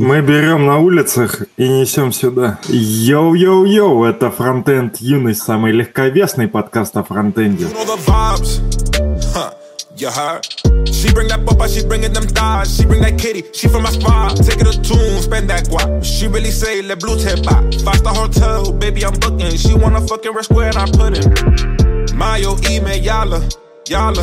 фронтендом. 0.00 0.08
Мы 0.08 0.20
берем 0.20 0.66
на 0.66 0.78
улицах 0.78 1.42
и 1.56 1.68
несем 1.68 2.12
сюда. 2.12 2.58
Йоу-йоу-йоу, 2.68 4.04
это 4.04 4.30
фронтенд 4.30 4.96
юность, 4.96 5.42
самый 5.42 5.72
легковесный 5.72 6.48
подкаст 6.48 6.96
о 6.96 7.04
фронтенде. 7.04 7.66
Yalla, 23.90 24.22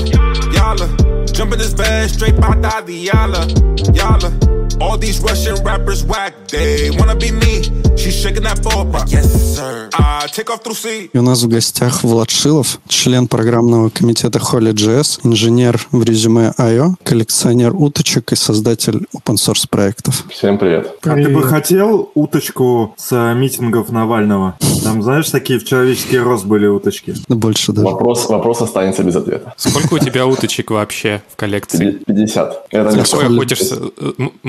yalla. 0.54 0.88
Jump 1.34 1.52
in 1.52 1.60
this 1.60 1.74
bed, 1.74 2.10
straight 2.10 2.40
by 2.40 2.56
the 2.86 2.94
yalla, 2.94 3.46
yalla. 3.92 4.57
All 4.80 4.98
these 4.98 5.20
Russian 5.22 5.56
rappers 5.64 6.04
whack, 6.04 6.34
they 6.50 6.92
wanna 6.92 7.16
be 7.16 7.32
me. 7.32 7.64
She's 7.98 8.16
shaking 8.16 8.44
that 8.44 8.62
ball, 8.62 8.86
yes 9.08 9.28
sir. 9.56 9.90
I 9.94 10.28
take 10.28 10.50
off 10.52 10.64
through 10.64 10.76
C. 10.76 11.10
И 11.12 11.18
у 11.18 11.22
нас 11.24 11.42
в 11.42 11.48
гостях 11.48 12.04
Влад 12.04 12.30
Шилов, 12.30 12.80
член 12.88 13.28
программного 13.28 13.90
комитета 13.90 14.40
Holy.js, 14.40 15.22
инженер 15.24 15.80
в 15.92 16.04
резюме 16.04 16.54
IO, 16.60 16.94
коллекционер 17.04 17.74
уточек 17.76 18.32
и 18.34 18.36
создатель 18.36 19.08
open 19.16 19.36
source 19.36 19.68
проектов. 19.68 20.26
Всем 20.30 20.58
привет. 20.58 21.00
привет. 21.02 21.20
А 21.20 21.24
ты 21.24 21.34
бы 21.34 21.44
хотел 21.44 22.12
уточку 22.14 22.94
с 22.98 23.34
митингов 23.34 23.90
Навального? 23.90 24.58
Там, 24.84 25.02
знаешь, 25.02 25.30
такие 25.30 25.60
в 25.60 25.66
человеческий 25.66 26.20
рост 26.20 26.46
были 26.46 26.68
уточки. 26.68 27.16
Да 27.28 27.36
больше 27.36 27.72
даже. 27.72 27.88
Вопрос, 27.88 28.30
вопрос 28.30 28.62
останется 28.62 29.04
без 29.04 29.16
ответа. 29.16 29.54
Сколько 29.58 29.96
у 29.96 30.00
тебя 30.00 30.28
уточек 30.28 30.72
вообще 30.72 31.24
в 31.30 31.36
коллекции? 31.36 32.00
50. 32.06 32.68
Это 32.70 33.04
какой 33.04 33.26
охотишься? 33.26 33.78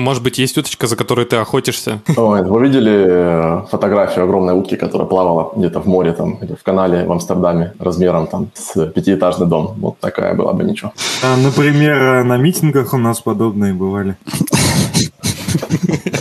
Может 0.09 0.23
быть, 0.23 0.39
есть 0.39 0.57
уточка, 0.57 0.87
за 0.87 0.95
которой 0.95 1.27
ты 1.27 1.35
охотишься? 1.35 1.99
Ой, 2.17 2.41
вы 2.41 2.63
видели 2.63 2.91
э, 2.91 3.61
фотографию 3.69 4.23
огромной 4.23 4.55
утки, 4.55 4.75
которая 4.75 5.07
плавала 5.07 5.51
где-то 5.55 5.81
в 5.81 5.85
море, 5.85 6.13
там, 6.13 6.39
или 6.41 6.55
в 6.55 6.63
канале 6.63 7.05
в 7.05 7.11
Амстердаме 7.11 7.73
размером 7.77 8.25
там 8.25 8.47
с 8.55 8.87
пятиэтажный 8.87 9.45
дом? 9.45 9.75
Вот 9.77 9.99
такая 9.99 10.33
была 10.33 10.53
бы 10.53 10.63
ничего. 10.63 10.93
А, 11.21 11.37
например, 11.37 12.23
на 12.23 12.37
митингах 12.37 12.93
у 12.93 12.97
нас 12.97 13.21
подобные 13.21 13.75
бывали. 13.75 14.17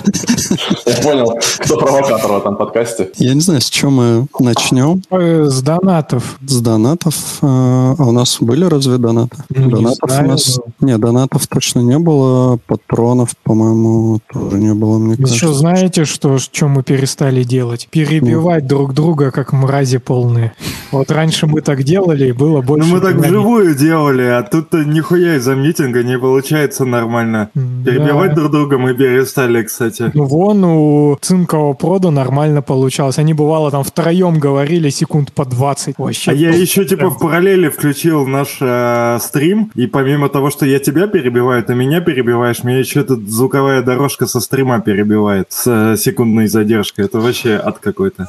Я 0.86 1.02
понял, 1.02 1.38
кто 1.58 1.76
провокатор 1.76 2.32
в 2.32 2.36
этом 2.38 2.56
подкасте. 2.56 3.10
Я 3.16 3.34
не 3.34 3.40
знаю, 3.40 3.60
с 3.60 3.70
чем 3.70 3.94
мы 3.94 4.26
начнем. 4.38 5.02
С 5.10 5.62
донатов. 5.62 6.38
С 6.46 6.60
донатов. 6.60 7.14
Э, 7.42 7.94
а 7.98 8.04
у 8.04 8.12
нас 8.12 8.38
были 8.40 8.64
разве 8.64 8.98
донаты? 8.98 9.36
Не 9.50 9.70
донатов 9.70 10.10
знаю, 10.10 10.24
у 10.26 10.30
нас... 10.30 10.60
Не, 10.80 10.98
донатов 10.98 11.46
точно 11.46 11.80
не 11.80 11.98
было. 11.98 12.58
Патронов, 12.66 13.30
по-моему, 13.42 14.20
тоже 14.32 14.58
не 14.58 14.74
было, 14.74 14.98
мне 14.98 15.16
кажется. 15.16 15.34
Еще 15.34 15.52
знаете, 15.52 16.04
что, 16.04 16.38
что 16.38 16.68
мы 16.68 16.82
перестали 16.82 17.42
делать? 17.42 17.88
Перебивать 17.90 18.66
друг 18.66 18.94
друга, 18.94 19.30
как 19.30 19.52
мрази 19.52 19.98
полные. 19.98 20.52
Вот 20.90 21.10
раньше 21.10 21.46
мы 21.46 21.60
так 21.60 21.82
делали, 21.82 22.28
и 22.28 22.32
было 22.32 22.62
больше... 22.62 22.88
Ну 22.88 22.94
мы 22.96 23.00
так 23.00 23.16
вживую 23.16 23.74
делали, 23.74 24.22
а 24.22 24.42
тут 24.42 24.72
нихуя 24.72 25.36
из-за 25.36 25.54
митинга 25.54 26.02
не 26.02 26.18
получается 26.18 26.84
нормально. 26.84 27.50
Перебивать 27.54 28.34
друг 28.34 28.50
друга 28.50 28.78
мы 28.78 28.94
перестали, 28.94 29.62
кстати. 29.62 30.10
Ну 30.14 30.26
вон 30.38 30.64
у 30.64 31.18
Цинкового 31.20 31.72
прода 31.72 32.10
нормально 32.10 32.62
получалось. 32.62 33.18
Они, 33.18 33.34
бывало, 33.34 33.72
там 33.72 33.82
втроем 33.82 34.38
говорили 34.38 34.88
секунд 34.88 35.32
по 35.32 35.44
20. 35.44 35.98
Вообще 35.98 36.30
а 36.30 36.34
я 36.34 36.50
еще, 36.50 36.84
типа, 36.84 37.10
в 37.10 37.18
параллели 37.18 37.68
включил 37.68 38.24
наш 38.24 38.58
э, 38.60 39.18
стрим, 39.20 39.72
и 39.74 39.88
помимо 39.88 40.28
того, 40.28 40.50
что 40.50 40.64
я 40.64 40.78
тебя 40.78 41.08
перебиваю, 41.08 41.64
ты 41.64 41.74
меня 41.74 42.00
перебиваешь, 42.00 42.62
меня 42.62 42.78
еще 42.78 43.02
тут 43.02 43.28
звуковая 43.28 43.82
дорожка 43.82 44.26
со 44.26 44.38
стрима 44.38 44.80
перебивает 44.80 45.48
с 45.50 45.66
э, 45.66 45.96
секундной 45.96 46.46
задержкой. 46.46 47.06
Это 47.06 47.18
вообще 47.18 47.56
ад 47.56 47.78
какой-то. 47.78 48.28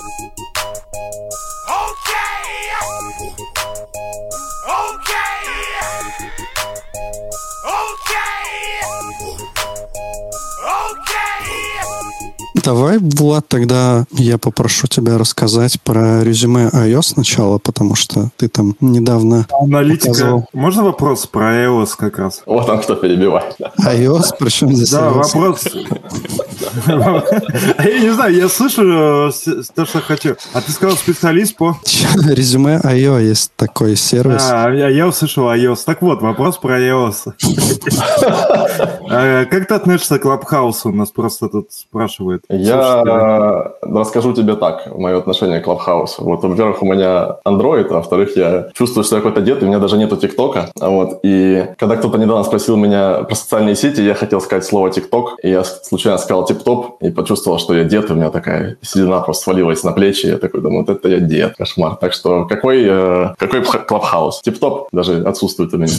Давай, 12.70 13.00
Влад, 13.00 13.48
тогда 13.48 14.06
я 14.12 14.38
попрошу 14.38 14.86
тебя 14.86 15.18
рассказать 15.18 15.82
про 15.82 16.24
резюме 16.24 16.70
iOS 16.72 17.02
сначала, 17.02 17.58
потому 17.58 17.96
что 17.96 18.30
ты 18.38 18.48
там 18.48 18.76
недавно 18.80 19.48
Аналитика. 19.60 20.10
показывал. 20.10 20.50
Можно 20.54 20.84
вопрос 20.84 21.26
про 21.26 21.66
iOS 21.66 21.90
как 21.98 22.20
раз? 22.20 22.44
Вот 22.46 22.68
там 22.68 22.80
кто 22.80 22.94
перебивает. 22.94 23.56
iOS, 23.80 24.36
причем 24.38 24.76
здесь 24.76 24.92
Да, 24.92 25.10
iOS? 25.10 25.14
вопрос. 25.34 25.66
Я 27.80 28.00
не 28.00 28.14
знаю, 28.14 28.36
я 28.36 28.48
слышу 28.50 28.84
э, 28.84 29.32
то, 29.74 29.86
что 29.86 30.02
хочу. 30.02 30.36
А 30.54 30.62
ты 30.62 30.72
сказал 30.72 30.96
специалист 30.96 31.56
по... 31.56 31.76
Резюме 32.28 32.80
IO 32.84 33.20
есть 33.24 33.52
такой 33.56 33.96
сервис. 33.96 34.48
А, 34.50 34.70
я, 34.72 34.90
я 34.90 35.08
услышал 35.08 35.46
iOS. 35.46 35.80
Так 35.86 36.04
вот, 36.04 36.22
вопрос 36.22 36.58
про 36.58 36.80
iOS. 36.80 37.34
А 39.12 39.46
Как 39.46 39.68
ты 39.68 39.74
относишься 39.74 40.20
к 40.20 40.22
Клабхаусу? 40.22 40.92
Нас 40.92 41.10
просто 41.10 41.50
тут 41.50 41.72
спрашивают. 41.72 42.44
Я 42.60 43.04
э, 43.06 43.70
расскажу 43.82 44.34
тебе 44.34 44.56
так, 44.56 44.88
мое 44.96 45.18
отношение 45.18 45.60
к 45.60 45.68
Clubhouse. 45.68 46.16
Вот, 46.18 46.44
во-первых, 46.44 46.82
у 46.82 46.86
меня 46.86 47.38
Android, 47.46 47.88
а 47.90 47.96
во-вторых, 47.96 48.36
я 48.36 48.70
чувствую, 48.74 49.04
что 49.04 49.16
я 49.16 49.22
какой-то 49.22 49.42
дед, 49.42 49.62
и 49.62 49.66
у 49.66 49.68
меня 49.68 49.80
даже 49.80 49.98
нету 49.98 50.18
ТикТока. 50.18 50.70
Вот, 50.80 51.20
и 51.24 51.68
когда 51.78 51.96
кто-то 51.96 52.18
недавно 52.18 52.44
спросил 52.44 52.76
меня 52.78 53.24
про 53.24 53.36
социальные 53.36 53.76
сети, 53.76 54.02
я 54.02 54.14
хотел 54.14 54.42
сказать 54.42 54.66
слово 54.66 54.92
ТикТок, 54.92 55.38
и 55.44 55.50
я 55.50 55.64
случайно 55.64 56.18
сказал 56.18 56.46
тип-топ, 56.46 57.02
и 57.02 57.12
почувствовал, 57.12 57.60
что 57.60 57.74
я 57.74 57.84
дед, 57.84 58.10
и 58.10 58.14
у 58.14 58.16
меня 58.16 58.30
такая 58.30 58.78
седина 58.82 59.22
просто 59.22 59.44
свалилась 59.44 59.84
на 59.84 59.92
плечи, 59.92 60.28
я 60.28 60.38
такой 60.38 60.62
думаю, 60.62 60.86
вот 60.86 60.90
это 60.90 61.10
я 61.10 61.20
дед, 61.20 61.56
кошмар. 61.58 61.96
Так 61.96 62.14
что 62.14 62.46
какой, 62.46 62.84
э, 62.84 63.34
какой 63.38 63.62
Clubhouse? 63.62 64.42
Тип-топ 64.44 64.90
даже 64.92 65.22
отсутствует 65.24 65.74
у 65.74 65.78
меня. 65.78 65.94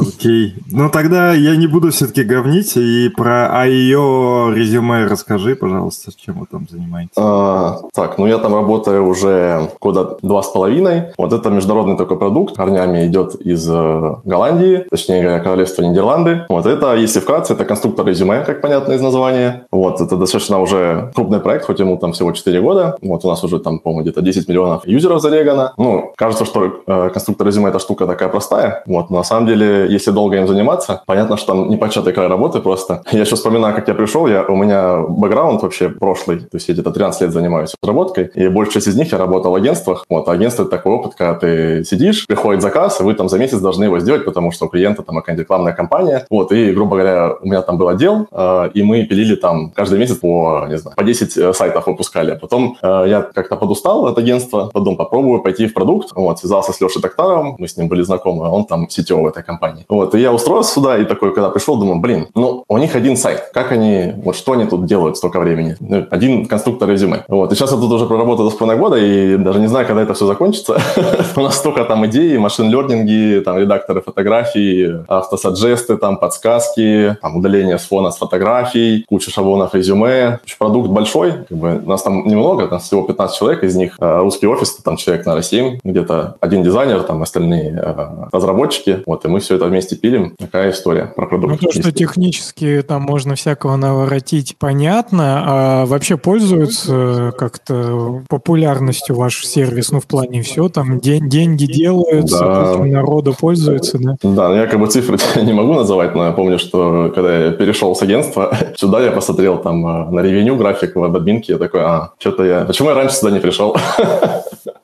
Окей. 0.00 0.54
Ну 0.70 0.90
тогда 0.90 1.32
я 1.32 1.56
не 1.56 1.66
буду 1.66 1.90
все-таки 1.90 2.24
говнить, 2.24 2.76
и 2.76 3.08
про 3.08 3.66
IO 3.66 4.54
резюме 4.54 5.06
расскажи, 5.06 5.54
пожалуйста, 5.56 6.03
чем 6.12 6.40
вы 6.40 6.46
там 6.46 6.66
занимаетесь. 6.68 7.14
А, 7.16 7.80
так, 7.94 8.18
ну 8.18 8.26
я 8.26 8.38
там 8.38 8.54
работаю 8.54 9.06
уже 9.06 9.70
года 9.80 10.18
два 10.22 10.42
с 10.42 10.48
половиной. 10.48 11.12
Вот 11.18 11.32
это 11.32 11.50
международный 11.50 11.96
такой 11.96 12.18
продукт, 12.18 12.56
корнями 12.56 13.06
идет 13.06 13.34
из 13.36 13.68
э, 13.70 14.14
Голландии, 14.24 14.86
точнее 14.90 15.40
королевства 15.40 15.82
Нидерланды. 15.82 16.44
Вот 16.48 16.66
это, 16.66 16.94
если 16.94 17.20
вкратце, 17.20 17.54
это 17.54 17.64
конструктор 17.64 18.06
резюме, 18.06 18.40
как 18.44 18.60
понятно 18.60 18.92
из 18.92 19.00
названия. 19.00 19.66
Вот, 19.70 20.00
это 20.00 20.16
достаточно 20.16 20.60
уже 20.60 21.12
крупный 21.14 21.40
проект, 21.40 21.66
хоть 21.66 21.80
ему 21.80 21.96
там 21.96 22.12
всего 22.12 22.32
4 22.32 22.60
года. 22.60 22.96
Вот 23.02 23.24
у 23.24 23.28
нас 23.28 23.42
уже 23.44 23.58
там, 23.58 23.78
по-моему, 23.78 24.02
где-то 24.02 24.22
10 24.22 24.48
миллионов 24.48 24.86
юзеров 24.86 25.20
зарегано. 25.20 25.72
Ну, 25.76 26.12
кажется, 26.16 26.44
что 26.44 26.82
э, 26.86 27.10
конструктор 27.10 27.46
резюме 27.46 27.68
эта 27.68 27.78
штука 27.78 28.06
такая 28.06 28.28
простая. 28.28 28.82
Вот, 28.86 29.10
но 29.10 29.18
на 29.18 29.24
самом 29.24 29.46
деле, 29.46 29.86
если 29.88 30.10
долго 30.10 30.36
им 30.36 30.48
заниматься, 30.48 31.02
понятно, 31.06 31.36
что 31.36 31.54
там 31.54 31.68
непочатый 31.68 32.12
край 32.12 32.28
работы 32.28 32.60
просто. 32.60 33.02
Я 33.12 33.20
еще 33.20 33.36
вспоминаю, 33.36 33.74
как 33.74 33.88
я 33.88 33.94
пришел, 33.94 34.26
я, 34.26 34.42
у 34.42 34.56
меня 34.56 34.98
бэкграунд 34.98 35.62
вообще 35.62 35.83
прошлый, 35.88 36.40
то 36.40 36.54
есть 36.54 36.68
я 36.68 36.74
где-то 36.74 36.90
13 36.90 37.22
лет 37.22 37.32
занимаюсь 37.32 37.74
разработкой, 37.82 38.30
и 38.34 38.48
большая 38.48 38.74
часть 38.74 38.88
из 38.88 38.96
них 38.96 39.12
я 39.12 39.18
работал 39.18 39.52
в 39.52 39.54
агентствах. 39.54 40.04
Вот, 40.08 40.28
а 40.28 40.32
агентство– 40.32 40.62
это 40.64 40.70
такой 40.70 40.92
опыт, 40.92 41.14
когда 41.16 41.34
ты 41.34 41.84
сидишь, 41.84 42.26
приходит 42.26 42.62
заказ, 42.62 43.00
и 43.00 43.02
вы 43.02 43.14
там 43.14 43.28
за 43.28 43.38
месяц 43.38 43.58
должны 43.58 43.84
его 43.84 43.98
сделать, 44.00 44.24
потому 44.24 44.50
что 44.52 44.66
у 44.66 44.68
клиента 44.68 45.02
там 45.02 45.16
какая-нибудь 45.16 45.44
рекламная 45.44 45.72
кампания. 45.72 46.26
Вот, 46.30 46.52
и, 46.52 46.72
грубо 46.72 46.96
говоря, 46.96 47.34
у 47.40 47.46
меня 47.46 47.62
там 47.62 47.78
был 47.78 47.88
отдел, 47.88 48.26
э, 48.30 48.70
и 48.74 48.82
мы 48.82 49.04
пилили 49.04 49.36
там 49.36 49.70
каждый 49.70 49.98
месяц 49.98 50.16
по, 50.16 50.66
не 50.68 50.78
знаю, 50.78 50.96
по 50.96 51.04
10 51.04 51.36
э, 51.36 51.52
сайтов 51.52 51.86
выпускали. 51.86 52.32
А 52.32 52.36
потом 52.36 52.76
э, 52.82 53.04
я 53.08 53.22
как-то 53.22 53.56
подустал 53.56 54.06
от 54.06 54.18
агентства, 54.18 54.70
потом 54.72 54.96
попробую 54.96 55.42
пойти 55.42 55.66
в 55.66 55.74
продукт. 55.74 56.10
Вот, 56.14 56.38
связался 56.38 56.72
с 56.72 56.80
Лешей 56.80 57.02
Токтаровым, 57.02 57.56
мы 57.58 57.68
с 57.68 57.76
ним 57.76 57.88
были 57.88 58.02
знакомы, 58.02 58.48
он 58.48 58.64
там 58.64 58.86
CTO 58.86 59.22
в 59.22 59.26
этой 59.26 59.42
компании. 59.42 59.84
Вот, 59.88 60.14
и 60.14 60.20
я 60.20 60.32
устроился 60.32 60.74
сюда, 60.74 60.98
и 60.98 61.04
такой, 61.04 61.34
когда 61.34 61.50
пришел, 61.50 61.76
думаю, 61.76 62.00
блин, 62.00 62.28
ну, 62.34 62.64
у 62.68 62.78
них 62.78 62.96
один 62.96 63.16
сайт, 63.16 63.50
как 63.52 63.72
они, 63.72 64.12
вот 64.16 64.36
что 64.36 64.52
они 64.52 64.66
тут 64.66 64.86
делают 64.86 65.16
столько 65.16 65.40
времени? 65.40 65.73
Ну, 65.80 66.06
один 66.10 66.46
конструктор 66.46 66.88
резюме. 66.88 67.24
Вот, 67.28 67.52
и 67.52 67.54
сейчас 67.54 67.72
я 67.72 67.78
тут 67.78 67.92
уже 67.92 68.06
проработал 68.06 68.48
до 68.48 68.56
половиной 68.56 68.80
года, 68.80 68.96
и 68.96 69.36
даже 69.36 69.60
не 69.60 69.66
знаю, 69.66 69.86
когда 69.86 70.02
это 70.02 70.14
все 70.14 70.26
закончится. 70.26 70.80
У 71.36 71.40
нас 71.40 71.56
столько 71.56 71.84
там 71.84 72.06
идей, 72.06 72.36
машин-лернинги, 72.38 73.42
там, 73.44 73.58
редакторы 73.58 74.00
фотографий, 74.00 75.04
автосаджесты, 75.08 75.96
там, 75.96 76.18
подсказки, 76.18 77.16
там, 77.20 77.36
удаление 77.36 77.78
с 77.78 77.86
фона 77.86 78.10
с 78.10 78.18
фотографий, 78.18 79.04
куча 79.08 79.30
шаблонов 79.30 79.74
резюме. 79.74 80.40
Продукт 80.58 80.88
большой, 80.88 81.32
как 81.48 81.58
бы, 81.58 81.82
нас 81.84 82.02
там 82.02 82.26
немного, 82.26 82.68
нас 82.68 82.84
всего 82.84 83.02
15 83.02 83.36
человек, 83.36 83.64
из 83.64 83.76
них 83.76 83.96
э, 84.00 84.18
русский 84.20 84.46
офис, 84.46 84.76
там 84.76 84.96
человек, 84.96 85.26
наверное, 85.26 85.42
7, 85.42 85.80
где-то 85.84 86.36
один 86.40 86.62
дизайнер, 86.62 87.02
там 87.02 87.22
остальные 87.22 87.74
э, 87.76 88.28
разработчики, 88.32 89.02
вот, 89.06 89.24
и 89.24 89.28
мы 89.28 89.40
все 89.40 89.56
это 89.56 89.66
вместе 89.66 89.96
пилим. 89.96 90.34
Такая 90.38 90.70
история 90.70 91.12
про 91.14 91.26
продукт. 91.26 91.60
Ну, 91.60 91.68
то, 91.68 91.72
что 91.72 91.92
технически 91.92 92.82
там 92.86 93.02
можно 93.02 93.34
всякого 93.34 93.76
наворотить, 93.76 94.56
понятно, 94.58 95.42
а 95.46 95.63
вообще 95.86 96.16
пользуются 96.16 97.32
как-то 97.36 98.22
популярностью 98.28 99.16
ваш 99.16 99.44
сервис, 99.44 99.90
ну, 99.92 100.00
в 100.00 100.06
плане 100.06 100.42
все, 100.42 100.68
там 100.68 100.98
день, 101.00 101.28
деньги 101.28 101.66
делаются, 101.66 102.38
Да. 102.38 102.84
народу 102.84 103.34
пользуется, 103.38 103.98
да? 103.98 104.16
Да, 104.22 104.48
ну, 104.48 104.54
я 104.54 104.66
как 104.66 104.80
бы 104.80 104.86
цифры 104.86 105.18
не 105.42 105.52
могу 105.52 105.74
называть, 105.74 106.14
но 106.14 106.26
я 106.26 106.32
помню, 106.32 106.58
что 106.58 107.12
когда 107.14 107.46
я 107.46 107.50
перешел 107.52 107.94
с 107.94 108.02
агентства, 108.02 108.56
сюда 108.76 109.02
я 109.02 109.10
посмотрел 109.10 109.58
там 109.58 109.74
там 109.74 109.86
э, 109.86 110.10
на 110.10 110.20
ревеню 110.20 110.56
график 110.56 110.96
в 110.96 111.04
админке, 111.04 111.52
я 111.54 111.58
такой, 111.58 111.80
а, 111.82 112.12
что-то 112.18 112.44
я... 112.44 112.64
Почему 112.64 112.90
я 112.90 112.94
раньше 112.94 113.16
сюда 113.16 113.32
не 113.32 113.40
пришел? 113.40 113.76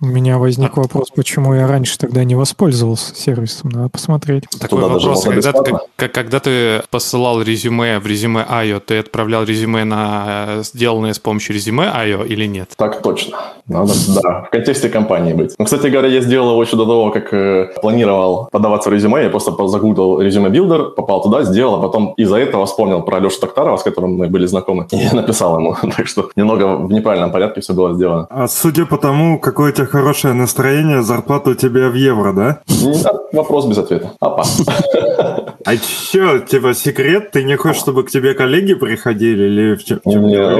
У 0.00 0.06
меня 0.06 0.38
возник 0.38 0.76
вопрос, 0.76 1.10
почему 1.10 1.54
я 1.54 1.66
раньше 1.66 1.98
тогда 1.98 2.24
не 2.24 2.34
воспользовался 2.34 3.14
сервисом. 3.14 3.70
Надо 3.70 3.88
посмотреть. 3.88 4.44
Такой 4.58 4.80
Туда 4.80 4.94
вопрос. 4.94 5.24
Когда 5.24 5.52
ты, 5.52 6.08
когда 6.08 6.40
ты 6.40 6.82
посылал 6.90 7.42
резюме 7.42 7.98
в 7.98 8.06
резюме 8.06 8.44
IO, 8.48 8.80
ты 8.80 8.98
отправлял 8.98 9.44
резюме 9.44 9.84
на 9.84 10.46
э, 10.48 10.62
сделанное 10.64 11.12
с 11.12 11.18
помощью 11.18 11.54
резюме 11.54 11.84
IO 11.84 12.26
или 12.26 12.46
нет? 12.46 12.70
Так 12.76 13.02
точно. 13.02 13.38
Надо, 13.66 13.92
да, 14.22 14.42
в 14.42 14.50
контексте 14.50 14.88
компании 14.88 15.32
быть. 15.32 15.54
Ну, 15.58 15.64
кстати 15.64 15.86
говоря, 15.86 16.08
я 16.08 16.20
сделал 16.20 16.52
его 16.52 16.62
еще 16.62 16.76
до 16.76 16.86
того, 16.86 17.10
как 17.10 17.32
э, 17.32 17.68
планировал 17.80 18.48
подаваться 18.50 18.90
в 18.90 18.92
резюме. 18.92 19.22
Я 19.22 19.30
просто 19.30 19.52
загуглил 19.68 20.20
резюме 20.20 20.48
builder, 20.48 20.90
попал 20.90 21.22
туда, 21.22 21.44
сделал, 21.44 21.76
а 21.76 21.82
потом 21.82 22.14
из-за 22.16 22.36
этого 22.36 22.66
вспомнил 22.66 23.02
про 23.02 23.20
Лешу 23.20 23.40
Токтарова, 23.40 23.76
с 23.76 23.82
которым 23.82 24.16
мы 24.16 24.28
были 24.28 24.46
знакомы, 24.46 24.86
и 24.92 25.14
написал 25.14 25.58
ему. 25.58 25.76
Так 25.96 26.06
что 26.06 26.30
немного 26.36 26.76
в 26.76 26.92
неправильном 26.92 27.30
порядке 27.30 27.60
все 27.60 27.74
было 27.74 27.94
сделано. 27.94 28.26
А 28.30 28.48
судя 28.48 28.86
по 28.86 28.96
тому, 28.96 29.19
какое 29.40 29.70
у 29.72 29.74
тебя 29.74 29.86
хорошее 29.86 30.34
настроение, 30.34 31.02
зарплата 31.02 31.50
у 31.50 31.54
тебя 31.54 31.88
в 31.88 31.94
евро, 31.94 32.32
да? 32.32 32.60
А, 33.04 33.36
Вопрос 33.36 33.66
без 33.66 33.78
ответа. 33.78 34.12
Апа. 34.20 34.44
А 35.66 35.76
чё, 35.76 36.38
типа, 36.38 36.72
секрет? 36.74 37.32
Ты 37.32 37.44
не 37.44 37.54
хочешь, 37.56 37.82
чтобы 37.82 38.02
к 38.04 38.10
тебе 38.10 38.32
коллеги 38.32 38.72
приходили 38.72 39.42
или 39.44 39.74
в 39.76 39.84
чем? 39.84 40.00
Не, 40.06 40.16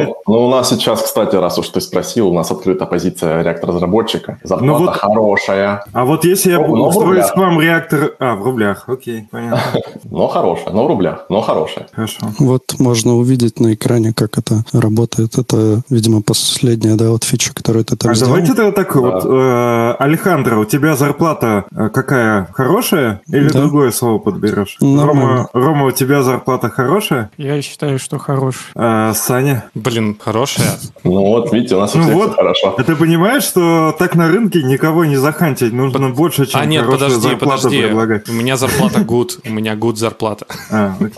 ну, 0.07 0.15
ну, 0.27 0.47
у 0.47 0.51
нас 0.51 0.69
сейчас, 0.69 1.01
кстати, 1.03 1.37
раз 1.37 1.59
уж 1.59 1.69
ты 1.71 1.81
спросил, 1.81 2.29
у 2.29 2.35
нас 2.35 2.51
открыта 2.51 2.85
позиция 2.85 3.43
реактор-разработчика. 3.43 4.39
Зарплата 4.45 4.67
Ну 4.67 4.79
вот- 4.87 4.97
хорошая, 4.97 5.85
А 5.95 6.05
вот 6.05 6.27
если 6.27 6.51
я 6.51 6.59
Ну, 6.59 6.77
ну, 6.77 6.89
устроюсь 6.89 7.31
рублях. 7.31 7.33
к 7.33 7.37
вам 7.39 7.61
реактор... 7.61 8.15
А, 8.19 8.37
в 8.37 8.43
рублях, 8.45 8.85
окей, 8.89 9.27
понятно. 9.31 9.59
но 10.11 10.29
хорошая, 10.29 10.75
но 10.75 10.85
в 10.85 10.89
рублях, 10.89 11.25
но 11.31 11.41
хорошая. 11.41 11.87
Хорошо. 11.93 12.19
Вот 12.39 12.75
можно 12.79 13.15
увидеть 13.17 13.59
на 13.59 13.73
экране, 13.73 14.13
как 14.15 14.37
это 14.37 14.65
работает. 14.75 15.39
Это, 15.39 15.81
видимо, 15.89 16.21
последняя, 16.21 16.95
да, 16.97 17.09
вот 17.11 17.25
фича, 17.25 17.55
которую 17.55 17.87
ты 17.87 17.97
там 17.97 18.11
А 18.11 18.15
сделал. 18.15 18.35
давайте 18.35 18.50
тогда 18.55 18.73
так 18.73 18.95
вот, 18.97 19.25
э, 19.25 19.95
Алехандро, 19.99 20.57
у 20.59 20.65
тебя 20.65 20.97
зарплата 20.97 21.65
э, 21.75 21.89
какая? 21.89 22.49
Хорошая? 22.53 23.21
Или 23.29 23.49
Да. 23.49 23.61
другое 23.61 23.91
слово 23.91 24.19
подберешь? 24.19 24.77
Нормально. 24.81 25.49
Рома, 25.53 25.67
Рома, 25.67 25.87
у 25.87 25.91
тебя 25.91 26.23
зарплата 26.23 26.69
хорошая? 26.71 27.31
Я 27.37 27.61
считаю, 27.63 27.99
что 27.99 28.19
хорош. 28.19 28.71
А, 28.75 29.13
Саня? 29.15 29.65
Блин, 29.75 30.17
хорошая. 30.19 30.69
Ну 31.05 31.25
вот, 31.27 31.53
видите, 31.53 31.77
у 31.77 31.81
нас 31.81 31.95
у 31.95 31.99
Ну 31.99 32.05
всех 32.05 32.15
вот. 32.17 32.27
все 32.29 32.37
хорошо. 32.37 32.75
А 32.79 32.83
ты 32.83 32.97
понимаешь, 32.97 33.43
что 33.45 33.95
так 33.99 34.15
на 34.15 34.29
рынке 34.29 34.63
никого 34.63 35.05
не 35.05 35.17
захантить? 35.17 35.73
Нужно 35.73 36.11
больше, 36.11 36.47
чем 36.47 36.61
а 36.61 36.65
нет, 36.65 36.85
хорошую 36.85 37.09
подожди, 37.11 37.29
зарплату 37.29 37.63
подожди. 37.63 37.83
предлагать. 37.83 38.29
У 38.29 38.33
меня 38.33 38.57
зарплата 38.57 39.01
good. 39.01 39.31
У 39.47 39.51
меня 39.53 39.75
good 39.75 39.97
зарплата. 39.97 40.47
А, 40.73 40.95
окей. 41.01 41.13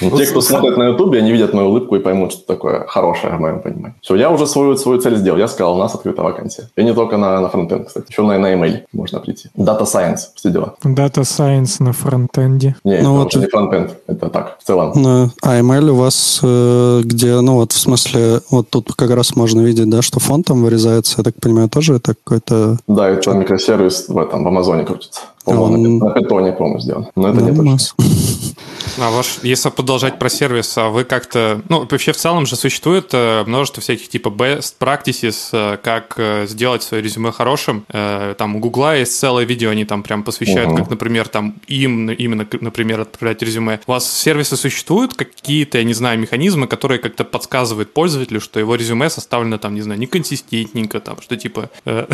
Ну, 0.00 0.16
те, 0.18 0.26
кто 0.26 0.40
смотрит 0.40 0.76
на 0.76 0.88
Ютубе, 0.90 1.18
они 1.18 1.32
видят 1.32 1.54
мою 1.54 1.68
улыбку 1.68 1.96
и 1.96 2.00
поймут, 2.00 2.32
что 2.32 2.46
такое 2.46 2.86
хорошее, 2.86 3.34
в 3.36 3.40
моем 3.40 3.60
понимании. 3.60 3.94
Все, 4.02 4.14
я 4.16 4.30
уже 4.30 4.46
свою, 4.46 4.76
свою 4.76 5.00
цель 5.00 5.16
сделал. 5.16 5.38
Я 5.38 5.48
сказал, 5.48 5.76
у 5.76 5.78
нас 5.78 5.94
открыта 6.16 6.22
вакансия. 6.22 6.68
И 6.76 6.84
не 6.84 6.94
только 6.94 7.16
на, 7.16 7.40
на 7.40 7.48
фронтенд, 7.48 7.86
кстати. 7.88 8.06
Еще 8.10 8.22
на, 8.22 8.38
на 8.38 8.54
email 8.54 8.82
можно 8.92 9.20
прийти. 9.20 9.48
Data 9.56 9.82
Science, 9.82 10.18
все 10.34 10.50
дела. 10.50 10.74
Data 10.84 11.22
Science 11.22 11.82
на 11.82 11.92
фронтенде. 11.92 12.74
Не, 12.84 12.98
Ну 12.98 12.98
это 12.98 13.10
вот- 13.10 13.26
уже 13.28 13.38
не 13.40 13.46
фронтенд. 13.46 13.90
Это 14.06 14.28
так, 14.28 14.58
в 14.60 14.66
целом. 14.66 14.92
На 15.02 15.30
AML 15.44 15.90
у 15.90 15.96
вас, 15.96 16.40
э, 16.42 17.00
где, 17.04 17.40
ну 17.40 17.54
вот 17.54 17.72
в 17.72 17.78
смысле, 17.78 18.40
вот 18.50 18.70
тут 18.70 18.92
как 18.94 19.10
раз 19.10 19.36
можно 19.36 19.60
видеть, 19.60 19.88
да, 19.90 20.02
что 20.02 20.20
фон 20.20 20.42
там 20.42 20.62
вырезается, 20.62 21.14
я 21.18 21.24
так 21.24 21.34
понимаю, 21.40 21.68
тоже 21.68 21.94
это 21.94 22.14
какой-то... 22.14 22.78
Да, 22.88 23.08
это 23.08 23.32
микросервис 23.32 24.08
в 24.08 24.18
этом, 24.18 24.44
в 24.44 24.48
Амазоне 24.48 24.84
крутится. 24.84 25.20
Он- 25.44 25.98
на, 25.98 26.10
питоне, 26.10 26.52
по-моему, 26.52 26.80
сделан. 26.80 27.06
Но 27.16 27.28
это 27.28 27.40
Да, 27.40 27.50
не 27.50 27.56
точно. 27.56 27.78
А 28.98 29.10
ваш, 29.10 29.38
если 29.42 29.68
продолжать 29.70 30.18
про 30.18 30.28
сервис, 30.28 30.76
а 30.78 30.88
вы 30.88 31.04
как-то, 31.04 31.60
ну, 31.68 31.86
вообще 31.90 32.12
в 32.12 32.16
целом 32.16 32.46
же 32.46 32.56
существует 32.56 33.10
э, 33.12 33.44
множество 33.46 33.82
всяких 33.82 34.08
типа 34.08 34.28
best 34.28 34.74
practices, 34.80 35.48
э, 35.52 35.76
как 35.82 36.14
э, 36.16 36.46
сделать 36.46 36.82
свое 36.82 37.02
резюме 37.02 37.32
хорошим. 37.32 37.84
Там 37.88 38.56
у 38.56 38.58
Гугла 38.58 38.96
есть 38.96 39.18
целое 39.18 39.44
видео, 39.44 39.70
они 39.70 39.84
там 39.84 40.02
прям 40.02 40.22
посвящают, 40.22 40.70
Мгм. 40.70 40.78
как, 40.78 40.90
например, 40.90 41.28
там 41.28 41.54
им 41.66 42.10
именно, 42.10 42.46
например, 42.60 43.00
отправлять 43.00 43.42
резюме. 43.42 43.80
У 43.86 43.92
вас 43.92 44.10
сервисы 44.10 44.56
существуют 44.56 45.14
какие-то, 45.14 45.78
я 45.78 45.84
не 45.84 45.94
знаю, 45.94 46.18
механизмы, 46.18 46.66
которые 46.66 46.98
как-то 46.98 47.24
подсказывают 47.24 47.92
пользователю, 47.92 48.40
что 48.40 48.60
его 48.60 48.74
резюме 48.74 49.10
составлено 49.10 49.58
там, 49.58 49.74
не 49.74 49.82
знаю, 49.82 50.00
неконсистентненько, 50.00 51.00
там, 51.00 51.20
что 51.20 51.36
типа... 51.36 51.70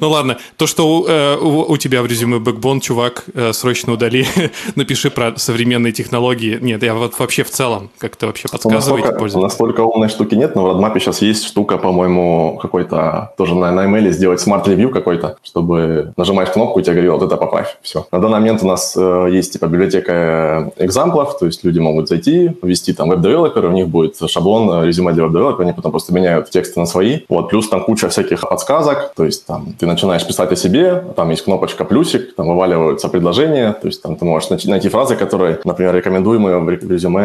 Ну 0.00 0.10
ладно, 0.10 0.38
то, 0.56 0.66
что 0.66 1.36
у, 1.68 1.76
тебя 1.76 2.02
в 2.02 2.06
резюме 2.06 2.38
Backbone, 2.38 2.80
чувак, 2.80 3.24
срочно 3.52 3.92
удали, 3.92 4.26
напиши 4.74 5.10
про 5.10 5.36
современные 5.36 5.92
технологии. 5.92 6.13
Нет, 6.60 6.82
я 6.82 6.94
вот 6.94 7.18
вообще 7.18 7.44
в 7.44 7.50
целом 7.50 7.90
как-то 7.98 8.26
вообще 8.26 8.48
подсказываете 8.48 8.90
Настолько, 8.90 9.18
пользователю. 9.18 9.42
настолько 9.42 9.80
умной 9.80 10.08
штуки 10.08 10.34
нет, 10.34 10.54
но 10.54 10.62
в 10.62 10.66
roadmap 10.66 10.96
е 10.96 11.00
сейчас 11.00 11.22
есть 11.22 11.44
штука, 11.44 11.78
по-моему, 11.78 12.58
какой-то, 12.60 13.32
тоже 13.36 13.54
на, 13.54 13.70
на 13.70 13.86
email 13.86 14.10
сделать 14.10 14.40
smart 14.40 14.63
review 14.63 14.90
какой-то, 14.90 15.36
чтобы 15.42 16.12
нажимаешь 16.16 16.50
кнопку, 16.50 16.80
и 16.80 16.82
тебе 16.82 16.94
говорит, 16.94 17.12
вот 17.12 17.22
это 17.22 17.36
поправь. 17.36 17.76
Все. 17.82 18.06
На 18.12 18.18
данный 18.18 18.40
момент 18.40 18.62
у 18.62 18.66
нас 18.66 18.94
э, 18.96 19.28
есть 19.30 19.52
типа 19.52 19.66
библиотека 19.66 20.72
example 20.76 21.19
ов, 21.19 21.38
то 21.38 21.46
есть 21.46 21.64
люди 21.64 21.78
могут 21.78 22.08
зайти, 22.08 22.56
ввести 22.62 22.92
там 22.92 23.08
web 23.10 23.23
developer, 23.23 23.66
у 23.66 23.72
них 23.72 23.88
будет 23.88 24.16
шаблон 24.28 24.84
э, 24.84 24.86
резюме 24.86 25.12
для 25.12 25.24
web 25.24 25.32
developer 25.32 25.57
а, 25.57 25.62
они 25.62 25.72
потом 25.72 25.90
просто 25.90 26.12
меняют 26.12 26.50
тексты 26.50 26.80
на 26.80 26.86
свои. 26.86 27.20
Вот, 27.28 27.50
плюс 27.50 27.68
там 27.68 27.84
куча 27.84 28.08
всяких 28.08 28.40
подсказок, 28.40 29.12
то 29.14 29.24
есть 29.24 29.46
там 29.46 29.74
ты 29.78 29.86
начинаешь 29.86 30.26
писать 30.26 30.52
о 30.52 30.56
себе, 30.56 31.04
там 31.16 31.30
есть 31.30 31.44
кнопочка 31.44 31.84
плюсик, 31.84 32.34
там 32.34 32.48
вываливаются 32.48 33.08
предложения, 33.08 33.72
то 33.72 33.86
есть 33.88 34.02
там 34.02 34.16
ты 34.16 34.24
можешь 34.24 34.50
найти 34.50 34.88
фразы, 34.88 35.16
которые, 35.16 35.60
например, 35.64 35.94
рекомендуемые 36.04 36.58
в 36.58 36.68
ре- 36.68 36.76
резюме 36.76 37.22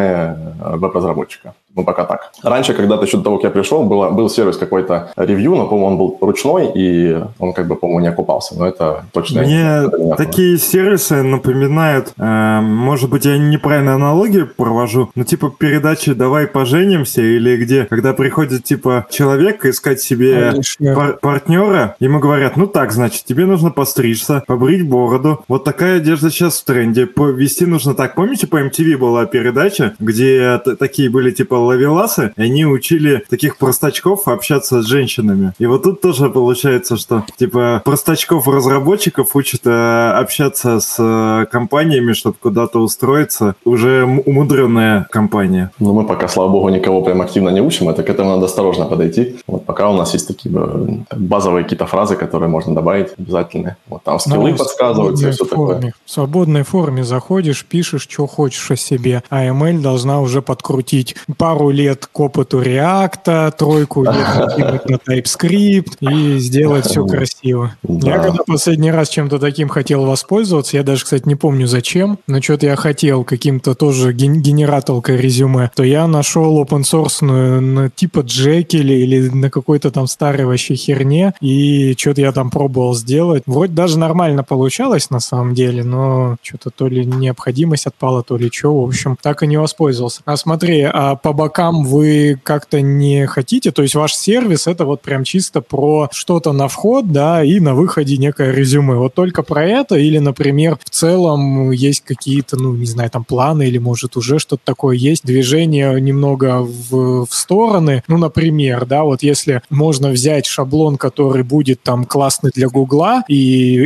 э, 0.61 0.75
веб-разработчика. 0.77 1.53
Ну, 1.75 1.83
пока 1.83 2.03
так. 2.05 2.31
Раньше, 2.43 2.73
когда-то 2.73 3.05
еще 3.05 3.17
до 3.17 3.23
того, 3.23 3.35
как 3.37 3.43
я 3.45 3.49
пришел, 3.51 3.83
было, 3.83 4.09
был 4.09 4.29
сервис 4.29 4.57
какой-то 4.57 5.11
ревью, 5.15 5.55
но, 5.55 5.67
по-моему, 5.67 5.85
он 5.87 5.97
был 5.97 6.17
ручной, 6.21 6.71
и 6.75 7.17
он, 7.37 7.53
как 7.53 7.67
бы, 7.67 7.75
по-моему, 7.75 7.99
не 8.01 8.07
окупался. 8.07 8.55
Но 8.57 8.65
это 8.67 9.05
точно... 9.13 9.41
Мне 9.41 9.83
не 9.97 10.15
такие 10.15 10.57
сервисы 10.57 11.21
напоминают, 11.23 12.13
э, 12.17 12.59
может 12.61 13.09
быть, 13.09 13.25
я 13.25 13.37
неправильную 13.37 13.95
аналогию 13.95 14.49
провожу, 14.55 15.09
но 15.15 15.23
типа 15.23 15.53
передачи 15.57 16.13
«Давай 16.13 16.47
поженимся» 16.47 17.21
или 17.21 17.55
где, 17.57 17.85
когда 17.85 18.13
приходит 18.13 18.63
типа 18.63 19.05
человек 19.09 19.65
искать 19.65 20.01
себе 20.01 20.53
пар- 20.95 21.17
партнера, 21.21 21.95
ему 21.99 22.19
говорят, 22.19 22.57
ну 22.57 22.67
так, 22.67 22.91
значит, 22.91 23.25
тебе 23.25 23.45
нужно 23.45 23.69
постричься, 23.71 24.43
побрить 24.47 24.87
бороду. 24.87 25.43
Вот 25.47 25.63
такая 25.63 25.97
одежда 25.97 26.29
сейчас 26.29 26.59
в 26.59 26.65
тренде. 26.65 27.05
Повести 27.05 27.65
нужно 27.65 27.93
так. 27.93 28.15
Помните, 28.15 28.47
по 28.47 28.57
MTV 28.61 28.97
была 28.97 29.25
передача, 29.25 29.93
где 29.99 30.57
т- 30.63 30.75
такие 30.75 31.09
были 31.09 31.31
типа 31.31 31.58
ловеласы, 31.65 32.33
и 32.37 32.41
они 32.41 32.65
учили 32.65 33.23
таких 33.29 33.57
простачков 33.57 34.27
общаться 34.27 34.81
с 34.81 34.85
женщинами. 34.85 35.53
И 35.59 35.65
вот 35.65 35.83
тут 35.83 36.01
тоже 36.01 36.29
получается, 36.29 36.97
что 36.97 37.23
типа 37.37 37.81
простачков-разработчиков 37.85 39.35
учат 39.35 39.61
э, 39.65 40.11
общаться 40.11 40.79
с 40.79 40.95
э, 40.99 41.45
компаниями, 41.51 42.13
чтобы 42.13 42.35
куда-то 42.41 42.79
устроиться. 42.79 43.55
Уже 43.65 44.03
м- 44.03 44.21
умудренная 44.25 45.07
компания. 45.11 45.71
Но 45.79 45.93
мы 45.93 46.05
пока, 46.05 46.27
слава 46.27 46.49
богу, 46.49 46.69
никого 46.69 47.01
прям 47.01 47.21
активно 47.21 47.49
не 47.49 47.61
учим, 47.61 47.89
это 47.89 48.03
к 48.03 48.09
этому 48.09 48.31
надо 48.31 48.45
осторожно 48.45 48.85
подойти. 48.85 49.37
Вот 49.47 49.65
пока 49.65 49.89
у 49.89 49.93
нас 49.97 50.13
есть 50.13 50.27
такие 50.27 50.53
э, 50.55 51.15
базовые 51.15 51.63
какие-то 51.63 51.85
фразы, 51.85 52.15
которые 52.15 52.49
можно 52.49 52.73
добавить 52.75 53.09
обязательные. 53.17 53.77
Вот 53.87 54.03
там 54.03 54.19
скиллы 54.19 54.51
Ну, 54.51 54.57
подсказываются 54.57 55.27
и 55.27 55.31
в 55.31 55.33
все 55.35 55.45
свободной 55.45 55.65
такое. 55.67 55.75
форме. 55.75 55.93
В 56.05 56.11
свободной 56.11 56.63
форме 56.63 57.03
заходишь, 57.03 57.65
пишешь, 57.65 58.03
что 58.09 58.27
хочешь 58.27 58.71
о 58.71 58.75
себе, 58.75 59.23
а 59.29 59.45
ML 59.45 59.81
должна 59.81 60.21
уже 60.21 60.41
подкрутить 60.41 61.15
пару 61.49 61.71
лет 61.71 62.05
к 62.05 62.19
опыту 62.19 62.61
React, 62.61 63.53
тройку 63.57 64.03
лет 64.03 64.87
на 64.87 64.95
TypeScript 64.95 65.97
и 65.99 66.37
сделать 66.37 66.85
все 66.85 67.03
красиво. 67.07 67.75
Да. 67.81 68.07
Я 68.11 68.19
когда 68.19 68.43
последний 68.45 68.91
раз 68.91 69.09
чем-то 69.09 69.39
таким 69.39 69.67
хотел 69.67 70.05
воспользоваться, 70.05 70.77
я 70.77 70.83
даже, 70.83 71.05
кстати, 71.05 71.27
не 71.27 71.33
помню 71.33 71.65
зачем, 71.65 72.19
но 72.27 72.39
что-то 72.39 72.67
я 72.67 72.75
хотел 72.75 73.23
каким-то 73.23 73.73
тоже 73.73 74.13
ген- 74.13 74.41
генераторкой 74.41 75.17
резюме, 75.17 75.71
то 75.75 75.83
я 75.83 76.05
нашел 76.05 76.63
open 76.63 76.81
source 76.81 77.25
на 77.25 77.89
типа 77.89 78.19
Jekyll 78.19 78.93
или 78.93 79.29
на 79.29 79.49
какой-то 79.49 79.89
там 79.89 80.05
старой 80.05 80.45
вообще 80.45 80.75
херне, 80.75 81.33
и 81.41 81.95
что-то 81.97 82.21
я 82.21 82.31
там 82.31 82.51
пробовал 82.51 82.93
сделать. 82.93 83.41
Вроде 83.47 83.73
даже 83.73 83.97
нормально 83.97 84.43
получалось 84.43 85.09
на 85.09 85.19
самом 85.19 85.55
деле, 85.55 85.83
но 85.83 86.37
что-то 86.43 86.69
то 86.69 86.87
ли 86.87 87.05
необходимость 87.05 87.87
отпала, 87.87 88.21
то 88.21 88.37
ли 88.37 88.51
что, 88.53 88.79
в 88.79 88.87
общем, 88.87 89.17
так 89.19 89.41
и 89.41 89.47
не 89.47 89.57
воспользовался. 89.57 90.21
А 90.25 90.37
смотри, 90.37 90.83
а 90.83 91.15
по 91.15 91.33
бокам 91.39 91.85
вы 91.85 92.37
как-то 92.43 92.81
не 92.81 93.25
хотите, 93.25 93.71
то 93.71 93.81
есть 93.81 93.95
ваш 93.95 94.13
сервис 94.13 94.67
это 94.67 94.83
вот 94.83 95.01
прям 95.01 95.23
чисто 95.23 95.61
про 95.61 96.09
что-то 96.11 96.51
на 96.51 96.67
вход, 96.67 97.13
да, 97.13 97.45
и 97.45 97.61
на 97.61 97.75
выходе 97.75 98.17
некое 98.17 98.51
резюме. 98.51 98.95
Вот 98.95 99.13
только 99.13 99.41
про 99.41 99.65
это 99.65 99.95
или, 99.95 100.17
например, 100.17 100.77
в 100.83 100.89
целом 100.89 101.71
есть 101.71 102.03
какие-то, 102.03 102.57
ну, 102.57 102.73
не 102.73 102.85
знаю, 102.85 103.09
там 103.09 103.23
планы 103.23 103.67
или, 103.67 103.77
может, 103.77 104.17
уже 104.17 104.37
что-то 104.37 104.61
такое 104.65 104.97
есть, 104.97 105.23
движение 105.23 106.01
немного 106.01 106.59
в, 106.61 107.25
в 107.25 107.33
стороны. 107.33 108.03
Ну, 108.09 108.17
например, 108.17 108.85
да, 108.85 109.03
вот 109.03 109.23
если 109.23 109.61
можно 109.69 110.09
взять 110.09 110.45
шаблон, 110.45 110.97
который 110.97 111.43
будет 111.43 111.81
там 111.83 112.03
классный 112.03 112.51
для 112.53 112.67
Гугла 112.67 113.23
и 113.29 113.37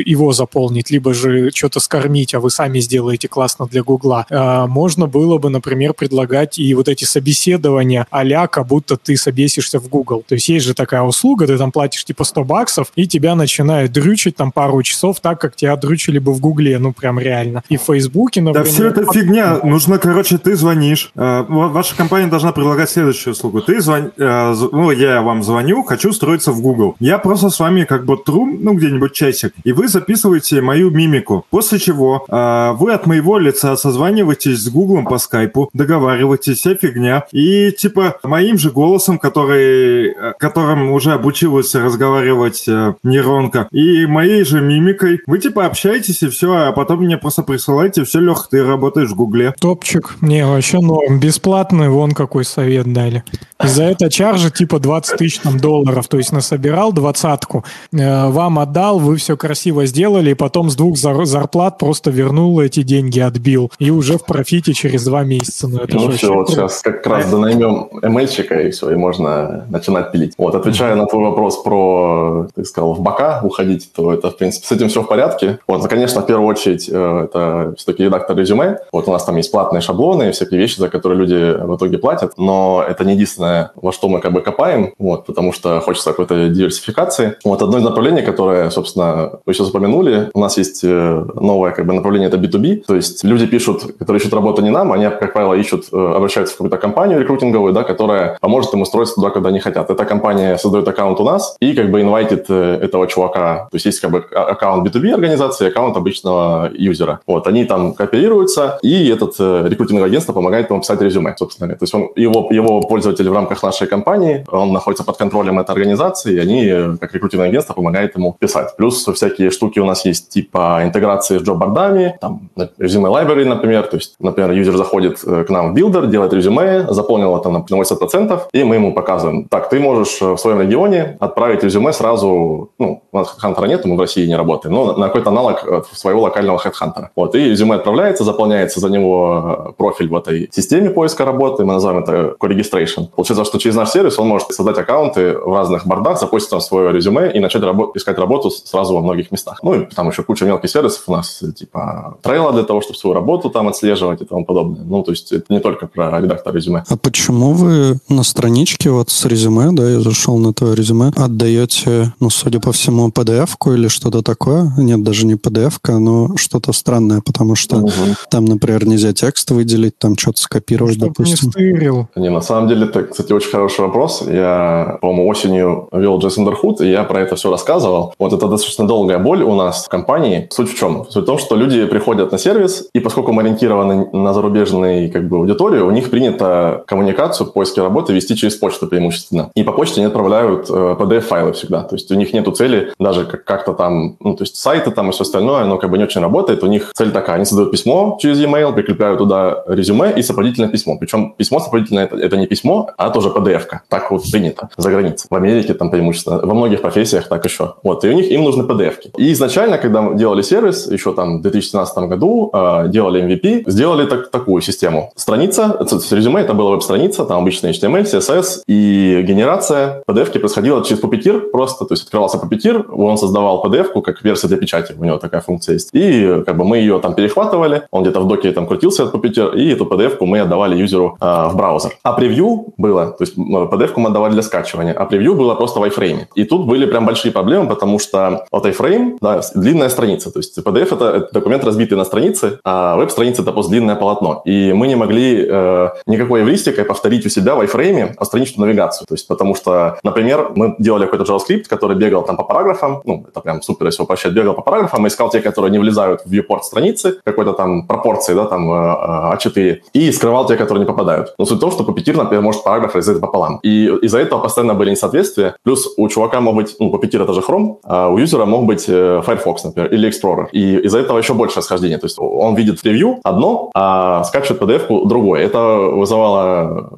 его 0.06 0.34
заполнить, 0.34 0.90
либо 0.90 1.14
же 1.14 1.52
что-то 1.54 1.80
скормить, 1.80 2.34
а 2.34 2.40
вы 2.40 2.50
сами 2.50 2.80
сделаете 2.80 3.28
классно 3.28 3.68
для 3.68 3.84
Гугла, 3.84 4.26
а, 4.32 4.66
можно 4.66 5.06
было 5.06 5.38
бы, 5.38 5.50
например, 5.50 5.94
предлагать 5.94 6.58
и 6.58 6.74
вот 6.74 6.88
эти 6.88 7.06
собеседование 7.44 8.06
а 8.10 8.48
как 8.48 8.68
будто 8.68 8.98
ты 8.98 9.18
собесишься 9.18 9.80
в 9.80 9.88
Google. 9.88 10.24
То 10.28 10.36
есть 10.36 10.50
есть 10.50 10.66
же 10.66 10.74
такая 10.74 11.02
услуга, 11.02 11.46
ты 11.46 11.58
там 11.58 11.72
платишь 11.72 12.06
типа 12.06 12.24
100 12.24 12.44
баксов, 12.44 12.88
и 12.96 13.08
тебя 13.08 13.36
начинают 13.36 13.92
дрючить 13.92 14.36
там 14.36 14.52
пару 14.52 14.82
часов 14.84 15.20
так, 15.20 15.40
как 15.40 15.56
тебя 15.56 15.76
дрючили 15.76 16.20
бы 16.20 16.34
в 16.34 16.40
Гугле, 16.40 16.80
ну 16.80 16.94
прям 16.94 17.20
реально. 17.20 17.64
И 17.70 17.78
в 17.78 17.82
Фейсбуке, 17.82 18.42
например... 18.42 18.66
Да 18.66 18.72
все 18.72 18.88
это 18.88 19.06
фигня. 19.12 19.60
Нужно, 19.64 19.98
короче, 19.98 20.38
ты 20.38 20.56
звонишь. 20.56 21.12
Э, 21.16 21.44
ваша 21.48 21.96
компания 21.96 22.28
должна 22.28 22.52
предлагать 22.52 22.90
следующую 22.90 23.34
услугу. 23.34 23.62
Ты 23.62 23.82
звон... 23.82 24.12
Э, 24.18 24.54
ну, 24.72 24.92
я 24.92 25.22
вам 25.22 25.44
звоню, 25.44 25.84
хочу 25.84 26.10
устроиться 26.10 26.52
в 26.52 26.62
Google. 26.62 26.96
Я 27.00 27.18
просто 27.18 27.50
с 27.50 27.60
вами 27.60 27.84
как 27.84 28.06
бы 28.06 28.18
тру, 28.18 28.46
ну, 28.46 28.74
где-нибудь 28.74 29.14
часик, 29.14 29.54
и 29.64 29.74
вы 29.74 29.88
записываете 29.88 30.62
мою 30.62 30.90
мимику. 30.92 31.46
После 31.50 31.80
чего 31.80 32.26
э, 32.28 32.72
вы 32.80 32.94
от 32.94 33.06
моего 33.06 33.38
лица 33.38 33.76
созваниваетесь 33.76 34.60
с 34.60 34.70
Google 34.70 35.04
по 35.04 35.18
скайпу, 35.18 35.70
договариваетесь, 35.74 36.60
вся 36.60 36.76
фигня. 36.76 37.26
И 37.34 37.72
типа 37.72 38.18
моим 38.24 38.58
же 38.58 38.72
голосом, 38.72 39.20
который, 39.20 40.14
которым 40.40 40.92
уже 40.92 41.12
обучилась 41.12 41.74
разговаривать 41.76 42.66
нейронка, 43.04 43.68
и 43.72 44.06
моей 44.06 44.44
же 44.44 44.62
мимикой, 44.62 45.20
вы 45.26 45.40
типа 45.40 45.66
общаетесь 45.66 46.22
и 46.22 46.30
все, 46.30 46.54
а 46.54 46.72
потом 46.72 47.00
мне 47.00 47.18
просто 47.18 47.44
присылаете, 47.44 48.04
все, 48.04 48.20
Лех, 48.20 48.48
ты 48.50 48.64
работаешь 48.64 49.10
в 49.10 49.16
Гугле. 49.16 49.54
Топчик. 49.60 50.16
Не, 50.22 50.46
вообще 50.46 50.80
норм. 50.80 51.20
Бесплатный, 51.20 51.90
вон 51.90 52.12
какой 52.12 52.46
совет 52.46 52.92
дали. 52.94 53.24
И 53.64 53.68
за 53.68 53.84
это 53.84 54.10
чаржи 54.10 54.52
типа 54.52 54.80
20 54.80 55.18
тысяч 55.18 55.40
там, 55.40 55.60
долларов. 55.60 56.08
То 56.08 56.18
есть 56.18 56.32
насобирал 56.32 56.94
двадцатку, 56.94 57.64
э, 57.92 58.28
вам 58.30 58.60
отдал, 58.60 59.00
вы 59.00 59.16
все 59.18 59.38
красиво 59.38 59.86
сделали, 59.86 60.32
и 60.32 60.34
потом 60.34 60.70
с 60.70 60.76
двух 60.76 60.98
зар- 60.98 61.26
зарплат 61.26 61.78
просто 61.78 62.12
вернул 62.12 62.60
эти 62.60 62.84
деньги, 62.84 63.20
отбил. 63.20 63.72
И 63.80 63.90
уже 63.90 64.18
в 64.18 64.26
профите 64.26 64.74
через 64.74 65.06
два 65.06 65.24
месяца. 65.24 65.68
Ну, 65.68 65.80
это 65.80 65.96
ну 65.96 66.12
все, 66.12 66.34
вот 66.34 66.50
сейчас 66.50 66.82
как 66.82 67.06
раз 67.08 67.23
донаймем 67.30 67.90
ML-чика, 68.02 68.68
и 68.68 68.72
все, 68.72 68.92
и 68.92 68.96
можно 68.96 69.66
начинать 69.70 70.12
пилить. 70.12 70.34
Вот, 70.38 70.56
отвечая 70.56 70.96
на 70.96 71.06
твой 71.06 71.24
вопрос 71.24 71.62
про, 71.64 72.48
ты 72.56 72.64
сказал, 72.66 72.94
в 72.94 73.02
бока 73.02 73.42
уходить, 73.44 73.92
то 73.94 74.14
это, 74.14 74.30
в 74.30 74.38
принципе, 74.38 74.68
с 74.68 74.72
этим 74.72 74.90
все 74.90 75.02
в 75.02 75.08
порядке. 75.08 75.60
Вот, 75.68 75.82
ну, 75.82 75.88
конечно, 75.88 76.22
в 76.22 76.26
первую 76.26 76.48
очередь, 76.48 76.90
э, 76.92 77.22
это 77.26 77.74
все-таки 77.78 78.04
редактор 78.04 78.38
резюме. 78.38 78.78
Вот 78.92 79.08
у 79.08 79.12
нас 79.12 79.24
там 79.24 79.38
есть 79.38 79.52
платные 79.52 79.82
шаблоны, 79.82 80.32
всякие 80.32 80.60
вещи, 80.60 80.80
за 80.80 80.90
которые 80.90 81.20
люди 81.20 81.58
в 81.58 81.76
итоге 81.76 81.98
платят, 81.98 82.34
но 82.38 82.84
это 82.88 83.06
не 83.06 83.14
единственное, 83.14 83.72
во 83.76 83.92
что 83.92 84.08
мы 84.08 84.20
как 84.20 84.34
бы 84.34 84.42
копаем, 84.42 84.94
вот, 85.00 85.26
потому 85.26 85.54
что 85.54 85.80
хочется 85.82 86.10
какой-то 86.10 86.50
диверсификации. 86.50 87.38
Вот 87.44 87.62
одно 87.62 87.78
из 87.78 87.84
направлений, 87.84 88.22
которое, 88.22 88.70
собственно, 88.70 89.40
вы 89.46 89.54
сейчас 89.54 89.70
упомянули, 89.70 90.30
у 90.34 90.40
нас 90.40 90.58
есть 90.58 90.84
э, 90.84 91.26
новое 91.36 91.72
как 91.72 91.86
бы 91.86 91.94
направление, 91.94 92.30
это 92.30 92.38
B2B, 92.38 92.84
то 92.88 92.96
есть 92.96 93.24
люди 93.24 93.46
пишут, 93.46 93.84
которые 94.00 94.20
ищут 94.20 94.34
работу 94.34 94.62
не 94.62 94.70
нам, 94.70 94.92
они, 94.92 95.06
как 95.06 95.34
правило, 95.34 95.54
ищут, 95.54 95.86
э, 95.92 96.14
обращаются 96.16 96.56
в 96.56 96.58
какую-то 96.58 96.78
компанию 96.78 97.13
рекрутинговую, 97.20 97.74
да, 97.74 97.84
которая 97.84 98.38
поможет 98.42 98.74
им 98.74 98.82
устроиться 98.82 99.16
туда, 99.16 99.30
куда 99.30 99.50
они 99.50 99.60
хотят. 99.60 99.90
Эта 99.90 100.06
компания 100.06 100.58
создает 100.58 100.88
аккаунт 100.88 101.20
у 101.20 101.24
нас 101.24 101.56
и 101.60 101.74
как 101.74 101.92
бы 101.92 102.02
инвайтит 102.02 102.50
этого 102.50 103.08
чувака, 103.08 103.68
то 103.72 103.76
есть 103.76 103.86
есть 103.86 104.00
как 104.00 104.12
бы 104.12 104.26
а, 104.36 104.52
аккаунт 104.52 104.88
B2B 104.88 105.14
организации, 105.14 105.68
аккаунт 105.68 105.98
обычного 105.98 106.70
юзера. 106.74 107.20
Вот, 107.28 107.48
они 107.48 107.66
там 107.66 107.94
кооперируются, 107.94 108.80
и 108.82 109.10
этот 109.10 109.36
э, 109.40 109.68
рекрутинговое 109.70 110.10
агентство 110.10 110.34
помогает 110.34 110.70
ему 110.70 110.82
писать 110.82 111.02
резюме, 111.02 111.36
собственно. 111.38 111.74
То 111.74 111.84
есть 111.84 111.94
он, 111.94 112.10
его, 112.16 112.48
его 112.52 112.82
пользователь 112.82 113.30
в 113.30 113.34
рамках 113.34 113.64
нашей 113.64 113.88
компании, 113.88 114.46
он 114.52 114.74
находится 114.74 115.04
под 115.04 115.18
контролем 115.18 115.60
этой 115.60 115.72
организации, 115.72 116.36
и 116.36 116.40
они, 116.40 116.66
э, 116.66 116.98
как 117.00 117.14
рекрутинговое 117.14 117.50
агентство, 117.50 117.74
помогают 117.74 118.16
ему 118.16 118.36
писать. 118.40 118.76
Плюс 118.78 119.06
всякие 119.06 119.52
штуки 119.52 119.80
у 119.80 119.86
нас 119.86 120.06
есть, 120.06 120.30
типа 120.30 120.82
интеграции 120.84 121.38
с 121.38 121.42
джоб-бордами, 121.42 122.18
там, 122.20 122.50
резюме 122.78 123.10
library, 123.10 123.46
например. 123.46 123.84
То 123.84 123.98
есть, 123.98 124.16
например, 124.20 124.52
юзер 124.52 124.78
заходит 124.78 125.20
э, 125.26 125.44
к 125.44 125.50
нам 125.50 125.74
в 125.74 125.78
Builder, 125.78 126.08
делает 126.08 126.34
резюме, 126.34 126.88
заполнил 127.04 127.38
это 127.38 127.50
на 127.50 127.58
80%, 127.58 128.42
и 128.52 128.64
мы 128.64 128.76
ему 128.76 128.94
показываем, 128.94 129.46
так, 129.50 129.70
ты 129.70 129.80
можешь 129.80 130.22
в 130.22 130.38
своем 130.38 130.62
регионе 130.62 131.18
отправить 131.20 131.64
резюме 131.64 131.94
сразу, 131.94 132.72
ну, 132.80 133.04
у 133.12 133.18
нас 133.18 133.36
HeadHunter 133.38 133.68
нет, 133.68 133.86
мы 133.86 133.96
в 133.96 134.00
России 134.00 134.26
не 134.28 134.36
работаем, 134.36 134.76
но 134.76 134.94
на 134.94 135.08
какой-то 135.08 135.30
аналог 135.30 135.88
своего 135.92 136.22
локального 136.22 136.58
HeadHunter. 136.58 137.08
Вот, 137.16 137.36
и 137.36 137.50
резюме 137.50 137.76
отправляется, 137.76 138.24
заполняется 138.24 138.80
за 138.80 138.90
него 138.90 139.66
э, 139.70 139.72
профиль 139.78 140.08
в 140.08 140.16
этой 140.16 140.50
системе 140.52 140.90
поиска 140.90 141.26
работы, 141.26 141.66
мы 141.66 141.74
называем 141.74 142.04
это 142.04 142.36
co-registration. 142.40 143.08
Получается, 143.16 143.46
что 143.46 143.58
через 143.60 143.76
наш 143.76 143.90
сервис 143.90 144.20
он 144.20 144.28
может 144.28 144.52
создать 144.52 144.78
аккаунты 144.78 145.38
в 145.38 145.54
разных 145.54 145.86
бордах, 145.86 146.20
запустить 146.20 146.50
там 146.50 146.62
свое 146.62 146.92
резюме 146.92 147.32
и 147.32 147.40
начать 147.40 147.64
рабо- 147.64 147.92
искать 147.96 148.18
работу 148.18 148.50
сразу 148.50 148.96
во 148.96 149.02
многих 149.02 149.32
местах. 149.32 149.60
Ну 149.64 149.74
и 149.74 149.86
там 149.86 150.10
еще 150.10 150.24
куча 150.24 150.46
мелких 150.46 150.70
сервисов 150.70 151.04
у 151.08 151.12
нас, 151.12 151.44
типа 151.56 152.18
трейла 152.22 152.54
для 152.54 152.64
того, 152.64 152.82
чтобы 152.82 152.98
свою 152.98 153.14
работу 153.14 153.50
там 153.50 153.68
отслеживать 153.68 154.22
и 154.22 154.26
тому 154.26 154.46
подобное. 154.46 154.84
Ну, 154.84 155.04
то 155.04 155.12
есть 155.12 155.32
это 155.32 155.46
не 155.50 155.60
только 155.60 155.88
про 155.88 156.20
редактор 156.20 156.56
резюме. 156.56 156.83
А 156.90 156.98
почему 156.98 157.54
вы 157.54 158.00
на 158.10 158.24
страничке 158.24 158.90
вот 158.90 159.10
с 159.10 159.26
резюме, 159.26 159.72
да, 159.72 159.90
я 159.90 160.00
зашел 160.00 160.38
на 160.38 160.54
твое 160.54 160.76
резюме, 160.76 161.12
отдаете, 161.16 162.14
ну, 162.20 162.30
судя 162.30 162.60
по 162.60 162.72
всему, 162.72 163.10
PDF-ку 163.10 163.74
или 163.74 163.88
что-то 163.88 164.22
такое? 164.22 164.72
Нет, 164.78 165.04
даже 165.04 165.26
не 165.26 165.36
PDF-ка, 165.36 166.00
но 166.00 166.36
что-то 166.38 166.74
странное, 166.74 167.22
потому 167.22 167.56
что 167.56 167.78
угу. 167.78 167.92
там, 168.30 168.46
например, 168.46 168.86
нельзя 168.86 169.14
текст 169.14 169.52
выделить, 169.52 169.98
там 169.98 170.18
что-то 170.18 170.42
скопировать, 170.42 170.96
Чтоб 170.96 171.10
допустим. 171.10 171.48
Не 171.48 171.52
стырил. 171.52 172.08
Не, 172.16 172.30
на 172.30 172.42
самом 172.42 172.68
деле, 172.68 172.86
это, 172.86 173.04
кстати, 173.04 173.32
очень 173.34 173.50
хороший 173.50 173.82
вопрос. 173.82 174.24
Я, 174.28 174.98
по-моему, 175.02 175.28
осенью 175.28 175.90
вел 175.92 176.20
Джейс 176.20 176.38
Андерхуд, 176.38 176.82
и 176.82 176.90
я 176.90 177.04
про 177.04 177.22
это 177.22 177.36
все 177.36 177.50
рассказывал. 177.50 178.14
Вот 178.20 178.34
это 178.34 178.48
достаточно 178.48 178.88
долгая 178.88 179.20
боль 179.20 179.44
у 179.44 179.56
нас 179.56 179.86
в 179.86 179.90
компании. 179.90 180.48
Суть 180.52 180.72
в 180.72 180.78
чем? 180.78 181.06
Суть 181.10 181.24
в 181.24 181.26
том, 181.26 181.38
что 181.38 181.56
люди 181.56 181.86
приходят 181.86 182.32
на 182.32 182.38
сервис, 182.38 182.88
и 182.94 183.00
поскольку 183.00 183.32
мы 183.32 183.44
ориентированы 183.44 184.10
на 184.12 184.34
зарубежную 184.34 185.12
как 185.12 185.28
бы, 185.28 185.38
аудиторию, 185.38 185.88
у 185.88 185.92
них 185.92 186.10
принято 186.10 186.73
коммуникацию, 186.86 187.48
поиски 187.48 187.80
работы 187.80 188.14
вести 188.14 188.36
через 188.36 188.56
почту 188.56 188.88
преимущественно. 188.88 189.50
И 189.56 189.64
по 189.64 189.72
почте 189.72 190.02
они 190.02 190.08
отправляют 190.08 190.70
э, 190.70 190.74
PDF-файлы 190.74 191.54
всегда. 191.54 191.84
То 191.84 191.96
есть 191.96 192.12
у 192.12 192.16
них 192.16 192.34
нету 192.34 192.52
цели 192.52 192.94
даже 193.00 193.26
как-то 193.26 193.74
там, 193.74 194.18
ну, 194.20 194.36
то 194.36 194.44
есть 194.44 194.56
сайты 194.56 194.92
там 194.92 195.10
и 195.10 195.12
все 195.12 195.24
остальное, 195.24 195.64
оно 195.64 195.78
как 195.78 195.90
бы 195.90 195.98
не 195.98 196.04
очень 196.04 196.22
работает. 196.22 196.64
У 196.64 196.68
них 196.68 196.92
цель 196.94 197.12
такая, 197.12 197.38
они 197.38 197.46
создают 197.46 197.72
письмо 197.72 198.18
через 198.22 198.40
e-mail, 198.40 198.74
прикрепляют 198.74 199.20
туда 199.20 199.64
резюме 199.68 200.14
и 200.14 200.22
сопроводительное 200.22 200.70
письмо. 200.70 200.98
Причем 200.98 201.34
письмо 201.38 201.60
сопроводительное 201.60 202.06
это, 202.06 202.16
это 202.18 202.38
не 202.38 202.48
письмо, 202.48 202.90
а 202.98 203.10
тоже 203.10 203.30
PDF-ка. 203.30 203.82
Так 203.90 204.12
вот 204.12 204.24
принято 204.32 204.70
за 204.78 204.90
границей. 204.90 205.28
В 205.30 205.36
Америке 205.36 205.74
там 205.74 205.90
преимущественно, 205.90 206.40
во 206.40 206.54
многих 206.54 206.82
профессиях 206.82 207.28
так 207.28 207.46
еще. 207.46 207.76
Вот, 207.84 208.04
и 208.06 208.10
у 208.10 208.14
них 208.14 208.32
им 208.32 208.44
нужны 208.44 208.64
PDF-ки. 208.64 209.12
И 209.18 209.32
изначально, 209.34 209.78
когда 209.78 210.02
мы 210.02 210.16
делали 210.18 210.42
сервис, 210.42 210.88
еще 210.88 211.14
там 211.14 211.40
в 211.40 211.42
2017 211.42 211.98
году, 212.10 212.50
э, 212.54 212.88
делали 212.90 213.22
MVP, 213.24 213.64
сделали 213.68 214.06
так, 214.06 214.30
такую 214.30 214.62
систему. 214.62 215.12
Страница, 215.16 215.78
резюме 216.12 216.42
это 216.42 216.54
была 216.64 216.72
веб-страница, 216.72 217.26
там 217.26 217.42
обычный 217.42 217.72
HTML, 217.72 218.04
CSS, 218.04 218.64
и 218.68 219.22
генерация 219.28 220.02
PDF-ки 220.08 220.38
происходила 220.38 220.84
через 220.84 221.04
Puppeteer 221.04 221.40
просто, 221.52 221.86
то 221.86 221.94
есть 221.94 222.04
открывался 222.04 222.38
Puppeteer, 222.38 222.90
он 222.90 223.18
создавал 223.18 223.64
PDF-ку 223.66 224.02
как 224.02 224.24
версия 224.24 224.48
для 224.48 224.58
печати, 224.58 224.96
у 224.98 225.04
него 225.04 225.18
такая 225.18 225.42
функция 225.42 225.74
есть. 225.74 225.90
И 225.94 226.44
как 226.46 226.58
бы 226.58 226.64
мы 226.64 226.78
ее 226.78 227.00
там 227.00 227.16
перехватывали, 227.16 227.84
он 227.92 228.04
где-то 228.04 228.22
в 228.22 228.28
доке 228.28 228.52
там 228.52 228.66
крутился 228.66 229.04
от 229.04 229.14
Puppeteer, 229.14 229.56
и 229.56 229.74
эту 229.74 229.86
PDF-ку 229.86 230.26
мы 230.26 230.40
отдавали 230.40 230.78
юзеру 230.78 231.18
э, 231.20 231.26
в 231.52 231.56
браузер. 231.56 231.92
А 232.04 232.14
превью 232.14 232.74
было, 232.78 233.08
то 233.08 233.24
есть 233.24 233.38
PDF-ку 233.38 234.00
мы 234.00 234.10
отдавали 234.10 234.34
для 234.34 234.42
скачивания, 234.42 234.94
а 234.94 235.06
превью 235.06 235.36
было 235.36 235.56
просто 235.56 235.82
в 235.82 235.84
iFrame. 235.84 236.28
И 236.36 236.46
тут 236.46 236.66
были 236.66 236.86
прям 236.86 237.06
большие 237.06 237.32
проблемы, 237.34 237.68
потому 237.68 238.00
что 238.00 238.46
вот 238.52 238.66
iFrame, 238.66 239.18
да, 239.20 239.42
длинная 239.54 239.90
страница, 239.90 240.32
то 240.32 240.40
есть 240.40 240.58
PDF 240.58 240.94
это 240.96 241.30
документ 241.34 241.66
разбитый 241.66 241.98
на 241.98 242.06
страницы, 242.06 242.60
а 242.64 242.96
веб-страница 242.96 243.42
это 243.42 243.52
просто 243.52 243.72
длинное 243.72 243.96
полотно. 243.96 244.42
И 244.46 244.72
мы 244.72 244.88
не 244.88 244.96
могли 244.96 245.46
э, 245.46 245.90
никакой 246.06 246.44
эвристикой 246.54 246.86
повторить 246.86 247.26
у 247.26 247.30
себя 247.30 247.56
в 247.56 247.62
iFrame 247.62 248.24
страничную 248.24 248.68
навигацию. 248.68 249.06
То 249.08 249.14
есть 249.16 249.28
потому 249.28 249.56
что, 249.56 249.98
например, 250.04 250.52
мы 250.56 250.76
делали 250.80 251.06
какой-то 251.06 251.26
JavaScript, 251.26 251.64
который 251.68 251.98
бегал 251.98 252.24
там 252.24 252.38
по 252.38 252.44
параграфам, 252.44 253.02
ну, 253.06 253.26
это 253.28 253.42
прям 253.42 253.62
супер, 253.62 253.88
если 253.88 254.04
упрощать, 254.04 254.34
бегал 254.34 254.54
по 254.54 254.62
параграфам, 254.62 255.08
искал 255.08 255.30
те, 255.30 255.40
которые 255.42 255.72
не 255.72 255.80
влезают 255.80 256.22
в 256.26 256.32
viewport 256.32 256.62
страницы, 256.62 257.18
какой-то 257.24 257.54
там 257.54 257.88
пропорции, 257.88 258.34
да, 258.34 258.46
там 258.46 258.72
А4, 258.72 259.52
э, 259.56 259.60
э, 259.60 259.80
и 259.94 260.12
скрывал 260.12 260.48
те, 260.48 260.56
которые 260.56 260.80
не 260.80 260.86
попадают. 260.86 261.34
Но 261.38 261.46
суть 261.46 261.58
в 261.58 261.62
том, 261.62 261.72
что 261.72 261.84
Puppeteer, 261.84 262.18
например, 262.18 262.42
может 262.42 262.64
параграф 262.64 262.96
разрезать 262.96 263.22
пополам. 263.22 263.60
И 263.64 263.88
из-за 264.04 264.20
этого 264.20 264.40
постоянно 264.40 264.74
были 264.74 264.92
несоответствия. 264.92 265.56
Плюс 265.64 265.94
у 265.98 266.08
чувака 266.08 266.42
мог 266.42 266.56
быть, 266.56 266.76
ну, 266.80 266.92
Puppeteer 266.94 267.24
это 267.24 267.34
же 267.34 267.42
Chrome, 267.42 267.78
а 267.84 268.10
у 268.10 268.18
юзера 268.18 268.46
мог 268.46 268.66
быть 268.66 268.86
э, 268.88 269.22
Firefox, 269.26 269.64
например, 269.64 269.92
или 269.94 270.10
Explorer. 270.10 270.48
И 270.52 270.78
из-за 270.86 271.00
этого 271.00 271.18
еще 271.18 271.34
больше 271.34 271.60
расхождения. 271.60 271.98
То 271.98 272.06
есть 272.06 272.18
он 272.20 272.56
видит 272.56 272.82
превью 272.82 273.20
одно, 273.24 273.72
а 273.74 274.24
скачивает 274.24 274.62
PDF-ку 274.62 275.06
другое. 275.06 275.42
Это 275.42 275.78
вызывало 275.78 276.43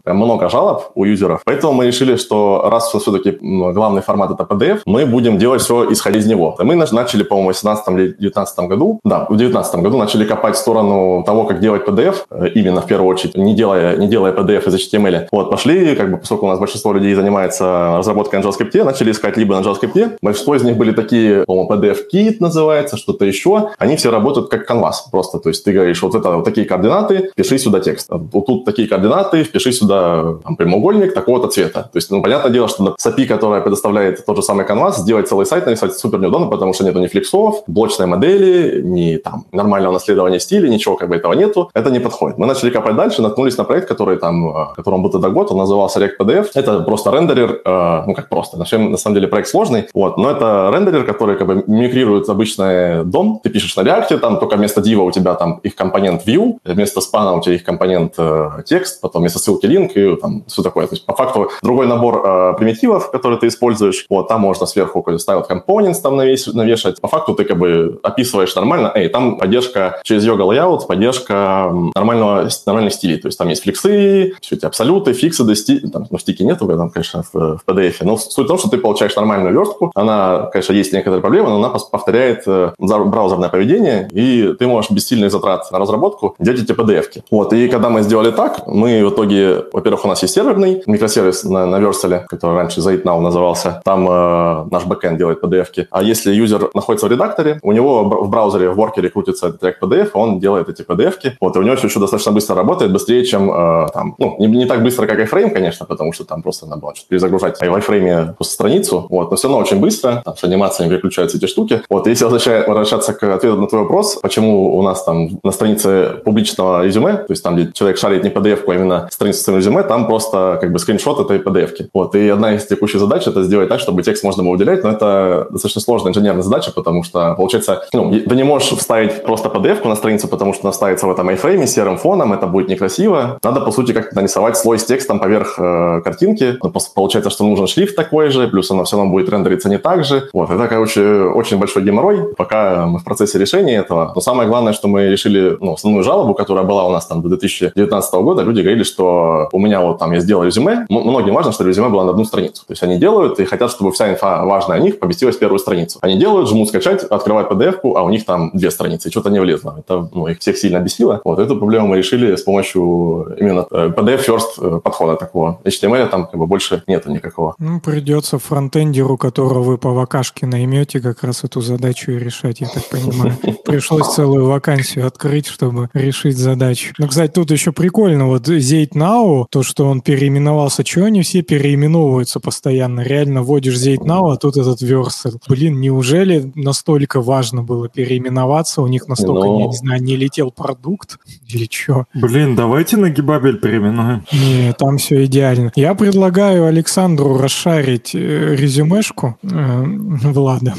много 0.05 0.49
жалоб 0.49 0.91
у 0.95 1.05
юзеров. 1.05 1.41
Поэтому 1.45 1.73
мы 1.73 1.87
решили, 1.87 2.15
что 2.15 2.67
раз 2.69 2.89
все-таки 2.89 3.37
главный 3.41 4.01
формат 4.01 4.31
это 4.31 4.43
PDF, 4.43 4.81
мы 4.85 5.05
будем 5.05 5.37
делать 5.37 5.61
все 5.61 5.91
исходя 5.91 6.19
из 6.19 6.25
него. 6.25 6.55
Мы 6.59 6.75
начали, 6.75 7.23
по-моему, 7.23 7.51
в 7.51 7.61
2018 7.61 7.87
или 7.87 8.07
2019 8.07 8.59
году, 8.69 8.99
да, 9.03 9.25
в 9.25 9.37
2019 9.37 9.75
году 9.75 9.97
начали 9.97 10.25
копать 10.25 10.55
в 10.55 10.59
сторону 10.59 11.23
того, 11.25 11.45
как 11.45 11.59
делать 11.59 11.87
PDF, 11.87 12.15
э, 12.29 12.49
именно 12.55 12.81
в 12.81 12.85
первую 12.85 13.09
очередь, 13.09 13.35
не 13.35 13.55
делая, 13.55 13.97
не 13.97 14.07
делая 14.07 14.33
PDF 14.33 14.67
из 14.67 14.75
HTML. 14.75 15.27
Вот, 15.31 15.49
пошли 15.49 15.95
как 15.95 16.11
бы 16.11 16.17
поскольку 16.17 16.45
у 16.45 16.49
нас 16.49 16.59
большинство 16.59 16.93
людей 16.93 17.13
занимается 17.15 17.95
разработкой 17.97 18.39
на 18.39 18.43
JavaScript, 18.43 18.83
начали 18.83 19.11
искать 19.11 19.37
либо 19.37 19.59
на 19.59 19.63
JavaScript. 19.63 20.17
Большинство 20.21 20.55
из 20.55 20.63
них 20.63 20.77
были 20.77 20.91
такие, 20.91 21.43
по-моему, 21.45 21.69
PDF-кит 21.71 22.41
называется, 22.41 22.97
что-то 22.97 23.25
еще. 23.25 23.69
Они 23.77 23.95
все 23.95 24.11
работают 24.11 24.49
как 24.49 24.69
Canvas 24.69 24.95
просто. 25.11 25.39
То 25.39 25.49
есть 25.49 25.63
ты 25.63 25.71
говоришь, 25.71 26.01
вот 26.01 26.15
это 26.15 26.31
вот 26.31 26.45
такие 26.45 26.65
координаты, 26.65 27.31
пиши 27.35 27.57
сюда 27.57 27.79
текст. 27.79 28.07
Вот 28.09 28.45
тут 28.45 28.65
такие 28.65 28.87
координаты, 28.87 29.34
впиши 29.43 29.71
сюда 29.71 30.35
там, 30.43 30.55
прямоугольник 30.55 31.13
такого-то 31.13 31.47
цвета. 31.47 31.83
То 31.83 31.97
есть, 31.97 32.11
ну, 32.11 32.21
понятное 32.21 32.51
дело, 32.51 32.67
что 32.67 32.95
с 32.97 33.05
API, 33.05 33.25
которая 33.25 33.61
предоставляет 33.61 34.25
тот 34.25 34.37
же 34.37 34.43
самый 34.43 34.65
Canvas, 34.65 34.97
сделать 34.97 35.27
целый 35.27 35.45
сайт 35.45 35.65
написать 35.65 35.97
супер 35.97 36.19
неудобно, 36.19 36.47
потому 36.47 36.73
что 36.73 36.83
нету 36.83 36.99
ни 36.99 37.07
флексов, 37.07 37.63
блочной 37.67 38.07
модели, 38.07 38.81
ни 38.81 39.17
там 39.17 39.45
нормального 39.51 39.93
наследования 39.93 40.39
стиля, 40.39 40.69
ничего 40.69 40.95
как 40.95 41.09
бы 41.09 41.15
этого 41.15 41.33
нету. 41.33 41.69
Это 41.73 41.91
не 41.91 41.99
подходит. 41.99 42.37
Мы 42.37 42.45
начали 42.45 42.69
копать 42.69 42.95
дальше, 42.95 43.21
наткнулись 43.21 43.57
на 43.57 43.63
проект, 43.63 43.87
который 43.87 44.17
там, 44.17 44.49
э, 44.49 44.75
которому 44.75 45.03
был 45.03 45.11
тогда 45.11 45.29
год, 45.29 45.51
он 45.51 45.57
назывался 45.57 45.99
React 45.99 46.17
PDF. 46.19 46.47
Это 46.55 46.79
просто 46.79 47.11
рендерер, 47.11 47.61
э, 47.65 48.03
ну 48.07 48.13
как 48.13 48.29
просто, 48.29 48.57
на, 48.57 48.65
на 48.89 48.97
самом 48.97 49.15
деле 49.15 49.27
проект 49.27 49.49
сложный, 49.49 49.87
вот, 49.93 50.17
но 50.17 50.31
это 50.31 50.71
рендерер, 50.73 51.05
который 51.05 51.37
как 51.37 51.47
бы 51.47 51.63
мимикрирует 51.67 52.29
обычный 52.29 53.03
дом. 53.03 53.39
Ты 53.43 53.49
пишешь 53.49 53.75
на 53.75 53.81
React, 53.81 54.17
там 54.19 54.39
только 54.39 54.55
вместо 54.55 54.81
div 54.81 54.97
у 54.97 55.11
тебя 55.11 55.35
там 55.35 55.59
их 55.63 55.75
компонент 55.75 56.25
view, 56.27 56.59
вместо 56.63 57.01
спана 57.01 57.33
у 57.33 57.41
тебя 57.41 57.55
их 57.55 57.63
компонент 57.63 58.13
э, 58.17 58.49
текст, 58.65 59.01
потом 59.01 59.24
вместо 59.25 59.39
ссылки 59.39 59.65
link 59.65 59.93
и 59.93 60.15
там 60.19 60.43
все 60.47 60.61
такое. 60.61 60.87
То 60.87 60.95
есть 60.95 61.05
по 61.05 61.15
факту 61.15 61.49
другой 61.63 61.87
набор 61.87 62.21
э, 62.23 62.53
примитивов, 62.57 63.11
которые 63.11 63.39
ты 63.39 63.47
используешь. 63.47 64.05
Вот, 64.09 64.27
там 64.27 64.41
можно 64.41 64.65
сверху 64.65 65.03
style 65.07 65.45
components 65.49 66.01
там 66.01 66.15
навесить, 66.15 66.53
навешать. 66.53 67.01
По 67.01 67.07
факту 67.07 67.33
ты 67.33 67.43
как 67.43 67.57
бы 67.57 67.99
описываешь 68.03 68.55
нормально. 68.55 68.91
Эй, 68.93 69.09
там 69.09 69.37
поддержка 69.37 69.99
через 70.03 70.25
Yoga 70.27 70.47
Layout, 70.47 70.87
поддержка 70.87 71.71
нормального, 71.95 72.47
нормальных 72.65 72.93
стилей. 72.93 73.17
То 73.17 73.27
есть 73.27 73.37
там 73.37 73.49
есть 73.49 73.63
фликсы, 73.63 74.33
все 74.41 74.55
эти 74.55 74.65
абсолюты, 74.65 75.13
фиксы, 75.13 75.43
до 75.43 75.55
стили, 75.55 75.87
там, 75.87 76.05
ну, 76.09 76.19
стики 76.19 76.43
нету, 76.43 76.67
там, 76.67 76.89
конечно, 76.89 77.23
в, 77.23 77.57
в 77.57 77.61
PDF. 77.65 77.95
Но 78.01 78.17
суть 78.17 78.45
в 78.45 78.47
том, 78.47 78.57
что 78.57 78.69
ты 78.69 78.77
получаешь 78.77 79.15
нормальную 79.15 79.53
верстку. 79.53 79.91
Она, 79.95 80.49
конечно, 80.51 80.73
есть 80.73 80.93
некоторые 80.93 81.21
проблемы, 81.21 81.49
но 81.49 81.55
она 81.57 81.69
повторяет 81.69 82.43
э, 82.47 82.73
браузерное 82.77 83.49
поведение, 83.49 84.07
и 84.11 84.53
ты 84.59 84.67
можешь 84.67 84.91
без 84.91 85.07
сильных 85.07 85.31
затрат 85.31 85.71
на 85.71 85.79
разработку 85.79 86.35
делать 86.39 86.61
эти 86.61 86.71
PDF-ки. 86.71 87.23
Вот, 87.31 87.53
и 87.53 87.67
когда 87.67 87.89
мы 87.89 88.03
сделали 88.03 88.31
так, 88.31 88.67
мы 88.67 89.05
в 89.05 89.14
итоге, 89.15 89.65
во-первых, 89.71 90.05
у 90.05 90.07
нас 90.07 90.21
есть 90.21 90.33
серверный 90.33 90.83
микросервис 90.85 91.43
на, 91.43 91.65
на 91.65 91.79
Верселе, 91.79 92.25
который 92.27 92.55
раньше 92.55 92.81
ZaitNow 92.81 93.19
назывался. 93.19 93.81
Там 93.83 94.07
э, 94.09 94.65
наш 94.71 94.85
бэкэнд 94.85 95.17
делает 95.17 95.43
PDF-ки. 95.43 95.87
А 95.89 96.03
если 96.03 96.31
юзер 96.33 96.69
находится 96.73 97.07
в 97.07 97.11
редакторе, 97.11 97.59
у 97.63 97.71
него 97.71 98.03
в 98.03 98.29
браузере, 98.29 98.69
в 98.69 98.75
воркере 98.75 99.09
крутится 99.09 99.51
трек 99.51 99.81
PDF, 99.81 100.11
он 100.13 100.39
делает 100.39 100.69
эти 100.69 100.81
PDF-ки. 100.81 101.37
Вот, 101.41 101.55
и 101.55 101.59
у 101.59 101.61
него 101.61 101.75
все 101.75 101.87
еще 101.87 101.99
достаточно 101.99 102.31
быстро 102.31 102.55
работает, 102.55 102.91
быстрее, 102.91 103.25
чем 103.25 103.51
э, 103.51 103.87
там, 103.93 104.15
ну, 104.19 104.35
не, 104.39 104.47
не 104.47 104.65
так 104.65 104.83
быстро, 104.83 105.07
как 105.07 105.19
iFrame, 105.19 105.51
конечно, 105.51 105.85
потому 105.85 106.13
что 106.13 106.25
там 106.25 106.41
просто 106.41 106.67
надо 106.67 106.81
было 106.81 106.95
что-то 106.95 107.09
перезагружать 107.09 107.57
в 107.57 107.61
iFrame 107.61 108.33
просто 108.35 108.53
страницу, 108.53 109.07
вот, 109.09 109.31
но 109.31 109.37
все 109.37 109.47
равно 109.47 109.61
очень 109.61 109.79
быстро, 109.79 110.21
там 110.25 110.35
с 110.35 110.43
анимациями 110.43 110.89
переключаются 110.89 111.37
эти 111.37 111.47
штуки. 111.47 111.81
Вот, 111.89 112.07
если 112.07 112.25
возвращаться 112.25 113.13
к 113.13 113.23
ответу 113.23 113.57
на 113.57 113.67
твой 113.67 113.81
вопрос, 113.81 114.17
почему 114.21 114.77
у 114.77 114.81
нас 114.81 115.03
там 115.03 115.39
на 115.43 115.51
странице 115.51 116.21
публичного 116.23 116.83
резюме, 116.83 117.13
то 117.17 117.31
есть 117.31 117.43
там, 117.43 117.55
где 117.55 117.71
человек 117.71 117.97
шарит 117.97 118.23
не 118.23 118.29
PDF-ку, 118.29 118.71
а 118.71 118.75
именно 118.75 119.04
страницу 119.09 119.41
своего 119.41 119.59
резюме, 119.59 119.83
там 119.83 120.07
просто 120.07 120.57
как 120.61 120.71
бы 120.71 120.79
скриншот 120.79 121.19
этой 121.19 121.39
PDF-ки. 121.39 121.89
Вот, 121.93 122.15
и 122.15 122.29
одна 122.29 122.55
из 122.55 122.65
текущих 122.65 122.99
задач— 122.99 123.27
это 123.27 123.43
сделать 123.43 123.69
так, 123.69 123.79
чтобы 123.79 124.03
текст 124.03 124.23
можно 124.23 124.43
было 124.43 124.53
выделять, 124.53 124.83
но 124.83 124.91
это 124.91 125.47
достаточно 125.49 125.81
сложная 125.81 126.11
инженерная 126.11 126.43
задача, 126.43 126.71
потому 126.71 127.03
что, 127.03 127.35
получается, 127.35 127.85
ну, 127.93 128.11
ты 128.11 128.35
не 128.35 128.43
можешь 128.43 128.69
вставить 128.69 129.23
просто 129.23 129.49
PDF-ку 129.49 129.87
на 129.87 129.95
страницу, 129.95 130.27
потому 130.27 130.53
что 130.53 130.63
она 130.63 130.73
ставится 130.73 131.07
в 131.07 131.11
этом 131.11 131.29
iFrame 131.29 131.65
серым 131.67 131.97
фоном, 131.97 132.33
это 132.33 132.47
будет 132.47 132.69
некрасиво. 132.69 133.39
Надо, 133.43 133.61
по 133.61 133.71
сути, 133.71 133.91
как-то 133.91 134.15
нарисовать 134.15 134.57
слой 134.57 134.79
с 134.79 134.85
текстом 134.85 135.19
поверх 135.19 135.55
э, 135.59 136.01
картинки. 136.03 136.57
Но 136.61 136.71
получается, 136.95 137.29
что 137.29 137.45
нужен 137.45 137.67
шрифт 137.67 137.95
такой 137.95 138.29
же, 138.29 138.47
плюс 138.47 138.71
оно 138.71 138.83
все 138.83 138.97
равно 138.97 139.11
будет 139.11 139.29
рендериться 139.29 139.69
не 139.69 139.77
так 139.77 140.03
же. 140.03 140.29
Вот, 140.33 140.49
это, 140.49 140.67
короче, 140.67 141.01
очень 141.01 141.57
большой 141.57 141.83
геморрой, 141.83 142.33
пока 142.35 142.85
мы 142.85 142.99
в 142.99 143.03
процессе 143.03 143.39
решения 143.39 143.77
этого. 143.77 144.11
Но 144.15 144.21
самое 144.21 144.47
главное, 144.49 144.73
что 144.73 144.87
мы 144.87 145.09
решили, 145.09 145.57
ну, 145.59 145.73
основную 145.73 146.03
жалобу, 146.03 146.33
которая 146.33 146.65
была 146.65 146.85
у 146.85 146.91
нас 146.91 147.05
там 147.05 147.21
до 147.21 147.29
2019 147.29 148.13
года, 148.15 148.43
люди 148.43 148.61
говорили, 148.61 148.83
что 148.87 149.49
у 149.51 149.59
меня 149.59 149.81
вот 149.81 149.99
там 149.99 150.11
я 150.11 150.19
сделал 150.19 150.43
резюме. 150.43 150.85
Многим 150.89 151.33
важно, 151.33 151.51
что 151.51 151.63
резюме 151.63 151.89
было 151.89 152.03
на 152.03 152.11
одну 152.11 152.25
страницу. 152.25 152.65
То 152.65 152.73
есть 152.73 152.83
они 152.83 152.97
делают 152.97 153.39
и 153.39 153.45
хотят, 153.45 153.71
чтобы 153.71 153.91
вся 153.91 154.11
инфа 154.11 154.45
важная 154.45 154.77
о 154.77 154.79
них 154.79 154.99
поместилась 154.99 155.35
в 155.35 155.39
первую 155.39 155.59
страницу. 155.59 155.99
Они 156.01 156.17
делают, 156.17 156.49
жмут 156.49 156.69
скачать, 156.69 157.03
открывают 157.03 157.51
PDF-ку, 157.51 157.95
а 157.97 158.03
у 158.03 158.09
них 158.09 158.25
там 158.25 158.51
две 158.53 158.71
страницы, 158.71 159.09
что-то 159.09 159.29
не 159.29 159.39
влезло. 159.39 159.75
Это 159.79 160.09
ну, 160.13 160.27
их 160.27 160.39
всех 160.39 160.57
сильно 160.57 160.79
бесило. 160.79 161.21
Вот 161.23 161.39
эту 161.39 161.57
проблему 161.57 161.87
мы 161.87 161.97
решили 161.97 162.35
с 162.35 162.41
помощью 162.41 163.35
именно 163.39 163.65
э, 163.71 163.91
PDF-first 163.95 164.77
э, 164.77 164.79
подхода 164.81 165.15
такого. 165.15 165.59
HTML 165.63 166.07
там 166.09 166.27
как 166.27 166.39
бы 166.39 166.47
больше 166.47 166.83
нету 166.87 167.11
никакого. 167.11 167.55
Ну, 167.59 167.79
придется 167.79 168.39
фронтендеру, 168.39 169.17
которого 169.17 169.63
вы 169.63 169.77
по 169.77 169.91
вакашке 169.91 170.45
наймете, 170.45 170.99
как 170.99 171.23
раз 171.23 171.43
эту 171.43 171.61
задачу 171.61 172.11
и 172.11 172.19
решать, 172.19 172.61
я 172.61 172.67
так 172.67 172.83
понимаю. 172.89 173.33
Пришлось 173.65 174.13
целую 174.13 174.47
вакансию 174.47 175.07
открыть, 175.07 175.47
чтобы 175.47 175.89
решить 175.93 176.37
задачу. 176.37 176.93
Ну, 176.97 177.07
кстати, 177.07 177.31
тут 177.31 177.51
еще 177.51 177.71
прикольно, 177.71 178.27
вот 178.27 178.47
Zate 178.75 178.91
Now, 178.93 179.45
то, 179.49 179.63
что 179.63 179.85
он 179.85 180.01
переименовался, 180.01 180.85
что 180.85 181.05
они 181.05 181.21
все 181.21 181.41
переименовываются 181.41 182.39
постоянно? 182.39 183.01
Реально 183.01 183.41
вводишь 183.41 183.75
Zate 183.75 184.05
Now, 184.05 184.33
а 184.33 184.35
тут 184.35 184.57
этот 184.57 184.81
Versal. 184.81 185.39
Блин, 185.47 185.79
неужели 185.79 186.51
настолько 186.55 187.21
важно 187.21 187.63
было 187.63 187.87
переименоваться? 187.87 188.81
У 188.81 188.87
них 188.87 189.07
настолько, 189.07 189.47
Но... 189.47 189.59
я 189.59 189.67
не 189.67 189.77
знаю, 189.77 190.03
не 190.03 190.15
летел 190.15 190.51
продукт 190.51 191.17
или 191.47 191.67
что? 191.71 192.05
Блин, 192.13 192.55
давайте 192.55 192.97
на 192.97 193.09
Гибабель 193.09 193.57
переименуем. 193.57 194.25
Не, 194.31 194.73
там 194.73 194.97
все 194.97 195.25
идеально. 195.25 195.71
Я 195.75 195.95
предлагаю 195.95 196.65
Александру 196.65 197.37
расшарить 197.37 198.13
э, 198.13 198.55
резюмешку 198.55 199.37
э, 199.43 199.83
Влада. 199.85 200.73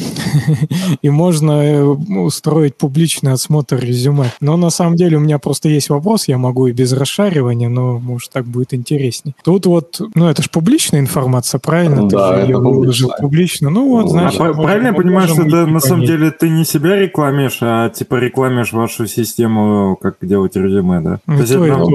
И 1.02 1.08
можно 1.08 1.52
э, 1.52 1.82
устроить 1.82 2.76
публичный 2.76 3.32
осмотр 3.32 3.78
резюме. 3.78 4.32
Но 4.40 4.56
на 4.56 4.70
самом 4.70 4.96
деле 4.96 5.16
у 5.16 5.20
меня 5.20 5.38
просто 5.38 5.68
есть 5.68 5.88
вопрос, 5.88 6.28
я 6.28 6.38
могу 6.38 6.66
и 6.66 6.72
без 6.72 6.92
расшаривания, 6.92 7.68
но 7.68 7.85
может 7.98 8.30
так 8.32 8.44
будет 8.44 8.74
интереснее. 8.74 9.34
Тут 9.42 9.66
вот, 9.66 10.00
ну 10.14 10.28
это 10.28 10.42
же 10.42 10.50
публичная 10.50 11.00
информация, 11.00 11.58
правильно? 11.58 12.08
Да, 12.08 12.32
ты 12.32 12.40
же 12.40 12.46
ее 12.48 12.58
выложил 12.58 13.10
публично. 13.18 13.70
Ну 13.70 13.88
вот, 13.88 14.10
значит... 14.10 14.40
А 14.40 14.52
правильно 14.52 14.88
я 14.88 14.92
понимаю, 14.92 15.28
что 15.28 15.42
это 15.42 15.66
на 15.66 15.80
самом 15.80 16.04
деле 16.04 16.30
ты 16.30 16.48
не 16.48 16.64
себя 16.64 16.96
рекламишь, 16.96 17.58
а 17.60 17.88
типа 17.88 18.16
рекламишь 18.16 18.72
вашу 18.72 19.06
систему, 19.06 19.96
как 20.00 20.16
делать 20.22 20.56
резюме, 20.56 21.00
да? 21.00 21.18
То 21.26 21.32
есть 21.32 21.52
это, 21.52 21.86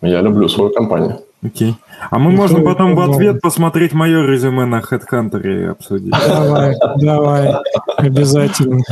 да, 0.00 0.08
я 0.08 0.20
люблю 0.20 0.48
свою 0.48 0.70
компанию. 0.70 1.20
Окей. 1.42 1.74
А 2.10 2.18
мы 2.18 2.32
можем 2.32 2.64
потом 2.64 2.94
в 2.94 3.00
ответ 3.00 3.40
посмотреть 3.40 3.94
мое 3.94 4.26
резюме 4.26 4.66
на 4.66 4.80
HeadHunter 4.80 5.42
и 5.42 5.64
обсудить. 5.64 6.14
Давай, 6.28 6.76
давай, 6.96 7.54
обязательно. 7.96 8.82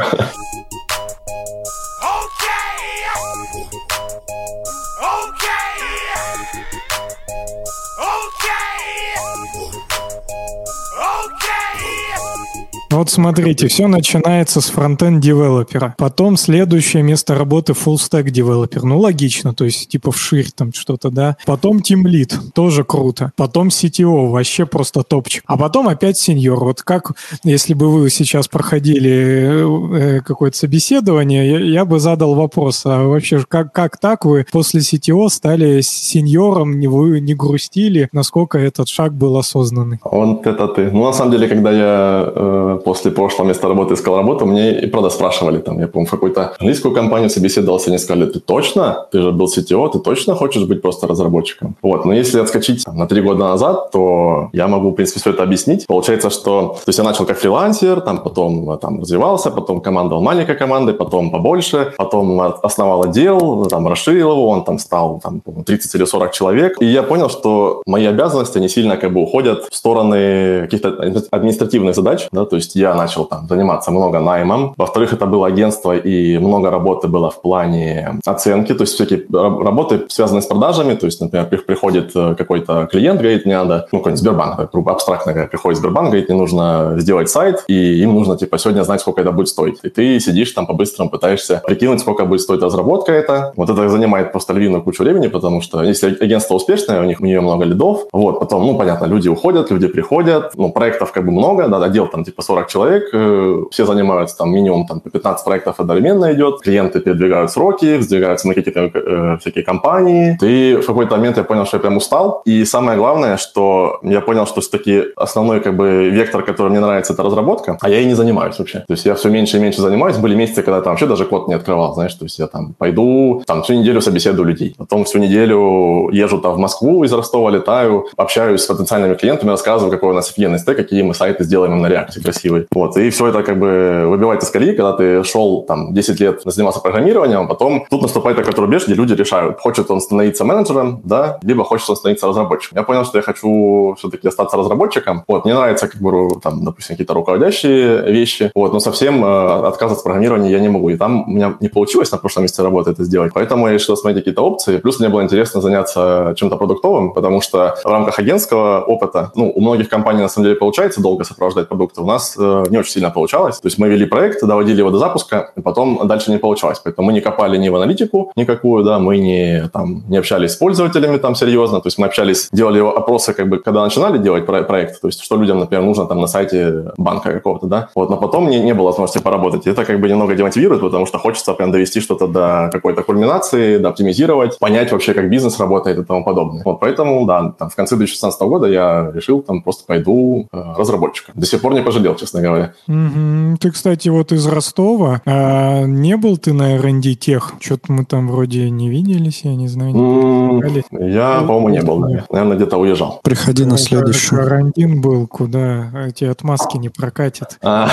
Вот 12.91 13.11
смотрите, 13.11 13.69
все 13.69 13.87
начинается 13.87 14.61
с 14.61 14.71
фронтенд 14.71 15.21
девелопера. 15.21 15.95
Потом 15.99 16.37
следующее 16.37 17.03
место 17.03 17.35
работы 17.35 17.73
full 17.73 17.97
stack 17.97 18.31
девелопер. 18.31 18.83
Ну, 18.83 18.99
логично, 18.99 19.53
то 19.55 19.65
есть 19.65 19.89
типа 19.89 20.11
вширь 20.11 20.49
там 20.55 20.73
что-то, 20.73 21.11
да. 21.11 21.37
Потом 21.45 21.79
team 21.79 22.05
lead, 22.05 22.33
тоже 22.55 22.85
круто. 22.85 23.33
Потом 23.37 23.69
CTO, 23.69 24.31
вообще 24.31 24.65
просто 24.65 25.03
топчик. 25.03 25.43
А 25.47 25.59
потом 25.59 25.89
опять 25.89 26.17
сеньор. 26.17 26.65
Вот 26.65 26.83
как, 26.83 27.13
если 27.45 27.75
бы 27.75 27.91
вы 27.91 28.09
сейчас 28.09 28.49
проходили 28.49 30.19
э, 30.19 30.21
какое-то 30.23 30.57
собеседование, 30.57 31.51
я, 31.51 31.59
я 31.59 31.85
бы 31.85 32.01
задал 32.01 32.35
вопрос, 32.35 32.83
а 32.87 33.05
вообще 33.05 33.45
как, 33.47 33.73
как 33.73 33.99
так 33.99 34.25
вы 34.25 34.47
после 34.51 34.81
CTO 34.81 35.29
стали 35.29 35.83
сеньором, 35.83 36.81
не, 36.81 36.89
вы 36.89 37.21
не 37.21 37.35
грустили, 37.35 38.09
насколько 38.13 38.59
этот 38.59 38.89
шаг 38.89 39.13
был 39.13 39.37
осознанный? 39.37 40.01
Вот 40.03 40.47
это 40.47 40.69
ты. 40.69 40.91
Ну, 40.91 41.05
на 41.05 41.13
самом 41.13 41.33
деле, 41.33 41.49
когда 41.49 41.71
я 41.71 42.33
э, 42.35 42.78
после 42.85 43.11
прошлого 43.11 43.49
места 43.49 43.69
работы 43.69 43.95
искал 43.95 44.17
работу, 44.17 44.47
мне 44.47 44.81
и 44.81 44.87
правда 44.87 45.11
спрашивали, 45.11 45.59
там, 45.59 45.79
я 45.79 45.89
помню, 45.89 46.07
в 46.07 46.11
какую-то 46.11 46.55
английскую 46.59 46.95
компанию 46.95 47.31
собеседовался, 47.31 47.91
они 47.91 47.99
сказали, 47.99 48.27
ты 48.27 48.41
точно? 48.41 49.07
Ты 49.13 49.23
же 49.23 49.33
был 49.33 49.47
CTO, 49.47 49.91
ты 49.91 49.99
точно 49.99 50.35
хочешь 50.35 50.65
быть 50.65 50.83
просто 50.83 51.07
разработчиком? 51.07 51.77
Вот, 51.83 52.05
но 52.05 52.13
если 52.13 52.41
отскочить 52.41 52.85
там, 52.85 52.97
на 52.97 53.07
три 53.07 53.21
года 53.21 53.41
назад, 53.49 53.91
то 53.91 54.49
я 54.53 54.69
могу, 54.69 54.91
в 54.91 54.95
принципе, 54.95 55.21
все 55.21 55.31
это 55.31 55.43
объяснить. 55.43 55.87
Получается, 55.87 56.31
что, 56.31 56.77
то 56.85 56.89
есть 56.89 56.99
я 56.99 57.05
начал 57.05 57.27
как 57.27 57.39
фрилансер, 57.39 58.01
там, 58.01 58.19
потом 58.19 58.79
там 58.79 59.01
развивался, 59.01 59.51
потом 59.51 59.81
командовал 59.81 60.23
маленькой 60.23 60.57
командой, 60.57 60.95
потом 60.95 61.31
побольше, 61.31 61.93
потом 61.97 62.41
основал 62.41 63.03
отдел, 63.03 63.67
там, 63.67 63.89
расширил 63.89 64.33
его, 64.33 64.49
он 64.49 64.65
там 64.65 64.79
стал, 64.79 65.21
там, 65.23 65.41
30 65.65 65.95
или 65.95 66.05
40 66.05 66.33
человек. 66.33 66.77
И 66.81 66.87
я 66.87 67.03
понял, 67.03 67.29
что 67.29 67.83
мои 67.87 68.07
обязанности, 68.07 68.59
они 68.59 68.69
сильно 68.69 68.97
как 68.97 69.13
бы 69.13 69.23
уходят 69.23 69.67
в 69.71 69.75
стороны 69.75 70.63
каких-то 70.63 70.89
административных 71.31 71.95
задач, 71.95 72.29
да, 72.33 72.45
то 72.45 72.57
есть 72.57 72.68
есть 72.69 72.77
я 72.77 72.95
начал 72.95 73.25
там 73.25 73.47
заниматься 73.49 73.91
много 73.91 74.21
наймом. 74.21 74.75
Во-вторых, 74.77 75.13
это 75.13 75.27
было 75.27 75.47
агентство, 75.47 75.97
и 75.97 76.39
много 76.39 76.71
работы 76.71 77.09
было 77.09 77.31
в 77.31 77.41
плане 77.41 78.19
оценки, 78.27 78.75
то 78.75 78.83
есть 78.83 78.95
всякие 78.95 79.25
работы, 79.31 80.07
связанные 80.09 80.43
с 80.43 80.47
продажами. 80.47 80.95
То 80.95 81.07
есть, 81.07 81.21
например, 81.21 81.47
приходит 81.47 82.13
э, 82.15 82.35
какой-то 82.37 82.89
клиент, 82.91 83.21
говорит, 83.21 83.47
мне 83.47 83.57
надо, 83.59 83.87
ну, 83.93 83.99
какой-нибудь 83.99 84.21
Сбербанк, 84.21 84.71
грубо 84.73 84.93
абстрактно 84.93 85.33
говоря, 85.33 85.49
приходит 85.49 85.79
Сбербанк, 85.79 86.09
говорит, 86.09 86.29
мне 86.29 86.39
нужно 86.39 86.95
сделать 86.99 87.29
сайт, 87.29 87.65
и 87.69 88.03
им 88.03 88.15
нужно, 88.15 88.37
типа, 88.37 88.59
сегодня 88.59 88.83
знать, 88.83 89.01
сколько 89.01 89.21
это 89.21 89.33
будет 89.33 89.49
стоить. 89.49 89.79
И 89.83 89.89
ты 89.89 90.21
сидишь 90.21 90.53
там 90.53 90.67
по-быстрому 90.67 91.11
пытаешься 91.11 91.63
прикинуть, 91.67 92.01
сколько 92.01 92.25
будет 92.25 92.41
стоить 92.41 92.63
разработка 92.63 93.13
это. 93.13 93.53
Вот 93.57 93.71
это 93.71 93.89
занимает 93.89 94.33
просто 94.33 94.53
львиную 94.53 94.83
кучу 94.83 95.03
времени, 95.03 95.29
потому 95.29 95.61
что 95.61 95.83
если 95.83 96.17
агентство 96.21 96.55
успешное, 96.55 97.01
у 97.01 97.05
них 97.05 97.21
у 97.21 97.25
нее 97.25 97.41
много 97.41 97.65
лидов, 97.65 98.07
вот, 98.13 98.41
потом, 98.41 98.67
ну, 98.67 98.77
понятно, 98.77 99.07
люди 99.07 99.29
уходят, 99.29 99.71
люди 99.71 99.89
приходят, 99.89 100.53
ну, 100.57 100.71
проектов 100.71 101.13
как 101.13 101.25
бы 101.25 101.33
много, 101.33 101.69
да, 101.69 101.89
отдел 101.89 102.07
там 102.07 102.25
типа 102.25 102.43
40 102.43 102.58
человек, 102.67 103.11
э, 103.13 103.65
все 103.71 103.87
занимаются 103.87 104.37
там 104.37 104.53
минимум 104.53 104.87
там 104.87 105.01
по 105.01 105.11
15 105.11 105.45
проектов 105.45 105.77
одновременно 105.79 106.33
идет, 106.33 106.61
клиенты 106.61 107.01
передвигают 107.01 107.51
сроки, 107.51 107.99
вздвигаются 107.99 108.49
на 108.49 108.55
какие-то 108.55 108.91
э, 108.93 109.39
всякие 109.41 109.65
компании. 109.65 110.37
Ты 110.41 110.79
в 110.79 110.87
какой-то 110.87 111.17
момент 111.17 111.37
я 111.37 111.45
понял, 111.45 111.67
что 111.67 111.77
я 111.77 111.81
прям 111.81 111.97
устал, 111.97 112.43
и 112.45 112.65
самое 112.65 112.99
главное, 112.99 113.37
что 113.37 114.01
я 114.03 114.21
понял, 114.21 114.47
что 114.47 114.61
все-таки 114.61 115.05
основной 115.17 115.61
как 115.61 115.77
бы 115.77 116.09
вектор, 116.11 116.43
который 116.43 116.71
мне 116.71 116.81
нравится, 116.81 117.13
это 117.13 117.23
разработка, 117.23 117.79
а 117.81 117.89
я 117.89 117.99
ей 117.99 118.07
не 118.07 118.15
занимаюсь 118.15 118.59
вообще. 118.59 118.81
То 118.81 118.93
есть 118.93 119.07
я 119.07 119.15
все 119.15 119.29
меньше 119.29 119.59
и 119.59 119.61
меньше 119.61 119.81
занимаюсь. 119.81 120.17
Были 120.17 120.35
месяцы, 120.35 120.63
когда 120.63 120.81
там 120.81 120.93
вообще 120.93 121.07
даже 121.07 121.25
код 121.25 121.49
не 121.49 121.55
открывал, 121.55 121.95
знаешь, 121.95 122.15
то 122.15 122.25
есть 122.25 122.39
я 122.39 122.47
там 122.47 122.75
пойду, 122.75 123.43
там 123.47 123.63
всю 123.63 123.75
неделю 123.75 124.01
собеседую 124.01 124.49
людей, 124.49 124.75
потом 124.77 125.05
всю 125.05 125.19
неделю 125.19 126.11
езжу 126.13 126.39
там 126.39 126.55
в 126.55 126.59
Москву 126.59 127.05
из 127.05 127.13
Ростова, 127.13 127.51
летаю, 127.51 128.07
общаюсь 128.17 128.63
с 128.63 128.67
потенциальными 128.67 129.15
клиентами, 129.15 129.51
рассказываю, 129.51 129.93
какой 129.93 130.11
у 130.11 130.15
нас 130.15 130.31
офигенный 130.31 130.59
стек, 130.59 130.77
какие 130.77 131.03
мы 131.03 131.15
сайты 131.15 131.45
сделаем 131.45 131.81
на 131.81 131.89
реакте 131.89 132.21
красивый. 132.49 132.67
Вот, 132.75 132.97
и 132.97 133.11
все 133.11 133.29
это 133.29 133.43
как 133.43 133.59
бы 133.59 134.07
выбивает 134.07 134.43
из 134.43 134.51
колеи, 134.51 134.75
когда 134.75 134.93
ты 134.93 135.25
шел 135.25 135.63
там 135.63 135.95
10 135.95 136.21
лет 136.21 136.43
занимался 136.45 136.81
программированием, 136.81 137.41
а 137.41 137.47
потом 137.47 137.87
тут 137.91 138.03
наступает 138.03 138.37
такой 138.37 138.55
рубеж, 138.55 138.87
где 138.87 138.95
люди 138.95 139.13
решают, 139.13 139.61
хочет 139.61 139.91
он 139.91 140.01
становиться 140.01 140.45
менеджером, 140.45 141.01
да, 141.05 141.39
либо 141.43 141.65
хочет 141.65 141.89
он 141.91 141.97
становиться 141.97 142.27
разработчиком. 142.27 142.79
Я 142.79 142.85
понял, 142.85 143.05
что 143.05 143.19
я 143.19 143.23
хочу 143.23 143.95
все-таки 143.99 144.29
остаться 144.29 144.57
разработчиком. 144.57 145.25
Вот, 145.29 145.45
мне 145.45 145.55
нравится, 145.55 145.89
как 145.89 146.01
бы, 146.01 146.41
там, 146.43 146.65
допустим, 146.65 146.95
какие-то 146.95 147.15
руководящие 147.15 148.11
вещи, 148.13 148.51
вот, 148.55 148.73
но 148.73 148.81
совсем 148.81 149.25
э, 149.25 149.69
отказываться 149.69 150.01
от 150.01 150.05
программирования 150.05 150.51
я 150.51 150.61
не 150.61 150.69
могу. 150.69 150.91
И 150.91 150.97
там 150.97 151.29
у 151.29 151.31
меня 151.31 151.57
не 151.61 151.69
получилось 151.69 152.13
на 152.13 152.19
прошлом 152.19 152.43
месте 152.43 152.63
работы 152.63 152.91
это 152.91 153.05
сделать. 153.05 153.33
Поэтому 153.35 153.67
я 153.67 153.75
решил 153.75 153.97
смотреть 153.97 154.25
какие-то 154.25 154.43
опции. 154.43 154.79
Плюс 154.79 155.01
мне 155.01 155.09
было 155.09 155.23
интересно 155.23 155.61
заняться 155.61 156.35
чем-то 156.37 156.57
продуктовым, 156.57 157.13
потому 157.13 157.41
что 157.41 157.77
в 157.85 157.89
рамках 157.89 158.19
агентского 158.19 158.81
опыта, 158.81 159.31
ну, 159.35 159.53
у 159.55 159.61
многих 159.61 159.89
компаний 159.89 160.23
на 160.23 160.29
самом 160.29 160.47
деле 160.47 160.57
получается 160.57 161.03
долго 161.03 161.25
сопровождать 161.25 161.69
продукты. 161.69 162.01
У 162.01 162.07
нас 162.07 162.38
не 162.39 162.79
очень 162.79 162.93
сильно 162.93 163.11
получалось. 163.11 163.59
То 163.61 163.67
есть 163.67 163.79
мы 163.79 163.89
вели 163.89 164.07
проект, 164.07 164.43
доводили 164.43 164.79
его 164.79 164.91
до 164.91 164.99
запуска, 164.99 165.51
и 165.57 165.61
потом 165.61 166.01
дальше 166.07 166.31
не 166.31 166.39
получалось. 166.39 166.81
Поэтому 166.83 167.07
мы 167.07 167.13
не 167.13 167.21
копали 167.21 167.57
ни 167.57 167.69
в 167.69 167.77
аналитику 167.77 168.33
никакую, 168.37 168.85
да, 168.85 168.99
мы 168.99 169.19
не, 169.19 169.69
там, 169.73 170.05
не 170.09 170.19
общались 170.19 170.53
с 170.53 170.57
пользователями 170.57 171.19
там 171.19 171.35
серьезно. 171.35 171.81
То 171.81 171.87
есть 171.89 171.99
мы 171.99 172.07
общались, 172.07 172.49
делали 172.53 172.81
опросы, 172.81 173.33
как 173.33 173.49
бы, 173.49 173.59
когда 173.59 173.83
начинали 173.83 174.19
делать 174.19 174.47
проект, 174.47 175.01
то 175.01 175.09
есть 175.09 175.23
что 175.23 175.37
людям, 175.37 175.59
например, 175.59 175.85
нужно 175.85 176.07
там 176.07 176.21
на 176.21 176.27
сайте 176.27 176.93
банка 176.97 177.33
какого-то, 177.33 177.67
да. 177.67 177.89
Вот, 177.95 178.11
но 178.11 178.17
потом 178.17 178.49
не, 178.49 178.61
не 178.61 178.75
было 178.75 178.87
возможности 178.87 179.23
поработать. 179.23 179.67
Это 179.67 179.85
как 179.85 180.01
бы 180.01 180.09
немного 180.09 180.35
демотивирует, 180.35 180.81
потому 180.81 181.07
что 181.07 181.19
хочется 181.19 181.55
прям 181.55 181.73
довести 181.73 182.01
что-то 182.01 182.27
до 182.27 182.71
какой-то 182.73 183.03
кульминации, 183.03 183.79
до 183.79 183.89
оптимизировать, 183.89 184.59
понять 184.59 184.93
вообще, 184.93 185.15
как 185.15 185.31
бизнес 185.31 185.59
работает 185.61 185.99
и 185.99 186.05
тому 186.05 186.25
подобное. 186.25 186.63
Вот 186.65 186.81
поэтому, 186.81 187.27
да, 187.27 187.55
там, 187.59 187.71
в 187.71 187.77
конце 187.77 187.97
2016 187.97 188.41
года 188.43 188.67
я 188.67 189.11
решил 189.15 189.43
там 189.43 189.63
просто 189.63 189.85
пойду 189.87 190.47
э, 190.53 190.63
разработчиком. 190.77 191.35
До 191.37 191.47
сих 191.47 191.61
пор 191.61 191.75
не 191.75 191.83
пожалел, 191.83 192.15
честно 192.15 192.28
говоря. 192.33 192.73
Угу. 192.87 193.59
Ты, 193.61 193.71
кстати, 193.71 194.09
вот 194.09 194.33
из 194.33 194.47
Ростова. 194.47 195.23
А 195.27 195.85
не 195.85 196.17
был 196.17 196.37
ты 196.37 196.53
на 196.53 196.77
R&D 196.77 197.15
тех? 197.15 197.55
Что-то 197.61 197.93
мы 197.93 198.05
там 198.05 198.29
вроде 198.29 198.71
не 198.71 198.89
виделись, 198.89 199.43
я 199.45 199.55
не 199.55 199.69
знаю. 199.69 199.93
Не 199.95 201.13
я, 201.13 201.41
по-моему, 201.41 201.69
не 201.69 201.83
был. 201.83 202.01
Наверное, 202.31 202.57
где-то 202.57 202.77
уезжал. 202.77 203.21
Приходи 203.23 203.65
на 203.65 203.79
следующую. 203.79 204.41
Карантин 204.41 205.01
был, 205.01 205.27
куда 205.27 205.91
эти 206.07 206.25
отмазки 206.25 206.77
не 206.77 206.89
прокатят. 206.89 207.59
А. 207.63 207.89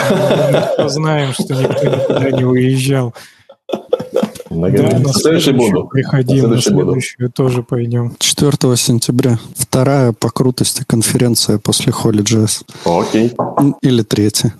Мы 0.78 0.90
знаем, 0.90 1.34
что 1.34 1.54
никто 1.56 1.86
никуда 1.86 2.32
не 2.32 2.44
уезжал. 2.44 3.14
Да, 4.56 5.00
на 5.00 5.14
следующий 5.14 5.52
буду. 5.52 5.86
Приходи, 5.88 6.42
на 6.42 6.62
следующую 6.62 7.32
тоже 7.32 7.64
пойдем. 7.64 8.16
4 8.20 8.76
сентября. 8.78 9.40
Вторая 9.56 10.12
по 10.14 10.30
крутости 10.30 10.84
конференция 10.88 11.60
после 11.60 11.92
Holy.js. 11.92 12.64
Окей. 12.86 13.34
Или 13.82 14.02
третья. 14.04 14.54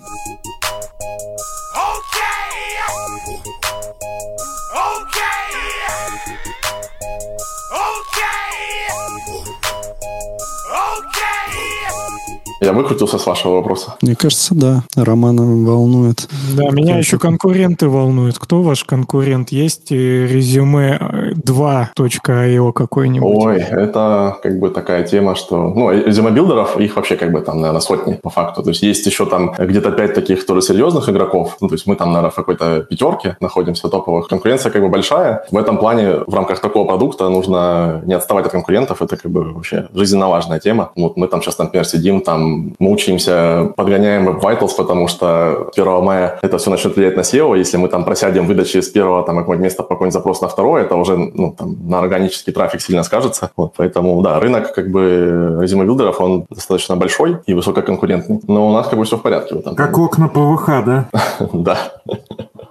Я 12.66 12.72
выкрутился 12.72 13.16
с 13.18 13.26
вашего 13.26 13.52
вопроса. 13.52 13.94
Мне 14.02 14.16
кажется, 14.16 14.52
да. 14.52 14.82
Романа 14.96 15.42
волнует. 15.42 16.28
Да, 16.56 16.68
меня 16.72 16.98
еще 16.98 17.16
конкуренты 17.16 17.88
волнуют. 17.88 18.40
Кто 18.40 18.60
ваш 18.62 18.82
конкурент? 18.82 19.50
Есть 19.50 19.92
резюме 19.92 20.98
2.io 21.46 22.72
какой-нибудь? 22.72 23.44
Ой, 23.44 23.58
это 23.58 24.38
как 24.42 24.58
бы 24.58 24.70
такая 24.70 25.04
тема, 25.04 25.36
что... 25.36 25.68
Ну, 25.68 25.92
резюме 25.92 26.32
builder 26.32 26.63
ов, 26.63 26.76
их 26.76 26.96
вообще 26.96 27.14
как 27.14 27.30
бы 27.30 27.40
там, 27.40 27.60
наверное, 27.60 27.80
сотни 27.80 28.14
по 28.14 28.30
факту. 28.30 28.64
То 28.64 28.70
есть 28.70 28.82
есть 28.82 29.06
еще 29.06 29.26
там 29.26 29.54
где-то 29.56 29.92
пять 29.92 30.14
таких 30.14 30.44
тоже 30.44 30.60
серьезных 30.60 31.08
игроков. 31.08 31.58
Ну, 31.60 31.68
то 31.68 31.74
есть 31.74 31.86
мы 31.86 31.94
там, 31.94 32.08
наверное, 32.08 32.32
в 32.32 32.34
какой-то 32.34 32.80
пятерке 32.80 33.36
находимся 33.40 33.88
топовых. 33.88 34.26
Конкуренция 34.26 34.72
как 34.72 34.82
бы 34.82 34.88
большая. 34.88 35.46
В 35.52 35.56
этом 35.56 35.78
плане 35.78 36.16
в 36.26 36.34
рамках 36.34 36.58
такого 36.58 36.84
продукта 36.84 37.28
нужно 37.28 38.02
не 38.06 38.14
отставать 38.14 38.46
от 38.46 38.50
конкурентов. 38.50 39.02
Это 39.02 39.16
как 39.16 39.30
бы 39.30 39.52
вообще 39.52 39.86
жизненно 39.94 40.28
важная 40.28 40.58
тема. 40.58 40.90
Вот 40.96 41.16
мы 41.16 41.28
там 41.28 41.42
сейчас, 41.42 41.58
например, 41.58 41.86
сидим 41.86 42.22
там 42.22 42.55
мы 42.78 42.92
учимся, 42.92 43.72
подгоняем 43.76 44.28
Web 44.28 44.40
Vitals, 44.40 44.72
потому 44.76 45.08
что 45.08 45.70
1 45.76 46.04
мая 46.04 46.38
это 46.42 46.58
все 46.58 46.70
начнет 46.70 46.96
влиять 46.96 47.16
на 47.16 47.20
SEO. 47.20 47.56
Если 47.56 47.76
мы 47.76 47.88
там 47.88 48.04
просядем 48.04 48.46
выдачи 48.46 48.80
с 48.80 48.88
первого 48.88 49.24
там 49.24 49.36
какого-нибудь 49.36 49.64
места 49.64 49.82
по 49.82 49.90
какой-нибудь 49.90 50.14
запрос 50.14 50.40
на 50.40 50.48
второе, 50.48 50.84
это 50.84 50.96
уже 50.96 51.16
ну, 51.16 51.54
там, 51.56 51.76
на 51.88 51.98
органический 52.00 52.52
трафик 52.52 52.80
сильно 52.80 53.02
скажется. 53.02 53.50
Вот, 53.56 53.74
поэтому, 53.76 54.20
да, 54.22 54.40
рынок 54.40 54.74
как 54.74 54.90
бы 54.90 55.58
резюме 55.60 55.84
билдеров, 55.84 56.20
он 56.20 56.46
достаточно 56.50 56.96
большой 56.96 57.38
и 57.46 57.54
высококонкурентный. 57.54 58.40
Но 58.46 58.68
у 58.68 58.72
нас 58.72 58.88
как 58.88 58.98
бы 58.98 59.04
все 59.04 59.16
в 59.16 59.22
порядке. 59.22 59.54
Вот, 59.54 59.64
там, 59.64 59.74
как 59.74 59.92
там. 59.92 60.02
окна 60.02 60.28
ПВХ, 60.28 60.66
да? 60.84 61.08
Да. 61.52 61.78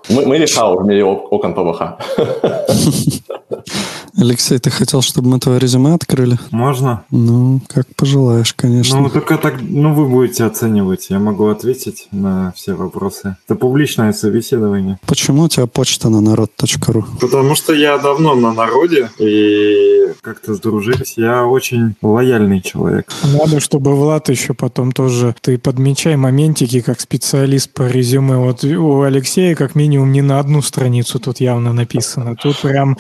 Мы, 0.10 0.26
мы 0.26 0.38
решал 0.38 0.78
в 0.78 0.86
мире 0.86 1.04
окон 1.04 1.54
ПВХ. 1.54 1.82
Алексей, 4.18 4.60
ты 4.60 4.70
хотел, 4.70 5.02
чтобы 5.02 5.28
мы 5.28 5.40
твое 5.40 5.60
резюме 5.60 5.94
открыли? 5.94 6.38
Можно. 6.52 7.04
Ну, 7.12 7.60
как 7.68 7.86
пожелаешь, 7.96 8.54
конечно. 8.54 9.00
Ну, 9.00 9.10
только 9.10 9.38
так, 9.38 9.62
ну, 9.76 9.94
вы 9.94 10.08
будете 10.08 10.46
оценивать. 10.46 11.08
Я 11.10 11.20
могу 11.20 11.48
ответить 11.48 12.08
на 12.12 12.54
все 12.56 12.76
вопросы. 12.76 13.36
Это 13.46 13.56
публичное 13.56 14.14
собеседование. 14.14 14.98
Почему 15.06 15.44
у 15.44 15.50
тебя 15.50 15.68
почта 15.68 16.10
на 16.10 16.22
народ.ру? 16.22 17.06
Потому 17.20 17.56
что 17.56 17.74
я 17.74 17.98
давно 17.98 18.36
на 18.36 18.54
народе 18.54 19.10
и 19.20 20.14
как-то 20.22 20.54
сдружились. 20.54 21.16
Я 21.18 21.46
очень 21.46 21.96
лояльный 22.02 22.62
человек. 22.62 23.12
Надо, 23.24 23.60
чтобы 23.60 23.96
Влад 23.96 24.30
еще 24.30 24.54
потом 24.54 24.94
тоже... 24.94 25.36
Ты 25.42 25.58
подмечай 25.58 26.16
моментики 26.16 26.80
как 26.80 27.02
специалист 27.02 27.70
по 27.74 27.88
резюме. 27.88 28.38
Вот 28.38 28.64
у 28.64 29.02
Алексея 29.02 29.56
как 29.56 29.76
минимум 29.76 30.14
не 30.14 30.22
на 30.22 30.40
одну 30.40 30.62
страницу 30.62 31.20
тут 31.20 31.42
явно 31.42 31.74
написано. 31.74 32.38
Тут 32.38 32.62
прям 32.62 32.98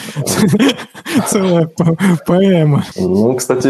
Целая 1.28 1.70
поэма. 2.26 2.84
Ну, 2.96 3.36
кстати, 3.36 3.68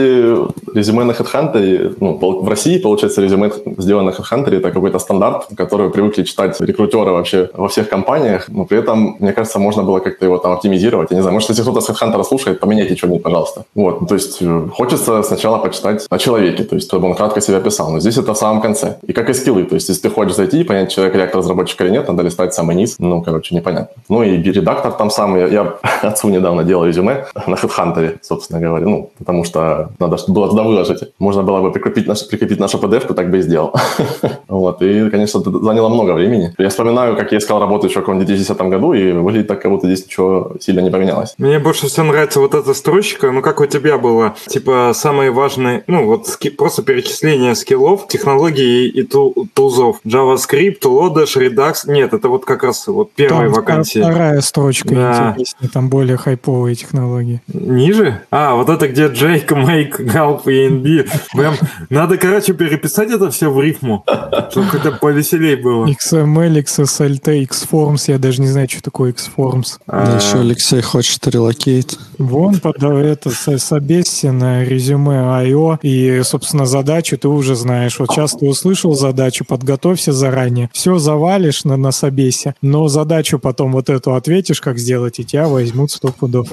резюме 0.74 1.04
на 1.04 1.12
HeadHunter, 1.12 1.98
ну, 2.00 2.18
в 2.18 2.48
России, 2.48 2.78
получается, 2.78 3.22
резюме 3.22 3.52
сделано 3.78 4.12
на 4.12 4.16
HeadHunter, 4.16 4.58
это 4.58 4.72
какой-то 4.72 5.00
стандарт, 5.00 5.48
который 5.58 5.90
привыкли 5.90 6.24
читать 6.24 6.60
рекрутеры 6.62 7.12
вообще 7.12 7.50
во 7.54 7.68
всех 7.68 7.90
компаниях, 7.90 8.48
но 8.48 8.66
при 8.66 8.80
этом, 8.80 9.18
мне 9.20 9.34
кажется, 9.34 9.60
можно 9.60 9.84
было 9.84 10.00
как-то 10.00 10.26
его 10.26 10.38
там 10.38 10.54
оптимизировать. 10.54 11.12
Я 11.12 11.18
не 11.18 11.22
знаю, 11.22 11.34
может, 11.34 11.50
если 11.50 11.62
кто-то 11.62 11.82
с 11.82 11.90
HeadHunter 11.90 12.24
слушает, 12.24 12.60
поменяйте 12.60 12.96
что-нибудь, 12.96 13.24
пожалуйста. 13.24 13.66
Вот, 13.76 14.02
ну, 14.02 14.08
то 14.08 14.16
есть 14.16 14.38
э, 14.42 14.68
хочется 14.74 15.24
сначала 15.24 15.58
почитать 15.58 16.06
о 16.10 16.18
человеке, 16.18 16.64
то 16.64 16.76
есть 16.76 16.88
чтобы 16.88 17.08
он 17.08 17.16
кратко 17.16 17.42
себя 17.42 17.60
писал, 17.60 17.92
но 17.92 18.00
здесь 18.00 18.18
это 18.18 18.34
в 18.34 18.38
самом 18.38 18.62
конце. 18.62 18.98
И 19.08 19.14
как 19.14 19.30
и 19.30 19.34
скиллы, 19.34 19.64
то 19.64 19.76
есть 19.76 19.90
если 19.90 20.04
ты 20.04 20.10
хочешь 20.10 20.36
зайти 20.36 20.62
и 20.62 20.64
понять, 20.64 20.92
человек 20.92 21.16
реактор 21.16 21.40
разработчик 21.40 21.82
или 21.82 21.90
нет, 21.90 22.08
надо 22.08 22.24
листать 22.24 22.54
самый 22.54 22.76
низ, 22.76 22.96
ну, 23.00 23.22
короче, 23.22 23.56
непонятно. 23.56 23.96
Ну 24.10 24.24
и 24.24 24.38
редактор 24.38 24.94
там 24.94 25.10
самый, 25.10 25.42
я, 25.42 25.48
я 25.48 25.76
отцу 26.02 26.30
недавно 26.30 26.64
делал 26.64 26.86
резюме, 26.86 27.25
на 27.48 27.56
HeadHunter, 27.56 28.18
собственно 28.22 28.60
говоря. 28.60 28.86
Ну, 28.86 29.12
потому 29.18 29.44
что 29.44 29.92
надо 30.00 30.18
было 30.28 30.50
туда 30.50 30.64
выложить. 30.64 31.00
Можно 31.20 31.44
было 31.44 31.62
бы 31.62 31.72
прикрепить, 31.72 32.08
наш, 32.08 32.28
прикрепить 32.28 32.60
нашу 32.60 32.78
PDF-ку, 32.78 33.14
так 33.14 33.30
бы 33.30 33.38
и 33.40 33.42
сделал. 33.42 33.74
вот. 34.48 34.82
И, 34.82 35.10
конечно, 35.10 35.40
это 35.40 35.52
заняло 35.52 35.90
много 35.90 36.12
времени. 36.14 36.54
Я 36.58 36.70
вспоминаю, 36.70 37.16
как 37.16 37.32
я 37.32 37.38
искал 37.38 37.60
работу 37.60 37.88
еще 37.88 38.00
в 38.00 38.04
каком-то 38.04 38.26
2010 38.26 38.62
году, 38.70 38.94
и 38.94 39.12
выглядит 39.12 39.48
так, 39.48 39.62
как 39.62 39.72
будто 39.72 39.88
здесь 39.88 40.06
ничего 40.06 40.56
сильно 40.60 40.82
не 40.82 40.90
поменялось. 40.92 41.34
Мне 41.38 41.60
больше 41.60 41.88
всего 41.88 42.06
нравится 42.08 42.40
вот 42.40 42.54
эта 42.54 42.74
строчка. 42.74 43.32
Ну, 43.32 43.42
как 43.42 43.60
у 43.62 43.66
тебя 43.66 43.98
было? 43.98 44.36
Типа, 44.48 44.92
самые 44.94 45.32
важные, 45.32 45.84
ну, 45.88 46.06
вот 46.06 46.28
ски, 46.28 46.50
просто 46.50 46.84
перечисление 46.84 47.56
скиллов, 47.56 48.08
технологий 48.08 48.88
и 48.88 49.04
тул, 49.04 49.34
тулзов. 49.54 49.98
JavaScript, 50.06 50.82
Lodash, 50.82 51.36
Redux. 51.38 51.74
Нет, 51.88 52.14
это 52.14 52.30
вот 52.30 52.46
как 52.46 52.64
раз 52.64 52.88
вот 52.88 53.12
первая 53.14 53.46
Там 53.50 53.54
вакансия. 53.54 54.02
вторая 54.02 54.42
строчка 54.42 54.96
Да. 54.96 55.30
интереснее, 55.32 55.70
там 55.74 55.90
более 55.90 56.18
хайповые 56.18 56.76
технологии. 56.76 57.15
Ниже? 57.54 58.22
А, 58.32 58.56
вот 58.56 58.70
это 58.70 58.88
где 58.88 59.08
Jake, 59.08 59.52
Make, 59.52 60.00
Gulp 60.00 60.48
и 60.48 60.68
ENB. 60.68 61.10
Прям 61.34 61.56
надо, 61.90 62.18
короче, 62.18 62.54
переписать 62.54 63.12
это 63.12 63.30
все 63.32 63.52
в 63.52 63.60
рифму, 63.62 64.04
чтобы 64.52 64.70
как-то 64.72 64.92
повеселей 64.94 65.56
было. 65.56 65.86
XML, 65.88 66.64
XSLT, 66.64 67.48
XForms, 67.48 68.04
я 68.12 68.18
даже 68.18 68.42
не 68.42 68.48
знаю, 68.48 68.68
что 68.70 68.82
такое 68.82 69.14
XForms. 69.14 69.78
А, 69.88 70.18
еще 70.18 70.40
Алексей 70.40 70.82
хочет 70.82 71.26
relocate. 71.28 71.98
Вон 72.18 72.60
под 72.60 72.82
это 72.82 73.30
с- 73.30 73.58
собесься 73.60 74.32
на 74.32 74.64
Resume 74.64 75.16
IO 75.46 75.80
и, 75.82 76.22
собственно, 76.24 76.66
задачу 76.66 77.18
ты 77.18 77.28
уже 77.28 77.56
знаешь. 77.56 78.00
Вот 78.00 78.10
сейчас 78.12 78.32
ты 78.34 78.46
услышал 78.48 78.96
задачу, 78.96 79.46
подготовься 79.46 80.12
заранее. 80.12 80.70
Все 80.74 80.98
завалишь 80.98 81.64
на, 81.66 81.78
на 81.78 81.92
собесе, 81.92 82.56
но 82.62 82.88
задачу 82.88 83.40
потом 83.40 83.72
вот 83.74 83.90
эту 83.90 84.14
ответишь, 84.16 84.62
как 84.62 84.78
сделать, 84.78 85.20
и 85.20 85.26
тебя 85.26 85.48
возьмут 85.48 85.92
сто 85.92 86.10
пудов. 86.10 86.48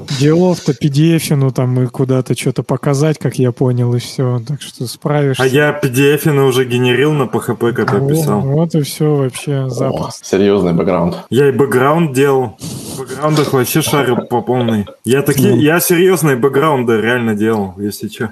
Делов-то 0.53 0.73
PDF, 0.73 1.35
ну 1.35 1.51
там 1.51 1.81
и 1.83 1.87
куда-то 1.87 2.37
что-то 2.39 2.63
показать, 2.63 3.19
как 3.19 3.37
я 3.39 3.53
понял, 3.53 3.95
и 3.95 3.99
все. 3.99 4.41
Так 4.47 4.61
что 4.61 4.87
справишься. 4.87 5.43
а 5.43 5.47
я 5.47 5.79
PDF 5.83 6.29
уже 6.47 6.65
генерил 6.65 7.13
на 7.13 7.25
PHP, 7.25 7.73
когда 7.73 7.99
Вот, 7.99 8.09
писал. 8.11 8.41
вот 8.43 8.75
и 8.75 8.83
все 8.83 9.15
вообще 9.15 9.65
О, 9.65 9.71
запросто. 9.71 10.25
серьезный 10.25 10.73
бэкграунд. 10.75 11.17
Я 11.31 11.49
и 11.49 11.53
бэкграунд 11.53 12.13
делал. 12.13 12.57
В 12.97 13.01
бэкграундах 13.01 13.53
вообще 13.53 13.81
шарю 13.83 14.27
по 14.29 14.43
полной. 14.43 14.87
Я 15.05 15.23
такие, 15.23 15.57
я 15.63 15.81
серьезные 15.81 16.37
бэкграунды 16.37 17.01
реально 17.01 17.35
делал, 17.35 17.75
если 17.79 18.09
что. 18.09 18.31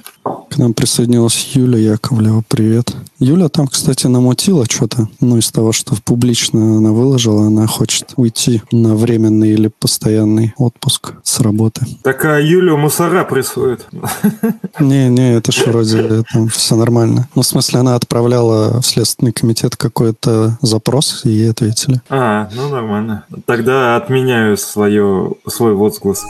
К 0.51 0.59
нам 0.59 0.75
присоединилась 0.75 1.53
Юля 1.55 1.79
Яковлева. 1.79 2.43
Привет. 2.49 2.93
Юля 3.21 3.49
там, 3.49 3.69
кстати, 3.69 4.07
намутила 4.09 4.65
что-то. 4.69 5.09
Ну, 5.21 5.37
из 5.39 5.51
того, 5.53 5.73
что 5.73 5.95
публично 6.05 6.79
она 6.79 6.91
выложила, 6.91 7.47
она 7.47 7.67
хочет 7.67 8.15
уйти 8.17 8.61
на 8.73 8.97
временный 8.97 9.51
или 9.51 9.69
постоянный 9.79 10.53
отпуск 10.57 11.13
с 11.23 11.39
работы. 11.41 11.87
Так 12.03 12.25
а 12.25 12.41
Юлю 12.41 12.77
мусора 12.77 13.25
прессует. 13.25 13.87
Не-не, 14.81 15.35
это 15.37 15.53
же 15.53 15.65
вроде 15.65 16.23
там 16.33 16.49
все 16.49 16.77
нормально. 16.77 17.29
Ну, 17.35 17.43
в 17.43 17.47
смысле, 17.47 17.81
она 17.81 17.95
отправляла 17.95 18.81
в 18.81 18.87
Следственный 18.87 19.33
комитет 19.33 19.77
какой-то 19.77 20.59
запрос, 20.63 21.23
и 21.25 21.31
ей 21.31 21.51
ответили. 21.51 22.01
А, 22.09 22.49
ну 22.55 22.69
нормально. 22.69 23.25
Тогда 23.45 23.97
отменяю 23.97 24.57
свое, 24.57 25.33
свой 25.47 25.75
возглас. 25.75 26.25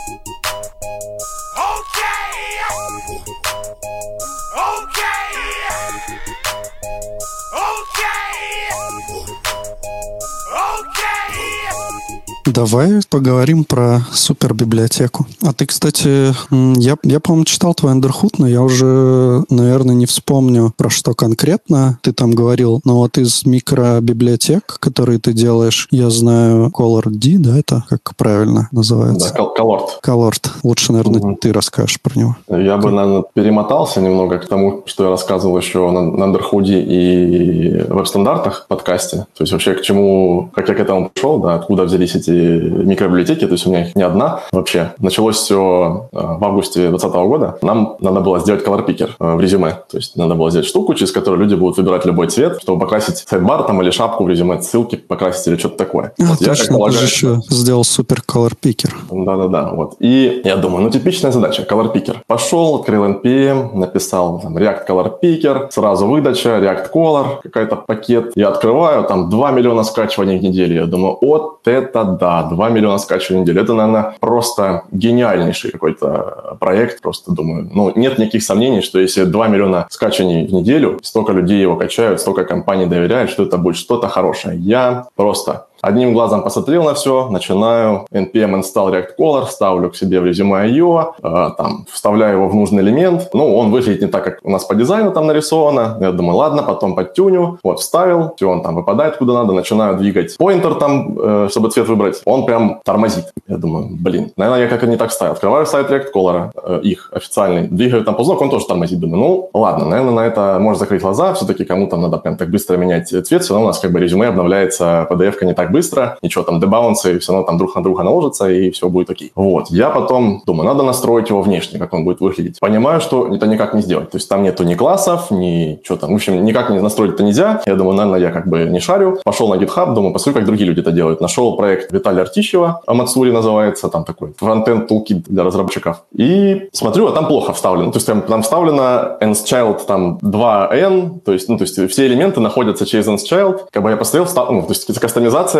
Давай 12.54 13.00
поговорим 13.08 13.62
про 13.64 14.00
супербиблиотеку. 14.12 15.26
А 15.42 15.52
ты, 15.52 15.66
кстати, 15.66 16.34
я, 16.80 16.96
я 17.04 17.20
по-моему, 17.20 17.44
читал 17.44 17.74
твой 17.74 17.92
Андерхуд, 17.92 18.38
но 18.38 18.48
я 18.48 18.60
уже, 18.62 19.44
наверное, 19.50 19.94
не 19.94 20.06
вспомню, 20.06 20.72
про 20.76 20.90
что 20.90 21.14
конкретно 21.14 21.98
ты 22.02 22.12
там 22.12 22.32
говорил. 22.32 22.80
Но 22.84 22.96
вот 22.96 23.18
из 23.18 23.44
микробиблиотек, 23.46 24.78
которые 24.80 25.20
ты 25.20 25.32
делаешь, 25.32 25.86
я 25.92 26.10
знаю 26.10 26.70
Color 26.74 27.10
D, 27.10 27.36
да, 27.38 27.56
это 27.58 27.84
как 27.88 28.16
правильно 28.16 28.62
Да, 28.72 28.78
называется? 28.78 29.32
кол- 29.32 29.54
колорт. 29.54 30.00
Colord. 30.04 30.50
Лучше, 30.64 30.92
наверное, 30.92 31.20
Мгм. 31.20 31.36
ты 31.36 31.52
расскажешь 31.52 32.00
про 32.00 32.18
него. 32.18 32.36
Я 32.48 32.78
бы, 32.78 32.90
наверное, 32.90 33.24
перемотался 33.32 34.00
немного 34.00 34.38
к 34.38 34.48
тому, 34.48 34.82
что 34.86 35.04
я 35.04 35.10
рассказывал 35.10 35.56
еще 35.56 35.88
на, 35.90 36.02
на 36.02 36.24
Андерхуде 36.24 36.80
и 36.80 37.82
веб-стандартах 37.88 38.64
в 38.64 38.66
подкасте. 38.66 39.18
То 39.36 39.42
есть 39.44 39.52
вообще 39.52 39.74
к 39.74 39.82
чему, 39.82 40.50
как 40.54 40.68
я 40.68 40.74
к 40.74 40.80
этому 40.80 41.10
пришел, 41.10 41.38
да, 41.40 41.54
откуда 41.54 41.84
взялись 41.84 42.14
эти 42.16 42.39
микробиблиотеки. 42.40 43.46
То 43.46 43.52
есть 43.52 43.66
у 43.66 43.70
меня 43.70 43.86
их 43.86 43.96
не 43.96 44.02
одна 44.02 44.40
вообще. 44.52 44.92
Началось 44.98 45.36
все 45.36 46.08
в 46.12 46.44
августе 46.44 46.88
2020 46.88 47.16
года. 47.28 47.58
Нам 47.62 47.96
надо 48.00 48.20
было 48.20 48.38
сделать 48.40 48.64
color 48.64 48.86
picker 48.86 49.10
э, 49.18 49.34
в 49.36 49.40
резюме. 49.40 49.70
То 49.90 49.96
есть 49.96 50.16
надо 50.16 50.34
было 50.34 50.50
сделать 50.50 50.66
штуку, 50.66 50.94
через 50.94 51.12
которую 51.12 51.40
люди 51.40 51.54
будут 51.54 51.76
выбирать 51.76 52.04
любой 52.06 52.28
цвет, 52.28 52.58
чтобы 52.62 52.80
покрасить 52.80 53.18
сайдбар 53.28 53.62
там 53.64 53.80
или 53.82 53.90
шапку 53.90 54.24
в 54.24 54.28
резюме, 54.28 54.60
ссылки 54.62 54.96
покрасить 54.96 55.46
или 55.48 55.56
что-то 55.56 55.76
такое. 55.76 56.12
А, 56.18 56.24
Вот 56.24 56.40
я, 56.40 56.48
как 56.48 56.56
точно, 56.56 56.64
ты 56.64 56.64
же 56.64 56.78
полагаю, 56.78 57.02
еще 57.04 57.40
сделал 57.48 57.84
супер 57.84 58.22
Color 58.26 58.52
Picker. 58.62 58.90
да-да-да, 59.10 59.70
вот. 59.74 59.96
И 60.00 60.42
я 60.44 60.56
думаю, 60.56 60.84
ну, 60.84 60.90
типичная 60.90 61.32
задача, 61.32 61.62
color 61.62 61.92
picker. 61.92 62.16
Пошел, 62.26 62.76
открыл 62.76 63.04
NPM, 63.04 63.74
написал 63.76 64.40
там, 64.40 64.56
React 64.56 64.86
Color 64.88 65.12
Picker, 65.22 65.70
сразу 65.70 66.06
выдача, 66.06 66.48
React 66.58 66.90
Color, 66.92 67.24
какой-то 67.42 67.76
пакет. 67.76 68.32
Я 68.34 68.48
открываю, 68.48 69.04
там 69.04 69.28
2 69.30 69.50
миллиона 69.52 69.84
скачиваний 69.84 70.38
в 70.38 70.42
неделю. 70.42 70.74
Я 70.74 70.86
думаю, 70.86 71.18
вот 71.20 71.60
это 71.66 72.04
да, 72.04 72.29
2 72.50 72.68
миллиона 72.70 72.98
скачиваний 72.98 73.42
в 73.42 73.46
неделю. 73.46 73.62
Это, 73.62 73.74
наверное, 73.74 74.14
просто 74.20 74.82
гениальнейший 74.92 75.70
какой-то 75.70 76.56
проект. 76.60 77.00
Просто 77.02 77.32
думаю, 77.32 77.68
ну, 77.72 77.92
нет 77.96 78.18
никаких 78.18 78.42
сомнений, 78.42 78.82
что 78.82 78.98
если 78.98 79.24
2 79.24 79.48
миллиона 79.48 79.86
скачиваний 79.90 80.46
в 80.46 80.52
неделю, 80.52 80.98
столько 81.02 81.32
людей 81.32 81.60
его 81.60 81.76
качают, 81.76 82.20
столько 82.20 82.44
компаний 82.44 82.86
доверяют, 82.86 83.30
что 83.30 83.42
это 83.42 83.58
будет 83.58 83.76
что-то 83.76 84.08
хорошее. 84.08 84.56
Я 84.58 85.06
просто 85.16 85.66
Одним 85.82 86.12
глазом 86.12 86.42
посмотрел 86.42 86.84
на 86.84 86.94
все, 86.94 87.28
начинаю 87.30 88.06
npm 88.12 88.60
install 88.60 88.92
React 88.92 89.10
Color, 89.18 89.46
ставлю 89.46 89.90
к 89.90 89.96
себе 89.96 90.20
в 90.20 90.26
резюме 90.26 90.68
IO, 90.68 91.14
э, 91.22 91.50
там, 91.56 91.86
вставляю 91.90 92.36
его 92.36 92.48
в 92.48 92.54
нужный 92.54 92.82
элемент. 92.82 93.30
Ну, 93.32 93.56
он 93.56 93.70
выглядит 93.70 94.02
не 94.02 94.08
так, 94.08 94.24
как 94.24 94.38
у 94.42 94.50
нас 94.50 94.64
по 94.64 94.74
дизайну 94.74 95.12
там 95.12 95.26
нарисовано. 95.26 95.96
Я 96.00 96.12
думаю, 96.12 96.36
ладно, 96.36 96.62
потом 96.62 96.94
подтюню. 96.94 97.58
Вот, 97.62 97.80
вставил, 97.80 98.34
все, 98.36 98.48
он 98.50 98.62
там 98.62 98.74
выпадает 98.74 99.16
куда 99.16 99.34
надо, 99.34 99.52
начинаю 99.52 99.96
двигать 99.96 100.36
поинтер 100.36 100.74
там, 100.74 101.18
э, 101.18 101.48
чтобы 101.50 101.70
цвет 101.70 101.88
выбрать. 101.88 102.20
Он 102.24 102.44
прям 102.44 102.80
тормозит. 102.84 103.32
Я 103.48 103.56
думаю, 103.56 103.88
блин, 103.90 104.32
наверное, 104.36 104.62
я 104.62 104.68
как-то 104.68 104.86
не 104.86 104.96
так 104.96 105.12
ставил. 105.12 105.32
Открываю 105.32 105.66
сайт 105.66 105.90
React 105.90 106.12
Color, 106.14 106.50
э, 106.62 106.80
их 106.82 107.10
официальный, 107.12 107.68
двигаю 107.68 108.04
там 108.04 108.14
ползок, 108.14 108.40
он 108.40 108.50
тоже 108.50 108.66
тормозит. 108.66 109.00
Думаю, 109.00 109.18
ну, 109.18 109.50
ладно, 109.54 109.86
наверное, 109.86 110.12
на 110.12 110.26
это 110.26 110.58
можно 110.60 110.78
закрыть 110.78 111.02
глаза. 111.02 111.32
Все-таки 111.34 111.64
кому-то 111.64 111.96
надо 111.96 112.18
прям 112.18 112.36
так 112.36 112.50
быстро 112.50 112.76
менять 112.76 113.08
цвет. 113.08 113.26
Все 113.26 113.54
равно 113.54 113.64
у 113.64 113.68
нас 113.68 113.78
как 113.78 113.92
бы 113.92 114.00
резюме 114.00 114.28
обновляется, 114.28 115.06
PDF-ка 115.10 115.46
не 115.46 115.54
так 115.54 115.69
быстро, 115.70 116.18
ничего 116.22 116.44
там, 116.44 116.60
дебаунсы, 116.60 117.18
все 117.18 117.32
равно 117.32 117.46
там 117.46 117.58
друг 117.58 117.74
на 117.74 117.82
друга 117.82 118.02
наложится, 118.02 118.50
и 118.50 118.70
все 118.70 118.88
будет 118.88 119.10
окей. 119.10 119.32
Вот, 119.34 119.70
я 119.70 119.90
потом 119.90 120.42
думаю, 120.46 120.66
надо 120.66 120.82
настроить 120.82 121.30
его 121.30 121.42
внешне, 121.42 121.78
как 121.78 121.92
он 121.92 122.04
будет 122.04 122.20
выглядеть. 122.20 122.58
Понимаю, 122.60 123.00
что 123.00 123.34
это 123.34 123.46
никак 123.46 123.74
не 123.74 123.82
сделать. 123.82 124.10
То 124.10 124.16
есть 124.16 124.28
там 124.28 124.42
нету 124.42 124.64
ни 124.64 124.74
классов, 124.74 125.30
ни 125.30 125.80
что 125.84 125.96
там. 125.96 126.12
В 126.12 126.14
общем, 126.14 126.44
никак 126.44 126.70
не 126.70 126.80
настроить 126.80 127.14
это 127.14 127.22
нельзя. 127.22 127.62
Я 127.66 127.74
думаю, 127.74 127.96
наверное, 127.96 128.20
я 128.20 128.30
как 128.30 128.46
бы 128.48 128.64
не 128.64 128.80
шарю. 128.80 129.18
Пошел 129.24 129.48
на 129.48 129.54
GitHub, 129.54 129.94
думаю, 129.94 130.12
посмотрю, 130.12 130.40
как 130.40 130.46
другие 130.46 130.68
люди 130.68 130.80
это 130.80 130.92
делают. 130.92 131.20
Нашел 131.20 131.56
проект 131.56 131.92
Виталия 131.92 132.22
Артищева, 132.22 132.82
Амацури 132.86 133.30
называется, 133.30 133.88
там 133.88 134.04
такой 134.04 134.32
фронтенд 134.36 134.90
toolkit 134.90 135.24
для 135.26 135.44
разработчиков. 135.44 136.02
И 136.12 136.68
смотрю, 136.72 137.08
а 137.08 137.12
там 137.12 137.26
плохо 137.26 137.52
вставлено. 137.52 137.92
То 137.92 137.96
есть 137.96 138.06
там, 138.06 138.22
там 138.22 138.42
вставлено 138.42 139.16
nSchild 139.20 139.84
там 139.86 140.18
2n, 140.22 141.20
то 141.20 141.32
есть, 141.32 141.48
ну, 141.48 141.56
то 141.58 141.62
есть 141.62 141.90
все 141.90 142.06
элементы 142.06 142.40
находятся 142.40 142.86
через 142.86 143.06
nSchild. 143.06 143.66
Как 143.70 143.82
бы 143.82 143.90
я 143.90 143.96
посмотрел, 143.96 144.24
встав... 144.26 144.50
ну, 144.50 144.62
то 144.62 144.68
есть 144.70 144.88
эта 144.88 145.00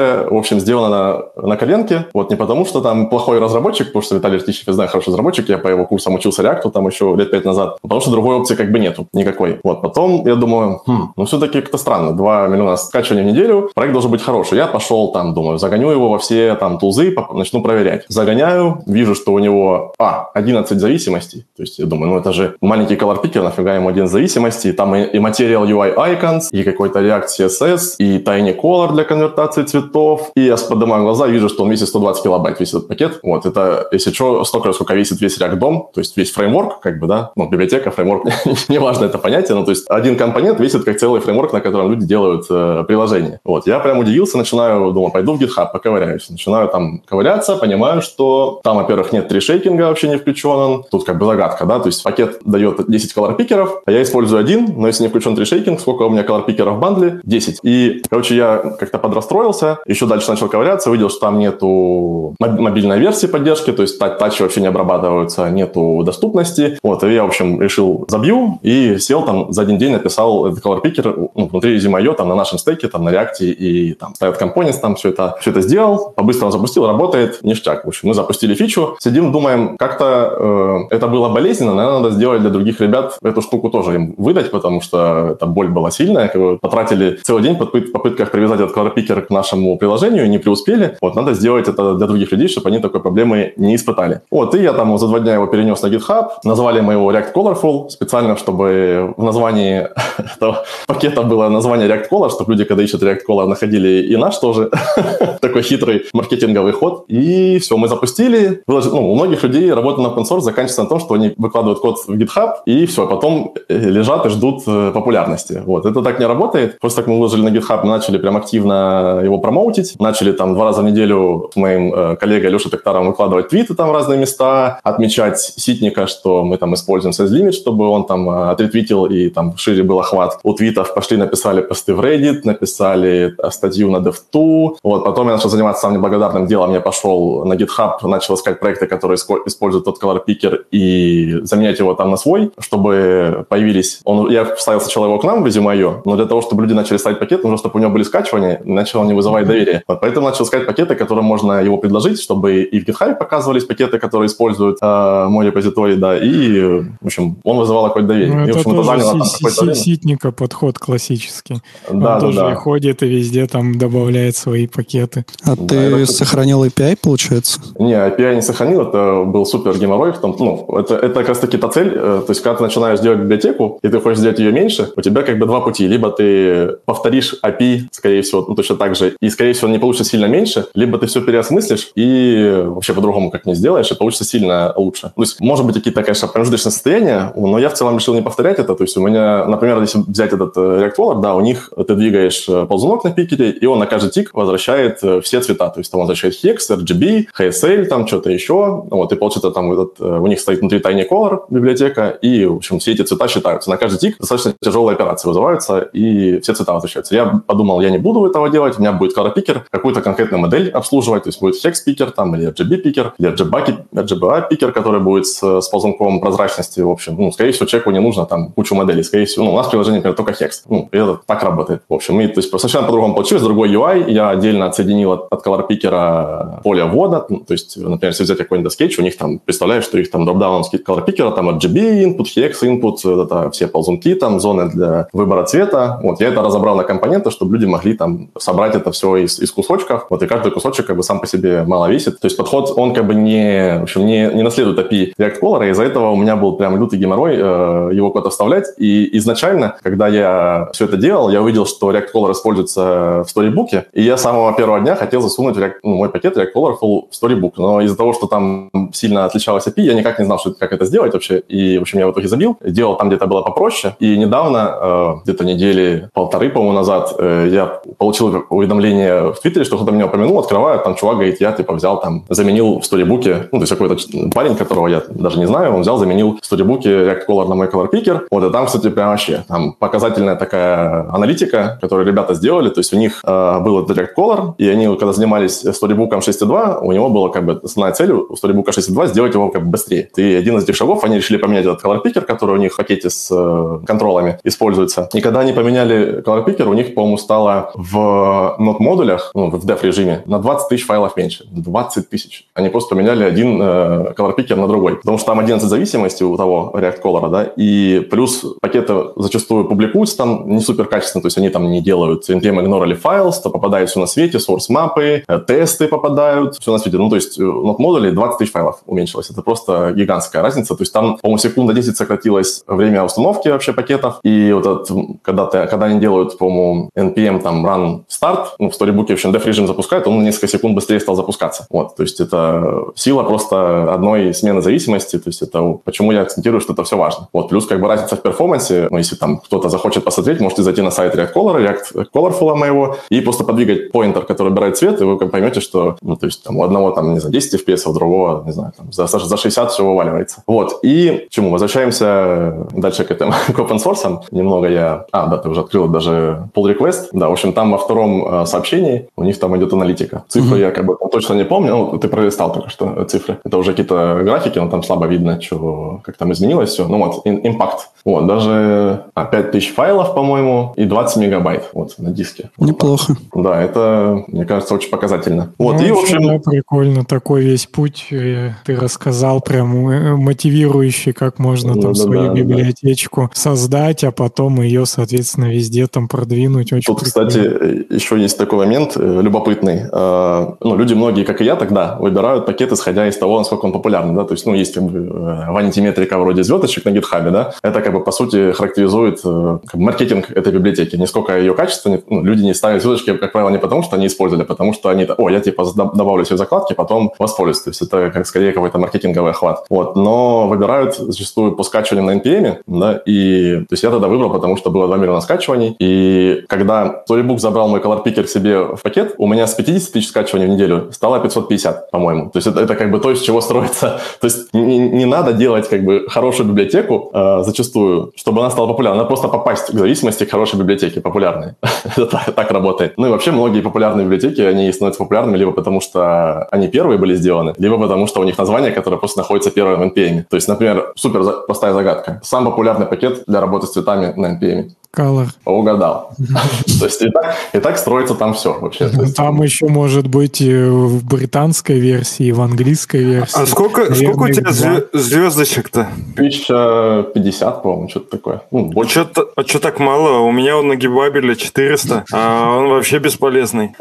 кастомизация, 0.00 0.28
в 0.30 0.36
общем, 0.36 0.60
сделана 0.60 0.88
на, 1.36 1.48
на 1.48 1.56
коленке. 1.56 2.06
Вот 2.14 2.30
не 2.30 2.36
потому, 2.36 2.64
что 2.64 2.80
там 2.80 3.08
плохой 3.08 3.38
разработчик, 3.38 3.88
потому 3.88 4.02
что 4.02 4.16
Виталий 4.16 4.38
Артищев, 4.38 4.66
я 4.66 4.72
знаю, 4.72 4.90
хороший 4.90 5.08
разработчик, 5.08 5.48
я 5.48 5.58
по 5.58 5.68
его 5.68 5.86
курсам 5.86 6.14
учился 6.14 6.42
React 6.42 6.70
там 6.70 6.86
еще 6.86 7.14
лет 7.16 7.30
пять 7.30 7.44
назад, 7.44 7.78
а 7.82 7.82
потому 7.82 8.00
что 8.00 8.10
другой 8.10 8.36
опции 8.36 8.56
как 8.56 8.70
бы 8.70 8.78
нету 8.78 9.06
никакой. 9.12 9.60
Вот, 9.64 9.82
потом 9.82 10.26
я 10.26 10.34
думаю, 10.34 10.80
хм, 10.86 11.12
ну 11.16 11.24
все-таки 11.24 11.60
как-то 11.60 11.78
странно, 11.78 12.12
2 12.12 12.48
миллиона 12.48 12.76
скачиваний 12.76 13.24
в 13.24 13.26
неделю, 13.26 13.70
проект 13.74 13.92
должен 13.92 14.10
быть 14.10 14.22
хороший. 14.22 14.58
Я 14.58 14.66
пошел 14.66 15.12
там, 15.12 15.34
думаю, 15.34 15.58
загоню 15.58 15.90
его 15.90 16.08
во 16.08 16.18
все 16.18 16.54
там 16.54 16.78
тулзы, 16.78 17.14
начну 17.32 17.62
проверять. 17.62 18.04
Загоняю, 18.08 18.82
вижу, 18.86 19.14
что 19.14 19.32
у 19.32 19.38
него, 19.38 19.92
а, 19.98 20.30
11 20.34 20.78
зависимостей. 20.78 21.44
То 21.56 21.62
есть 21.62 21.78
я 21.78 21.86
думаю, 21.86 22.12
ну 22.12 22.18
это 22.18 22.32
же 22.32 22.56
маленький 22.60 22.96
color 22.96 23.22
picker, 23.22 23.42
нафига 23.42 23.74
ему 23.74 23.88
один 23.88 24.06
зависимости, 24.06 24.68
и 24.68 24.72
там 24.72 24.94
и, 24.94 25.02
и 25.02 25.18
Material 25.18 25.66
UI 25.66 25.94
Icons, 25.94 26.48
и 26.52 26.62
какой-то 26.62 27.00
React 27.00 27.26
CSS, 27.26 27.96
и 27.98 28.18
Tiny 28.18 28.56
Color 28.56 28.92
для 28.92 29.04
конвертации 29.04 29.64
цвет, 29.64 29.89
битов, 29.90 30.30
и 30.36 30.42
я 30.42 30.56
поднимаю 30.56 31.04
глаза 31.04 31.26
вижу, 31.26 31.48
что 31.48 31.64
он 31.64 31.70
весит 31.70 31.88
120 31.88 32.22
килобайт, 32.22 32.60
весь 32.60 32.70
этот 32.70 32.88
пакет. 32.88 33.20
Вот, 33.22 33.46
это, 33.46 33.88
если 33.92 34.12
что, 34.12 34.44
столько, 34.44 34.72
сколько 34.72 34.94
весит 34.94 35.20
весь 35.20 35.38
React 35.38 35.58
DOM, 35.58 35.84
то 35.92 36.00
есть 36.00 36.16
весь 36.16 36.32
фреймворк, 36.32 36.80
как 36.80 36.98
бы, 36.98 37.06
да, 37.06 37.32
ну, 37.36 37.48
библиотека, 37.48 37.90
фреймворк, 37.90 38.26
неважно 38.68 39.06
это 39.06 39.18
понятие, 39.18 39.56
но 39.56 39.64
то 39.64 39.70
есть 39.70 39.86
один 39.88 40.16
компонент 40.16 40.60
весит 40.60 40.84
как 40.84 40.98
целый 40.98 41.20
фреймворк, 41.20 41.52
на 41.52 41.60
котором 41.60 41.90
люди 41.90 42.06
делают 42.06 42.46
э, 42.50 42.84
приложение. 42.86 43.40
Вот, 43.44 43.66
я 43.66 43.78
прям 43.80 43.98
удивился, 43.98 44.38
начинаю, 44.38 44.92
думаю, 44.92 45.12
пойду 45.12 45.34
в 45.34 45.40
GitHub, 45.40 45.72
поковыряюсь. 45.72 46.30
Начинаю 46.30 46.68
там 46.68 47.02
ковыряться, 47.08 47.56
понимаю, 47.56 48.02
что 48.02 48.60
там, 48.62 48.76
во-первых, 48.76 49.12
нет 49.12 49.28
трешейкинга 49.28 49.82
вообще 49.82 50.08
не 50.08 50.18
включен, 50.18 50.84
тут 50.90 51.04
как 51.04 51.18
бы 51.18 51.26
загадка, 51.26 51.66
да, 51.66 51.80
то 51.80 51.86
есть 51.86 52.02
пакет 52.02 52.40
дает 52.44 52.88
10 52.88 53.12
колор-пикеров, 53.12 53.82
а 53.86 53.90
я 53.90 54.02
использую 54.02 54.40
один, 54.40 54.74
но 54.76 54.86
если 54.86 55.02
не 55.02 55.08
включен 55.08 55.34
трешейкинг, 55.34 55.80
сколько 55.80 56.02
у 56.02 56.10
меня 56.10 56.22
колор-пикеров 56.22 56.76
в 56.76 56.80
бандле? 56.80 57.20
10. 57.24 57.60
И, 57.62 58.02
короче, 58.08 58.36
я 58.36 58.76
как-то 58.78 58.98
подрастроился, 58.98 59.79
еще 59.86 60.06
дальше 60.06 60.30
начал 60.30 60.48
ковыряться, 60.48 60.90
увидел, 60.90 61.10
что 61.10 61.20
там 61.20 61.38
нету 61.38 62.34
мобильной 62.38 62.98
версии 62.98 63.26
поддержки, 63.26 63.72
то 63.72 63.82
есть 63.82 63.98
тачи 63.98 64.42
вообще 64.42 64.60
не 64.60 64.66
обрабатываются, 64.66 65.50
нету 65.50 66.02
доступности. 66.04 66.78
Вот, 66.82 67.02
и 67.04 67.12
я, 67.12 67.24
в 67.24 67.28
общем, 67.28 67.60
решил 67.60 68.04
забью 68.08 68.58
и 68.62 68.98
сел 68.98 69.22
там 69.22 69.52
за 69.52 69.62
один 69.62 69.78
день 69.78 69.92
написал 69.92 70.46
этот 70.46 70.64
color 70.64 70.82
picker 70.82 71.30
ну, 71.34 71.46
внутри 71.46 71.76
Zima.io, 71.78 72.14
там 72.14 72.28
на 72.28 72.34
нашем 72.34 72.58
стеке, 72.58 72.88
там 72.88 73.04
на 73.04 73.10
React 73.10 73.44
и 73.44 73.94
там 73.94 74.14
ставят 74.14 74.36
компонент, 74.36 74.80
там 74.80 74.94
все 74.94 75.10
это, 75.10 75.36
все 75.40 75.50
это 75.50 75.60
сделал, 75.60 76.12
по-быстрому 76.16 76.52
запустил, 76.52 76.86
работает, 76.86 77.42
ништяк. 77.42 77.84
В 77.84 77.88
общем, 77.88 78.08
мы 78.08 78.14
запустили 78.14 78.54
фичу, 78.54 78.96
сидим, 79.00 79.32
думаем, 79.32 79.76
как-то 79.76 80.86
э, 80.90 80.94
это 80.94 81.06
было 81.06 81.28
болезненно, 81.28 81.74
наверное, 81.74 82.00
надо 82.00 82.14
сделать 82.14 82.40
для 82.40 82.50
других 82.50 82.80
ребят 82.80 83.18
эту 83.22 83.42
штуку 83.42 83.70
тоже 83.70 83.94
им 83.94 84.14
выдать, 84.16 84.50
потому 84.50 84.80
что 84.80 85.36
там 85.38 85.52
боль 85.52 85.68
была 85.68 85.90
сильная, 85.90 86.28
как 86.28 86.40
бы 86.40 86.58
потратили 86.58 87.18
целый 87.22 87.42
день 87.42 87.54
в 87.54 87.58
попытках 87.58 88.30
привязать 88.30 88.60
этот 88.60 88.76
color 88.76 88.94
picker 88.94 89.22
к 89.22 89.30
нашему 89.30 89.69
приложению, 89.76 90.28
не 90.28 90.38
преуспели. 90.38 90.96
Вот 91.00 91.16
надо 91.16 91.34
сделать 91.34 91.68
это 91.68 91.94
для 91.94 92.06
других 92.06 92.32
людей, 92.32 92.48
чтобы 92.48 92.68
они 92.68 92.78
такой 92.78 93.00
проблемы 93.00 93.52
не 93.56 93.74
испытали. 93.74 94.20
Вот, 94.30 94.54
и 94.54 94.62
я 94.62 94.72
там 94.72 94.96
за 94.98 95.06
два 95.06 95.20
дня 95.20 95.34
его 95.34 95.46
перенес 95.46 95.82
на 95.82 95.86
GitHub, 95.86 96.28
назвали 96.44 96.80
мы 96.80 96.94
его 96.94 97.12
React 97.12 97.32
Colorful, 97.34 97.90
специально, 97.90 98.36
чтобы 98.36 99.14
в 99.16 99.22
названии 99.22 99.88
этого 100.36 100.64
пакета 100.86 101.22
было 101.22 101.48
название 101.48 101.88
React 101.88 102.08
Color, 102.10 102.30
чтобы 102.30 102.52
люди, 102.52 102.64
когда 102.64 102.82
ищут 102.82 103.02
React 103.02 103.20
Color, 103.28 103.46
находили 103.46 104.06
и 104.06 104.16
наш 104.16 104.38
тоже. 104.38 104.70
Такой 105.40 105.62
хитрый 105.62 106.02
маркетинговый 106.12 106.72
ход. 106.72 107.04
И 107.08 107.58
все, 107.58 107.76
мы 107.76 107.88
запустили. 107.88 108.62
Ну, 108.66 108.76
у 108.76 109.14
многих 109.14 109.42
людей 109.42 109.72
работа 109.72 110.00
на 110.00 110.08
open 110.08 110.24
source 110.28 110.40
заканчивается 110.40 110.82
на 110.82 110.88
том, 110.88 111.00
что 111.00 111.14
они 111.14 111.34
выкладывают 111.36 111.80
код 111.80 111.98
в 112.06 112.12
GitHub, 112.12 112.54
и 112.66 112.86
все, 112.86 113.06
потом 113.06 113.54
э, 113.68 113.90
лежат 113.90 114.26
и 114.26 114.28
ждут 114.28 114.62
э, 114.66 114.92
популярности. 114.92 115.62
Вот, 115.64 115.86
это 115.86 116.02
так 116.02 116.18
не 116.18 116.26
работает. 116.26 116.78
Просто 116.78 117.02
так 117.02 117.08
мы 117.08 117.16
выложили 117.16 117.42
на 117.42 117.48
GitHub, 117.48 117.80
мы 117.82 117.90
начали 117.90 118.18
прям 118.18 118.36
активно 118.36 119.20
его 119.24 119.38
промоутить, 119.50 119.98
начали 119.98 120.30
там 120.30 120.54
два 120.54 120.66
раза 120.66 120.82
в 120.82 120.84
неделю 120.84 121.50
с 121.52 121.56
моим 121.56 121.92
э, 121.92 122.16
коллегой 122.16 122.50
Лешей 122.50 122.70
Токтаром 122.70 123.08
выкладывать 123.08 123.48
твиты 123.48 123.74
там 123.74 123.88
в 123.88 123.92
разные 123.92 124.16
места, 124.16 124.78
отмечать 124.84 125.40
ситника, 125.40 126.06
что 126.06 126.44
мы 126.44 126.56
там 126.56 126.74
используем 126.74 127.12
size 127.12 127.32
limit, 127.32 127.52
чтобы 127.52 127.88
он 127.88 128.06
там 128.06 128.28
отретвитил 128.28 129.06
и 129.06 129.28
там 129.28 129.56
шире 129.56 129.82
был 129.82 129.98
охват. 129.98 130.38
У 130.44 130.54
твитов 130.54 130.94
пошли, 130.94 131.16
написали 131.16 131.62
посты 131.62 131.94
в 131.94 132.00
Reddit, 132.00 132.42
написали 132.44 133.34
статью 133.50 133.90
на 133.90 133.96
DevTo. 133.96 134.76
Вот, 134.84 135.04
потом 135.04 135.26
я 135.26 135.34
начал 135.34 135.48
заниматься 135.48 135.82
самым 135.82 135.96
неблагодарным 135.96 136.46
делом. 136.46 136.72
Я 136.72 136.80
пошел 136.80 137.44
на 137.44 137.54
GitHub, 137.54 138.06
начал 138.06 138.34
искать 138.34 138.60
проекты, 138.60 138.86
которые 138.86 139.16
используют 139.16 139.84
тот 139.84 140.00
color 140.00 140.20
picker 140.24 140.58
и 140.70 141.40
заменять 141.42 141.80
его 141.80 141.94
там 141.94 142.10
на 142.10 142.16
свой, 142.16 142.52
чтобы 142.60 143.44
появились... 143.48 144.00
Он, 144.04 144.30
я 144.30 144.44
вставил 144.44 144.80
сначала 144.80 145.06
его 145.06 145.18
к 145.18 145.24
нам 145.24 145.42
в 145.42 145.46
Resume.io, 145.46 146.02
но 146.04 146.14
для 146.14 146.26
того, 146.26 146.40
чтобы 146.40 146.62
люди 146.62 146.74
начали 146.74 146.98
ставить 146.98 147.18
пакет, 147.18 147.42
нужно, 147.42 147.58
чтобы 147.58 147.78
у 147.78 147.82
него 147.82 147.90
были 147.90 148.04
скачивания, 148.04 148.60
начал 148.64 149.04
не 149.04 149.14
вызывать 149.40 149.64
доверия. 149.64 149.82
Вот 149.86 150.00
поэтому 150.00 150.28
начал 150.28 150.44
искать 150.44 150.66
пакеты, 150.66 150.94
которые 150.94 151.24
можно 151.24 151.62
его 151.62 151.78
предложить, 151.78 152.20
чтобы 152.20 152.62
и 152.62 152.80
в 152.80 152.88
GitHub 152.88 153.16
показывались 153.16 153.64
пакеты, 153.64 153.98
которые 153.98 154.26
используют 154.26 154.78
э, 154.80 155.26
мой 155.28 155.46
репозиторий, 155.46 155.96
да, 155.96 156.16
и, 156.16 156.60
в 157.00 157.06
общем, 157.06 157.36
он 157.44 157.58
вызывал 157.58 157.86
какое-то 157.88 158.08
доверие. 158.08 158.34
Ну, 158.34 158.48
и, 158.48 158.52
в 158.52 158.56
общем, 158.56 158.72
это 158.72 158.82
заняло 158.82 159.18
там 159.18 159.22
какое-то 159.42 159.74
ситника 159.74 160.32
подход 160.32 160.78
классический. 160.78 161.62
Да, 161.88 161.92
он 161.92 162.00
да, 162.00 162.20
тоже 162.20 162.38
да. 162.38 162.54
ходит 162.54 163.02
и 163.02 163.08
везде 163.08 163.46
там 163.46 163.78
добавляет 163.78 164.36
свои 164.36 164.66
пакеты. 164.66 165.24
А 165.44 165.56
да, 165.56 165.66
ты 165.66 165.76
это... 165.76 166.12
сохранил 166.12 166.64
API, 166.64 166.98
получается? 167.00 167.60
Не, 167.78 167.94
API 167.94 168.34
не 168.34 168.42
сохранил, 168.42 168.82
это 168.82 169.24
был 169.26 169.46
супер 169.46 169.76
геморрой. 169.76 170.12
В 170.12 170.18
том, 170.18 170.36
ну, 170.38 170.66
это, 170.78 170.96
это 170.96 171.14
как 171.14 171.28
раз 171.28 171.38
таки 171.38 171.56
та 171.56 171.68
цель, 171.68 171.92
э, 171.94 172.22
то 172.26 172.30
есть 172.30 172.42
когда 172.42 172.58
ты 172.58 172.62
начинаешь 172.64 173.00
делать 173.00 173.20
библиотеку, 173.20 173.78
и 173.82 173.88
ты 173.88 174.00
хочешь 174.00 174.18
сделать 174.18 174.38
ее 174.38 174.52
меньше, 174.52 174.90
у 174.96 175.00
тебя 175.00 175.22
как 175.22 175.38
бы 175.38 175.46
два 175.46 175.60
пути. 175.60 175.86
Либо 175.86 176.10
ты 176.10 176.76
повторишь 176.84 177.34
API, 177.44 177.88
скорее 177.90 178.22
всего, 178.22 178.44
ну, 178.46 178.54
точно 178.54 178.76
так 178.76 178.96
же, 178.96 179.14
и, 179.20 179.29
скорее 179.30 179.52
всего, 179.52 179.68
не 179.68 179.78
получится 179.78 180.10
сильно 180.10 180.26
меньше, 180.26 180.66
либо 180.74 180.98
ты 180.98 181.06
все 181.06 181.20
переосмыслишь 181.20 181.90
и 181.94 182.62
вообще 182.66 182.94
по-другому 182.94 183.30
как 183.30 183.46
не 183.46 183.54
сделаешь, 183.54 183.90
и 183.90 183.94
получится 183.94 184.24
сильно 184.24 184.72
лучше. 184.76 185.12
То 185.14 185.22
есть, 185.22 185.40
может 185.40 185.66
быть, 185.66 185.76
какие-то, 185.76 186.02
конечно, 186.02 186.28
промежуточные 186.28 186.72
состояния, 186.72 187.32
но 187.36 187.58
я 187.58 187.68
в 187.68 187.74
целом 187.74 187.96
решил 187.96 188.14
не 188.14 188.22
повторять 188.22 188.58
это. 188.58 188.74
То 188.74 188.84
есть 188.84 188.96
у 188.96 189.06
меня, 189.06 189.44
например, 189.46 189.80
если 189.80 189.98
взять 190.06 190.32
этот 190.32 190.56
э, 190.56 190.60
React 190.60 190.96
Roller, 190.96 191.20
да, 191.20 191.34
у 191.34 191.40
них 191.40 191.72
ты 191.76 191.94
двигаешь 191.94 192.48
э, 192.48 192.66
ползунок 192.66 193.04
на 193.04 193.10
пикере, 193.10 193.50
и 193.50 193.66
он 193.66 193.78
на 193.78 193.86
каждый 193.86 194.10
тик 194.10 194.34
возвращает 194.34 194.98
все 194.98 195.40
цвета. 195.40 195.68
То 195.68 195.80
есть 195.80 195.90
там 195.90 196.00
он 196.00 196.06
возвращает 196.06 196.34
Hex, 196.44 196.58
RGB, 196.70 197.26
HSL, 197.38 197.84
там 197.86 198.06
что-то 198.06 198.30
еще. 198.30 198.84
Вот, 198.90 199.12
и 199.12 199.16
получится 199.16 199.50
там 199.50 199.72
этот, 199.72 200.00
у 200.00 200.26
них 200.26 200.40
стоит 200.40 200.60
внутри 200.60 200.78
Tiny 200.78 201.06
Color 201.08 201.44
библиотека, 201.50 202.08
и, 202.08 202.44
в 202.44 202.56
общем, 202.56 202.78
все 202.78 202.92
эти 202.92 203.02
цвета 203.02 203.28
считаются. 203.28 203.70
На 203.70 203.76
каждый 203.76 203.98
тик 203.98 204.18
достаточно 204.18 204.54
тяжелые 204.60 204.94
операции 204.94 205.28
вызываются, 205.28 205.80
и 205.80 206.40
все 206.40 206.54
цвета 206.54 206.72
возвращаются. 206.72 207.14
Я 207.14 207.40
подумал, 207.46 207.80
я 207.80 207.90
не 207.90 207.98
буду 207.98 208.26
этого 208.26 208.48
делать, 208.50 208.78
у 208.78 208.80
меня 208.80 208.92
будет 208.92 209.14
color 209.20 209.34
picker, 209.34 209.62
какую-то 209.70 210.00
конкретную 210.00 210.40
модель 210.40 210.70
обслуживать, 210.70 211.24
то 211.24 211.28
есть 211.28 211.40
будет 211.40 211.64
hex 211.64 211.74
пикер 211.84 212.10
там, 212.10 212.34
или 212.36 212.48
RGB 212.48 212.76
пикер, 212.76 213.14
или 213.18 213.32
RGB, 213.32 213.84
RGBA 213.92 214.48
пикер, 214.48 214.72
который 214.72 215.00
будет 215.00 215.26
с, 215.26 215.60
с 215.60 215.68
ползунком 215.68 216.20
прозрачности, 216.20 216.80
в 216.80 216.90
общем. 216.90 217.16
Ну, 217.18 217.32
скорее 217.32 217.52
всего, 217.52 217.66
человеку 217.66 217.90
не 217.90 218.00
нужно 218.00 218.26
там 218.26 218.52
кучу 218.52 218.74
моделей, 218.74 219.02
скорее 219.02 219.26
всего, 219.26 219.44
ну, 219.44 219.52
у 219.52 219.56
нас 219.56 219.68
приложение, 219.68 219.98
например, 219.98 220.16
только 220.16 220.32
hex. 220.32 220.50
Ну, 220.68 220.88
и 220.92 220.96
это 220.96 221.20
так 221.26 221.42
работает, 221.42 221.82
в 221.88 221.94
общем. 221.94 222.20
И, 222.20 222.26
то 222.26 222.40
есть 222.40 222.50
совершенно 222.50 222.86
по-другому 222.86 223.14
получилось, 223.14 223.42
другой 223.42 223.70
UI, 223.70 224.10
я 224.10 224.30
отдельно 224.30 224.66
отсоединил 224.66 225.12
от, 225.12 225.26
от 225.30 225.46
color 225.46 225.66
пикера 225.66 226.60
поле 226.62 226.84
ввода, 226.84 227.26
ну, 227.28 227.40
то 227.40 227.52
есть, 227.52 227.76
например, 227.76 228.12
если 228.12 228.24
взять 228.24 228.38
какой-нибудь 228.38 228.72
скетч, 228.72 228.98
у 228.98 229.02
них 229.02 229.16
там, 229.16 229.38
представляешь, 229.38 229.84
что 229.84 229.98
их 229.98 230.10
там 230.10 230.24
дропдаун 230.24 230.62
color 230.62 231.04
пикера, 231.04 231.30
там 231.30 231.50
RGB 231.50 232.04
input, 232.04 232.26
hex 232.36 232.62
input, 232.62 233.24
это 233.24 233.50
все 233.50 233.66
ползунки, 233.66 234.14
там 234.14 234.40
зоны 234.40 234.70
для 234.70 235.08
выбора 235.12 235.44
цвета. 235.44 236.00
Вот, 236.02 236.20
я 236.20 236.28
это 236.28 236.42
разобрал 236.42 236.76
на 236.76 236.84
компоненты, 236.84 237.30
чтобы 237.30 237.54
люди 237.54 237.66
могли 237.66 237.94
там 237.94 238.30
собрать 238.38 238.74
это 238.74 238.90
все 238.92 239.09
из, 239.16 239.38
из 239.38 239.50
кусочков, 239.52 240.06
вот, 240.10 240.22
и 240.22 240.26
каждый 240.26 240.52
кусочек 240.52 240.86
как 240.86 240.96
бы 240.96 241.02
сам 241.02 241.20
по 241.20 241.26
себе 241.26 241.64
мало 241.64 241.86
весит. 241.90 242.20
То 242.20 242.26
есть 242.26 242.36
подход, 242.36 242.72
он 242.76 242.94
как 242.94 243.06
бы 243.06 243.14
не, 243.14 243.78
в 243.80 243.82
общем, 243.82 244.06
не, 244.06 244.26
не 244.34 244.42
наследует 244.42 244.78
API 244.78 245.12
React 245.18 245.40
Color, 245.40 245.66
и 245.66 245.70
из-за 245.70 245.84
этого 245.84 246.10
у 246.10 246.16
меня 246.16 246.36
был 246.36 246.56
прям 246.56 246.76
лютый 246.76 246.98
геморрой 246.98 247.36
э, 247.36 247.90
его 247.92 248.10
куда-то 248.10 248.30
вставлять. 248.30 248.66
И 248.78 249.16
изначально, 249.18 249.76
когда 249.82 250.08
я 250.08 250.68
все 250.72 250.84
это 250.84 250.96
делал, 250.96 251.30
я 251.30 251.42
увидел, 251.42 251.66
что 251.66 251.90
React 251.92 252.08
Color 252.14 252.32
используется 252.32 253.24
в 253.26 253.30
сторибуке, 253.30 253.86
и 253.92 254.02
я 254.02 254.16
с 254.16 254.22
самого 254.22 254.52
первого 254.54 254.80
дня 254.80 254.96
хотел 254.96 255.20
засунуть 255.20 255.56
React, 255.56 255.74
ну, 255.82 255.94
мой 255.96 256.08
пакет 256.08 256.36
React 256.36 256.52
Colorful 256.54 257.04
в 257.10 257.22
Storybook. 257.22 257.52
Но 257.56 257.80
из-за 257.80 257.96
того, 257.96 258.12
что 258.12 258.26
там 258.26 258.70
сильно 258.92 259.24
отличалась 259.24 259.66
API, 259.66 259.82
я 259.82 259.94
никак 259.94 260.18
не 260.18 260.24
знал, 260.24 260.38
что, 260.38 260.52
как 260.52 260.72
это 260.72 260.84
сделать 260.84 261.12
вообще. 261.12 261.40
И, 261.48 261.78
в 261.78 261.82
общем, 261.82 261.98
я 261.98 262.06
в 262.06 262.12
итоге 262.12 262.28
забил. 262.28 262.56
Делал 262.60 262.96
там 262.96 263.08
где-то 263.08 263.26
было 263.26 263.42
попроще. 263.42 263.94
И 263.98 264.16
недавно, 264.16 264.78
э, 264.80 265.14
где-то 265.24 265.44
недели 265.44 266.08
полторы, 266.12 266.50
по-моему, 266.50 266.74
назад, 266.74 267.14
э, 267.18 267.48
я 267.50 267.80
получил 267.98 268.44
уведомление 268.50 268.99
в 269.08 269.40
Твиттере, 269.40 269.64
что 269.64 269.76
кто-то 269.76 269.92
меня 269.92 270.06
упомянул, 270.06 270.38
открываю, 270.38 270.80
там 270.80 270.94
чувак 270.94 271.16
говорит, 271.16 271.40
я 271.40 271.52
типа 271.52 271.74
взял 271.74 272.00
там, 272.00 272.24
заменил 272.28 272.80
в 272.80 272.84
сторибуке, 272.84 273.48
ну, 273.52 273.58
то 273.58 273.62
есть 273.62 273.72
какой-то 273.72 273.96
парень, 274.34 274.56
которого 274.56 274.88
я 274.88 275.02
даже 275.08 275.38
не 275.38 275.46
знаю, 275.46 275.74
он 275.74 275.82
взял, 275.82 275.98
заменил 275.98 276.38
в 276.40 276.44
сторибуке 276.44 276.90
React 276.90 277.22
Color 277.28 277.48
на 277.48 277.54
мой 277.54 277.66
Color 277.68 277.90
Picker. 277.90 278.20
Вот, 278.30 278.44
и 278.44 278.50
там, 278.52 278.66
кстати, 278.66 278.88
прям 278.90 279.08
вообще, 279.08 279.44
там 279.48 279.72
показательная 279.72 280.36
такая 280.36 281.08
аналитика, 281.10 281.78
которую 281.80 282.06
ребята 282.06 282.34
сделали, 282.34 282.68
то 282.68 282.80
есть 282.80 282.92
у 282.92 282.96
них 282.96 283.20
э, 283.24 283.60
был 283.60 283.84
этот 283.84 283.96
React 283.96 284.14
Color, 284.16 284.54
и 284.58 284.68
они, 284.68 284.86
когда 284.96 285.12
занимались 285.12 285.60
сторибуком 285.60 286.20
6.2, 286.20 286.80
у 286.82 286.92
него 286.92 287.08
было 287.08 287.28
как 287.28 287.44
бы 287.44 287.60
основная 287.62 287.92
цель 287.92 288.12
у 288.12 288.36
сторибука 288.36 288.70
6.2 288.70 289.08
сделать 289.08 289.34
его 289.34 289.48
как 289.48 289.62
бы 289.64 289.70
быстрее. 289.70 290.08
И 290.16 290.34
один 290.34 290.56
из 290.56 290.64
этих 290.64 290.76
шагов, 290.76 291.04
они 291.04 291.16
решили 291.16 291.38
поменять 291.38 291.66
этот 291.66 291.84
Color 291.84 292.02
Picker, 292.04 292.22
который 292.22 292.56
у 292.56 292.58
них 292.58 292.72
в 292.72 292.76
пакете 292.76 293.10
с 293.10 293.28
э, 293.30 293.86
контролами 293.86 294.38
используется. 294.44 295.08
И 295.12 295.20
когда 295.20 295.40
они 295.40 295.52
поменяли 295.52 296.22
Color 296.22 296.44
Picker, 296.46 296.64
у 296.64 296.74
них, 296.74 296.94
по-моему, 296.94 297.16
стало 297.16 297.70
в 297.74 298.56
нот-модулях, 298.90 299.30
ну, 299.34 299.50
в 299.50 299.64
dev 299.64 299.78
режиме, 299.82 300.22
на 300.26 300.38
20 300.38 300.68
тысяч 300.68 300.86
файлов 300.86 301.16
меньше. 301.16 301.44
20 301.50 302.10
тысяч. 302.10 302.46
Они 302.54 302.68
просто 302.68 302.94
поменяли 302.94 303.24
один 303.24 303.60
э, 303.60 304.12
Color 304.16 304.36
Picker 304.36 304.56
на 304.56 304.66
другой. 304.66 304.96
Потому 304.96 305.18
что 305.18 305.26
там 305.26 305.38
11 305.38 305.68
зависимостей 305.68 306.24
у 306.24 306.36
того 306.36 306.72
React 306.74 307.02
Color, 307.02 307.30
да, 307.30 307.44
и 307.56 308.00
плюс 308.10 308.44
пакеты 308.60 308.94
зачастую 309.16 309.68
публикуются 309.68 310.16
там 310.16 310.48
не 310.48 310.60
супер 310.60 310.86
качественно, 310.86 311.22
то 311.22 311.26
есть 311.26 311.38
они 311.38 311.48
там 311.50 311.70
не 311.70 311.80
делают 311.80 312.28
npm 312.28 312.60
или 312.84 312.96
files, 312.96 313.34
то 313.42 313.50
попадает 313.50 313.88
все 313.90 314.00
на 314.00 314.06
свете, 314.06 314.38
source 314.38 314.66
мапы, 314.68 315.22
э, 315.26 315.40
тесты 315.46 315.88
попадают, 315.88 316.56
все 316.56 316.72
на 316.72 316.78
свете. 316.78 316.98
Ну, 316.98 317.08
то 317.08 317.16
есть 317.16 317.38
нот 317.38 317.78
модулей 317.78 318.10
20 318.10 318.38
тысяч 318.38 318.52
файлов 318.52 318.80
уменьшилось. 318.86 319.30
Это 319.30 319.42
просто 319.42 319.92
гигантская 319.96 320.42
разница. 320.42 320.74
То 320.74 320.82
есть 320.82 320.92
там, 320.92 321.18
по-моему, 321.18 321.38
секунда 321.38 321.72
10 321.72 321.96
сократилось 321.96 322.62
время 322.66 323.04
установки 323.04 323.48
вообще 323.48 323.72
пакетов. 323.72 324.20
И 324.24 324.52
вот 324.52 324.66
этот, 324.66 324.90
когда, 325.22 325.46
ты, 325.46 325.66
когда 325.66 325.86
они 325.86 326.00
делают, 326.00 326.38
по-моему, 326.38 326.90
npm 326.96 327.40
там 327.42 327.66
run 327.66 328.02
start, 328.08 328.48
ну, 328.58 328.70
в 328.80 328.84
в 328.84 328.88
Storybook 328.92 329.08
вообще 329.08 329.28
Def 329.28 329.46
режим 329.46 329.66
запускает, 329.66 330.06
он 330.06 330.18
на 330.18 330.22
несколько 330.22 330.48
секунд 330.48 330.74
быстрее 330.74 331.00
стал 331.00 331.14
запускаться. 331.14 331.66
Вот, 331.70 331.96
то 331.96 332.02
есть 332.02 332.20
это 332.20 332.84
сила 332.94 333.22
просто 333.22 333.92
одной 333.92 334.34
смены 334.34 334.62
зависимости, 334.62 335.18
то 335.18 335.28
есть 335.28 335.42
это 335.42 335.78
почему 335.84 336.12
я 336.12 336.22
акцентирую, 336.22 336.60
что 336.60 336.72
это 336.72 336.84
все 336.84 336.96
важно. 336.96 337.28
Вот, 337.32 337.48
плюс 337.48 337.66
как 337.66 337.80
бы 337.80 337.88
разница 337.88 338.16
в 338.16 338.22
перформансе, 338.22 338.88
ну, 338.90 338.98
если 338.98 339.16
там 339.16 339.38
кто-то 339.38 339.68
захочет 339.68 340.04
посмотреть, 340.04 340.40
можете 340.40 340.62
зайти 340.62 340.82
на 340.82 340.90
сайт 340.90 341.14
React 341.14 341.32
Color, 341.34 341.56
React 341.94 342.06
Colorful 342.14 342.54
моего, 342.54 342.96
и 343.10 343.20
просто 343.20 343.44
подвигать 343.44 343.92
поинтер, 343.92 344.22
который 344.22 344.48
убирает 344.48 344.76
цвет, 344.76 345.00
и 345.00 345.04
вы 345.04 345.18
как 345.18 345.30
поймете, 345.30 345.60
что, 345.60 345.96
ну, 346.02 346.16
то 346.16 346.26
есть 346.26 346.42
там 346.42 346.56
у 346.56 346.64
одного 346.64 346.90
там, 346.90 347.14
не 347.14 347.20
знаю, 347.20 347.32
10 347.32 347.62
FPS, 347.62 347.82
а 347.86 347.90
у 347.90 347.92
другого, 347.92 348.44
не 348.44 348.52
знаю, 348.52 348.72
там, 348.76 348.92
за, 348.92 349.06
за 349.06 349.36
60 349.36 349.70
все 349.70 349.84
вываливается. 349.84 350.42
Вот, 350.46 350.80
и 350.82 351.26
к 351.28 351.30
чему? 351.30 351.50
Возвращаемся 351.50 352.66
дальше 352.72 353.04
к 353.04 353.10
этому, 353.10 353.32
к 353.46 353.58
open 353.58 353.82
source. 353.82 354.00
Немного 354.30 354.68
я... 354.68 355.04
А, 355.12 355.26
да, 355.26 355.36
ты 355.36 355.48
уже 355.48 355.60
открыл 355.60 355.88
даже 355.88 356.48
pull 356.54 356.74
request. 356.74 357.08
Да, 357.12 357.28
в 357.28 357.32
общем, 357.32 357.52
там 357.52 357.72
во 357.72 357.78
втором 357.78 358.42
э, 358.42 358.46
сообщении 358.60 359.08
у 359.16 359.24
них 359.24 359.38
там 359.38 359.56
идет 359.56 359.72
аналитика. 359.72 360.24
Цифры 360.28 360.58
mm-hmm. 360.58 360.60
я 360.60 360.70
как 360.70 360.86
бы 360.86 360.96
точно 361.10 361.34
не 361.34 361.44
помню, 361.44 361.76
ну, 361.76 361.98
ты 361.98 362.08
пролистал 362.08 362.52
только 362.52 362.70
что 362.70 363.04
цифры. 363.04 363.38
Это 363.44 363.58
уже 363.58 363.72
какие-то 363.72 364.20
графики, 364.22 364.58
но 364.58 364.68
там 364.68 364.82
слабо 364.82 365.06
видно, 365.06 365.40
что, 365.40 366.00
как 366.04 366.16
там 366.16 366.32
изменилось 366.32 366.70
все. 366.70 366.86
Ну 366.86 366.98
вот, 366.98 367.22
импакт. 367.24 367.90
Вот, 368.04 368.26
даже 368.26 369.04
а, 369.14 369.24
5000 369.24 369.74
файлов, 369.74 370.14
по-моему, 370.14 370.72
и 370.76 370.84
20 370.84 371.16
мегабайт 371.18 371.70
вот 371.72 371.94
на 371.98 372.10
диске. 372.10 372.50
Неплохо. 372.58 373.16
Да, 373.34 373.60
это, 373.60 374.24
мне 374.28 374.44
кажется, 374.44 374.74
очень 374.74 374.90
показательно. 374.90 375.52
Вот, 375.58 375.76
ну, 375.76 375.86
и, 375.86 375.90
в 375.90 375.98
общем... 375.98 376.26
Да, 376.26 376.38
прикольно, 376.38 377.04
такой 377.04 377.42
весь 377.42 377.66
путь 377.66 378.06
э, 378.10 378.52
ты 378.64 378.76
рассказал, 378.76 379.40
прям 379.40 379.88
э, 379.88 380.16
мотивирующий, 380.16 381.12
как 381.12 381.38
можно 381.38 381.74
ну, 381.74 381.82
там 381.82 381.92
да, 381.92 382.00
свою 382.00 382.28
да, 382.28 382.34
библиотечку 382.34 383.22
да. 383.22 383.28
создать, 383.34 384.04
а 384.04 384.12
потом 384.12 384.62
ее, 384.62 384.86
соответственно, 384.86 385.46
везде 385.46 385.86
там 385.86 386.08
продвинуть. 386.08 386.72
Очень 386.72 386.86
Тут, 386.86 387.02
прикольно. 387.02 387.28
кстати, 387.28 387.92
еще 387.92 388.20
есть 388.20 388.38
такой 388.38 388.58
момент 388.58 388.96
э, 388.96 389.20
любопытный. 389.22 389.80
Ну, 389.90 390.76
люди 390.76 390.94
многие, 390.94 391.24
как 391.24 391.40
и 391.40 391.44
я 391.44 391.56
тогда, 391.56 391.96
выбирают 391.98 392.46
пакет, 392.46 392.72
исходя 392.72 393.06
из 393.06 393.16
того, 393.16 393.38
насколько 393.38 393.66
он 393.66 393.72
популярный, 393.72 394.14
да, 394.14 394.24
то 394.24 394.34
есть, 394.34 394.46
ну, 394.46 394.54
есть 394.54 394.74
как 394.74 394.84
бы 394.84 395.08
ванити-метрика 395.48 396.18
вроде 396.18 396.42
звездочек 396.42 396.84
на 396.84 396.90
гитхабе, 396.90 397.30
да, 397.30 397.54
это 397.62 397.80
как 397.90 397.98
бы, 397.98 398.04
по 398.04 398.12
сути, 398.12 398.52
характеризует 398.52 399.20
как 399.20 399.74
бы, 399.74 399.80
маркетинг 399.80 400.30
этой 400.30 400.52
библиотеки, 400.52 400.96
не 400.96 401.06
сколько 401.06 401.36
ее 401.36 401.54
качество, 401.54 401.98
ну, 402.08 402.22
люди 402.22 402.42
не 402.42 402.54
ставят 402.54 402.82
звездочки, 402.82 403.16
как 403.16 403.32
правило, 403.32 403.50
не 403.50 403.58
потому, 403.58 403.82
что 403.82 403.96
они 403.96 404.06
использовали, 404.06 404.44
а 404.44 404.46
потому 404.46 404.72
что 404.72 404.90
они, 404.90 405.06
о, 405.16 405.28
я 405.28 405.40
типа 405.40 405.66
добавлю 405.74 406.24
себе 406.24 406.36
закладки, 406.36 406.72
потом 406.72 407.12
воспользуюсь, 407.18 407.62
то 407.62 407.70
есть 407.70 407.82
это 407.82 408.10
как 408.10 408.26
скорее 408.26 408.52
какой-то 408.52 408.78
маркетинговый 408.78 409.32
охват. 409.32 409.64
Вот, 409.68 409.96
но 409.96 410.46
выбирают 410.46 410.94
зачастую 410.94 411.56
по 411.56 411.64
скачиванию 411.64 412.06
на 412.06 412.20
NPM, 412.20 412.58
да, 412.66 413.02
и 413.04 413.56
то 413.56 413.72
есть 413.72 413.82
я 413.82 413.90
тогда 413.90 414.06
выбрал, 414.06 414.30
потому 414.30 414.56
что 414.56 414.70
было 414.70 414.86
2 414.86 414.96
миллиона 414.98 415.20
скачиваний, 415.20 415.74
и 415.80 416.44
когда 416.48 417.02
Storybook 417.08 417.38
забрал 417.38 417.68
мой 417.68 417.80
Color 417.80 418.04
Picker 418.04 418.26
себе 418.26 418.60
в 418.60 418.82
пакет, 418.82 419.14
у 419.18 419.26
меня 419.26 419.46
с 419.46 419.54
50 419.54 419.92
тысяч 419.92 420.08
скачиваний 420.08 420.46
в 420.46 420.50
неделю 420.50 420.92
стало 420.92 421.18
550, 421.18 421.90
по-моему. 421.90 422.30
То 422.30 422.38
есть 422.38 422.46
это, 422.46 422.60
это 422.60 422.76
как 422.76 422.90
бы 422.92 423.00
то, 423.00 423.10
из 423.10 423.20
чего 423.20 423.40
строится. 423.40 424.00
То 424.20 424.26
есть 424.26 424.54
не, 424.54 424.78
не 424.78 425.06
надо 425.06 425.32
делать 425.32 425.68
как 425.68 425.84
бы 425.84 426.06
хорошую 426.08 426.48
библиотеку 426.48 427.10
э, 427.12 427.42
зачастую, 427.42 427.79
чтобы 428.16 428.40
она 428.40 428.50
стала 428.50 428.66
популярной. 428.66 428.98
Надо 428.98 429.08
просто 429.08 429.28
попасть 429.28 429.66
к 429.66 429.78
зависимости 429.78 430.24
к 430.24 430.30
хорошей 430.30 430.58
библиотеке, 430.58 431.00
популярной. 431.00 431.54
это 431.96 432.32
так, 432.32 432.50
работает. 432.50 432.94
Ну 432.96 433.06
и 433.06 433.10
вообще 433.10 433.30
многие 433.30 433.60
популярные 433.60 434.04
библиотеки, 434.04 434.40
они 434.40 434.72
становятся 434.72 435.02
популярными 435.02 435.36
либо 435.36 435.52
потому, 435.52 435.80
что 435.80 436.46
они 436.50 436.68
первые 436.68 436.98
были 436.98 437.14
сделаны, 437.14 437.54
либо 437.58 437.78
потому, 437.78 438.06
что 438.06 438.20
у 438.20 438.24
них 438.24 438.38
название, 438.38 438.72
которое 438.72 438.96
просто 438.96 439.18
находится 439.18 439.50
первым 439.50 439.80
в 439.80 439.92
NPM. 439.92 440.24
То 440.28 440.36
есть, 440.36 440.48
например, 440.48 440.92
супер 440.96 441.22
простая 441.46 441.72
загадка. 441.72 442.20
Самый 442.22 442.50
популярный 442.50 442.86
пакет 442.86 443.24
для 443.26 443.40
работы 443.40 443.66
с 443.66 443.72
цветами 443.72 444.12
на 444.16 444.36
NPM. 444.36 444.70
Color. 444.96 445.28
Угадал. 445.44 446.12
То 446.80 446.84
есть 446.84 447.02
и 447.02 447.10
так, 447.10 447.36
и 447.52 447.58
так 447.60 447.78
строится 447.78 448.14
там 448.14 448.34
все 448.34 448.58
вообще. 448.58 448.90
Там 449.16 449.42
еще 449.42 449.68
может 449.68 450.08
быть 450.08 450.40
в 450.40 451.04
британской 451.06 451.78
версии, 451.78 452.26
и 452.26 452.32
в 452.32 452.40
английской 452.40 453.02
версии. 453.02 453.40
А 453.40 453.46
сколько, 453.46 453.94
сколько 453.94 454.22
у 454.22 454.28
тебя 454.28 454.50
звездочек-то? 454.92 455.88
1050, 456.14 457.62
по-моему, 457.62 457.88
что-то 457.88 458.10
такое. 458.10 458.42
Ну, 458.50 458.66
больше. 458.66 459.00
А 459.00 459.04
что, 459.04 459.30
а 459.36 459.42
что 459.42 459.58
так 459.58 459.78
мало? 459.78 460.20
У 460.20 460.32
меня 460.32 460.56
он 460.56 460.68
на 460.68 460.76
гибабеле 460.76 461.36
400, 461.36 462.04
а 462.12 462.58
он 462.58 462.68
вообще 462.70 462.98
бесполезный. 462.98 463.72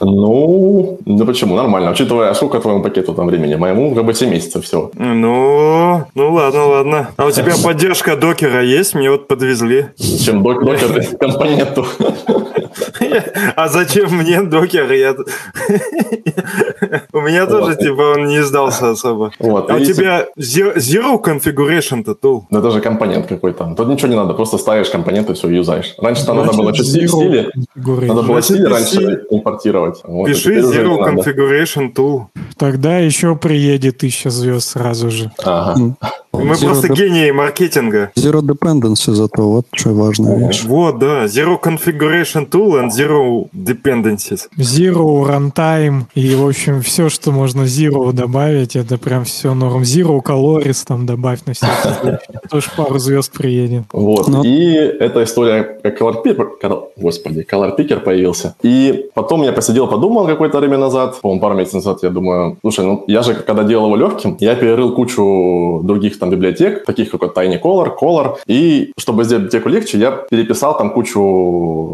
Ну, 0.00 0.98
ну 1.04 1.26
почему? 1.26 1.56
Нормально. 1.56 1.90
Учитывая, 1.90 2.30
а 2.30 2.34
сколько 2.34 2.60
твоему 2.60 2.82
пакету 2.82 3.14
там 3.14 3.26
времени? 3.26 3.54
Моему 3.54 3.94
как 3.94 4.04
бы 4.04 4.12
7 4.12 4.30
месяцев 4.30 4.64
всего. 4.64 4.90
Ну, 4.94 6.04
ну 6.14 6.32
ладно, 6.32 6.66
ладно. 6.66 7.08
А 7.16 7.26
у 7.26 7.30
тебя 7.30 7.54
поддержка 7.62 8.16
докера 8.16 8.62
есть? 8.62 8.94
Мне 8.94 9.10
вот 9.14 9.28
подвезли. 9.28 9.86
Чем 10.24 10.42
док 10.42 10.64
докер 10.64 11.16
компоненту. 11.20 11.86
А 13.56 13.68
зачем 13.68 14.10
мне 14.16 14.42
докер? 14.42 14.92
Я... 14.92 15.14
У 17.12 17.20
меня 17.20 17.46
тоже, 17.46 17.76
типа, 17.76 18.14
он 18.16 18.26
не 18.26 18.42
сдался 18.42 18.90
особо. 18.90 19.30
Вот, 19.38 19.70
а 19.70 19.76
у 19.76 19.80
тебя 19.80 20.26
Zero 20.38 21.22
Configuration-то 21.22 22.16
tool? 22.20 22.42
Ну, 22.50 22.58
это 22.58 22.70
же 22.70 22.80
компонент 22.80 23.26
какой-то. 23.26 23.74
Тут 23.76 23.88
ничего 23.88 24.08
не 24.08 24.16
надо, 24.16 24.34
просто 24.34 24.58
ставишь 24.58 24.90
компонент 24.90 25.30
и 25.30 25.34
все, 25.34 25.48
юзаешь. 25.48 25.94
Раньше 25.98 26.26
там 26.26 26.36
надо 26.36 26.52
было 26.56 26.74
что-то 26.74 26.90
в 26.90 27.08
стиле. 27.08 27.50
Надо 27.76 28.22
было 28.22 28.42
стиле 28.42 28.68
раньше 28.68 29.24
импортировать. 29.30 30.02
Пиши 30.26 30.60
Zero 30.60 30.98
Configuration 30.98 31.92
tool. 31.94 32.26
Тогда 32.56 32.98
еще 32.98 33.36
приедет 33.36 33.98
тысяча 33.98 34.30
звезд 34.30 34.68
сразу 34.68 35.10
же. 35.10 35.30
Ага. 35.44 35.96
Мы 36.38 36.54
Zero 36.54 36.66
просто 36.66 36.88
de... 36.88 36.94
гении 36.94 37.30
маркетинга. 37.30 38.10
Zero 38.16 38.40
dependency 38.40 39.12
зато, 39.12 39.42
вот 39.48 39.66
что 39.72 39.90
вещь. 39.90 40.64
Вот, 40.64 40.98
да. 40.98 41.24
Zero 41.24 41.60
configuration 41.62 42.48
tool 42.48 42.80
and 42.80 42.90
zero 42.90 43.48
dependencies. 43.52 44.48
Zero 44.56 45.24
runtime 45.26 46.04
и, 46.14 46.34
в 46.34 46.46
общем, 46.46 46.82
все, 46.82 47.08
что 47.08 47.32
можно 47.32 47.62
zero 47.62 48.12
добавить, 48.12 48.76
это 48.76 48.98
прям 48.98 49.24
все 49.24 49.54
норм. 49.54 49.82
Zero 49.82 50.22
calories 50.22 50.84
там 50.86 51.06
добавь 51.06 51.40
на 51.46 51.54
всякий. 51.54 52.18
Тоже 52.50 52.68
пару 52.76 52.98
звезд 52.98 53.32
приедет. 53.32 53.84
Вот. 53.92 54.28
Но... 54.28 54.42
И 54.44 54.74
эта 54.74 55.22
история, 55.24 55.78
как 55.82 56.00
Color 56.00 56.24
Picker, 56.24 56.88
господи, 56.96 57.46
Color 57.50 57.76
Picker 57.76 58.00
появился. 58.00 58.54
И 58.62 59.06
потом 59.14 59.42
я 59.42 59.52
посидел, 59.52 59.86
подумал 59.86 60.26
какое-то 60.26 60.58
время 60.58 60.78
назад, 60.78 61.20
по-моему, 61.20 61.40
пару 61.40 61.54
месяцев 61.54 61.84
назад, 61.84 62.02
я 62.02 62.10
думаю, 62.10 62.56
слушай, 62.60 62.84
ну 62.84 63.04
я 63.06 63.22
же, 63.22 63.34
когда 63.34 63.64
делал 63.64 63.86
его 63.86 63.96
легким, 63.96 64.36
я 64.40 64.54
перерыл 64.54 64.94
кучу 64.94 65.80
других 65.84 66.18
там 66.24 66.30
библиотек, 66.30 66.84
таких 66.84 67.10
как 67.10 67.20
вот 67.20 67.36
TinyColor, 67.36 67.92
Color, 68.00 68.36
и 68.46 68.92
чтобы 68.96 69.24
сделать 69.24 69.44
библиотеку 69.44 69.68
легче, 69.68 69.98
я 69.98 70.10
переписал 70.10 70.76
там 70.76 70.90
кучу 70.90 71.20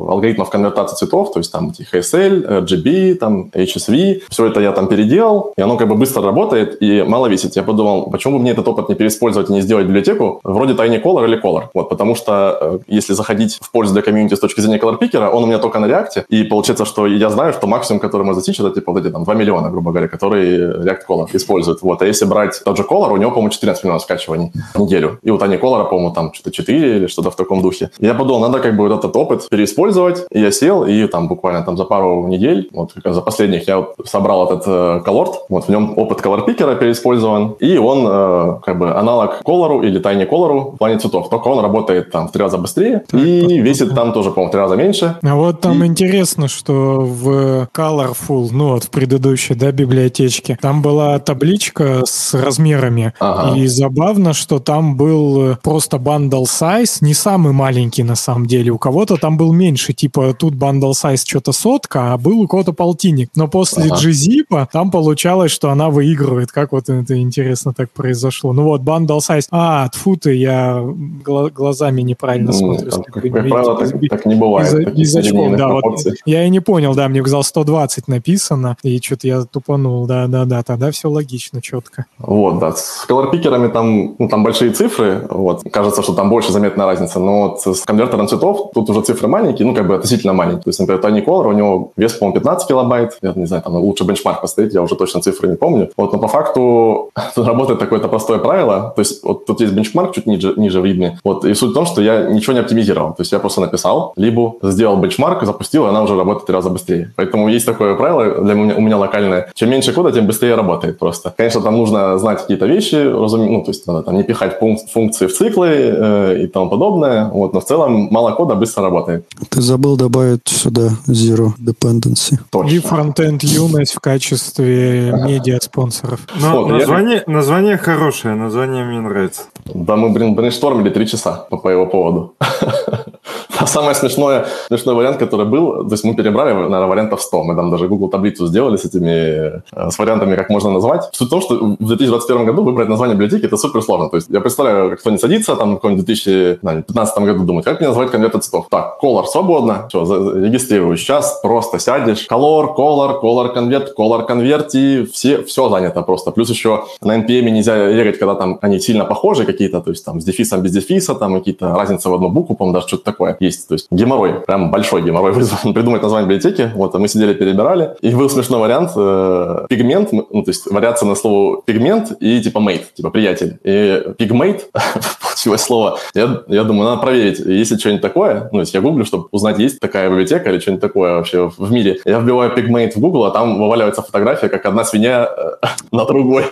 алгоритмов 0.08 0.50
конвертации 0.50 0.96
цветов, 0.96 1.32
то 1.32 1.40
есть 1.40 1.52
там 1.52 1.70
HSL, 1.70 2.64
RGB, 2.64 3.14
там 3.14 3.50
HSV, 3.52 4.22
все 4.28 4.46
это 4.46 4.60
я 4.60 4.72
там 4.72 4.86
переделал, 4.86 5.52
и 5.56 5.62
оно 5.62 5.76
как 5.76 5.88
бы 5.88 5.96
быстро 5.96 6.22
работает 6.22 6.80
и 6.80 7.02
мало 7.02 7.26
весит. 7.26 7.56
Я 7.56 7.62
подумал, 7.62 8.10
почему 8.10 8.36
бы 8.36 8.42
мне 8.42 8.52
этот 8.52 8.68
опыт 8.68 8.88
не 8.88 8.94
переиспользовать 8.94 9.50
и 9.50 9.52
не 9.52 9.62
сделать 9.62 9.86
библиотеку 9.86 10.40
вроде 10.44 10.74
TinyColor 10.74 11.24
или 11.24 11.42
Color, 11.42 11.64
вот, 11.74 11.88
потому 11.88 12.14
что 12.14 12.58
э, 12.60 12.78
если 12.86 13.14
заходить 13.14 13.58
в 13.60 13.70
пользу 13.72 13.94
для 13.94 14.02
комьюнити 14.02 14.34
с 14.34 14.38
точки 14.38 14.60
зрения 14.60 14.78
Color 14.78 14.98
Picker, 15.00 15.28
он 15.28 15.44
у 15.44 15.46
меня 15.46 15.58
только 15.58 15.80
на 15.80 15.86
React, 15.86 16.24
и 16.28 16.44
получается, 16.44 16.84
что 16.84 17.06
я 17.06 17.30
знаю, 17.30 17.52
что 17.52 17.66
максимум, 17.66 18.00
который 18.00 18.22
можно 18.22 18.40
достичь, 18.40 18.60
это 18.60 18.70
типа 18.70 18.92
вот 18.92 19.04
эти 19.04 19.12
там 19.12 19.24
2 19.24 19.34
миллиона, 19.34 19.70
грубо 19.70 19.90
говоря, 19.90 20.06
которые 20.06 20.84
React 20.84 21.00
Color 21.08 21.26
использует. 21.32 21.82
Вот, 21.82 22.02
а 22.02 22.06
если 22.06 22.26
брать 22.26 22.62
тот 22.64 22.76
же 22.76 22.84
Color, 22.84 23.12
у 23.12 23.16
него, 23.16 23.30
по-моему, 23.30 23.50
14 23.50 23.84
миллионов 23.84 24.02
скачиваний 24.02 24.19
скачиваний 24.20 24.52
в 24.74 24.80
неделю. 24.80 25.18
И 25.22 25.30
у 25.30 25.38
Тани 25.38 25.56
Колора, 25.56 25.84
по-моему, 25.84 26.14
там 26.14 26.32
что-то 26.32 26.50
4 26.50 26.96
или 26.96 27.06
что-то 27.06 27.30
в 27.30 27.36
таком 27.36 27.62
духе. 27.62 27.90
я 28.00 28.14
подумал, 28.14 28.40
надо 28.40 28.60
как 28.60 28.76
бы 28.76 28.88
вот 28.88 28.98
этот 28.98 29.16
опыт 29.16 29.48
переиспользовать. 29.48 30.26
И 30.32 30.40
я 30.40 30.50
сел, 30.50 30.84
и 30.84 31.06
там 31.06 31.28
буквально 31.28 31.62
там 31.62 31.76
за 31.76 31.84
пару 31.84 32.26
недель, 32.26 32.68
вот 32.72 32.92
за 33.04 33.20
последних 33.20 33.68
я 33.68 33.78
вот 33.78 33.96
собрал 34.04 34.46
этот 34.46 34.64
э, 34.66 35.00
колорт, 35.04 35.40
вот 35.48 35.64
в 35.64 35.68
нем 35.68 35.94
опыт 35.96 36.20
колор-пикера 36.20 36.76
переиспользован, 36.76 37.56
и 37.60 37.78
он 37.78 38.06
э, 38.06 38.60
как 38.64 38.78
бы 38.78 38.94
аналог 38.94 39.42
колору 39.44 39.82
или 39.82 39.98
тайне 39.98 40.26
колору 40.26 40.72
в 40.74 40.76
плане 40.76 40.98
цветов, 40.98 41.28
только 41.30 41.48
он 41.48 41.60
работает 41.60 42.10
там 42.10 42.28
в 42.28 42.32
три 42.32 42.42
раза 42.42 42.58
быстрее 42.58 43.02
так, 43.10 43.20
и 43.20 43.42
вот, 43.42 43.50
весит 43.50 43.94
там 43.94 44.12
тоже, 44.12 44.30
по-моему, 44.30 44.48
в 44.48 44.52
три 44.52 44.60
раза 44.60 44.76
меньше. 44.76 45.16
А 45.22 45.34
вот 45.34 45.60
там 45.60 45.82
и... 45.82 45.86
интересно, 45.86 46.48
что 46.48 47.00
в 47.00 47.68
Colorful, 47.74 48.48
ну 48.52 48.72
вот 48.72 48.84
в 48.84 48.90
предыдущей, 48.90 49.54
да, 49.54 49.72
библиотечке, 49.72 50.58
там 50.60 50.82
была 50.82 51.18
табличка 51.18 52.02
с 52.04 52.34
размерами, 52.34 53.12
ага. 53.20 53.56
и 53.56 53.66
забавно 53.66 54.09
забавно, 54.10 54.32
что 54.32 54.58
там 54.58 54.96
был 54.96 55.52
э, 55.52 55.56
просто 55.62 55.96
bundle 55.96 56.44
size, 56.44 56.98
не 57.00 57.14
самый 57.14 57.52
маленький 57.52 58.02
на 58.02 58.16
самом 58.16 58.46
деле. 58.46 58.72
У 58.72 58.78
кого-то 58.78 59.16
там 59.16 59.36
был 59.36 59.52
меньше, 59.52 59.92
типа 59.92 60.34
тут 60.34 60.54
bundle 60.54 60.92
size 60.92 61.22
что-то 61.24 61.52
сотка, 61.52 62.12
а 62.12 62.18
был 62.18 62.40
у 62.40 62.48
кого-то 62.48 62.72
полтинник. 62.72 63.30
Но 63.36 63.46
после 63.46 63.84
ага. 63.84 63.94
gzip 63.94 64.66
там 64.72 64.90
получалось, 64.90 65.52
что 65.52 65.70
она 65.70 65.90
выигрывает. 65.90 66.50
Как 66.50 66.72
вот 66.72 66.88
это 66.88 67.20
интересно 67.20 67.72
так 67.72 67.90
произошло. 67.90 68.52
Ну 68.52 68.64
вот, 68.64 68.82
bundle 68.82 69.18
size. 69.18 69.46
А, 69.50 69.88
тфу 69.88 70.16
ты, 70.16 70.34
я 70.34 70.82
глазами 71.24 72.02
неправильно 72.02 72.52
смотрю. 72.52 72.90
Там, 72.90 73.02
как, 73.04 73.22
как 73.22 73.32
правило, 73.32 73.76
так, 73.76 74.00
так 74.10 74.26
не 74.26 74.34
бывает. 74.34 74.72
Из, 74.96 75.14
из 75.14 75.16
очков, 75.16 75.56
да. 75.56 75.68
Вот, 75.68 76.00
я 76.24 76.44
и 76.44 76.50
не 76.50 76.60
понял, 76.60 76.94
да, 76.94 77.08
мне 77.08 77.20
сказал 77.20 77.44
120 77.44 78.08
написано, 78.08 78.76
и 78.82 79.00
что-то 79.00 79.26
я 79.28 79.42
тупанул. 79.42 80.06
Да, 80.06 80.26
да, 80.26 80.44
да, 80.46 80.62
тогда 80.62 80.90
все 80.90 81.08
логично, 81.08 81.62
четко. 81.62 82.06
Вот, 82.18 82.58
да. 82.58 82.72
С 82.72 83.04
колорпикерами 83.06 83.68
там 83.68 83.99
ну, 84.18 84.28
там 84.28 84.44
большие 84.44 84.72
цифры, 84.72 85.26
вот, 85.30 85.62
кажется, 85.72 86.02
что 86.02 86.14
там 86.14 86.30
больше 86.30 86.52
заметная 86.52 86.86
разница, 86.86 87.20
но 87.20 87.48
вот 87.48 87.76
с 87.76 87.82
конвертером 87.82 88.28
цветов 88.28 88.70
тут 88.74 88.90
уже 88.90 89.02
цифры 89.02 89.28
маленькие, 89.28 89.66
ну, 89.66 89.74
как 89.74 89.86
бы 89.86 89.94
относительно 89.94 90.32
маленькие. 90.32 90.62
То 90.62 90.68
есть, 90.70 90.80
например, 90.80 91.02
Tiny 91.02 91.24
Color, 91.24 91.48
у 91.48 91.52
него 91.52 91.92
вес, 91.96 92.12
по-моему, 92.12 92.34
15 92.40 92.68
килобайт, 92.68 93.18
я 93.22 93.32
не 93.34 93.46
знаю, 93.46 93.62
там 93.62 93.76
лучше 93.76 94.04
бенчмарк 94.04 94.40
поставить, 94.40 94.74
я 94.74 94.82
уже 94.82 94.96
точно 94.96 95.20
цифры 95.20 95.48
не 95.48 95.56
помню. 95.56 95.90
Вот, 95.96 96.12
но 96.12 96.18
по 96.18 96.28
факту 96.28 97.10
тут 97.34 97.46
работает 97.46 97.78
такое-то 97.78 98.08
простое 98.08 98.38
правило, 98.38 98.92
то 98.94 99.00
есть 99.00 99.24
вот 99.24 99.46
тут 99.46 99.60
есть 99.60 99.72
бенчмарк 99.72 100.14
чуть 100.14 100.26
ниже, 100.26 100.54
ниже 100.56 100.80
в 100.80 100.84
ритме, 100.84 101.18
вот, 101.24 101.44
и 101.44 101.54
суть 101.54 101.70
в 101.70 101.74
том, 101.74 101.86
что 101.86 102.02
я 102.02 102.30
ничего 102.30 102.52
не 102.52 102.60
оптимизировал, 102.60 103.10
то 103.10 103.22
есть 103.22 103.32
я 103.32 103.38
просто 103.38 103.60
написал, 103.60 104.12
либо 104.16 104.54
сделал 104.62 104.96
бенчмарк, 104.96 105.44
запустил, 105.44 105.86
и 105.86 105.88
она 105.88 106.02
уже 106.02 106.16
работает 106.16 106.46
три 106.46 106.54
раза 106.54 106.70
быстрее. 106.70 107.12
Поэтому 107.16 107.48
есть 107.48 107.66
такое 107.66 107.94
правило 107.94 108.42
для 108.42 108.54
меня, 108.54 108.74
у 108.76 108.80
меня 108.80 108.96
локальное, 108.96 109.50
чем 109.54 109.70
меньше 109.70 109.92
кода, 109.92 110.12
тем 110.12 110.26
быстрее 110.26 110.54
работает 110.54 110.98
просто. 110.98 111.32
Конечно, 111.36 111.60
там 111.60 111.76
нужно 111.76 112.18
знать 112.18 112.40
какие-то 112.40 112.66
вещи, 112.66 112.94
разум... 112.94 113.52
ну, 113.52 113.62
то 113.62 113.70
есть 113.70 113.79
надо 113.86 114.02
там 114.02 114.16
не 114.16 114.22
пихать 114.22 114.58
функции 114.58 115.26
в 115.26 115.32
циклы 115.32 115.68
э, 115.68 116.42
и 116.44 116.46
тому 116.46 116.70
подобное, 116.70 117.28
вот, 117.30 117.52
но 117.52 117.60
в 117.60 117.64
целом 117.64 118.08
мало 118.10 118.32
кода 118.32 118.54
быстро 118.54 118.84
работает. 118.84 119.26
Ты 119.48 119.60
забыл 119.60 119.96
добавить 119.96 120.46
сюда 120.46 120.90
Zero 121.06 121.52
Dependency. 121.58 122.38
Точно. 122.50 122.74
И 122.74 122.78
фронтенд 122.78 123.42
юность 123.42 123.94
в 123.94 124.00
качестве 124.00 125.12
медиа-спонсоров. 125.12 126.20
Но 126.40 126.62
вот, 126.62 126.68
название, 126.68 127.24
я... 127.26 127.32
название 127.32 127.76
хорошее, 127.76 128.34
название 128.34 128.84
мне 128.84 129.00
нравится. 129.00 129.42
Да, 129.66 129.96
мы, 129.96 130.10
блин, 130.10 130.34
брейнштормили 130.34 130.90
три 130.90 131.06
часа 131.06 131.46
по, 131.50 131.56
по 131.56 131.68
его 131.68 131.86
поводу. 131.86 132.34
А 133.60 133.66
самое 133.66 133.94
смешное, 133.94 134.46
смешной 134.68 134.94
вариант, 134.94 135.18
который 135.18 135.44
был, 135.44 135.84
то 135.86 135.92
есть 135.92 136.02
мы 136.02 136.14
перебрали, 136.14 136.54
наверное, 136.54 136.86
вариантов 136.86 137.20
100. 137.20 137.44
Мы 137.44 137.54
там 137.54 137.70
даже 137.70 137.88
Google 137.88 138.08
таблицу 138.08 138.46
сделали 138.46 138.78
с 138.78 138.86
этими, 138.86 139.62
э, 139.72 139.90
с 139.90 139.98
вариантами, 139.98 140.34
как 140.34 140.48
можно 140.48 140.70
назвать. 140.70 141.10
Суть 141.12 141.28
в 141.28 141.30
том, 141.30 141.42
что 141.42 141.56
в 141.56 141.86
2021 141.86 142.46
году 142.46 142.64
выбрать 142.64 142.88
название 142.88 143.16
библиотеки 143.16 143.44
это 143.44 143.58
супер 143.58 143.82
сложно. 143.82 144.08
То 144.08 144.16
есть 144.16 144.30
я 144.30 144.40
представляю, 144.40 144.90
как 144.90 145.00
кто-нибудь 145.00 145.20
садится 145.20 145.56
там 145.56 145.72
в 145.72 145.74
каком-нибудь 145.74 146.06
2015 146.06 147.18
году 147.18 147.44
думать, 147.44 147.64
как 147.66 147.80
мне 147.80 147.88
назвать 147.88 148.10
конвертер 148.10 148.40
цветов. 148.40 148.66
Так, 148.70 148.98
color 149.02 149.26
свободно, 149.26 149.88
все, 149.88 150.04
регистрирую. 150.34 150.96
Сейчас 150.96 151.40
просто 151.42 151.78
сядешь, 151.78 152.26
color, 152.30 152.74
color, 152.74 153.20
color 153.22 153.52
конверт, 153.52 153.92
color 153.98 154.24
конверти, 154.24 155.04
все, 155.12 155.42
все 155.42 155.68
занято 155.68 156.00
просто. 156.00 156.30
Плюс 156.30 156.48
еще 156.48 156.84
на 157.02 157.18
NPM 157.18 157.50
нельзя 157.50 157.90
регать, 157.90 158.18
когда 158.18 158.34
там 158.34 158.58
они 158.62 158.80
сильно 158.80 159.04
похожи 159.04 159.44
какие-то, 159.44 159.82
то 159.82 159.90
есть 159.90 160.02
там 160.02 160.18
с 160.18 160.24
дефисом, 160.24 160.62
без 160.62 160.72
дефиса, 160.72 161.14
там 161.14 161.34
какие-то 161.34 161.74
разницы 161.74 162.08
в 162.08 162.14
одну 162.14 162.30
букву, 162.30 162.56
по-моему, 162.56 162.74
даже 162.74 162.88
что-то 162.88 163.04
такое 163.04 163.32
есть. 163.50 163.68
То 163.68 163.74
есть 163.74 163.86
геморрой, 163.90 164.40
прям 164.40 164.70
большой 164.70 165.02
геморрой 165.02 165.32
вызван 165.34 165.74
придумать 165.74 166.02
название 166.02 166.26
библиотеки. 166.26 166.70
Вот, 166.74 166.94
а 166.94 166.98
мы 166.98 167.08
сидели, 167.08 167.34
перебирали. 167.34 167.96
И 168.00 168.14
был 168.14 168.30
смешной 168.30 168.60
вариант, 168.60 168.92
э, 168.96 169.66
пигмент, 169.68 170.12
ну, 170.12 170.42
то 170.42 170.50
есть 170.50 170.66
вариация 170.70 171.08
на 171.08 171.14
слово 171.14 171.62
пигмент 171.64 172.12
и 172.20 172.40
типа 172.40 172.58
mate, 172.58 172.84
типа 172.94 173.10
приятель. 173.10 173.58
И 173.64 174.02
пигмейт, 174.18 174.70
получилось 175.40 175.62
слово, 175.62 175.98
я, 176.14 176.42
я 176.48 176.64
думаю, 176.64 176.90
надо 176.90 177.02
проверить, 177.02 177.38
есть 177.40 177.70
ли 177.70 177.78
что-нибудь 177.78 178.02
такое. 178.02 178.48
Ну, 178.52 178.60
есть 178.60 178.74
я 178.74 178.80
гуглю, 178.80 179.04
чтобы 179.04 179.28
узнать, 179.30 179.58
есть 179.58 179.80
такая 179.80 180.10
библиотека 180.10 180.50
или 180.50 180.58
что-нибудь 180.58 180.82
такое 180.82 181.14
вообще 181.14 181.50
в 181.56 181.72
мире. 181.72 181.98
Я 182.04 182.18
вбиваю 182.18 182.54
пигмейт 182.54 182.94
в 182.96 183.00
Google, 183.00 183.24
а 183.24 183.30
там 183.30 183.58
вываливается 183.58 184.02
фотография, 184.02 184.48
как 184.48 184.66
одна 184.66 184.84
свинья 184.84 185.28
э, 185.62 185.66
на 185.92 186.04
другой 186.04 186.44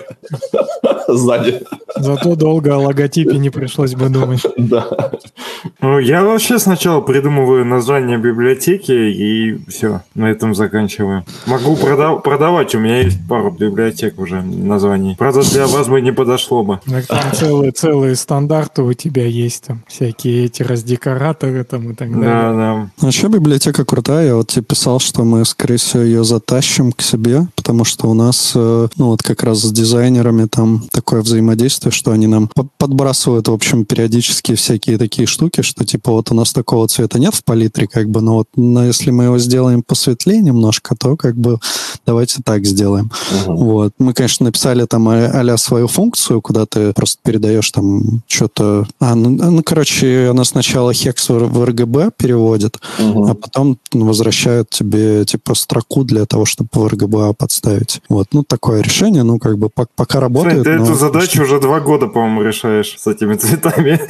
сзади. 1.09 1.63
Зато 1.97 2.35
долго 2.35 2.75
о 2.75 2.79
логотипе 2.79 3.39
не 3.39 3.51
пришлось 3.51 3.95
бы 3.95 4.09
думать. 4.09 4.43
Да. 4.59 4.87
Ну, 5.81 5.99
я 5.99 6.23
вообще 6.25 6.59
сначала 6.59 7.01
придумываю 7.01 7.65
название 7.65 8.19
библиотеки 8.19 8.93
и 8.93 9.59
все, 9.69 10.03
на 10.15 10.27
этом 10.31 10.55
заканчиваю. 10.55 11.25
Могу 11.47 11.75
продав- 11.77 12.23
продавать, 12.23 12.75
у 12.75 12.79
меня 12.79 13.01
есть 13.03 13.19
пару 13.29 13.51
библиотек 13.51 14.19
уже 14.19 14.43
названий. 14.43 15.17
Правда, 15.19 15.41
для 15.43 15.67
вас 15.67 15.89
бы 15.89 16.01
не 16.01 16.13
подошло 16.13 16.63
бы. 16.63 16.81
Так 16.87 17.07
там 17.07 17.33
целые, 17.33 17.73
целые 17.73 18.15
стандарты 18.17 18.78
у 18.83 18.93
тебя 18.93 19.27
есть, 19.27 19.65
там 19.65 19.85
всякие 19.89 20.47
эти 20.47 20.63
раздекораторы 20.63 21.65
там 21.65 21.91
и 21.91 21.95
так 21.95 22.11
далее. 22.11 22.29
Да, 22.29 22.53
да. 22.53 22.91
Вообще 22.99 23.29
библиотека 23.29 23.85
крутая. 23.85 24.29
Я 24.29 24.37
вот 24.37 24.49
тебе 24.49 24.65
писал, 24.65 25.01
что 25.01 25.25
мы, 25.25 25.45
скорее 25.45 25.77
всего, 25.77 26.03
ее 26.03 26.25
затащим 26.25 26.93
к 26.93 27.03
себе, 27.03 27.49
потому 27.57 27.85
что 27.85 28.09
у 28.09 28.15
нас, 28.15 28.53
э, 28.55 28.89
ну 28.97 29.07
вот 29.07 29.23
как 29.23 29.43
раз 29.43 29.63
с 29.63 29.73
дизайнерами 29.73 30.47
там 30.47 30.85
такое 30.93 31.23
взаимодействие, 31.23 31.93
что 31.93 32.13
они 32.13 32.27
нам 32.27 32.51
подбрасывают, 32.79 33.49
в 33.49 33.53
общем, 33.53 33.85
периодически 33.85 34.55
всякие 34.55 34.99
такие 34.99 35.27
штуки, 35.27 35.63
что 35.63 35.85
типа 35.85 36.13
вот 36.13 36.31
у 36.31 36.35
нас 36.35 36.53
такого 36.53 36.89
цвета 36.89 37.19
нет 37.19 37.35
в 37.35 37.45
палитре, 37.45 37.87
как 37.87 38.09
бы, 38.11 38.21
но 38.21 38.35
вот 38.35 38.49
но 38.57 38.85
если 38.85 39.11
мы 39.11 39.25
его 39.25 39.39
сделаем 39.39 39.83
посветлее 39.83 40.41
немножко, 40.41 40.95
то 40.97 41.17
как 41.17 41.37
бы 41.37 41.59
давайте 42.05 42.43
так 42.43 42.67
сделаем. 42.67 43.11
Угу. 43.47 43.57
Вот. 43.57 43.95
Мы, 43.99 44.13
конечно, 44.13 44.45
написали 44.45 44.85
там 44.85 45.09
а 45.09 45.57
свою 45.57 45.89
функцию, 45.89 46.43
куда 46.43 46.67
ты 46.67 46.93
просто 46.93 47.19
передаешь 47.23 47.71
там 47.71 48.23
что-то... 48.27 48.68
А, 49.01 49.15
ну, 49.15 49.31
ну, 49.31 49.63
короче, 49.63 50.29
она 50.31 50.45
сначала 50.45 50.93
хекс 50.93 51.29
в 51.29 51.63
RGB 51.63 52.13
переводит, 52.17 52.79
угу. 52.99 53.29
а 53.29 53.35
потом 53.35 53.79
возвращает 53.93 54.71
тебе 54.71 55.25
типа 55.25 55.55
строку 55.55 56.05
для 56.05 56.27
того, 56.27 56.45
чтобы 56.45 56.69
в 56.73 56.87
RGB 56.87 57.35
подставить. 57.35 58.01
Вот. 58.09 58.29
Ну, 58.33 58.43
такое 58.43 58.83
решение, 58.83 59.23
ну, 59.23 59.39
как 59.39 59.59
бы 59.59 59.69
пока 59.69 60.21
работает. 60.21 60.65
Ты 60.65 60.71
эту 60.71 60.95
задачу 60.95 61.43
уже 61.43 61.61
два 61.61 61.81
года, 61.81 62.07
по-моему, 62.07 62.43
решаешь 62.43 62.95
с 62.99 63.07
этими 63.07 63.35
цветами. 63.35 64.01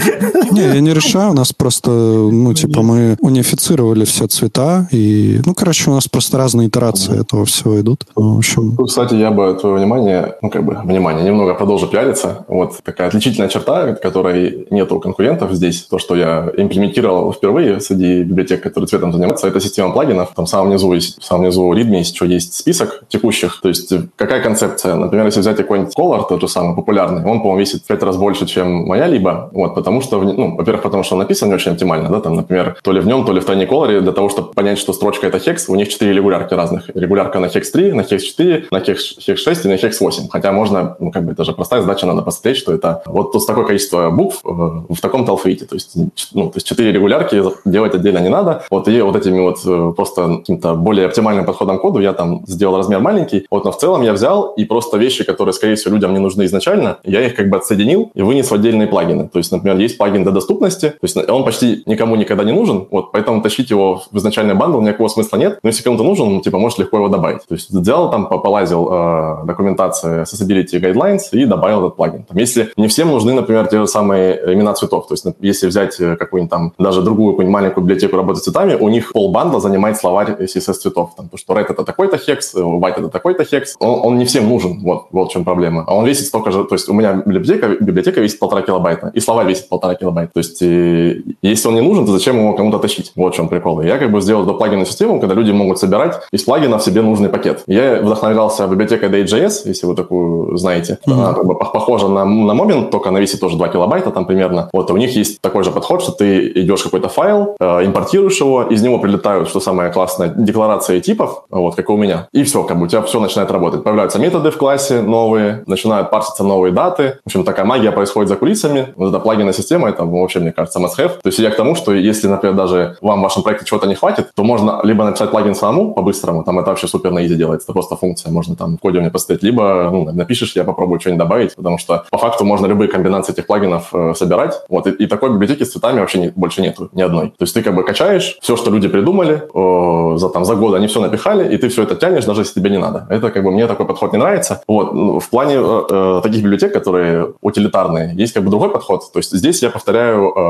Не, 0.50 0.62
я 0.62 0.80
не 0.80 0.94
решаю, 0.94 1.30
у 1.30 1.34
нас 1.34 1.52
просто, 1.52 1.90
ну, 1.90 2.54
типа, 2.54 2.82
мы 2.82 3.16
унифицировали 3.20 4.04
все 4.04 4.26
цвета, 4.26 4.88
и, 4.90 5.40
ну, 5.44 5.54
короче, 5.54 5.90
у 5.90 5.94
нас 5.94 6.08
просто 6.08 6.38
разные 6.38 6.68
итерации 6.68 7.20
этого 7.20 7.44
всего 7.44 7.80
идут. 7.80 8.04
Ну, 8.16 8.34
в 8.34 8.38
общем... 8.38 8.76
Кстати, 8.76 9.14
я 9.14 9.30
бы 9.30 9.56
твое 9.60 9.76
внимание, 9.76 10.34
ну, 10.42 10.50
как 10.50 10.64
бы, 10.64 10.78
внимание, 10.84 11.24
немного 11.24 11.54
продолжу 11.54 11.86
пиариться. 11.86 12.44
Вот 12.48 12.78
такая 12.82 13.08
отличительная 13.08 13.48
черта, 13.48 13.94
которой 14.38 14.66
нету 14.70 15.00
конкурентов 15.00 15.52
здесь, 15.52 15.82
то, 15.82 15.98
что 15.98 16.16
я 16.16 16.50
имплементировал 16.56 17.32
впервые 17.32 17.80
среди 17.80 18.22
библиотек, 18.22 18.62
которые 18.62 18.88
цветом 18.88 19.12
занимаются, 19.12 19.48
это 19.48 19.60
система 19.60 19.92
плагинов. 19.92 20.32
Там 20.34 20.46
в 20.46 20.48
самом 20.48 20.70
низу 20.70 20.92
есть, 20.92 21.20
в 21.20 21.24
самом 21.24 21.44
низу 21.44 21.72
readme 21.72 21.98
есть 21.98 22.14
еще 22.14 22.26
есть 22.26 22.54
список 22.54 23.02
текущих. 23.08 23.60
То 23.60 23.68
есть 23.68 23.92
какая 24.16 24.42
концепция? 24.42 24.94
Например, 24.94 25.26
если 25.26 25.40
взять 25.40 25.56
какой-нибудь 25.56 25.94
Color, 25.96 26.26
тот 26.28 26.40
же 26.40 26.48
самый 26.48 26.74
популярный, 26.76 27.24
он, 27.24 27.40
по-моему, 27.40 27.60
весит 27.60 27.82
в 27.82 27.86
5 27.86 28.02
раз 28.02 28.16
больше, 28.16 28.46
чем 28.46 28.86
моя 28.86 29.06
либо, 29.06 29.50
вот, 29.52 29.74
потому 29.74 30.00
что, 30.00 30.20
ну, 30.20 30.56
во-первых, 30.56 30.82
потому 30.82 31.02
что 31.02 31.14
он 31.14 31.20
написан 31.20 31.48
не 31.48 31.54
очень 31.54 31.72
оптимально, 31.72 32.08
да, 32.08 32.20
там, 32.20 32.34
например, 32.34 32.76
то 32.82 32.92
ли 32.92 33.00
в 33.00 33.06
нем, 33.06 33.24
то 33.24 33.32
ли 33.32 33.40
в 33.40 33.48
Tiny 33.48 33.68
Color, 33.68 34.00
для 34.00 34.12
того, 34.12 34.28
чтобы 34.28 34.52
понять, 34.52 34.78
что 34.78 34.92
строчка 34.92 35.26
это 35.26 35.38
хекс, 35.38 35.68
у 35.68 35.74
них 35.74 35.88
4 35.88 36.12
регулярки 36.12 36.54
разных. 36.54 36.88
Регулярка 36.94 37.40
на 37.40 37.48
хекс 37.48 37.70
3, 37.70 37.92
на 37.92 38.02
хекс 38.02 38.24
4, 38.24 38.66
на 38.70 38.80
хекс 38.80 39.16
6 39.18 39.64
и 39.64 39.68
на 39.68 39.76
хекс 39.76 40.00
8. 40.00 40.28
Хотя 40.30 40.52
можно, 40.52 40.96
ну, 41.00 41.10
как 41.10 41.24
бы, 41.24 41.32
это 41.32 41.44
же 41.44 41.52
простая 41.52 41.82
задача, 41.82 42.06
надо 42.06 42.22
посмотреть, 42.22 42.56
что 42.56 42.72
это 42.72 43.02
вот 43.06 43.32
тут 43.32 43.46
такое 43.46 43.64
количество 43.64 44.10
букв 44.10 44.27
э, 44.44 44.48
в 44.48 45.00
таком-то 45.00 45.32
алфавите. 45.32 45.64
То 45.64 45.74
есть, 45.74 45.96
ну, 46.32 46.50
то 46.50 46.56
есть 46.56 46.66
4 46.66 46.92
регулярки 46.92 47.42
делать 47.64 47.94
отдельно 47.94 48.18
не 48.18 48.28
надо. 48.28 48.64
Вот 48.70 48.88
и 48.88 49.00
вот 49.00 49.16
этими 49.16 49.40
вот 49.40 49.58
э, 49.64 49.92
просто 49.94 50.38
каким-то 50.38 50.74
более 50.74 51.06
оптимальным 51.06 51.44
подходом 51.44 51.78
к 51.78 51.82
коду 51.82 52.00
я 52.00 52.12
там 52.12 52.42
сделал 52.46 52.76
размер 52.76 53.00
маленький. 53.00 53.46
Вот, 53.50 53.64
но 53.64 53.72
в 53.72 53.78
целом 53.78 54.02
я 54.02 54.12
взял 54.12 54.52
и 54.56 54.64
просто 54.64 54.98
вещи, 54.98 55.24
которые, 55.24 55.52
скорее 55.52 55.74
всего, 55.76 55.94
людям 55.94 56.12
не 56.12 56.20
нужны 56.20 56.44
изначально, 56.44 56.98
я 57.04 57.24
их 57.24 57.34
как 57.34 57.48
бы 57.48 57.56
отсоединил 57.56 58.10
и 58.14 58.22
вынес 58.22 58.50
в 58.50 58.54
отдельные 58.54 58.88
плагины. 58.88 59.28
То 59.28 59.38
есть, 59.38 59.52
например, 59.52 59.76
есть 59.78 59.98
плагин 59.98 60.22
для 60.22 60.32
доступности, 60.32 60.90
то 60.90 60.98
есть 61.02 61.16
он 61.16 61.44
почти 61.44 61.82
никому 61.86 62.16
никогда 62.16 62.44
не 62.44 62.52
нужен, 62.52 62.86
вот, 62.90 63.12
поэтому 63.12 63.42
тащить 63.42 63.70
его 63.70 64.02
в 64.10 64.18
изначальный 64.18 64.54
bundle 64.54 64.80
никакого 64.80 65.08
смысла 65.08 65.36
нет, 65.36 65.58
но 65.62 65.68
если 65.68 65.82
кому-то 65.82 66.04
нужен, 66.04 66.34
ну, 66.34 66.40
типа, 66.40 66.58
можешь 66.58 66.78
легко 66.78 66.96
его 66.98 67.08
добавить. 67.08 67.46
То 67.46 67.54
есть 67.54 67.70
взял 67.70 68.10
там, 68.10 68.26
полазил 68.26 68.88
э, 68.90 69.44
документация 69.44 70.24
Accessibility 70.24 70.80
Guidelines 70.80 71.22
и 71.32 71.44
добавил 71.44 71.86
этот 71.86 71.96
плагин. 71.96 72.24
Там, 72.24 72.36
если 72.36 72.70
не 72.76 72.88
всем 72.88 73.08
нужны, 73.08 73.32
например, 73.34 73.66
те 73.68 73.78
же 73.78 73.86
самые 73.86 74.17
имена 74.18 74.74
цветов, 74.74 75.06
то 75.08 75.14
есть 75.14 75.24
если 75.40 75.66
взять 75.66 75.98
э, 76.00 76.16
какую-нибудь 76.16 76.50
там, 76.50 76.72
даже 76.78 77.02
другую 77.02 77.32
какую-нибудь 77.32 77.52
маленькую 77.52 77.84
библиотеку 77.84 78.16
работы 78.16 78.40
с 78.40 78.42
цветами, 78.44 78.74
у 78.74 78.88
них 78.88 79.12
пол 79.12 79.32
бандла 79.32 79.60
занимает 79.60 79.96
словарь 79.96 80.36
CSS 80.38 80.74
цветов, 80.74 81.12
там, 81.16 81.28
потому 81.28 81.38
что 81.38 81.54
red 81.54 81.66
это 81.68 81.84
такой-то 81.84 82.18
хекс, 82.18 82.54
white 82.54 82.98
это 82.98 83.08
такой-то 83.08 83.44
хекс, 83.44 83.76
он, 83.78 84.00
он 84.04 84.18
не 84.18 84.24
всем 84.24 84.48
нужен, 84.48 84.80
вот, 84.82 85.06
вот 85.12 85.30
в 85.30 85.32
чем 85.32 85.44
проблема. 85.44 85.84
А 85.86 85.94
он 85.94 86.06
весит 86.06 86.26
столько 86.26 86.50
же, 86.50 86.64
то 86.64 86.74
есть 86.74 86.88
у 86.88 86.92
меня 86.92 87.14
библиотека, 87.14 87.76
библиотека 87.80 88.20
весит 88.20 88.38
полтора 88.38 88.62
килобайта, 88.62 89.10
и 89.14 89.20
словарь 89.20 89.48
весит 89.48 89.68
полтора 89.68 89.94
килобайта. 89.94 90.32
То 90.34 90.38
есть 90.38 90.62
и, 90.62 91.36
если 91.42 91.68
он 91.68 91.74
не 91.74 91.80
нужен, 91.80 92.06
то 92.06 92.12
зачем 92.12 92.38
его 92.38 92.54
кому-то 92.54 92.78
тащить? 92.78 93.12
Вот 93.16 93.34
в 93.34 93.36
чем 93.36 93.48
прикол. 93.48 93.80
И 93.80 93.86
я 93.86 93.98
как 93.98 94.10
бы 94.10 94.20
сделал 94.20 94.44
до 94.44 94.54
плагинную 94.54 94.86
систему, 94.86 95.20
когда 95.20 95.34
люди 95.34 95.50
могут 95.52 95.78
собирать 95.78 96.20
из 96.32 96.42
плагинов 96.42 96.82
себе 96.82 97.02
нужный 97.02 97.28
пакет. 97.28 97.62
Я 97.66 98.00
вдохновлялся 98.02 98.66
библиотекой 98.66 99.08
Day.js, 99.08 99.62
если 99.64 99.86
вы 99.86 99.94
такую 99.94 100.56
знаете. 100.56 100.98
Mm-hmm. 101.06 101.12
Она 101.12 101.32
как 101.34 101.46
бы 101.46 101.56
похожа 101.56 102.08
на, 102.08 102.24
на 102.24 102.52
Moment, 102.52 102.90
только 102.90 103.08
она 103.08 103.20
весит 103.20 103.40
тоже 103.40 103.56
2 103.56 103.68
килобайта, 103.68 104.07
килобайта 104.08 104.10
там 104.10 104.26
примерно. 104.26 104.68
Вот, 104.72 104.90
и 104.90 104.92
у 104.92 104.96
них 104.96 105.16
есть 105.16 105.40
такой 105.40 105.64
же 105.64 105.70
подход, 105.70 106.02
что 106.02 106.12
ты 106.12 106.48
идешь 106.62 106.82
какой-то 106.82 107.08
файл, 107.08 107.56
э, 107.60 107.86
импортируешь 107.86 108.40
его, 108.40 108.62
из 108.62 108.82
него 108.82 108.98
прилетают, 108.98 109.48
что 109.48 109.60
самое 109.60 109.90
классное, 109.90 110.28
декларации 110.28 111.00
типов, 111.00 111.44
вот, 111.50 111.74
как 111.74 111.88
и 111.88 111.92
у 111.92 111.96
меня. 111.96 112.28
И 112.32 112.42
все, 112.42 112.64
как 112.64 112.78
бы 112.78 112.84
у 112.84 112.88
тебя 112.88 113.02
все 113.02 113.20
начинает 113.20 113.50
работать. 113.50 113.84
Появляются 113.84 114.18
методы 114.18 114.50
в 114.50 114.56
классе 114.56 115.02
новые, 115.02 115.62
начинают 115.66 116.10
парситься 116.10 116.44
новые 116.44 116.72
даты. 116.72 117.18
В 117.24 117.28
общем, 117.28 117.44
такая 117.44 117.66
магия 117.66 117.92
происходит 117.92 118.28
за 118.28 118.36
кулисами. 118.36 118.88
Вот 118.96 119.08
эта 119.08 119.18
плагинная 119.18 119.52
система, 119.52 119.88
это 119.88 120.04
вообще, 120.04 120.40
мне 120.40 120.52
кажется, 120.52 120.78
must-have. 120.78 121.20
То 121.22 121.28
есть 121.28 121.38
я 121.38 121.50
к 121.50 121.56
тому, 121.56 121.74
что 121.74 121.92
если, 121.92 122.28
например, 122.28 122.56
даже 122.56 122.96
вам 123.00 123.20
в 123.20 123.22
вашем 123.22 123.42
проекте 123.42 123.64
чего-то 123.66 123.86
не 123.86 123.94
хватит, 123.94 124.30
то 124.34 124.44
можно 124.44 124.80
либо 124.82 125.04
написать 125.04 125.30
плагин 125.30 125.54
самому 125.54 125.94
по-быстрому, 125.94 126.44
там 126.44 126.58
это 126.58 126.70
вообще 126.70 126.88
супер 126.88 127.10
на 127.10 127.24
изи 127.24 127.34
делается, 127.34 127.66
это 127.66 127.72
просто 127.72 127.96
функция, 127.96 128.32
можно 128.32 128.56
там 128.56 128.76
в 128.76 128.80
коде 128.80 128.98
у 128.98 129.00
меня 129.00 129.10
поставить, 129.10 129.42
либо 129.42 129.90
ну, 129.92 130.04
напишешь, 130.12 130.56
я 130.56 130.64
попробую 130.64 131.00
что-нибудь 131.00 131.18
добавить, 131.18 131.56
потому 131.56 131.78
что 131.78 132.04
по 132.10 132.18
факту 132.18 132.44
можно 132.44 132.66
любые 132.66 132.88
комбинации 132.88 133.32
этих 133.32 133.46
плагинов 133.46 133.88
э, 133.98 134.14
собирать. 134.14 134.60
Вот, 134.68 134.86
и, 134.86 134.90
и 134.90 135.06
такой 135.06 135.30
библиотеки 135.30 135.64
с 135.64 135.72
цветами 135.72 136.00
вообще 136.00 136.18
не, 136.18 136.28
больше 136.28 136.62
нету 136.62 136.88
ни 136.92 137.02
одной. 137.02 137.28
То 137.38 137.44
есть 137.44 137.54
ты 137.54 137.62
как 137.62 137.74
бы 137.74 137.84
качаешь 137.84 138.38
все, 138.40 138.56
что 138.56 138.70
люди 138.70 138.88
придумали, 138.88 139.42
э, 139.54 140.18
за, 140.18 140.28
там, 140.28 140.44
за 140.44 140.54
год 140.54 140.74
они 140.74 140.86
все 140.86 141.00
напихали, 141.00 141.54
и 141.54 141.58
ты 141.58 141.68
все 141.68 141.82
это 141.82 141.96
тянешь, 141.96 142.24
даже 142.24 142.42
если 142.42 142.60
тебе 142.60 142.70
не 142.70 142.78
надо. 142.78 143.06
Это 143.10 143.30
как 143.30 143.42
бы 143.42 143.50
мне 143.50 143.66
такой 143.66 143.86
подход 143.86 144.12
не 144.12 144.18
нравится. 144.18 144.62
Вот, 144.68 145.22
в 145.22 145.30
плане 145.30 145.56
э, 145.56 145.82
э 145.90 146.20
таких 146.22 146.42
библиотек, 146.42 146.72
которые 146.72 147.34
утилитарные, 147.40 148.14
есть 148.14 148.34
как 148.34 148.44
бы 148.44 148.50
другой 148.50 148.70
подход. 148.70 149.12
То 149.12 149.18
есть 149.18 149.32
здесь 149.32 149.62
я 149.62 149.70
повторяю 149.70 150.32
э, 150.34 150.40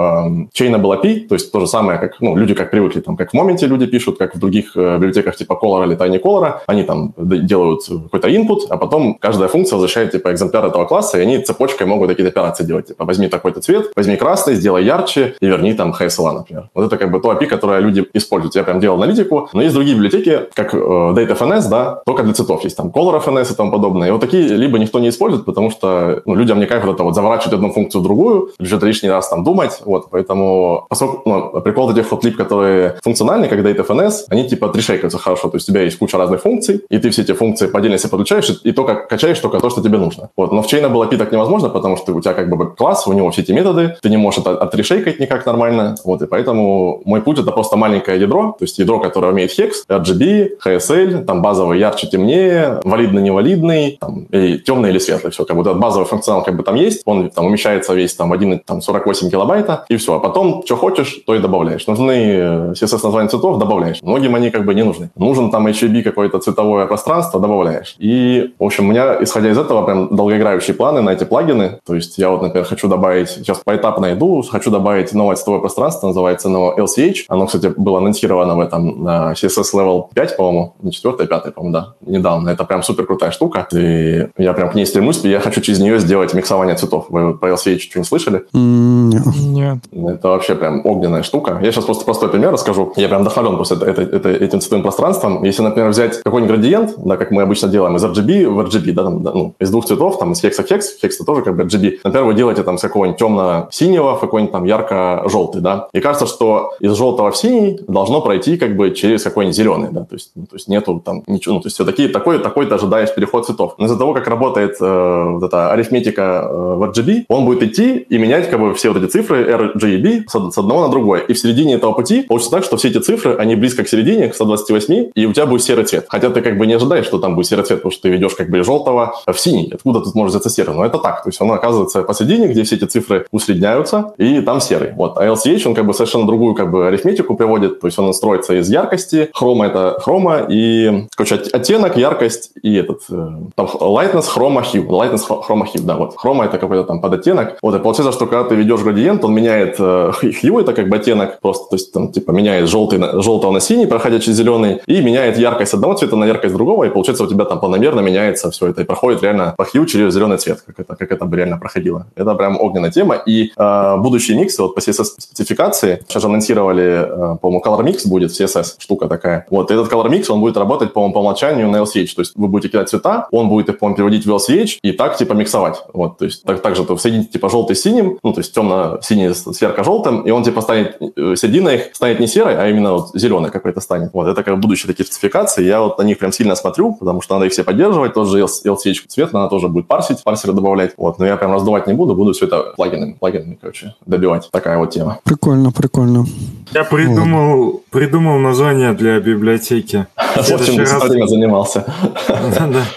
chainable 0.55 1.03
API, 1.03 1.29
то 1.29 1.35
есть 1.35 1.53
то 1.53 1.61
же 1.61 1.67
самое, 1.67 1.99
как 1.99 2.21
ну, 2.21 2.37
люди 2.37 2.55
как 2.55 2.71
привыкли, 2.71 3.01
там, 3.01 3.17
как 3.17 3.31
в 3.31 3.35
моменте 3.35 3.67
люди 3.67 3.87
пишут, 3.87 4.19
как 4.19 4.35
в 4.35 4.39
других 4.39 4.77
э, 4.77 4.97
библиотеках 4.97 5.37
типа 5.37 5.59
Color 5.63 5.87
или 5.87 5.97
Tiny 5.97 6.21
Color, 6.23 6.61
они 6.67 6.83
там 6.83 7.15
делают 7.17 7.83
какой-то 7.87 8.29
input, 8.29 8.61
а 8.71 8.77
потом 8.77 9.15
каждая 9.15 9.49
функция 9.49 9.77
возвращает 9.77 10.13
типа 10.13 10.33
экземпляр 10.33 10.67
этого 10.67 10.85
класса, 10.85 11.19
и 11.19 11.23
они 11.23 11.39
цепочкой 11.39 11.87
могут 11.87 12.09
какие-то 12.09 12.31
операции 12.31 12.65
делать. 12.65 12.89
Типа 12.89 13.05
возьми 13.05 13.29
такой-то 13.39 13.61
цвет, 13.61 13.93
возьми 13.97 14.17
красный, 14.17 14.55
сделай 14.55 14.85
ярче 14.85 15.35
и 15.41 15.47
верни 15.47 15.75
там 15.75 15.95
HSL, 15.99 16.33
например. 16.33 16.71
Вот 16.75 16.87
это 16.87 16.97
как 16.97 17.11
бы 17.11 17.21
то 17.21 17.33
API, 17.33 17.47
которое 17.47 17.81
люди 17.81 18.05
используют. 18.15 18.55
Я 18.57 18.65
прям 18.65 18.81
делал 18.81 19.03
аналитику, 19.03 19.49
но 19.53 19.63
есть 19.63 19.75
другие 19.75 19.97
библиотеки, 19.97 20.41
как 20.55 20.75
э, 20.75 20.77
DataFNS, 20.77 21.69
да, 21.71 22.03
только 22.05 22.23
для 22.23 22.35
цветов 22.35 22.65
есть 22.65 22.77
там 22.77 22.89
ColorFNS 22.89 23.53
и 23.53 23.57
тому 23.57 23.71
подобное. 23.71 24.09
И 24.09 24.11
вот 24.11 24.21
такие 24.21 24.43
либо 24.49 24.79
никто 24.79 24.99
не 24.99 25.09
использует, 25.09 25.45
потому 25.45 25.71
что 25.71 26.23
ну, 26.27 26.35
людям 26.35 26.59
не 26.59 26.67
кайф 26.67 26.85
вот 26.85 26.95
это 26.95 27.05
вот 27.05 27.15
заворачивать 27.15 27.55
одну 27.55 27.71
функцию 27.71 28.01
в 28.01 28.05
другую, 28.05 28.51
что-то 28.63 28.87
лишний 28.87 29.11
раз 29.11 29.29
там 29.29 29.45
думать, 29.45 29.81
вот, 29.85 30.11
поэтому 30.11 30.87
поскольку, 30.89 31.23
ну, 31.25 31.61
прикол 31.61 31.91
этих 31.91 32.11
вот 32.11 32.19
которые 32.37 32.99
функциональны, 33.03 33.49
как 33.49 33.61
DataFNS, 33.61 34.25
они 34.29 34.49
типа 34.49 34.69
трешейкаются 34.69 35.19
хорошо, 35.19 35.49
то 35.49 35.57
есть 35.57 35.69
у 35.69 35.73
тебя 35.73 35.83
есть 35.83 35.99
куча 35.99 36.19
разных 36.19 36.43
функций, 36.43 36.83
и 36.91 36.99
ты 36.99 37.11
все 37.11 37.23
эти 37.23 37.33
функции 37.33 37.67
по 37.69 37.79
отдельности 37.79 38.09
подключаешь, 38.09 38.61
и 38.65 38.73
только 38.73 38.95
качаешь 38.95 39.39
только 39.39 39.61
то, 39.61 39.71
что 39.71 39.83
тебе 39.83 39.99
нужно. 39.99 40.31
Вот, 40.37 40.53
но 40.53 40.63
в 40.63 40.67
Chainable 40.67 41.09
API 41.09 41.17
так 41.17 41.33
невозможно, 41.33 41.69
потому 41.69 41.97
что 41.97 42.15
у 42.15 42.21
тебя 42.21 42.35
как 42.35 42.49
бы 42.49 42.75
класс, 42.75 43.07
у 43.07 43.13
него 43.13 43.28
все 43.31 43.43
эти 43.43 43.53
методы, 43.53 43.97
ты 44.03 44.11
не 44.11 44.17
можешь 44.17 44.41
это 44.41 44.51
отрешейкать 44.59 45.21
никак 45.21 45.47
нормально, 45.47 45.97
вот, 46.05 46.23
и 46.23 46.27
поэтому 46.27 47.03
мой 47.05 47.21
путь 47.21 47.39
это 47.39 47.53
просто 47.53 47.77
маленькое 47.77 48.21
ядро, 48.21 48.55
то 48.59 48.65
есть 48.65 48.79
ядро, 48.79 49.01
которое 49.01 49.33
умеет 49.33 49.59
Hex, 49.59 49.71
RGB, 49.89 50.59
HSL, 50.65 51.25
там 51.25 51.43
базовый 51.43 51.79
ярче, 51.79 52.07
темнее, 52.07 52.81
валидно-невалидный, 52.85 53.99
там, 54.01 54.25
и 54.31 54.59
темный 54.59 54.91
или 54.91 54.99
светлый, 54.99 55.33
все, 55.33 55.45
как 55.45 55.57
бы 55.57 55.63
этот 55.63 55.79
базовый 55.79 56.07
функционал 56.07 56.43
как 56.43 56.57
бы 56.57 56.63
там 56.63 56.75
есть, 56.75 57.03
он 57.05 57.31
там 57.31 57.47
умещается 57.47 57.95
весь 57.95 58.15
там 58.15 58.31
в 58.31 58.33
один, 58.33 58.59
там, 58.61 58.81
48 58.81 59.31
килобайта, 59.31 59.85
и 59.89 59.97
все, 59.97 60.17
а 60.17 60.21
потом, 60.21 60.63
что 60.65 60.77
хочешь, 60.77 61.23
то 61.27 61.35
и 61.35 61.39
добавляешь. 61.39 61.87
Нужны 61.87 62.73
CSS 62.73 63.01
названия 63.03 63.29
цветов, 63.29 63.59
добавляешь. 63.59 64.03
Многим 64.03 64.35
они 64.35 64.51
как 64.51 64.65
бы 64.65 64.75
не 64.75 64.85
нужны. 64.85 65.11
Нужен 65.17 65.51
там 65.51 65.67
HAB 65.67 66.03
какое-то 66.03 66.39
цветовое 66.39 66.87
пространство, 66.87 67.41
добавляешь. 67.41 67.97
И, 67.99 68.55
в 68.59 68.65
общем, 68.65 68.87
у 68.87 68.91
меня, 68.91 69.17
исходя 69.21 69.51
из 69.51 69.59
этого, 69.59 69.85
прям 69.85 70.15
долгоиграющие 70.15 70.75
планы 70.75 71.03
на 71.03 71.11
эти 71.11 71.25
плагины. 71.25 71.79
То 71.87 71.95
есть 71.95 72.19
я 72.19 72.31
вот, 72.31 72.43
например, 72.43 72.67
хочу 72.67 72.89
добавить, 72.89 73.18
сейчас 73.27 73.61
поэтапно 73.65 74.13
иду, 74.13 74.43
хочу 74.43 74.71
добавить 74.71 75.13
новое 75.13 75.37
цветовое 75.37 75.61
пространство, 75.61 76.09
называется 76.09 76.49
оно 76.49 76.75
LCH. 76.77 77.25
Оно, 77.29 77.47
кстати, 77.47 77.73
было 77.77 77.99
анонсировано 77.99 78.57
в 78.57 78.61
этом 78.61 79.03
на 79.03 79.33
CSS 79.33 79.75
Level 79.75 80.07
5, 80.15 80.37
по-моему, 80.37 80.75
не 80.83 80.93
4, 80.93 81.27
5, 81.27 81.55
по-моему, 81.55 81.73
да, 81.73 81.95
недавно. 82.01 82.51
Это 82.51 82.65
прям 82.65 82.83
супер 82.83 83.07
крутая 83.07 83.31
штука. 83.31 83.67
И 83.73 84.29
я 84.39 84.53
прям 84.53 84.71
к 84.71 84.75
ней 84.75 84.87
стремлюсь, 84.87 85.25
и 85.25 85.31
я 85.31 85.41
хочу 85.41 85.61
через 85.61 85.79
нее 85.79 85.99
сделать 85.99 86.35
миксование 86.35 86.77
цветов. 86.77 87.07
Вы 87.09 87.35
про 87.35 87.51
LCH 87.51 87.79
что-нибудь 87.79 88.09
слышали? 88.09 88.45
Нет. 88.53 89.79
Это 89.93 90.29
вообще 90.29 90.55
прям 90.55 90.85
огненная 90.85 91.23
штука. 91.23 91.59
Я 91.63 91.73
сейчас 91.73 91.85
просто 91.85 92.05
простой 92.05 92.29
пример 92.29 92.53
расскажу. 92.53 92.93
Я 92.97 93.09
прям 93.09 93.23
вдохновлен 93.23 93.57
просто 93.57 93.75
это, 93.75 93.87
это, 93.87 94.03
это, 94.03 94.29
этим 94.31 94.61
цветовым 94.61 94.83
пространством. 94.83 95.45
Если, 95.45 95.63
например, 95.63 95.91
взять 95.91 96.23
какой-нибудь 96.23 96.57
градиент, 96.57 96.95
да, 96.99 97.17
как 97.17 97.31
мы 97.31 97.43
обычно 97.43 97.69
делаем, 97.69 97.97
из 97.97 98.05
RGB 98.05 98.49
в 98.49 98.61
RGB, 98.61 98.93
да, 98.93 99.05
там, 99.05 99.23
да, 99.23 99.33
ну, 99.33 99.55
из 99.59 99.71
двух 99.71 99.87
цветов, 99.87 100.19
там, 100.19 100.33
из 100.33 100.41
хекса 100.41 100.63
в 100.63 100.67
хекс, 100.67 100.99
хекс 101.01 101.17
это 101.17 101.25
тоже 101.25 101.43
как 101.43 101.57
бы 101.57 101.65
RGB. 101.65 101.99
Например, 102.05 102.27
вы 102.27 102.35
делаете 102.35 102.63
там 102.63 102.79
с 102.79 102.85
какого-нибудь 102.99 103.19
темно-синего 103.19 104.17
в 104.17 104.21
какой-нибудь 104.21 104.53
там 104.53 104.65
ярко-желтый, 104.65 105.61
да, 105.61 105.89
и 105.93 106.01
кажется, 106.01 106.27
что 106.27 106.73
из 106.81 106.95
желтого 106.95 107.31
в 107.31 107.37
синий 107.37 107.81
должно 107.87 108.21
пройти 108.21 108.57
как 108.57 108.77
бы 108.77 108.91
через 108.91 109.23
какой-нибудь 109.23 109.57
зеленый, 109.57 109.89
да, 109.91 110.01
то 110.01 110.15
есть, 110.15 110.31
ну, 110.35 110.47
то 110.47 110.57
есть 110.57 110.69
нету 110.69 111.01
там 111.05 111.23
ничего, 111.27 111.55
ну, 111.55 111.61
то 111.61 111.67
есть 111.67 111.77
все 111.77 111.85
такие, 111.85 112.09
такой, 112.09 112.39
такой 112.39 112.67
ты 112.67 112.75
ожидаешь 112.75 113.15
переход 113.15 113.47
цветов. 113.47 113.75
Но 113.79 113.87
из-за 113.87 113.97
того, 113.97 114.15
как 114.15 114.27
работает 114.27 114.77
э, 114.81 115.25
вот 115.33 115.43
эта 115.43 115.73
арифметика 115.73 116.49
э, 116.49 116.75
в 116.77 116.83
RGB, 116.85 117.25
он 117.29 117.45
будет 117.45 117.63
идти 117.63 117.99
и 117.99 118.19
менять 118.19 118.51
как 118.51 118.61
бы 118.61 118.75
все 118.75 118.93
вот 118.93 119.03
эти 119.03 119.11
цифры 119.11 119.45
R, 119.49 119.73
G 119.75 119.95
и 119.95 119.97
B 119.99 120.25
с, 120.27 120.33
с 120.33 120.59
одного 120.59 120.83
на 120.83 120.89
другое. 120.89 121.21
И 121.21 121.33
в 121.33 121.39
середине 121.39 121.75
этого 121.75 121.93
пути 121.93 122.23
получится 122.23 122.51
так, 122.51 122.65
что 122.65 122.77
все 122.77 122.89
эти 122.89 122.99
цифры, 122.99 123.37
они 123.37 123.57
близко 123.57 123.85
к 123.85 123.89
середине, 123.89 124.29
к 124.29 124.35
128, 124.35 125.11
и 125.15 125.27
у 125.27 125.33
тебя 125.33 125.47
будет 125.47 125.63
серый 125.63 125.85
цвет. 125.85 126.07
Хотя 126.09 126.31
ты 126.31 126.41
как 126.41 126.59
бы 126.59 126.67
не 126.67 126.75
ожидаешь, 126.75 127.07
что 127.07 127.19
там 127.19 127.35
будет 127.35 127.47
серый 127.47 127.65
цвет, 127.65 127.81
потому 127.81 127.93
что 127.93 128.03
ты 128.03 128.09
ведешь 128.09 128.35
как 128.35 128.51
бы 128.51 128.59
из 128.59 128.67
желтого 128.67 129.15
в 129.27 129.39
синий. 129.39 129.71
Откуда 129.73 130.01
тут 130.01 130.15
может 130.15 130.33
взяться 130.35 130.51
серый? 130.51 130.75
Но 130.75 130.85
это 130.85 130.99
так. 130.99 131.23
То 131.23 131.29
есть 131.29 131.41
оно 131.41 131.55
оказывается 131.55 132.03
посередине, 132.03 132.49
где 132.49 132.63
все 132.65 132.77
эти 132.77 132.85
цифры 132.89 133.27
усредняются, 133.31 134.13
и 134.19 134.41
там 134.41 134.61
серый. 134.61 134.93
Вот. 134.93 135.19
А 135.19 135.27
LCH, 135.27 135.67
он 135.67 135.75
как 135.75 135.87
бы 135.87 135.95
совершенно 135.95 136.27
другую 136.27 136.55
как 136.55 136.71
бы 136.71 136.89
арифметику 136.89 137.35
приводит, 137.37 137.81
то 137.81 137.87
есть 137.87 137.99
он 137.99 138.13
строится 138.13 138.55
из 138.55 138.69
яркости, 138.71 139.31
хрома 139.33 139.67
это 139.67 139.99
хрома, 140.01 140.47
и, 140.49 141.07
короче, 141.15 141.37
оттенок, 141.53 141.97
яркость 141.97 142.51
и 142.63 142.75
этот, 142.77 143.03
э, 143.11 143.29
там, 143.55 143.67
lightness, 143.67 144.27
хрома, 144.29 144.63
hue. 144.63 144.87
Lightness, 144.87 145.43
хрома, 145.43 145.67
hue, 145.67 145.83
да, 145.83 145.97
вот. 145.97 146.15
Хрома 146.17 146.45
это 146.45 146.59
какой-то 146.59 146.85
там 146.85 147.01
подоттенок. 147.01 147.59
Вот, 147.63 147.75
и 147.75 147.79
получается, 147.79 148.13
что 148.13 148.27
когда 148.27 148.49
ты 148.49 148.55
ведешь 148.55 148.81
градиент, 148.81 149.25
он 149.25 149.35
меняет 149.35 149.77
э, 149.79 150.13
hue, 150.23 150.61
это 150.61 150.73
как 150.73 150.89
бы 150.89 150.97
оттенок 150.97 151.41
просто, 151.41 151.71
то 151.71 151.77
есть 151.77 151.93
там, 151.93 152.13
типа, 152.13 152.33
меняет 152.33 152.69
желтый, 152.69 152.99
желтого 153.23 153.53
на 153.53 153.61
синий, 153.61 153.87
проходя 153.87 154.19
через 154.21 154.37
зеленый, 154.37 154.81
и 154.87 155.01
меняет 155.03 155.39
яркость 155.39 155.75
одного 155.75 155.95
цвета 155.95 156.17
на 156.17 156.25
яркость 156.25 156.55
другого, 156.55 156.85
и 156.85 156.91
получается 156.91 157.25
у 157.25 157.27
тебя 157.27 157.45
там 157.45 157.61
планомерно 157.61 158.01
меняется 158.01 158.51
все 158.51 158.69
это, 158.69 158.83
и 158.83 158.85
проходит 158.85 159.23
реально 159.23 159.55
по 159.57 159.63
hue 159.63 159.87
через 159.87 160.15
зеленый 160.15 160.39
цвет, 160.39 160.63
как 160.67 160.81
это, 160.81 160.97
как 160.97 161.13
это 161.13 161.25
бы 161.25 161.37
реально 161.37 161.59
проходило. 161.59 162.07
Это 162.17 162.35
прям 162.35 162.61
огненная 162.79 162.91
тема, 162.91 163.17
и 163.17 163.53
э, 163.57 163.97
будущие 163.99 164.39
миксы, 164.39 164.63
вот 164.63 164.75
по 164.75 164.81
CSS-спецификации, 164.81 166.03
сейчас 166.09 166.23
же 166.23 166.29
анонсировали, 166.29 167.35
э, 167.35 167.37
по-моему, 167.41 167.63
Color 167.65 167.85
Mix 167.85 168.09
будет 168.09 168.33
в 168.33 168.41
CSS, 168.41 168.77
штука 168.79 169.09
такая. 169.09 169.47
Вот, 169.51 169.71
этот 169.71 169.93
Color 169.93 170.09
Mix, 170.09 170.31
он 170.31 170.41
будет 170.41 170.57
работать, 170.57 170.93
по-моему, 170.93 171.15
по 171.15 171.19
умолчанию 171.19 171.69
на 171.69 171.79
LCH, 171.79 172.15
то 172.15 172.23
есть 172.23 172.33
вы 172.37 172.49
будете 172.49 172.69
кидать 172.69 172.89
цвета, 172.89 173.29
он 173.33 173.49
будет 173.49 173.69
их, 173.69 173.79
по-моему, 173.79 173.97
переводить 173.97 174.27
в 174.27 174.31
LCH 174.31 174.79
и 174.83 174.93
так, 174.93 175.17
типа, 175.17 175.33
миксовать. 175.35 175.83
Вот, 175.93 176.19
то 176.19 176.25
есть 176.25 176.45
так, 176.45 176.61
так 176.61 176.77
же 176.77 176.85
то 176.85 176.97
соедините, 176.97 177.33
типа, 177.33 177.49
желтый 177.49 177.77
с 177.77 177.83
синим, 177.83 178.19
ну, 178.23 178.33
то 178.33 178.41
есть 178.41 178.55
темно-синий 178.55 179.35
с 179.35 179.63
ярко-желтым, 179.63 180.23
и 180.23 180.31
он, 180.31 180.43
типа, 180.43 180.61
станет, 180.61 180.97
э, 181.01 181.35
середина 181.37 181.71
их 181.71 181.95
станет 181.95 182.21
не 182.21 182.27
серой, 182.27 182.57
а 182.57 182.69
именно 182.69 182.93
вот 182.95 183.11
зеленый 183.15 183.51
какой-то 183.51 183.81
станет. 183.81 184.11
Вот, 184.13 184.29
это 184.29 184.43
как 184.43 184.59
будущие 184.59 184.89
такие 184.89 185.05
спецификации, 185.05 185.65
я 185.65 185.81
вот 185.81 185.99
на 185.99 186.03
них 186.03 186.19
прям 186.19 186.33
сильно 186.33 186.55
смотрю, 186.55 186.95
потому 186.95 187.21
что 187.21 187.35
надо 187.35 187.47
их 187.47 187.53
все 187.53 187.65
поддерживать, 187.65 188.15
тот 188.15 188.29
же 188.29 188.41
LCH 188.41 189.09
цвет 189.09 189.33
надо 189.33 189.49
тоже 189.49 189.69
будет 189.69 189.87
парсить, 189.89 190.23
парсеры 190.23 190.53
добавлять, 190.53 190.93
вот, 190.97 191.19
но 191.19 191.27
я 191.27 191.37
прям 191.37 191.53
раздувать 191.53 191.87
не 191.87 191.95
буду, 191.95 192.15
буду 192.15 192.33
все 192.33 192.47
это 192.47 192.68
плагинами, 192.77 193.13
плагинами, 193.13 193.59
короче, 193.61 193.95
добивать. 194.07 194.49
Такая 194.51 194.79
вот 194.79 194.91
тема. 194.91 195.21
Прикольно, 195.25 195.73
прикольно. 195.73 196.27
Я 196.73 196.85
придумал. 196.85 197.83
Придумал 197.91 198.39
название 198.39 198.93
для 198.93 199.19
библиотеки. 199.21 200.07
Вот 200.37 200.65
чем 200.65 200.79
раз... 200.79 201.31
занимался. 201.31 201.85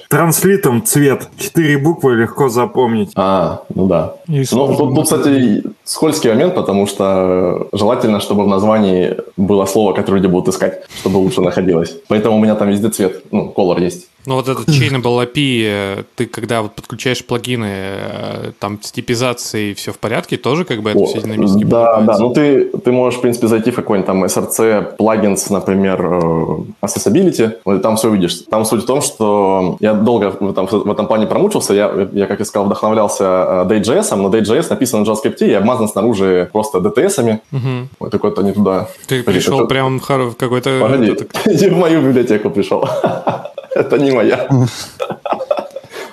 Транслитом 0.10 0.84
цвет. 0.84 1.30
Четыре 1.38 1.78
буквы 1.78 2.16
легко 2.16 2.50
запомнить. 2.50 3.12
А, 3.16 3.64
ну 3.74 3.88
да. 3.88 4.16
Ну, 4.28 4.44
тут, 4.46 4.96
тут, 4.96 5.04
кстати, 5.04 5.64
скользкий 5.84 6.30
момент, 6.30 6.56
потому 6.56 6.88
что 6.88 7.68
желательно, 7.74 8.20
чтобы 8.20 8.44
в 8.44 8.48
названии 8.48 9.18
было 9.38 9.66
слово, 9.66 9.94
которое 9.94 10.18
люди 10.18 10.28
будут 10.28 10.54
искать, 10.54 10.84
чтобы 11.00 11.18
лучше 11.18 11.42
находилось. 11.42 11.98
Поэтому 12.08 12.38
у 12.38 12.40
меня 12.40 12.56
там 12.56 12.70
везде 12.70 12.90
цвет, 12.90 13.24
ну, 13.32 13.54
color 13.56 13.82
есть. 13.82 14.08
Ну 14.26 14.36
вот 14.36 14.48
этот 14.48 14.68
Chainable 14.68 15.26
API, 15.26 16.06
ты 16.16 16.28
когда 16.28 16.62
вот 16.62 16.74
подключаешь 16.74 17.26
плагины, 17.26 17.72
э, 17.72 18.52
там 18.60 18.80
с 18.82 18.92
типизацией 18.92 19.74
все 19.74 19.92
в 19.92 19.98
порядке, 19.98 20.38
тоже 20.38 20.64
как 20.64 20.84
бы 20.84 20.92
это 20.92 21.00
О, 21.00 21.06
все 21.06 21.22
динамически 21.22 21.64
Да, 21.64 22.02
да, 22.02 22.20
ну 22.20 22.32
ты, 22.32 22.66
ты 22.66 22.92
можешь, 22.92 23.18
в 23.18 23.22
принципе, 23.22 23.48
зайти 23.48 23.72
в 23.72 23.76
какой-нибудь 23.76 24.06
там 24.06 24.24
SRC, 24.24 24.81
плагинс, 24.82 25.50
например, 25.50 26.02
э, 26.02 26.86
Accessibility, 26.86 27.80
там 27.80 27.96
все 27.96 28.10
увидишь. 28.10 28.44
Там 28.50 28.66
суть 28.66 28.84
в 28.84 28.86
том, 28.86 29.02
что 29.02 29.78
я 29.80 29.94
долго 29.94 30.32
в 30.40 30.50
этом, 30.50 30.68
в 30.68 30.92
этом 30.92 31.08
плане 31.08 31.28
промучился, 31.28 31.74
я, 31.74 32.10
я, 32.14 32.28
как 32.28 32.40
я 32.40 32.46
сказал, 32.46 32.66
вдохновлялся 32.66 33.24
Day.js, 33.68 34.16
но 34.16 34.30
Day.js 34.30 34.68
написан 34.70 35.02
на 35.02 35.06
JavaScript 35.06 35.46
и 35.46 35.54
обмазан 35.54 35.88
снаружи 35.88 36.50
просто 36.52 36.80
DTS-ами. 36.80 37.42
Угу. 37.52 37.88
Вот 38.00 38.12
такой-то 38.12 38.42
не 38.42 38.52
туда. 38.52 38.88
Ты 39.08 39.24
пришел 39.24 39.68
прям 39.68 40.00
в 40.00 40.36
какой-то... 40.36 40.80
Погоди, 40.82 41.16
в 41.70 41.78
мою 41.78 42.02
библиотеку 42.02 42.50
пришел. 42.50 42.88
Это 43.76 43.98
не 43.98 44.12
моя. 44.12 44.48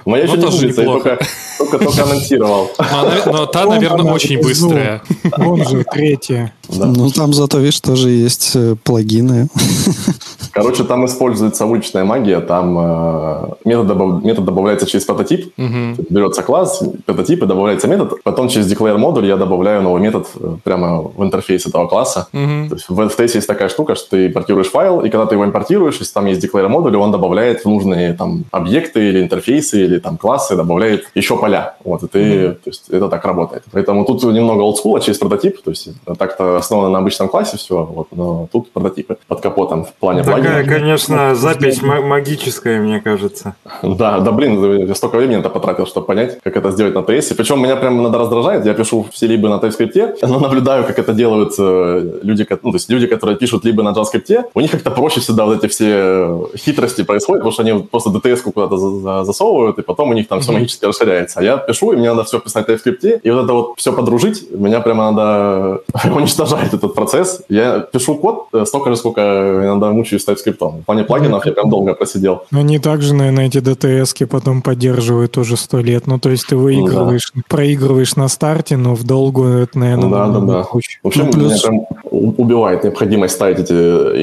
Но 0.09 0.17
я 0.17 0.25
Ну, 0.25 0.29
еще 0.29 0.37
не 0.39 0.43
тоже 0.43 0.59
жрица, 0.59 0.81
я 0.83 0.87
неплохо. 0.89 1.09
только, 1.11 1.27
только, 1.59 1.79
только 1.85 2.03
анонсировал. 2.05 2.71
Но, 2.79 2.85
она- 3.01 3.13
но 3.27 3.47
та, 3.47 3.65
Вон 3.65 3.75
наверное, 3.75 4.01
она, 4.01 4.13
очень 4.15 4.39
внизу. 4.41 4.69
быстрая. 4.69 5.03
Вон 5.37 5.65
же 5.69 5.85
третья. 5.93 6.53
Да. 6.69 6.87
Ну, 6.87 7.11
там 7.11 7.33
зато, 7.35 7.59
видишь, 7.59 7.81
тоже 7.81 8.11
есть 8.11 8.53
э, 8.55 8.75
плагины. 8.85 9.49
Короче, 10.53 10.85
там 10.85 11.05
используется 11.07 11.67
уличная 11.67 12.05
магия, 12.05 12.41
там 12.41 12.77
э, 12.79 13.49
метод, 13.65 13.87
добав- 13.87 14.25
метод 14.25 14.45
добавляется 14.45 14.87
через 14.87 15.05
прототип, 15.05 15.53
Мгм. 15.57 15.97
берется 16.11 16.43
класс, 16.43 16.83
прототип 17.07 17.43
и 17.43 17.47
добавляется 17.47 17.87
метод, 17.87 18.23
потом 18.23 18.49
через 18.49 18.71
declare 18.73 18.97
модуль 18.99 19.27
я 19.27 19.37
добавляю 19.37 19.83
новый 19.83 20.01
метод 20.03 20.27
э, 20.41 20.57
прямо 20.65 21.03
в 21.03 21.23
интерфейс 21.23 21.67
этого 21.67 21.87
класса. 21.87 22.27
Мгм. 22.33 22.69
То 22.71 22.75
есть 22.75 22.89
в 22.89 23.01
FTS 23.01 23.37
есть 23.37 23.47
такая 23.47 23.69
штука, 23.69 23.95
что 23.95 24.11
ты 24.11 24.27
импортируешь 24.27 24.69
файл, 24.69 25.01
и 25.01 25.11
когда 25.11 25.27
ты 25.27 25.35
его 25.37 25.45
импортируешь, 25.45 25.97
если 26.01 26.13
там 26.13 26.27
есть 26.27 26.45
declare 26.45 26.69
модуль, 26.69 26.97
он 26.97 27.13
добавляет 27.13 27.65
в 27.65 27.69
нужные 27.69 28.15
там 28.15 28.45
объекты 28.51 29.09
или 29.09 29.23
интерфейсы 29.23 29.85
или 29.85 29.97
там 30.01 30.16
классы, 30.16 30.57
добавляет 30.57 31.05
еще 31.14 31.36
поля. 31.36 31.76
Вот, 31.84 32.03
и 32.03 32.07
ты, 32.09 32.51
то 32.53 32.70
есть 32.70 32.88
это 32.90 33.09
так 33.09 33.24
работает. 33.24 33.64
Поэтому 33.72 34.05
тут 34.05 34.22
немного 34.24 34.62
олдскула 34.62 35.01
через 35.01 35.18
прототип, 35.18 35.62
то 35.62 35.70
есть 35.70 35.88
так-то 36.18 36.57
основано 36.57 36.90
на 36.90 36.99
обычном 36.99 37.28
классе 37.28 37.57
все, 37.57 37.84
вот, 37.84 38.09
но 38.12 38.49
тут 38.53 38.70
прототипы 38.72 39.16
под 39.26 39.40
капотом 39.40 39.84
в 39.84 39.92
плане 39.94 40.22
Такая, 40.22 40.42
плагина. 40.42 40.64
конечно, 40.74 41.34
запись 41.34 41.82
ма- 41.82 42.01
магическая, 42.01 42.80
мне 42.80 43.01
кажется. 43.01 43.55
Да, 43.82 44.20
да, 44.20 44.32
блин, 44.32 44.86
я 44.86 44.94
столько 44.94 45.16
времени 45.16 45.40
это 45.40 45.49
потратил, 45.51 45.86
чтобы 45.86 46.07
понять, 46.07 46.38
как 46.42 46.57
это 46.57 46.70
сделать 46.70 46.94
на 46.94 47.01
TS. 47.01 47.34
Причем 47.36 47.61
меня 47.62 47.76
прям 47.76 48.01
иногда 48.01 48.18
раздражает, 48.18 48.64
я 48.66 48.74
пишу 48.74 49.07
все 49.12 49.26
либо 49.26 49.49
на 49.49 49.55
TypeScript, 49.64 50.18
но 50.22 50.38
наблюдаю, 50.40 50.84
как 50.84 50.99
это 50.99 51.12
делают 51.12 51.53
люди, 51.59 52.46
ну, 52.62 52.70
то 52.70 52.76
есть 52.76 52.90
люди, 52.90 53.07
которые 53.07 53.36
пишут 53.36 53.64
либо 53.64 53.82
на 53.82 53.90
JavaScript, 53.90 54.44
у 54.55 54.61
них 54.61 54.70
как-то 54.70 54.90
проще 54.90 55.20
всегда 55.20 55.44
вот 55.44 55.59
эти 55.64 55.70
все 55.70 56.49
хитрости 56.57 57.03
происходят, 57.05 57.42
потому 57.42 57.53
что 57.53 57.62
они 57.62 57.82
просто 57.90 58.11
DTS-ку 58.11 58.53
куда-то 58.53 58.76
за- 58.76 59.01
за- 59.01 59.24
засовывают, 59.24 59.78
и 59.78 59.82
потом 59.89 60.11
у 60.11 60.12
них 60.12 60.28
там 60.28 60.41
все 60.41 60.53
магически 60.53 60.84
расширяется. 60.84 61.41
А 61.41 61.43
я 61.43 61.57
пишу, 61.57 61.93
и 61.93 61.97
мне 61.97 62.11
надо 62.11 62.24
все 62.24 62.39
писать 62.39 62.68
на 62.68 62.72
TypeScript, 62.72 63.20
и 63.22 63.30
вот 63.30 63.45
это 63.45 63.53
вот 63.53 63.72
все 63.76 63.93
подружить, 63.93 64.51
меня 64.53 64.80
прямо 64.80 65.11
надо 65.11 65.80
уничтожает 66.14 66.74
этот 66.74 66.95
процесс. 66.95 67.43
Я 67.49 67.80
пишу 67.80 68.14
код 68.16 68.49
э, 68.53 68.64
столько 68.66 68.91
же, 68.91 68.97
сколько 68.97 69.20
иногда 69.64 69.91
мучаюсь 69.91 70.22
с 70.24 70.28
TypeScript. 70.28 70.82
В 70.82 70.84
плане 70.84 71.05
плагинов 71.05 71.47
я 71.47 71.53
прям 71.53 71.70
долго 71.70 71.95
просидел. 71.95 72.45
Они 72.53 72.78
также, 72.78 73.14
наверное, 73.14 73.47
эти 73.47 73.59
DTS-ки 73.59 74.24
потом 74.26 74.61
поддерживают 74.62 75.39
уже 75.39 75.57
сто 75.57 75.78
лет. 75.80 76.07
Ну, 76.07 76.18
то 76.18 76.28
есть 76.30 76.47
ты 76.47 76.57
выигрываешь, 76.57 77.32
проигрываешь 77.49 78.14
на 78.16 78.28
старте, 78.28 78.76
но 78.76 78.95
в 78.95 79.05
долгу 79.05 79.45
это, 79.45 79.78
наверное, 79.78 80.11
Да, 80.11 80.26
да, 80.26 80.41
да. 80.41 80.62
круче. 80.64 80.99
В 81.03 81.07
общем, 81.09 81.26
Ну, 81.26 81.32
плюс- 81.32 81.53
меня 81.53 81.61
прям 81.62 81.86
убивает 82.11 82.84
необходимость 82.84 83.34
ставить 83.34 83.59
эти 83.61 83.72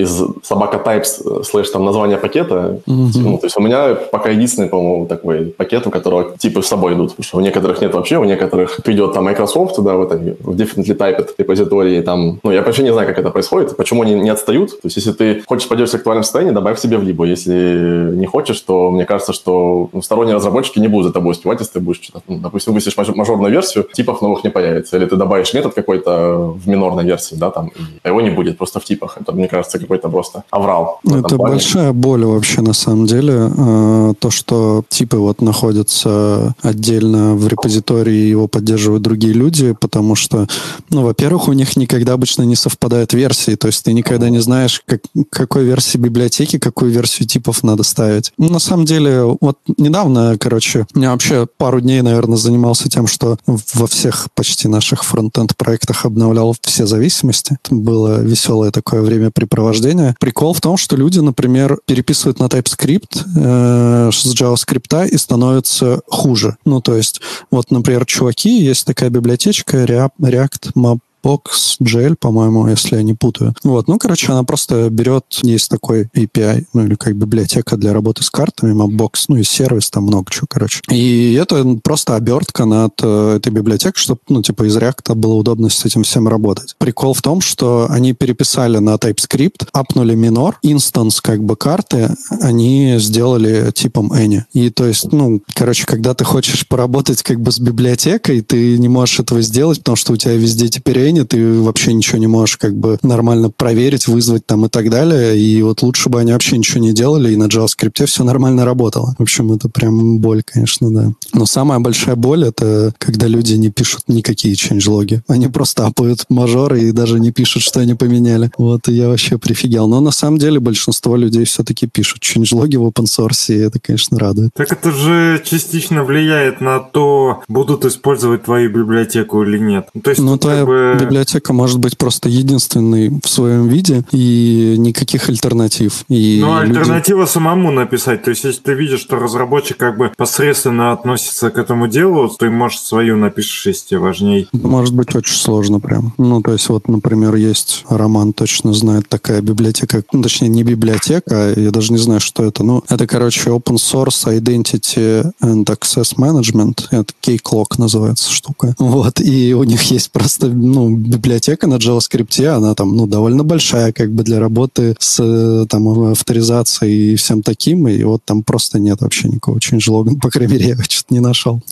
из 0.03 0.21
собака 0.43 0.77
types 0.77 1.21
э, 1.25 1.43
слэш 1.43 1.69
там 1.69 1.85
название 1.85 2.17
пакета. 2.17 2.79
Мгм. 2.85 3.11
Ну, 3.15 3.37
то 3.37 3.45
есть 3.45 3.57
у 3.57 3.61
меня 3.61 3.95
пока 3.95 4.29
единственный, 4.29 4.67
по-моему, 4.67 5.05
такой 5.07 5.54
пакет, 5.57 5.87
у 5.87 5.91
которого 5.91 6.37
типы 6.37 6.61
с 6.61 6.67
собой 6.67 6.93
идут. 6.93 7.11
Потому 7.11 7.23
что 7.23 7.37
у 7.37 7.41
некоторых 7.41 7.81
нет 7.81 7.93
вообще, 7.93 8.17
у 8.17 8.23
некоторых 8.23 8.79
идет 8.85 9.13
там 9.13 9.25
Microsoft 9.25 9.75
туда, 9.75 9.95
в, 9.95 10.01
этой, 10.03 10.37
в 10.39 10.49
Definitely 10.55 10.95
Typed 10.97 11.29
репозитории. 11.37 12.01
Там, 12.01 12.39
ну, 12.43 12.51
я 12.51 12.61
вообще 12.61 12.83
не 12.83 12.91
знаю, 12.93 13.07
как 13.07 13.17
это 13.19 13.29
происходит, 13.29 13.75
почему 13.77 14.03
они 14.03 14.13
не 14.15 14.29
отстают. 14.29 14.71
То 14.71 14.85
есть 14.87 14.97
если 14.97 15.11
ты 15.11 15.43
хочешь 15.47 15.67
поддерживать 15.67 16.01
актуальном 16.01 16.23
состоянии, 16.23 16.51
добавь 16.53 16.79
себе 16.79 16.97
в 16.97 17.03
либо. 17.03 17.25
Если 17.25 18.11
не 18.15 18.25
хочешь, 18.25 18.59
то 18.61 18.91
мне 18.91 19.05
кажется, 19.05 19.33
что 19.33 19.89
ну, 19.93 20.01
сторонние 20.01 20.35
разработчики 20.35 20.79
не 20.79 20.87
будут 20.87 21.07
за 21.07 21.13
тобой 21.13 21.31
успевать, 21.31 21.59
если 21.59 21.73
ты 21.73 21.79
будешь, 21.79 22.01
ну, 22.27 22.37
допустим, 22.39 22.73
выпустишь 22.73 22.97
маж- 22.97 23.15
мажорную 23.15 23.51
версию, 23.51 23.87
типов 23.93 24.21
новых 24.21 24.43
не 24.43 24.49
появится. 24.49 24.97
Или 24.97 25.05
ты 25.05 25.15
добавишь 25.15 25.53
метод 25.53 25.73
какой-то 25.73 26.55
в 26.63 26.67
минорной 26.67 27.03
версии, 27.03 27.35
да, 27.35 27.49
там, 27.51 27.71
и 28.03 28.07
его 28.07 28.21
не 28.21 28.29
будет 28.29 28.57
просто 28.57 28.79
в 28.79 28.83
типах. 28.83 29.17
Это, 29.19 29.31
мне 29.31 29.47
кажется, 29.47 29.79
какой-то 29.79 30.09
просто 30.09 30.43
аврал. 30.49 30.99
этом 31.05 31.19
Это 31.19 31.35
плане. 31.35 31.53
большая 31.55 31.93
боль 31.93 32.25
вообще 32.25 32.61
на 32.61 32.73
самом 32.73 33.05
деле. 33.05 33.49
э, 33.57 34.13
То, 34.19 34.29
что 34.31 34.83
типы 34.89 35.17
вот 35.17 35.34
находятся 35.41 36.55
отдельно 36.61 37.35
в 37.35 37.47
репозитории, 37.47 38.29
его 38.29 38.47
поддерживают 38.47 39.03
другие 39.03 39.33
люди, 39.33 39.75
потому 39.79 40.15
что, 40.15 40.47
ну, 40.89 41.03
во-первых, 41.03 41.47
у 41.47 41.53
них 41.53 41.75
никогда 41.75 42.13
обычно 42.13 42.43
не 42.43 42.55
совпадают 42.55 43.13
версии, 43.13 43.55
то 43.55 43.67
есть 43.67 43.83
ты 43.83 43.93
никогда 43.93 44.29
не 44.29 44.39
знаешь, 44.39 44.81
как, 44.85 45.01
какой 45.29 45.65
версии 45.65 45.97
библиотеки, 45.97 46.59
какую 46.59 46.91
версию 46.91 47.27
типов 47.27 47.63
надо 47.63 47.83
ставить. 47.83 48.31
Ну, 48.37 48.49
на 48.49 48.59
самом 48.59 48.85
деле, 48.85 49.23
вот 49.41 49.57
недавно, 49.77 50.37
короче, 50.39 50.85
я 50.95 51.11
вообще 51.11 51.47
пару 51.57 51.81
дней, 51.81 52.01
наверное, 52.01 52.37
занимался 52.37 52.89
тем, 52.89 53.07
что 53.07 53.37
во 53.45 53.87
всех 53.87 54.27
почти 54.35 54.67
наших 54.67 55.03
фронтенд 55.03 55.55
проектах 55.55 56.05
обновлял 56.05 56.55
все 56.61 56.85
зависимости. 56.85 57.57
Это 57.63 57.75
было 57.75 58.21
веселое 58.21 58.71
такое 58.71 59.01
времяпрепровождение. 59.01 60.15
Прикол 60.19 60.53
в 60.53 60.61
том, 60.61 60.77
что 60.77 60.95
люди, 60.95 61.19
например, 61.19 61.79
переписывают 61.85 62.39
на 62.39 62.45
TypeScript 62.45 63.23
э, 63.35 64.09
с 64.11 64.25
JavaScript 64.33 65.09
и 65.09 65.17
становятся 65.25 66.01
хуже. 66.07 66.57
Ну, 66.65 66.81
то 66.81 66.95
есть, 66.95 67.19
вот, 67.49 67.71
например, 67.71 68.05
чуваки, 68.05 68.61
есть 68.61 68.85
такая 68.85 69.09
библиотечка 69.09 69.83
React 69.83 70.73
Map 70.75 70.99
Box.jl, 71.25 72.15
по-моему, 72.19 72.67
если 72.67 72.97
я 72.97 73.01
не 73.01 73.15
путаю. 73.15 73.55
Вот, 73.63 73.87
ну, 73.87 73.97
короче, 73.97 74.31
она 74.31 74.43
просто 74.43 74.89
берет, 74.91 75.25
есть 75.41 75.69
такой 75.69 76.07
API, 76.15 76.65
ну, 76.73 76.85
или 76.85 76.93
как 76.93 77.15
библиотека 77.15 77.77
для 77.77 77.93
работы 77.93 78.23
с 78.23 78.29
картами, 78.29 78.73
Mapbox, 78.73 79.25
ну, 79.29 79.37
и 79.37 79.43
сервис, 79.43 79.89
там 79.89 80.03
много 80.03 80.31
чего, 80.31 80.45
короче. 80.47 80.81
И 80.91 81.33
это 81.33 81.79
просто 81.83 82.15
обертка 82.15 82.65
над 82.65 82.93
э, 83.01 83.37
этой 83.37 83.51
библиотекой, 83.51 83.99
чтобы, 83.99 84.19
ну, 84.29 84.43
типа, 84.43 84.67
из 84.67 84.77
React 84.77 85.15
было 85.15 85.33
удобно 85.33 85.69
с 85.69 85.83
этим 85.83 86.03
всем 86.03 86.27
работать. 86.27 86.75
Прикол 86.77 87.13
в 87.13 87.21
том, 87.23 87.41
что 87.41 87.87
они 87.89 88.13
переписали 88.13 88.77
на 88.77 88.95
TypeScript, 88.95 89.67
апнули 89.73 90.13
минор, 90.13 90.59
инстанс, 90.61 91.21
как 91.21 91.43
бы, 91.43 91.55
карты, 91.55 92.15
они 92.41 92.97
сделали 92.99 93.71
типом 93.71 94.13
any. 94.13 94.43
И, 94.53 94.69
то 94.69 94.85
есть, 94.85 95.11
ну, 95.11 95.41
короче, 95.55 95.85
когда 95.87 96.13
ты 96.13 96.23
хочешь 96.23 96.67
поработать, 96.67 97.23
как 97.23 97.41
бы, 97.41 97.51
с 97.51 97.59
библиотекой, 97.59 98.41
ты 98.41 98.77
не 98.77 98.89
можешь 98.89 99.19
этого 99.19 99.41
сделать, 99.41 99.79
потому 99.79 99.95
что 99.95 100.13
у 100.13 100.17
тебя 100.17 100.35
везде 100.35 100.67
теперь 100.67 100.99
any, 100.99 101.14
ты 101.23 101.61
вообще 101.61 101.93
ничего 101.93 102.17
не 102.17 102.27
можешь, 102.27 102.57
как 102.57 102.75
бы, 102.75 102.97
нормально 103.03 103.49
проверить, 103.49 104.07
вызвать 104.07 104.45
там 104.45 104.65
и 104.65 104.69
так 104.69 104.89
далее. 104.89 105.37
И 105.37 105.61
вот 105.61 105.81
лучше 105.81 106.09
бы 106.09 106.19
они 106.19 106.31
вообще 106.33 106.57
ничего 106.57 106.81
не 106.81 106.93
делали, 106.93 107.31
и 107.33 107.35
на 107.35 107.45
JavaScript 107.45 108.05
все 108.05 108.23
нормально 108.23 108.65
работало. 108.65 109.15
В 109.17 109.21
общем, 109.23 109.51
это 109.51 109.69
прям 109.69 110.19
боль, 110.19 110.43
конечно, 110.43 110.91
да. 110.91 111.11
Но 111.33 111.45
самая 111.45 111.79
большая 111.79 112.15
боль— 112.15 112.43
это 112.45 112.93
когда 112.97 113.27
люди 113.27 113.53
не 113.53 113.69
пишут 113.69 114.03
никакие 114.07 114.55
changelog'и. 114.55 115.21
Они 115.27 115.47
просто 115.47 115.85
апают 115.85 116.25
мажоры 116.29 116.81
и 116.81 116.91
даже 116.91 117.19
не 117.19 117.31
пишут, 117.31 117.63
что 117.63 117.79
они 117.79 117.93
поменяли. 117.93 118.51
Вот, 118.57 118.87
и 118.89 118.93
я 118.93 119.07
вообще 119.07 119.37
прифигел. 119.37 119.87
Но 119.87 119.99
на 120.01 120.11
самом 120.11 120.37
деле 120.39 120.59
большинство 120.59 121.15
людей 121.15 121.45
все-таки 121.45 121.87
пишут 121.87 122.23
changelog'и 122.23 122.77
в 122.77 122.83
open 122.87 123.05
source, 123.05 123.53
и 123.53 123.57
это, 123.57 123.79
конечно, 123.79 124.17
радует. 124.19 124.51
Так 124.55 124.71
это 124.71 124.91
же 124.91 125.41
частично 125.45 126.03
влияет 126.03 126.61
на 126.61 126.79
то, 126.79 127.41
будут 127.47 127.85
использовать 127.85 128.43
твою 128.43 128.69
библиотеку 128.71 129.43
или 129.43 129.57
нет. 129.57 129.87
То 130.03 130.09
есть, 130.11 130.21
Ну, 130.21 130.33
как 130.33 130.41
твоя 130.41 130.65
бы- 130.65 130.97
библиотека 131.05 131.53
может 131.53 131.79
быть 131.79 131.97
просто 131.97 132.29
единственной 132.29 133.09
в 133.23 133.27
своем 133.27 133.67
виде 133.67 134.03
и 134.11 134.75
никаких 134.77 135.29
альтернатив. 135.29 136.03
И 136.09 136.39
Ну, 136.41 136.61
люди- 136.61 136.77
альтернатива 136.77 137.25
самому 137.25 137.71
написать. 137.71 138.23
То 138.23 138.31
есть, 138.31 138.43
если 138.43 138.61
ты 138.61 138.73
видишь, 138.73 138.99
что 139.01 139.17
разработчик 139.17 139.77
как 139.77 139.97
бы 139.97 140.11
посредственно 140.17 140.91
относится 140.91 141.49
к 141.49 141.57
этому 141.57 141.87
делу, 141.87 142.27
то 142.29 142.35
ты, 142.37 142.49
может, 142.49 142.79
свою 142.81 143.17
напишешь, 143.17 143.65
если 143.67 143.87
тебе 143.89 143.99
важней. 143.99 144.47
Может 144.53 144.93
быть 144.93 145.15
очень 145.15 145.35
сложно 145.35 145.79
прям. 145.79 146.13
Ну, 146.17 146.41
то 146.41 146.51
есть 146.53 146.69
вот, 146.69 146.87
например, 146.87 147.35
есть 147.35 147.83
Роман 147.89 148.33
точно 148.33 148.73
знает 148.73 149.07
такая 149.09 149.41
библиотека, 149.41 150.03
ну, 150.11 150.21
точнее, 150.21 150.49
не 150.49 150.63
библиотека, 150.63 151.53
я 151.55 151.71
даже 151.71 151.91
не 151.93 151.99
знаю, 151.99 152.19
что 152.19 152.43
это. 152.43 152.63
Ну, 152.63 152.83
это, 152.89 153.07
короче, 153.07 153.49
open 153.49 153.75
source 153.75 154.25
identity 154.27 155.31
and 155.41 155.65
access 155.65 156.15
management. 156.17 156.87
Это 156.91 157.13
K-Clock 157.21 157.75
называется 157.77 158.31
штука. 158.31 158.75
Вот, 158.79 159.19
и 159.21 159.53
у 159.53 159.63
них 159.63 159.81
есть 159.91 160.11
просто, 160.11 160.47
ну, 160.47 160.84
библиотека 160.89 161.67
на 161.67 161.75
JavaScript, 161.75 162.45
она 162.45 162.75
там, 162.75 162.95
ну, 162.95 163.07
довольно 163.07 163.43
большая, 163.43 163.91
как 163.91 164.11
бы 164.11 164.23
для 164.23 164.39
работы 164.39 164.95
с 164.99 165.19
э, 165.21 165.65
там 165.67 165.87
авторизацией 166.11 167.13
и 167.13 167.15
всем 167.15 167.43
таким, 167.43 167.87
и 167.87 168.03
вот 168.03 168.23
там 168.25 168.43
просто 168.43 168.79
нет 168.79 169.01
вообще 169.01 169.27
никакого 169.27 169.57
changelog, 169.57 170.19
по 170.19 170.29
крайней 170.29 170.53
мере, 170.53 170.67
я 170.69 170.75
что-то 170.83 171.13
не 171.13 171.19
нашел. 171.19 171.61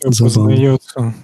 Там 0.00 0.12
забавно. 0.12 0.78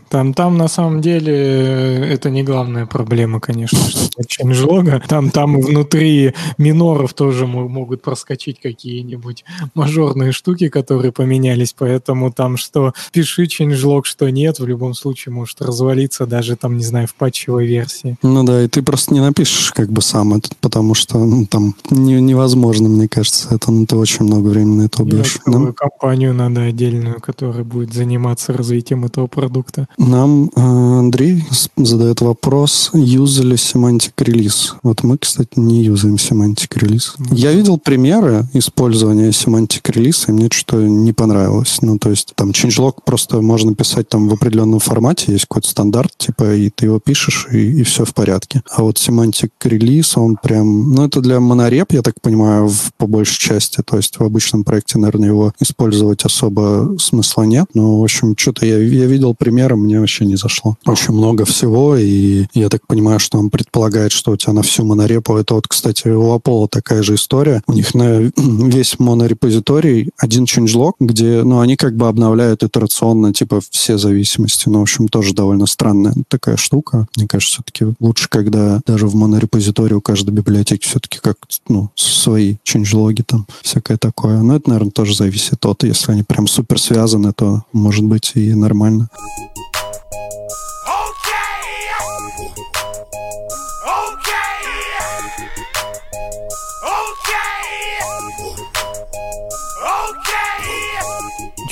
Там, 0.09 0.35
там 0.35 0.59
на 0.59 0.69
самом 0.69 1.01
деле 1.01 1.33
э, 1.35 2.05
это 2.13 2.31
не 2.31 2.43
главная 2.43 2.87
проблема, 2.87 3.41
конечно, 3.41 3.79
что 3.79 4.09
нет 4.19 4.29
changelog. 4.29 5.03
Там, 5.09 5.31
там 5.31 5.61
внутри 5.61 6.35
миноров 6.59 7.15
тоже 7.15 7.47
мо- 7.47 7.69
могут 7.69 8.03
проскочить 8.03 8.61
какие-нибудь 8.61 9.45
мажорные 9.75 10.33
штуки, 10.33 10.69
которые 10.69 11.13
поменялись, 11.13 11.75
поэтому 11.77 12.33
там 12.33 12.57
что 12.57 12.93
пиши 13.13 13.45
changelog, 13.45 14.03
что 14.05 14.29
нет, 14.31 14.59
в 14.59 14.67
любом 14.67 14.95
случае 14.95 15.33
может 15.33 15.61
развалиться 15.63 16.27
даже 16.27 16.57
там, 16.57 16.77
не 16.77 16.85
знаю, 16.85 17.07
в 17.07 17.15
патчевой 17.21 17.67
версии. 17.67 18.17
Ну 18.23 18.45
да, 18.45 18.65
и 18.65 18.69
ты 18.69 18.83
просто 18.83 19.13
не 19.13 19.21
напишешь 19.21 19.73
как 19.73 19.93
бы 19.93 20.01
сам 20.01 20.33
это, 20.33 20.49
потому 20.63 20.95
что 20.95 21.19
ну, 21.19 21.45
там 21.45 21.75
не, 21.91 22.19
невозможно, 22.19 22.89
мне 22.89 23.09
кажется, 23.09 23.55
это 23.55 23.71
ну, 23.71 23.85
ты 23.85 23.95
очень 23.95 24.25
много 24.25 24.49
времени 24.49 24.79
на 24.79 24.83
это 24.87 25.03
убьешь. 25.03 25.39
Нам, 25.45 25.75
компанию 25.75 26.33
надо 26.33 26.63
отдельную, 26.63 27.21
которая 27.21 27.63
будет 27.63 27.93
заниматься 27.93 28.55
развитием 28.55 29.05
этого 29.05 29.27
продукта. 29.27 29.87
Нам 29.99 30.47
э, 30.47 30.61
Андрей 30.61 31.45
задает 31.77 32.23
вопрос, 32.23 32.91
юзали 32.95 33.57
Semantic 33.57 34.15
Release. 34.17 34.73
Вот 34.83 35.03
мы, 35.03 35.19
кстати, 35.19 35.51
не 35.57 35.85
юзаем 35.85 36.15
Semantic 36.15 36.71
Release. 36.71 37.19
Mm-hmm. 37.19 37.35
Я 37.35 37.53
видел 37.53 37.77
примеры 37.77 38.47
использования 38.55 39.29
Semantic 39.29 39.83
Release, 39.83 40.25
и 40.29 40.33
мне 40.33 40.49
что-то 40.51 40.79
не 40.79 41.13
понравилось. 41.13 41.79
Ну, 41.83 41.99
то 41.99 42.09
есть 42.09 42.33
там 42.35 42.51
changelog 42.53 42.95
просто 43.05 43.43
можно 43.43 43.75
писать 43.75 44.09
там 44.09 44.29
в 44.29 44.33
определенном 44.33 44.81
формате, 44.81 45.33
есть 45.33 45.45
какой-то 45.45 45.69
стандарт, 45.69 46.13
типа, 46.17 46.55
и 46.55 46.71
ты 46.71 46.87
его 46.87 46.99
пишешь, 46.99 47.10
и, 47.53 47.81
и 47.81 47.83
все 47.83 48.05
в 48.05 48.15
порядке. 48.15 48.63
А 48.71 48.83
вот 48.83 48.97
Semantic 48.97 49.51
Release, 49.65 50.13
он 50.17 50.37
прям... 50.37 50.95
Ну, 50.95 51.07
это 51.07 51.21
для 51.21 51.41
монореп, 51.41 51.93
я 51.93 52.03
так 52.03 52.21
понимаю, 52.21 52.69
в, 52.69 52.93
по 52.97 53.07
большей 53.07 53.39
части. 53.39 53.83
То 53.83 53.97
есть 53.97 54.19
в 54.19 54.23
обычном 54.23 54.65
проекте, 54.65 54.99
наверное, 54.99 55.29
его 55.29 55.53
использовать 55.61 56.25
особо 56.25 56.97
смысла 56.99 57.43
нет. 57.43 57.67
Но, 57.75 58.01
в 58.01 58.05
общем, 58.05 58.35
что-то 58.37 58.67
я, 58.67 58.79
я 58.79 59.07
видел 59.07 59.35
примеры, 59.35 59.77
мне 59.77 60.01
вообще 60.01 60.25
не 60.25 60.37
зашло. 60.37 60.77
Очень 60.87 61.15
много 61.15 61.45
всего, 61.45 61.97
и 61.97 62.47
я 62.55 62.69
так 62.69 62.87
понимаю, 62.87 63.19
что 63.19 63.39
он 63.39 63.51
предполагает, 63.51 64.13
что 64.13 64.33
у 64.33 64.37
тебя 64.37 64.53
на 64.53 64.63
всю 64.63 64.85
монорепу... 64.85 65.37
Это 65.37 65.55
вот, 65.55 65.69
кстати, 65.69 66.09
у 66.09 66.37
Apollo 66.37 66.69
такая 66.71 67.03
же 67.03 67.15
история. 67.15 67.63
У 67.67 67.73
них 67.73 67.95
на 67.95 68.21
весь 68.37 68.99
монорепозиторий 68.99 70.11
один 70.19 70.45
changelog, 70.45 70.93
где, 71.01 71.43
ну, 71.43 71.61
они 71.61 71.77
как 71.77 71.97
бы 71.97 72.09
обновляют 72.09 72.63
итерационно, 72.63 73.33
типа, 73.33 73.61
все 73.71 73.99
зависимости. 73.99 74.69
Ну, 74.69 74.81
в 74.81 74.83
общем, 74.83 75.09
тоже 75.09 75.35
довольно 75.35 75.67
странная 75.67 76.15
такая 76.29 76.57
штука. 76.57 77.00
Мне 77.17 77.27
кажется, 77.27 77.55
все-таки 77.55 77.95
лучше, 78.01 78.29
когда 78.29 78.81
даже 78.87 79.07
в 79.07 79.15
монорепозитории 79.15 79.95
у 79.95 80.01
каждой 80.01 80.31
библиотеки 80.31 80.87
все-таки 80.87 81.19
как, 81.21 81.37
ну, 81.69 81.91
свои 81.95 82.57
changelog'и 82.65 83.23
там, 83.23 83.47
всякое 83.63 83.99
такое. 83.99 84.41
Но 84.43 84.57
это, 84.57 84.69
наверное, 84.71 84.91
тоже 84.91 85.15
зависит 85.15 85.65
от, 85.67 85.85
если 85.85 86.13
они 86.13 86.23
прям 86.23 86.47
супер 86.47 86.81
связаны, 86.81 87.33
то 87.33 87.65
может 87.73 88.05
быть 88.05 88.33
и 88.35 88.55
нормально. 88.55 89.09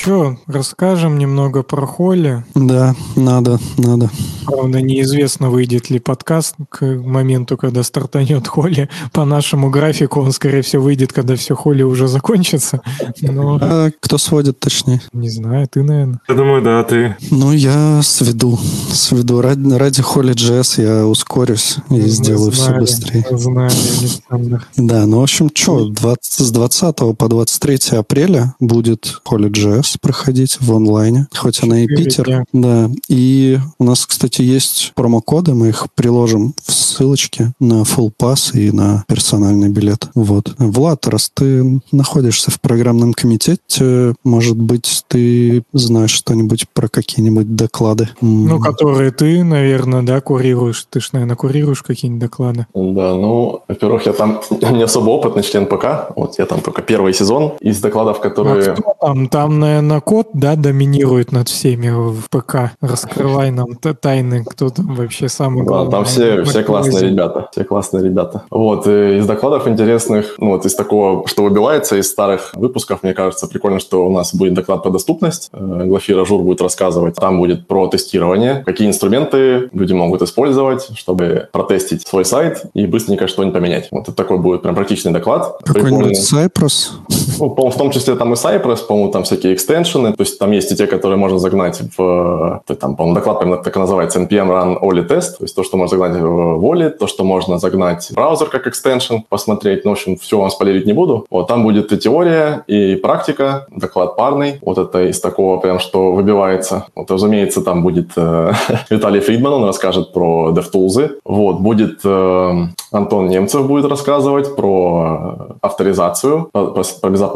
Че, 0.08 0.38
расскажем 0.46 1.18
немного 1.18 1.62
про 1.62 1.84
Холли? 1.84 2.42
Да, 2.54 2.96
надо, 3.14 3.58
надо. 3.76 4.08
Правда, 4.46 4.80
неизвестно, 4.80 5.50
выйдет 5.50 5.90
ли 5.90 5.98
подкаст 5.98 6.54
к 6.70 6.82
моменту, 6.82 7.58
когда 7.58 7.82
стартанет 7.82 8.48
Холли. 8.48 8.88
По 9.12 9.26
нашему 9.26 9.68
графику 9.68 10.22
он, 10.22 10.32
скорее 10.32 10.62
всего, 10.62 10.84
выйдет, 10.84 11.12
когда 11.12 11.36
все 11.36 11.54
Холли 11.54 11.82
уже 11.82 12.08
закончится. 12.08 12.80
Но... 13.20 13.58
А 13.60 13.90
кто 14.00 14.16
сводит, 14.16 14.58
точнее? 14.58 15.02
Не 15.12 15.28
знаю, 15.28 15.68
ты, 15.70 15.82
наверное. 15.82 16.20
Я 16.26 16.34
думаю, 16.34 16.62
да, 16.62 16.82
ты. 16.84 17.14
Ну, 17.30 17.52
я 17.52 18.00
сведу. 18.02 18.58
Сведу. 18.90 19.42
Ради, 19.42 19.74
ради 19.74 20.00
Холли 20.00 20.32
Джесс 20.32 20.78
я 20.78 21.06
ускорюсь 21.06 21.76
и 21.90 21.94
Мы 21.94 22.00
сделаю 22.08 22.50
знали, 22.52 22.86
все 22.86 22.96
быстрее. 22.96 23.26
Знали, 23.30 23.74
Александр. 24.00 24.66
Да, 24.78 25.04
ну, 25.04 25.20
в 25.20 25.24
общем, 25.24 25.50
что, 25.54 25.86
20, 25.90 26.24
с 26.24 26.50
20 26.50 26.96
по 26.96 27.28
23 27.28 27.98
апреля 27.98 28.54
будет 28.58 29.20
Холли 29.22 29.50
Джесс 29.50 29.97
проходить 30.00 30.58
в 30.60 30.74
онлайне, 30.74 31.26
хоть 31.34 31.62
она 31.62 31.80
и 31.80 31.86
Питер. 31.86 32.24
Дня. 32.24 32.44
Да. 32.52 32.90
И 33.08 33.58
у 33.78 33.84
нас, 33.84 34.06
кстати, 34.06 34.42
есть 34.42 34.92
промокоды, 34.94 35.54
мы 35.54 35.68
их 35.68 35.86
приложим 35.94 36.54
в 36.64 36.72
ссылочке 36.72 37.52
на 37.60 37.82
Full 37.82 38.12
Pass 38.18 38.58
и 38.58 38.70
на 38.70 39.04
персональный 39.06 39.68
билет. 39.68 40.08
Вот. 40.14 40.54
Влад, 40.58 41.06
раз 41.06 41.30
ты 41.32 41.80
находишься 41.92 42.50
в 42.50 42.60
программном 42.60 43.12
комитете, 43.12 44.14
может 44.24 44.56
быть, 44.56 45.04
ты 45.08 45.62
знаешь 45.72 46.10
что-нибудь 46.10 46.66
про 46.72 46.88
какие-нибудь 46.88 47.54
доклады? 47.56 48.08
Ну, 48.20 48.60
которые 48.60 49.10
ты, 49.10 49.44
наверное, 49.44 50.02
да, 50.02 50.20
курируешь. 50.20 50.86
Ты 50.90 51.00
ж, 51.00 51.10
наверное, 51.12 51.36
курируешь 51.36 51.82
какие-нибудь 51.82 52.20
доклады. 52.20 52.66
Да, 52.74 53.14
ну, 53.14 53.62
во-первых, 53.68 54.06
я 54.06 54.12
там 54.12 54.40
не 54.50 54.82
особо 54.82 55.10
опытный 55.10 55.42
член 55.42 55.66
ПК. 55.66 56.12
Вот 56.16 56.38
я 56.38 56.46
там 56.46 56.60
только 56.60 56.82
первый 56.82 57.14
сезон 57.14 57.54
из 57.60 57.80
докладов, 57.80 58.20
которые... 58.20 58.72
А 58.72 58.74
кто 58.74 58.94
там? 59.00 59.28
Там, 59.28 59.58
наверное, 59.58 59.87
наверное, 59.88 60.00
код, 60.00 60.28
да, 60.34 60.56
доминирует 60.56 61.32
над 61.32 61.48
всеми 61.48 61.88
в 61.88 62.28
ПК. 62.30 62.72
Раскрывай 62.80 63.50
нам 63.50 63.74
тайны, 63.76 64.44
кто 64.44 64.70
там 64.70 64.94
вообще 64.94 65.28
самый 65.28 65.64
главный. 65.64 65.90
Да, 65.90 65.96
там 65.96 66.04
все, 66.04 66.44
все 66.44 66.62
классные 66.62 67.10
ребята, 67.10 67.48
все 67.52 67.64
классные 67.64 68.04
ребята. 68.04 68.42
Вот, 68.50 68.86
из 68.86 69.26
докладов 69.26 69.66
интересных, 69.66 70.34
ну, 70.38 70.50
вот 70.50 70.66
из 70.66 70.74
такого, 70.74 71.26
что 71.26 71.42
выбивается 71.42 71.96
из 71.96 72.08
старых 72.08 72.52
выпусков, 72.54 73.02
мне 73.02 73.14
кажется, 73.14 73.46
прикольно, 73.46 73.80
что 73.80 74.06
у 74.06 74.12
нас 74.12 74.34
будет 74.34 74.54
доклад 74.54 74.82
про 74.82 74.90
доступность. 74.90 75.48
Э, 75.52 75.82
Глафира 75.84 76.24
Жур 76.24 76.42
будет 76.42 76.60
рассказывать. 76.60 77.14
Там 77.16 77.38
будет 77.38 77.66
про 77.66 77.88
тестирование, 77.88 78.62
какие 78.64 78.88
инструменты 78.88 79.68
люди 79.72 79.92
могут 79.92 80.22
использовать, 80.22 80.88
чтобы 80.96 81.48
протестить 81.52 82.06
свой 82.06 82.24
сайт 82.24 82.62
и 82.74 82.86
быстренько 82.86 83.28
что-нибудь 83.28 83.54
поменять. 83.54 83.88
Вот 83.90 84.02
это 84.02 84.12
такой 84.12 84.38
будет 84.38 84.62
прям 84.62 84.74
практичный 84.74 85.12
доклад. 85.12 85.58
Какой-нибудь 85.64 86.18
Cypress? 86.18 86.90
Ну, 87.38 87.70
в 87.70 87.76
том 87.76 87.90
числе 87.90 88.14
там 88.14 88.32
и 88.32 88.36
Cypress, 88.36 88.86
по-моему, 88.86 89.10
там 89.10 89.22
всякие 89.22 89.54
экстеншены, 89.54 90.12
то 90.12 90.22
есть 90.22 90.38
там 90.38 90.52
есть 90.52 90.72
и 90.72 90.76
те, 90.76 90.86
которые 90.86 91.18
можно 91.18 91.38
загнать 91.38 91.80
в, 91.96 92.62
там, 92.66 92.96
по-моему, 92.96 93.14
доклад 93.14 93.42
именно 93.42 93.56
так 93.56 93.76
и 93.76 93.78
называется, 93.78 94.20
npm 94.20 94.48
run 94.48 94.80
Oli 94.80 95.06
test, 95.06 95.38
то 95.38 95.44
есть 95.44 95.54
то, 95.54 95.62
что 95.62 95.76
можно 95.76 95.98
загнать 95.98 96.20
в 96.20 96.64
Oli, 96.64 96.90
то, 96.90 97.06
что 97.06 97.24
можно 97.24 97.58
загнать 97.58 98.10
в 98.10 98.14
браузер 98.14 98.48
как 98.48 98.66
экстеншн, 98.66 99.16
посмотреть, 99.28 99.84
ну, 99.84 99.90
в 99.90 99.94
общем, 99.94 100.16
все 100.16 100.38
вам 100.38 100.50
спойлерить 100.50 100.86
не 100.86 100.92
буду. 100.92 101.26
Вот 101.30 101.48
там 101.48 101.62
будет 101.62 101.92
и 101.92 101.98
теория, 101.98 102.64
и 102.66 102.96
практика, 102.96 103.66
доклад 103.70 104.16
парный, 104.16 104.58
вот 104.62 104.78
это 104.78 105.04
из 105.04 105.20
такого 105.20 105.58
прям, 105.58 105.78
что 105.78 106.12
выбивается. 106.12 106.86
Вот, 106.94 107.10
разумеется, 107.10 107.62
там 107.62 107.82
будет 107.82 108.10
э, 108.16 108.52
Виталий 108.90 109.20
Фридман, 109.20 109.52
он 109.54 109.64
расскажет 109.64 110.12
про 110.12 110.52
DevTools, 110.52 111.18
вот, 111.24 111.60
будет 111.60 112.00
э, 112.04 112.66
Антон 112.90 113.28
Немцев 113.28 113.66
будет 113.66 113.90
рассказывать 113.90 114.56
про 114.56 115.56
авторизацию, 115.60 116.48
про, 116.52 116.82
про 117.00 117.10
безопасность, 117.10 117.27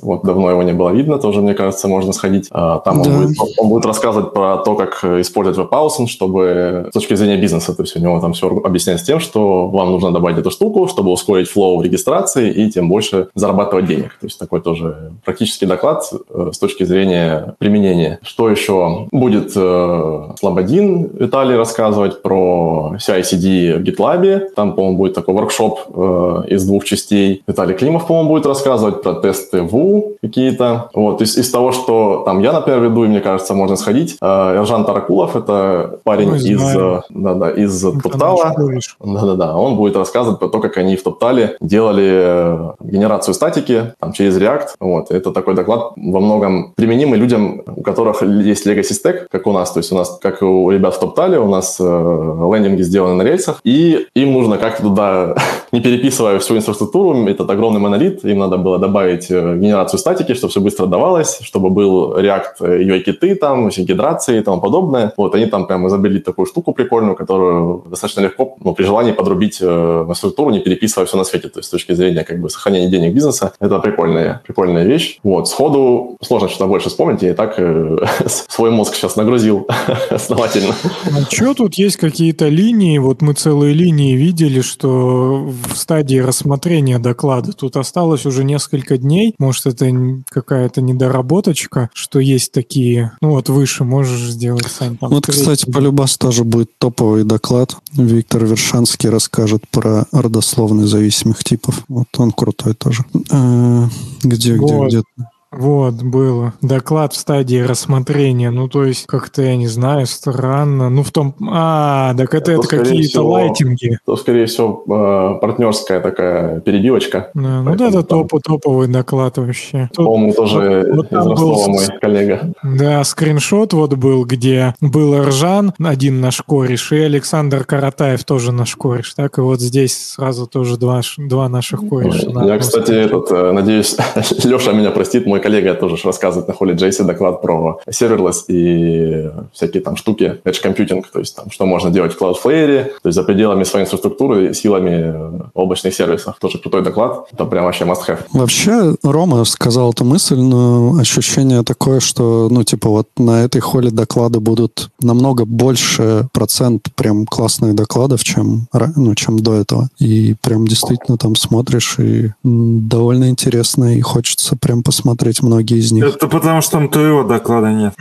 вот, 0.00 0.22
давно 0.22 0.50
его 0.50 0.62
не 0.62 0.72
было 0.72 0.90
видно, 0.90 1.18
тоже, 1.18 1.40
мне 1.40 1.54
кажется, 1.54 1.88
можно 1.88 2.12
сходить. 2.12 2.48
А, 2.50 2.78
там 2.80 3.02
да. 3.02 3.10
он, 3.10 3.16
будет, 3.16 3.38
он 3.58 3.68
будет 3.68 3.86
рассказывать 3.86 4.32
про 4.32 4.58
то, 4.58 4.74
как 4.74 5.04
использовать 5.04 5.58
WebAuthn, 5.58 6.06
чтобы 6.06 6.88
с 6.90 6.92
точки 6.92 7.14
зрения 7.14 7.36
бизнеса, 7.36 7.74
то 7.74 7.82
есть 7.82 7.96
у 7.96 8.00
него 8.00 8.20
там 8.20 8.32
все 8.32 8.48
объясняется 8.48 9.06
тем, 9.06 9.20
что 9.20 9.68
вам 9.68 9.90
нужно 9.90 10.12
добавить 10.12 10.38
эту 10.38 10.50
штуку, 10.50 10.88
чтобы 10.88 11.10
ускорить 11.10 11.48
флоу 11.48 11.78
в 11.78 11.82
регистрации 11.82 12.50
и 12.50 12.70
тем 12.70 12.88
больше 12.88 13.28
зарабатывать 13.34 13.86
денег. 13.86 14.16
То 14.20 14.26
есть 14.26 14.38
такой 14.38 14.60
тоже 14.60 15.12
практический 15.24 15.66
доклад 15.66 16.04
э, 16.30 16.50
с 16.52 16.58
точки 16.58 16.84
зрения 16.84 17.54
применения. 17.58 18.18
Что 18.22 18.50
еще? 18.50 19.08
Будет 19.10 19.52
э, 19.54 20.22
Слободин 20.38 21.10
Виталий 21.18 21.56
рассказывать 21.56 22.22
про 22.22 22.94
CI-CD 22.96 23.78
в 23.78 23.82
GitLab. 23.82 24.50
Там, 24.54 24.74
по-моему, 24.74 24.98
будет 24.98 25.14
такой 25.14 25.34
воркшоп 25.34 25.80
э, 25.94 26.42
из 26.48 26.64
двух 26.64 26.84
частей. 26.84 27.42
Виталий 27.46 27.74
Климов, 27.74 28.06
по-моему, 28.06 28.30
будет 28.30 28.46
рассказывать 28.46 29.02
про 29.02 29.14
тесты 29.36 29.62
ВУ 29.62 30.16
какие-то. 30.22 30.90
Вот, 30.94 31.22
из, 31.22 31.36
из 31.36 31.50
того, 31.50 31.72
что 31.72 32.22
там 32.24 32.40
я, 32.40 32.52
например, 32.52 32.80
веду, 32.80 33.04
и 33.04 33.08
мне 33.08 33.20
кажется, 33.20 33.54
можно 33.54 33.76
сходить. 33.76 34.16
Ержан 34.20 34.84
Таракулов, 34.84 35.36
это 35.36 36.00
парень 36.04 36.30
Ой, 36.32 36.38
из, 36.38 36.62
да, 37.10 37.34
да, 37.34 37.50
из 37.50 37.80
Топтала. 37.80 38.54
Да-да-да, 39.00 39.56
он 39.56 39.76
будет 39.76 39.96
рассказывать 39.96 40.38
про 40.38 40.48
то, 40.48 40.60
как 40.60 40.76
они 40.78 40.96
в 40.96 41.02
Топтале 41.02 41.56
делали 41.60 42.10
э, 42.12 42.70
генерацию 42.80 43.34
статики 43.34 43.94
там, 44.00 44.12
через 44.12 44.38
React. 44.38 44.68
Вот. 44.80 45.10
Это 45.10 45.32
такой 45.32 45.54
доклад 45.54 45.92
во 45.96 46.20
многом 46.20 46.72
применимый 46.76 47.18
людям, 47.18 47.62
у 47.66 47.82
которых 47.82 48.22
есть 48.22 48.66
legacy 48.66 48.92
stack, 48.92 49.26
как 49.30 49.46
у 49.46 49.52
нас. 49.52 49.72
То 49.72 49.78
есть 49.78 49.92
у 49.92 49.96
нас, 49.96 50.18
как 50.20 50.42
у 50.42 50.70
ребят 50.70 50.94
в 50.94 51.00
Топтале, 51.00 51.38
у 51.38 51.48
нас 51.48 51.76
э, 51.80 51.82
лендинги 51.84 52.82
сделаны 52.82 53.14
на 53.14 53.22
рельсах, 53.22 53.60
и 53.64 54.06
им 54.14 54.32
нужно 54.32 54.58
как-то 54.58 54.82
туда, 54.82 55.36
не 55.72 55.80
переписывая 55.80 56.38
всю 56.38 56.56
инфраструктуру, 56.56 57.26
этот 57.26 57.50
огромный 57.50 57.80
монолит, 57.80 58.24
им 58.24 58.38
надо 58.38 58.56
было 58.56 58.78
добавить 58.78 59.25
э, 59.30 59.56
генерацию 59.56 59.98
статики, 59.98 60.34
чтобы 60.34 60.50
все 60.50 60.60
быстро 60.60 60.86
давалось, 60.86 61.38
чтобы 61.42 61.70
был 61.70 62.18
React 62.18 62.60
UI-киты, 62.60 63.34
там, 63.36 63.68
гидрации 63.68 64.38
и 64.38 64.42
тому 64.42 64.60
подобное. 64.60 65.12
Вот, 65.16 65.34
они 65.34 65.46
там 65.46 65.66
прямо 65.66 65.88
изобрели 65.88 66.20
такую 66.20 66.46
штуку 66.46 66.72
прикольную, 66.72 67.16
которую 67.16 67.84
достаточно 67.88 68.22
легко, 68.22 68.56
ну, 68.62 68.74
при 68.74 68.84
желании 68.84 69.12
подрубить 69.12 69.58
э, 69.60 70.04
на 70.06 70.14
структуру, 70.14 70.50
не 70.50 70.60
переписывая 70.60 71.06
все 71.06 71.16
на 71.16 71.24
свете. 71.24 71.48
То 71.48 71.58
есть 71.58 71.68
с 71.68 71.70
точки 71.70 71.92
зрения 71.92 72.24
как 72.24 72.40
бы 72.40 72.50
сохранения 72.50 72.88
денег 72.88 73.14
бизнеса, 73.14 73.52
это 73.60 73.78
прикольная, 73.78 74.42
прикольная 74.46 74.84
вещь. 74.84 75.18
Вот, 75.22 75.48
сходу 75.48 76.16
сложно 76.22 76.48
что-то 76.48 76.66
больше 76.66 76.88
вспомнить, 76.88 77.22
я 77.22 77.30
и 77.30 77.34
так 77.34 77.54
э, 77.58 77.98
свой 78.26 78.70
мозг 78.70 78.94
сейчас 78.94 79.16
нагрузил 79.16 79.66
основательно. 80.10 80.74
А 81.06 81.30
что 81.30 81.54
тут 81.54 81.74
есть 81.74 81.96
какие-то 81.96 82.48
линии? 82.48 82.98
Вот 82.98 83.22
мы 83.22 83.34
целые 83.34 83.74
линии 83.74 84.14
видели, 84.14 84.60
что 84.60 85.46
в 85.72 85.76
стадии 85.76 86.18
рассмотрения 86.18 86.98
доклада. 86.98 87.52
Тут 87.52 87.76
осталось 87.76 88.26
уже 88.26 88.44
несколько 88.44 88.96
дней. 88.98 89.15
Может, 89.38 89.66
это 89.66 89.90
какая-то 90.28 90.80
недоработочка, 90.80 91.90
что 91.94 92.18
есть 92.18 92.52
такие... 92.52 93.12
Ну 93.20 93.30
вот 93.30 93.48
выше 93.48 93.84
можешь 93.84 94.30
сделать, 94.30 94.66
Сань. 94.66 94.96
Там 94.96 95.10
вот, 95.10 95.26
кстати, 95.26 95.70
по 95.70 95.78
Любас 95.78 96.16
тоже 96.18 96.44
будет 96.44 96.70
топовый 96.78 97.24
доклад. 97.24 97.76
Виктор 97.92 98.44
Вершанский 98.44 99.08
расскажет 99.08 99.68
про 99.70 100.06
родословные 100.12 100.86
зависимых 100.86 101.42
типов. 101.44 101.82
Вот 101.88 102.08
он 102.16 102.32
крутой 102.32 102.74
тоже. 102.74 103.04
А, 103.30 103.88
где, 104.22 104.56
вот. 104.56 104.88
где, 104.88 104.98
где? 104.98 105.26
Вот, 105.56 105.94
было. 105.94 106.52
Доклад 106.60 107.12
в 107.12 107.16
стадии 107.16 107.60
рассмотрения. 107.60 108.50
Ну, 108.50 108.68
то 108.68 108.84
есть, 108.84 109.06
как-то, 109.06 109.42
я 109.42 109.56
не 109.56 109.66
знаю, 109.66 110.06
странно. 110.06 110.90
Ну, 110.90 111.02
в 111.02 111.10
том... 111.10 111.34
А, 111.50 112.14
так 112.14 112.34
это, 112.34 112.52
это, 112.52 112.60
это 112.60 112.68
какие-то 112.68 113.22
лайтинги. 113.22 113.98
То, 114.04 114.16
скорее 114.16 114.46
всего, 114.46 114.84
э, 114.86 115.40
партнерская 115.40 116.00
такая 116.00 116.60
перебивочка. 116.60 117.30
Да, 117.34 117.62
ну, 117.62 117.74
да, 117.74 117.88
это 117.88 118.02
топ, 118.02 118.32
топовый 118.42 118.88
доклад 118.88 119.38
вообще. 119.38 119.90
По-моему, 119.94 120.32
тоже 120.34 120.92
вот, 120.92 121.10
вот 121.10 121.12
из 121.12 121.40
был, 121.40 121.68
мой 121.68 121.86
коллега. 122.00 122.52
Да, 122.62 123.02
скриншот 123.04 123.72
вот 123.72 123.94
был, 123.94 124.24
где 124.24 124.74
был 124.80 125.22
Ржан, 125.24 125.72
один 125.82 126.20
наш 126.20 126.42
кореш, 126.42 126.92
и 126.92 126.98
Александр 126.98 127.64
Каратаев 127.64 128.24
тоже 128.24 128.52
наш 128.52 128.76
кореш. 128.76 129.14
Так, 129.14 129.38
и 129.38 129.40
вот 129.40 129.60
здесь 129.60 129.96
сразу 129.96 130.46
тоже 130.46 130.76
два, 130.76 131.00
два 131.16 131.48
наших 131.48 131.80
кореша. 131.88 132.30
Я, 132.44 132.58
кстати, 132.58 132.92
этот, 132.92 133.30
э, 133.30 133.52
надеюсь, 133.52 133.96
Леша 134.44 134.72
меня 134.72 134.90
простит, 134.90 135.26
мой 135.26 135.40
коллега 135.46 135.74
тоже 135.74 135.96
рассказывает 136.02 136.48
на 136.48 136.54
холле 136.54 136.74
Джейси 136.74 137.02
доклад 137.02 137.40
про 137.40 137.78
serverless 137.88 138.46
и 138.48 139.30
всякие 139.52 139.80
там 139.80 139.96
штуки, 139.96 140.40
edge 140.44 140.60
computing, 140.64 141.04
то 141.12 141.20
есть 141.20 141.36
там, 141.36 141.52
что 141.52 141.66
можно 141.66 141.90
делать 141.90 142.12
в 142.12 142.20
Cloudflare, 142.20 142.84
то 143.00 143.08
есть 143.08 143.14
за 143.14 143.22
пределами 143.22 143.62
своей 143.62 143.86
инфраструктуры, 143.86 144.54
силами 144.54 145.14
облачных 145.54 145.94
сервисов. 145.94 146.36
Тоже 146.40 146.58
крутой 146.58 146.82
доклад, 146.82 147.28
это 147.32 147.44
прям 147.44 147.64
вообще 147.64 147.84
must 147.84 148.08
have. 148.08 148.18
Вообще, 148.32 148.96
Рома 149.04 149.44
сказал 149.44 149.92
эту 149.92 150.04
мысль, 150.04 150.36
но 150.36 150.96
ощущение 150.98 151.62
такое, 151.62 152.00
что, 152.00 152.48
ну, 152.50 152.64
типа, 152.64 152.88
вот 152.88 153.06
на 153.16 153.44
этой 153.44 153.60
холле 153.60 153.90
доклады 153.90 154.40
будут 154.40 154.90
намного 155.00 155.44
больше 155.44 156.26
процент 156.32 156.88
прям 156.96 157.24
классных 157.24 157.76
докладов, 157.76 158.24
чем, 158.24 158.66
ну, 158.96 159.14
чем 159.14 159.38
до 159.38 159.54
этого. 159.54 159.90
И 160.00 160.34
прям 160.42 160.66
действительно 160.66 161.18
там 161.18 161.36
смотришь, 161.36 162.00
и 162.00 162.32
довольно 162.42 163.28
интересно, 163.28 163.96
и 163.96 164.00
хочется 164.00 164.56
прям 164.56 164.82
посмотреть 164.82 165.35
посмотреть 165.36 165.42
многие 165.42 165.78
из 165.78 165.92
них. 165.92 166.04
Это 166.04 166.28
потому, 166.28 166.60
что 166.60 166.72
там 166.72 166.88
твоего 166.88 167.22
доклада 167.24 167.72
нет. 167.72 167.94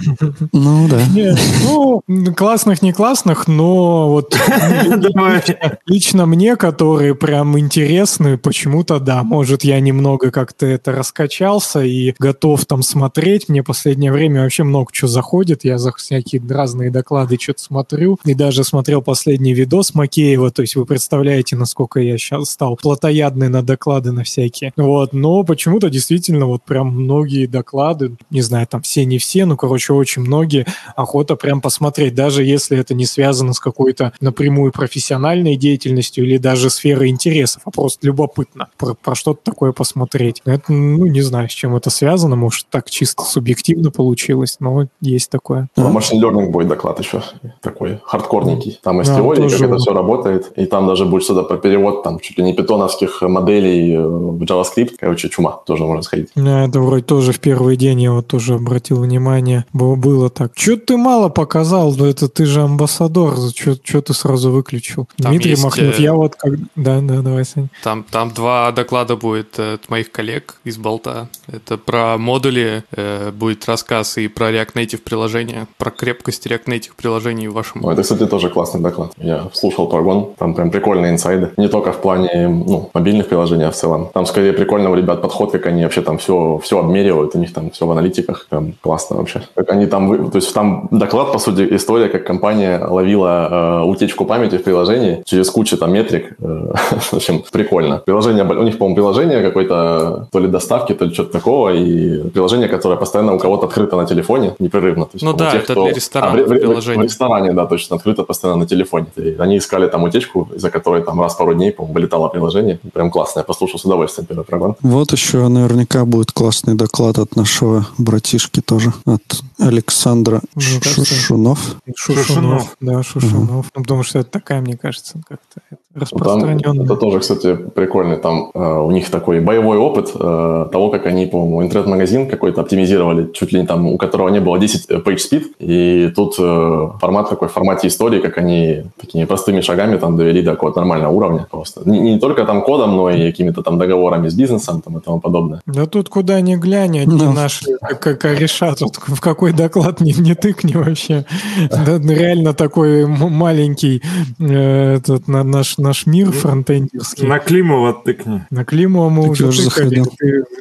Ну, 0.52 0.88
да. 0.88 1.02
Нет, 1.14 1.40
ну, 1.64 2.04
классных, 2.36 2.82
не 2.82 2.94
классных, 2.94 3.48
но 3.48 4.10
вот 4.10 4.36
лично 5.86 6.26
мне, 6.26 6.56
которые 6.56 7.16
прям 7.16 7.58
интересны, 7.58 8.38
почему-то 8.38 9.00
да. 9.00 9.24
Может, 9.24 9.64
я 9.64 9.80
немного 9.80 10.32
как-то 10.32 10.66
это 10.66 10.92
раскачался 10.92 11.82
и 11.84 12.14
готов 12.20 12.66
там 12.66 12.82
смотреть. 12.82 13.50
Мне 13.50 13.64
последнее 13.64 14.12
время 14.12 14.44
вообще 14.44 14.64
много 14.64 14.92
чего 14.92 15.08
заходит. 15.08 15.66
Я 15.66 15.78
за 15.78 15.92
всякие 15.94 16.42
разные 16.48 16.92
доклады 16.92 17.38
что-то 17.40 17.62
смотрю. 17.62 18.20
И 18.26 18.34
даже 18.34 18.64
смотрел 18.64 19.02
последний 19.02 19.54
видос 19.54 19.94
Макеева. 19.94 20.52
То 20.52 20.62
есть 20.62 20.76
вы 20.76 20.86
представляете, 20.86 21.56
насколько 21.56 22.00
я 22.00 22.18
сейчас 22.18 22.50
стал 22.50 22.76
плотоядный 22.76 23.50
на 23.50 23.62
доклады 23.62 24.12
на 24.12 24.24
всякие. 24.24 24.74
Вот. 24.76 25.14
Но 25.14 25.44
почему-то 25.44 25.90
действительно 25.90 26.46
вот 26.46 26.64
прям 26.64 26.88
много 26.88 27.15
многие 27.16 27.46
доклады, 27.46 28.18
не 28.30 28.42
знаю, 28.42 28.68
там 28.68 28.82
все, 28.82 29.06
не 29.06 29.18
все, 29.18 29.46
ну, 29.46 29.56
короче, 29.56 29.94
очень 29.94 30.22
многие, 30.22 30.66
охота 30.96 31.36
прям 31.36 31.62
посмотреть, 31.62 32.14
даже 32.14 32.44
если 32.44 32.78
это 32.78 32.94
не 32.94 33.06
связано 33.06 33.54
с 33.54 33.60
какой-то 33.60 34.12
напрямую 34.20 34.74
профессиональной 34.74 35.56
деятельностью 35.56 36.26
или 36.26 36.38
даже 36.38 36.70
сферой 36.70 37.10
интересов, 37.10 37.62
а 37.66 37.72
просто 37.72 38.08
любопытно 38.08 38.68
про, 38.78 38.96
про 38.96 39.16
что-то 39.16 39.40
такое 39.44 39.72
посмотреть. 39.72 40.42
Это, 40.46 40.74
ну, 40.74 41.06
не 41.06 41.22
знаю, 41.22 41.48
с 41.50 41.54
чем 41.54 41.76
это 41.76 41.90
связано, 41.90 42.36
может, 42.36 42.68
так 42.70 42.90
чисто 42.90 43.24
субъективно 43.24 43.92
получилось, 43.92 44.58
но 44.60 44.88
есть 45.00 45.30
такое. 45.30 45.70
Про 45.76 45.90
машин 45.90 46.22
learning 46.22 46.50
будет 46.50 46.68
доклад 46.68 47.00
еще 47.00 47.24
такой 47.62 48.00
хардкорненький. 48.04 48.80
Там 48.84 49.02
из 49.02 49.08
да, 49.08 49.16
теории, 49.16 49.50
как 49.50 49.62
это 49.62 49.78
все 49.78 49.94
работает, 49.94 50.52
и 50.58 50.66
там 50.66 50.88
даже 50.88 51.06
будет 51.06 51.24
что-то 51.24 51.44
про 51.44 51.58
перевод 51.58 52.04
там 52.04 52.20
чуть 52.20 52.38
ли 52.38 52.44
не 52.44 52.54
питоновских 52.54 53.22
моделей 53.22 53.94
э, 53.94 54.02
в 54.06 54.42
JavaScript. 54.44 54.96
Короче, 55.00 55.30
чума 55.30 55.62
тоже 55.66 55.86
можно 55.86 56.04
сходить. 56.04 56.30
Это 56.36 56.80
вроде 56.80 57.05
тоже 57.06 57.32
в 57.32 57.40
первый 57.40 57.78
день 57.78 58.02
я 58.02 58.12
вот 58.12 58.28
тоже 58.28 58.56
обратил 58.56 59.02
внимание. 59.02 59.66
Было, 59.74 59.96
было 59.96 60.30
так. 60.30 60.54
Че 60.56 60.78
ты 60.78 60.98
мало 60.98 61.30
показал? 61.30 61.94
Ну, 61.96 62.06
это 62.06 62.28
ты 62.28 62.46
же 62.46 62.62
амбассадор. 62.62 63.36
Че 63.54 64.02
ты 64.02 64.14
сразу 64.14 64.52
выключил? 64.52 65.08
Там 65.18 65.32
Дмитрий 65.32 65.52
есть, 65.52 65.64
Махнов, 65.64 66.00
э... 66.00 66.02
я 66.02 66.14
вот 66.14 66.36
как... 66.36 66.54
Да, 66.76 67.02
да, 67.02 67.22
давай, 67.22 67.46
Сань. 67.46 67.70
Там, 67.84 68.06
там 68.10 68.32
два 68.32 68.72
доклада 68.72 69.16
будет 69.16 69.60
от 69.60 69.90
моих 69.90 70.12
коллег 70.12 70.56
из 70.64 70.78
Болта. 70.78 71.30
Это 71.48 71.78
про 71.78 72.18
модули 72.18 72.84
э, 72.96 73.32
будет 73.32 73.66
рассказ 73.66 74.18
и 74.18 74.28
про 74.28 74.52
React 74.52 74.74
Native 74.74 75.02
приложения, 75.02 75.68
про 75.78 75.92
крепкость 75.92 76.48
React 76.48 76.66
Native 76.66 76.92
приложений 76.96 77.48
в 77.48 77.54
вашем... 77.54 77.82
Ну, 77.82 77.90
это, 77.90 78.02
кстати, 78.02 78.26
тоже 78.26 78.50
классный 78.50 78.82
доклад. 78.82 79.12
Я 79.18 79.50
слушал 79.54 79.88
прогон, 79.88 80.34
там 80.38 80.54
прям 80.54 80.72
прикольные 80.72 81.12
инсайды. 81.12 81.52
Не 81.58 81.68
только 81.68 81.92
в 81.92 82.02
плане 82.02 82.48
ну, 82.48 82.90
мобильных 82.94 83.28
приложений, 83.28 83.66
а 83.66 83.72
в 83.72 83.76
целом. 83.76 84.10
Там 84.14 84.26
скорее 84.26 84.54
прикольно 84.54 84.90
у 84.90 84.96
ребят 84.96 85.22
подход, 85.22 85.52
как 85.52 85.66
они 85.68 85.84
вообще 85.84 86.02
там 86.02 86.18
все, 86.18 86.60
все 86.64 86.80
обмеряют 86.80 86.95
меряют, 86.96 87.36
у 87.36 87.40
них 87.40 87.54
там 87.54 87.70
все 87.72 87.86
в 87.86 87.92
аналитиках, 87.92 88.48
прям 88.50 88.74
классно 88.82 89.18
вообще. 89.18 89.42
Как 89.56 89.72
они 89.72 89.86
там, 89.86 90.32
то 90.32 90.38
есть 90.38 90.54
там 90.54 90.88
доклад, 90.92 91.32
по 91.34 91.40
сути, 91.40 91.68
история, 91.76 92.10
как 92.10 92.26
компания 92.26 92.80
ловила 92.80 93.84
э, 93.84 93.90
утечку 93.90 94.26
памяти 94.26 94.58
в 94.58 94.64
приложении 94.64 95.22
через 95.26 95.50
кучу 95.50 95.78
там 95.78 95.94
метрик. 95.94 96.36
Э, 96.40 96.74
в 97.12 97.14
общем, 97.14 97.44
прикольно. 97.52 97.98
Приложение, 98.06 98.44
у 98.44 98.64
них, 98.64 98.78
по-моему, 98.78 98.96
приложение 98.96 99.42
какой-то, 99.42 100.28
то 100.32 100.40
ли 100.40 100.48
доставки, 100.48 100.94
то 100.94 101.06
ли 101.06 101.14
что-то 101.14 101.32
такого, 101.32 101.74
и 101.74 102.30
приложение, 102.30 102.68
которое 102.68 102.98
постоянно 102.98 103.34
у 103.34 103.40
кого-то 103.40 103.68
открыто 103.68 103.96
на 103.96 104.06
телефоне, 104.06 104.54
непрерывно. 104.60 105.06
То 105.06 105.12
есть, 105.14 105.26
ну 105.26 105.34
да, 105.34 105.52
тех, 105.52 105.64
это 105.64 105.74
кто... 105.74 105.84
для 105.86 105.94
ресторана 105.94 106.40
а, 106.40 106.44
в, 106.44 106.48
приложение. 106.48 106.96
В, 106.96 107.00
в, 107.00 107.00
в 107.00 107.04
ресторане, 107.04 107.54
да, 107.54 107.66
точно, 107.66 107.96
открыто 107.96 108.24
постоянно 108.24 108.62
на 108.62 108.68
телефоне. 108.68 109.08
И 109.18 109.36
они 109.40 109.58
искали 109.58 109.88
там 109.88 110.04
утечку, 110.04 110.48
из-за 110.56 110.70
которой 110.70 111.04
там 111.04 111.22
раз 111.22 111.36
пару 111.36 111.54
дней, 111.54 111.72
по-моему, 111.72 111.94
вылетало 111.94 112.30
приложение. 112.30 112.80
Прям 112.94 113.12
классно, 113.12 113.40
я 113.40 113.44
послушал 113.44 113.80
с 113.80 113.86
удовольствием 113.86 114.26
первый 114.28 114.46
программ. 114.46 114.76
Вот 114.82 115.12
еще 115.12 115.48
наверняка 115.48 116.06
будет 116.06 116.32
классный 116.32 116.76
доклад 116.76 116.85
от 117.20 117.36
нашего 117.36 117.88
братишки 117.98 118.62
тоже, 118.62 118.94
от 119.06 119.44
Александра 119.60 120.42
Шушунов. 120.58 121.78
Шушунов, 121.96 122.76
да, 122.80 123.04
Шушунов. 123.04 123.66
Угу. 123.68 123.72
Ну, 123.76 123.82
потому 123.82 124.04
что 124.04 124.20
это 124.20 124.30
такая, 124.30 124.62
мне 124.62 124.78
кажется, 124.78 125.20
как-то 125.28 125.62
распространенная. 125.96 126.60
Там, 126.60 126.82
это 126.82 126.96
тоже, 126.96 127.20
кстати, 127.20 127.56
прикольно. 127.56 128.18
Там 128.18 128.52
э, 128.54 128.60
у 128.60 128.92
них 128.92 129.10
такой 129.10 129.40
боевой 129.40 129.78
опыт 129.78 130.12
э, 130.14 130.68
того, 130.72 130.90
как 130.90 131.06
они, 131.06 131.26
по-моему, 131.26 131.64
интернет-магазин 131.64 132.30
какой-то 132.30 132.62
оптимизировали, 132.62 133.32
чуть 133.32 133.54
ли 133.54 133.62
не 133.62 133.66
там, 133.66 133.88
у 133.88 133.98
которого 133.98 134.30
не 134.30 134.40
было 134.40 134.60
10 134.60 134.92
page 134.92 135.18
speed. 135.18 135.44
И 135.60 136.12
тут 136.16 136.36
э, 136.38 136.90
формат 137.00 137.30
такой, 137.30 137.48
в 137.48 137.52
формате 137.52 137.88
истории, 137.88 138.20
как 138.20 138.38
они 138.38 138.84
такими 139.00 139.26
простыми 139.26 139.62
шагами 139.62 139.98
там 139.98 140.18
довели 140.18 140.42
до 140.42 140.52
какого-то 140.52 140.80
нормального 140.80 141.14
уровня 141.14 141.48
просто. 141.50 141.90
Не, 141.90 142.00
не 142.00 142.20
только 142.20 142.46
там 142.46 142.62
кодом, 142.62 142.96
но 142.96 143.10
и 143.10 143.32
какими-то 143.32 143.64
там 143.64 143.78
договорами 143.78 144.28
с 144.28 144.36
бизнесом 144.36 144.82
там, 144.82 144.98
и 144.98 145.02
тому 145.02 145.22
подобное. 145.22 145.62
Да 145.66 145.86
тут 145.86 146.10
куда 146.10 146.42
ни 146.42 146.56
глянь, 146.56 147.00
одни 147.00 147.20
да. 147.20 147.32
наши 147.32 147.66
как 147.82 148.20
кореша 148.20 148.76
тут 148.76 148.98
в 148.98 149.22
какой 149.22 149.45
доклад 149.54 150.02
не, 150.02 150.14
не 150.14 150.36
тыкни 150.36 150.74
вообще. 150.74 151.26
Да, 151.70 152.00
ну, 152.00 152.12
реально 152.12 152.54
такой 152.54 153.06
маленький 153.06 154.02
э, 154.40 154.96
этот, 154.96 155.28
наш, 155.28 155.78
наш 155.78 156.06
мир 156.06 156.32
фронтендерский. 156.32 157.28
На 157.28 157.40
Климова 157.40 157.94
тыкни. 157.94 158.46
На 158.50 158.66
Климова 158.66 159.10
мы 159.10 159.30
уже 159.30 159.52
тыкали. 159.52 160.04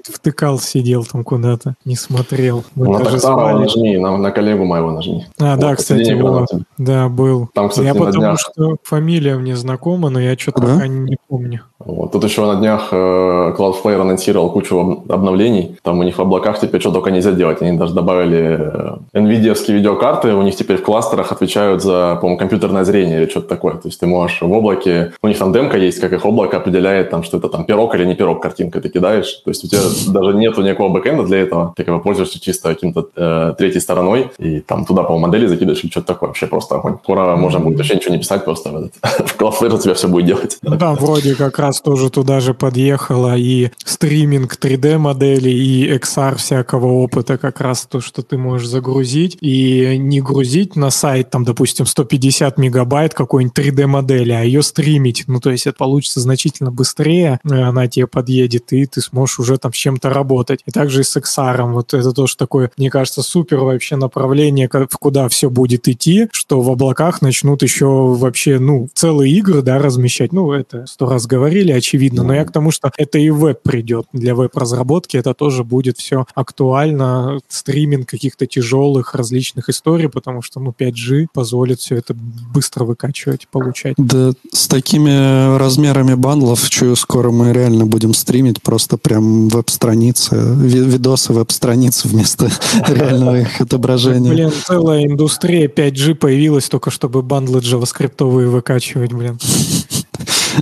Ты 0.05 0.13
втыкал, 0.13 0.59
сидел 0.59 1.05
там 1.05 1.25
куда-то, 1.25 1.75
не 1.85 1.97
смотрел. 1.97 2.65
Мы 2.75 2.89
на 2.89 2.99
Токтарова 3.01 3.59
нажми, 3.59 3.97
на, 3.99 4.17
на 4.17 4.31
коллегу 4.31 4.65
моего 4.65 4.91
нажми. 4.93 5.25
А, 5.39 5.53
вот, 5.53 5.61
да, 5.61 5.77
кстати, 5.77 6.13
вот, 6.13 6.49
да, 6.79 7.09
был. 7.09 7.49
Там, 7.55 7.69
кстати, 7.69 7.87
я 7.87 7.95
потому 7.95 8.21
днях... 8.21 8.41
что 8.41 8.77
фамилия 8.83 9.37
мне 9.37 9.57
знакома, 9.57 10.11
но 10.11 10.21
я 10.21 10.37
что-то 10.37 10.63
да? 10.63 10.75
пока 10.75 10.87
не 10.87 11.17
помню. 11.29 11.63
Вот. 11.79 12.13
Тут 12.13 12.25
еще 12.25 12.47
на 12.47 12.57
днях 12.57 12.89
э, 12.93 13.55
Cloudflare 13.59 14.01
анонсировал 14.01 14.51
кучу 14.51 15.05
обновлений. 15.09 15.77
Там 15.83 15.99
у 15.99 16.03
них 16.03 16.17
в 16.17 16.21
облаках 16.21 16.59
теперь 16.61 16.81
что 16.81 16.91
только 16.91 17.11
нельзя 17.11 17.33
делать. 17.33 17.61
Они 17.63 17.77
даже 17.77 17.95
добавили 17.95 18.73
nvidia 19.13 19.55
видеокарты, 19.73 20.35
у 20.35 20.43
них 20.43 20.57
теперь 20.57 20.77
в 20.77 20.83
кластерах 20.83 21.33
отвечают 21.33 21.83
за, 21.83 22.17
по-моему, 22.21 22.39
компьютерное 22.39 22.85
зрение 22.85 23.23
или 23.23 23.31
что-то 23.31 23.49
такое. 23.49 23.75
То 23.75 23.89
есть 23.89 24.01
ты 24.01 24.07
можешь 24.07 24.41
в 24.41 24.53
облаке... 24.53 25.13
У 25.23 25.29
них 25.29 25.39
там 25.39 25.53
демка 25.53 25.79
есть, 25.79 26.01
как 26.01 26.13
их 26.13 26.25
облако 26.25 26.59
определяет, 26.59 27.11
там, 27.11 27.23
что 27.23 27.39
это 27.39 27.49
там 27.49 27.65
пирог 27.65 27.95
или 27.95 28.05
не 28.05 28.15
пирог 28.15 28.43
картинка 28.43 28.81
ты 28.81 28.89
кидаешь. 28.89 29.41
То 29.45 29.51
есть 29.51 29.65
у 29.65 29.69
тебя 29.69 29.81
даже 30.13 30.37
нету 30.37 30.63
никакого 30.63 30.93
бэкэнда 30.93 31.25
для 31.25 31.39
этого. 31.39 31.73
Ты 31.77 31.85
как 31.85 31.95
бы 31.95 32.03
пользуешься 32.03 32.41
чисто 32.41 32.69
каким-то 32.69 33.09
э, 33.17 33.55
третьей 33.59 33.81
стороной, 33.81 34.31
и 34.39 34.61
там 34.61 34.85
туда, 34.85 35.03
по-моему, 35.03 35.27
модели 35.27 35.47
закидываешь 35.47 35.83
или 35.83 35.91
что-то 35.91 36.09
такое. 36.09 36.29
Вообще 36.29 36.47
просто 36.47 36.77
огонь. 36.77 36.99
Скоро 37.03 37.37
можно 37.37 37.61
будет 37.61 37.79
вообще 37.79 37.97
ничего 37.97 38.15
не 38.15 38.21
писать, 38.21 38.45
просто 38.45 38.71
в, 38.71 38.77
этот, 38.77 38.95
в 39.03 39.41
Cloudflare 39.41 39.75
у 39.75 39.79
тебя 39.79 39.95
все 39.95 40.09
будет 40.09 40.27
делать. 40.27 40.59
Ну 40.63 40.77
да, 40.77 40.93
вроде 40.93 41.35
как 41.35 41.59
раз 41.59 41.81
тоже 41.81 42.05
тоже 42.05 42.11
туда 42.11 42.41
же 42.41 42.55
подъехала 42.55 43.37
и 43.37 43.71
стриминг 43.85 44.57
3D-модели, 44.61 45.51
и 45.51 45.97
XR 45.97 46.37
всякого 46.37 46.87
опыта, 46.87 47.39
как 47.39 47.61
раз 47.61 47.87
то, 47.87 48.01
что 48.01 48.23
ты 48.23 48.37
можешь 48.37 48.64
загрузить, 48.67 49.37
и 49.41 49.97
не 49.99 50.21
грузить 50.21 50.77
на 50.77 50.91
сайт, 50.91 51.31
там, 51.31 51.45
допустим, 51.45 51.87
150 51.87 52.59
мегабайт 52.59 53.15
какой-нибудь 53.15 53.57
3D-модели, 53.57 54.33
а 54.33 54.43
ее 54.43 54.63
стримить. 54.63 55.25
Ну, 55.27 55.41
то 55.41 55.51
есть 55.51 55.67
это 55.67 55.77
получится 55.77 56.21
значительно 56.21 56.71
быстрее, 56.71 57.41
э, 57.45 57.55
она 57.63 57.87
тебе 57.89 58.07
подъедет, 58.07 58.73
и 58.73 58.87
ты 58.87 59.01
сможешь 59.01 59.39
уже 59.39 59.59
там 59.59 59.73
с 59.73 59.77
чем-то 59.77 60.11
работать. 60.11 60.61
И 60.67 60.71
также 60.71 61.01
и 61.01 61.05
с 61.05 61.17
XR. 61.17 61.73
Вот 61.73 61.95
это 61.95 62.13
тоже 62.13 62.37
такое, 62.37 62.71
мне 62.77 62.91
кажется, 62.91 63.23
супер 63.23 63.59
вообще 63.59 63.97
направление, 63.97 64.69
в 64.69 64.99
куда 64.99 65.29
все 65.29 65.51
будет 65.51 65.89
идти, 65.89 66.29
что 66.33 66.61
в 66.61 66.71
облаках 66.71 67.23
начнут 67.23 67.63
еще 67.63 67.87
вообще, 67.87 68.59
ну, 68.59 68.89
целые 68.95 69.33
игры, 69.35 69.63
да, 69.63 69.79
размещать. 69.79 70.33
Ну, 70.33 70.53
это 70.53 70.87
сто 70.87 71.09
раз 71.09 71.27
говорили, 71.27 71.73
очевидно, 71.73 72.23
но 72.23 72.35
я 72.35 72.45
к 72.45 72.53
тому, 72.53 72.71
что 72.71 72.91
это 72.97 73.19
и 73.19 73.31
веб 73.31 73.63
придет. 73.63 74.07
Для 74.13 74.35
веб-разработки 74.35 75.17
это 75.17 75.35
тоже 75.35 75.65
будет 75.65 75.99
все 75.99 76.27
актуально. 76.35 77.41
Стриминг 77.49 78.09
каких-то 78.09 78.47
тяжелых 78.55 79.15
различных 79.15 79.69
историй, 79.69 80.09
потому 80.09 80.43
что, 80.43 80.61
ну, 80.61 80.75
5G 80.77 81.27
позволит 81.33 81.81
все 81.81 81.97
это 81.97 82.15
быстро 82.15 82.85
выкачивать, 82.85 83.49
получать. 83.49 83.95
Да, 83.99 84.33
с 84.53 84.69
такими 84.69 85.57
размерами 85.57 86.15
бандлов, 86.15 86.69
чую, 86.71 86.97
скоро 86.97 87.31
мы 87.31 87.53
реально 87.53 87.87
будем 87.87 88.15
стримить 88.15 88.63
просто 88.63 88.97
прям 88.97 89.49
веб-страницы, 89.49 90.37
видосы 90.37 91.33
веб-страниц 91.33 92.05
вместо 92.05 92.51
реального 92.89 93.41
их 93.41 93.61
отображения. 93.61 94.31
Блин, 94.31 94.53
целая 94.67 95.05
индустрия 95.05 95.67
5G 95.69 96.15
появилась 96.15 96.69
только 96.69 96.91
чтобы 96.91 97.23
бандлы 97.23 97.61
JavaScript 97.61 98.25
выкачивать, 98.25 99.13
блин. 99.13 99.39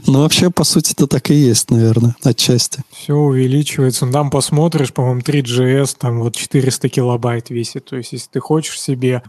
Ну, 0.07 0.21
вообще, 0.21 0.51
по 0.51 0.65
сути, 0.65 0.93
это 0.93 1.07
так 1.07 1.31
и 1.31 1.35
есть, 1.35 1.71
наверное, 1.71 2.17
отчасти. 2.23 2.83
Все 2.91 3.15
увеличивается. 3.15 4.07
Ну, 4.07 4.13
там 4.13 4.31
посмотришь, 4.31 4.93
по-моему, 4.93 5.21
3GS, 5.21 5.97
там 5.99 6.21
вот 6.21 6.37
400 6.37 6.89
килобайт 6.89 7.51
весит. 7.51 7.87
То 7.87 7.97
есть, 7.97 8.13
если 8.13 8.29
ты 8.31 8.41
хочешь 8.41 8.81
себе 8.81 9.23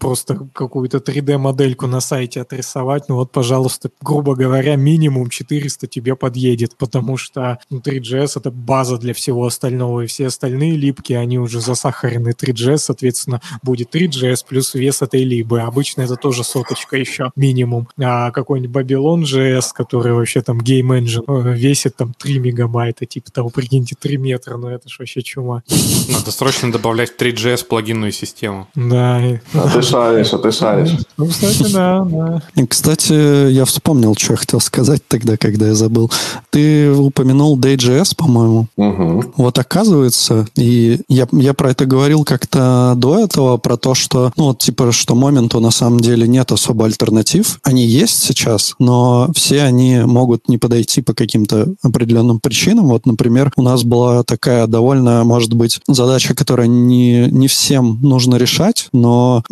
просто 0.00 0.48
какую-то 0.52 0.98
3D-модельку 0.98 1.86
на 1.86 2.00
сайте 2.00 2.40
отрисовать, 2.40 3.08
ну 3.08 3.16
вот, 3.16 3.32
пожалуйста, 3.32 3.90
грубо 4.00 4.34
говоря, 4.34 4.76
минимум 4.76 5.30
400 5.30 5.86
тебе 5.86 6.16
подъедет, 6.16 6.76
потому 6.76 7.16
что 7.16 7.58
ну, 7.70 7.80
3GS— 7.80 8.32
это 8.36 8.50
база 8.50 8.98
для 8.98 9.14
всего 9.14 9.46
остального, 9.46 10.02
и 10.02 10.06
все 10.06 10.26
остальные 10.26 10.76
липки, 10.76 11.12
они 11.12 11.38
уже 11.38 11.60
засахарены 11.60 12.30
3GS, 12.30 12.78
соответственно, 12.78 13.40
будет 13.62 13.94
3GS 13.94 14.44
плюс 14.48 14.74
вес 14.74 15.02
этой 15.02 15.24
либы. 15.24 15.60
Обычно 15.60 16.02
это 16.02 16.16
тоже 16.16 16.44
соточка 16.44 16.96
еще 16.96 17.30
минимум. 17.36 17.88
А 17.98 18.30
какой-нибудь 18.30 18.84
Babylon 18.84 19.22
JS, 19.22 19.66
который 19.74 20.01
вообще 20.10 20.42
там 20.42 20.60
Game 20.60 20.98
Engine 20.98 21.24
э, 21.26 21.54
весит 21.54 21.96
там 21.96 22.14
3 22.14 22.38
мегабайта, 22.38 23.06
типа 23.06 23.30
того, 23.30 23.50
прикиньте, 23.50 23.94
3 23.98 24.16
метра, 24.16 24.56
ну 24.56 24.68
это 24.68 24.88
ж 24.88 24.98
вообще 24.98 25.22
чума. 25.22 25.62
Надо 26.08 26.30
срочно 26.32 26.72
добавлять 26.72 27.10
в 27.10 27.20
3GS 27.20 27.66
плагинную 27.66 28.12
систему. 28.12 28.68
Да. 28.74 29.22
А 29.54 29.68
ты 29.68 29.82
шаришь, 29.82 30.32
а 30.32 30.38
ты 30.38 30.50
шаришь. 30.52 30.96
Ну, 31.16 31.26
кстати, 31.26 31.72
да, 31.72 32.04
да. 32.04 32.42
И, 32.56 32.66
Кстати, 32.66 33.50
я 33.50 33.64
вспомнил, 33.64 34.14
что 34.16 34.32
я 34.32 34.36
хотел 34.36 34.60
сказать 34.60 35.02
тогда, 35.06 35.36
когда 35.36 35.68
я 35.68 35.74
забыл. 35.74 36.10
Ты 36.50 36.90
упомянул 36.90 37.58
Day.js, 37.58 38.16
по-моему. 38.16 38.66
Мгм. 38.76 39.32
Вот 39.36 39.58
оказывается, 39.58 40.46
и 40.56 41.00
я, 41.08 41.28
я 41.32 41.54
про 41.54 41.70
это 41.70 41.86
говорил 41.86 42.24
как-то 42.24 42.94
до 42.96 43.18
этого, 43.18 43.56
про 43.58 43.76
то, 43.76 43.94
что, 43.94 44.32
ну, 44.36 44.44
вот, 44.44 44.58
типа, 44.58 44.90
что 44.92 45.14
моменту 45.14 45.60
на 45.60 45.70
самом 45.70 46.00
деле 46.00 46.26
нет 46.26 46.50
особо 46.50 46.86
альтернатив. 46.86 47.60
Они 47.62 47.84
есть 47.84 48.22
сейчас, 48.22 48.74
но 48.78 49.30
все 49.34 49.62
они 49.62 49.91
могут 50.00 50.48
не 50.48 50.58
подойти 50.58 51.02
по 51.02 51.14
каким-то 51.14 51.74
определенным 51.82 52.40
причинам. 52.40 52.88
Вот, 52.88 53.06
например, 53.06 53.52
у 53.56 53.62
нас 53.62 53.84
была 53.84 54.22
такая 54.22 54.66
довольно, 54.66 55.24
может 55.24 55.54
быть, 55.54 55.80
задача, 55.88 56.34
которая 56.34 56.66
не, 56.66 57.28
не 57.30 57.48
всем 57.48 57.98
нужно 58.02 58.36
решать, 58.36 58.88
но 58.92 59.42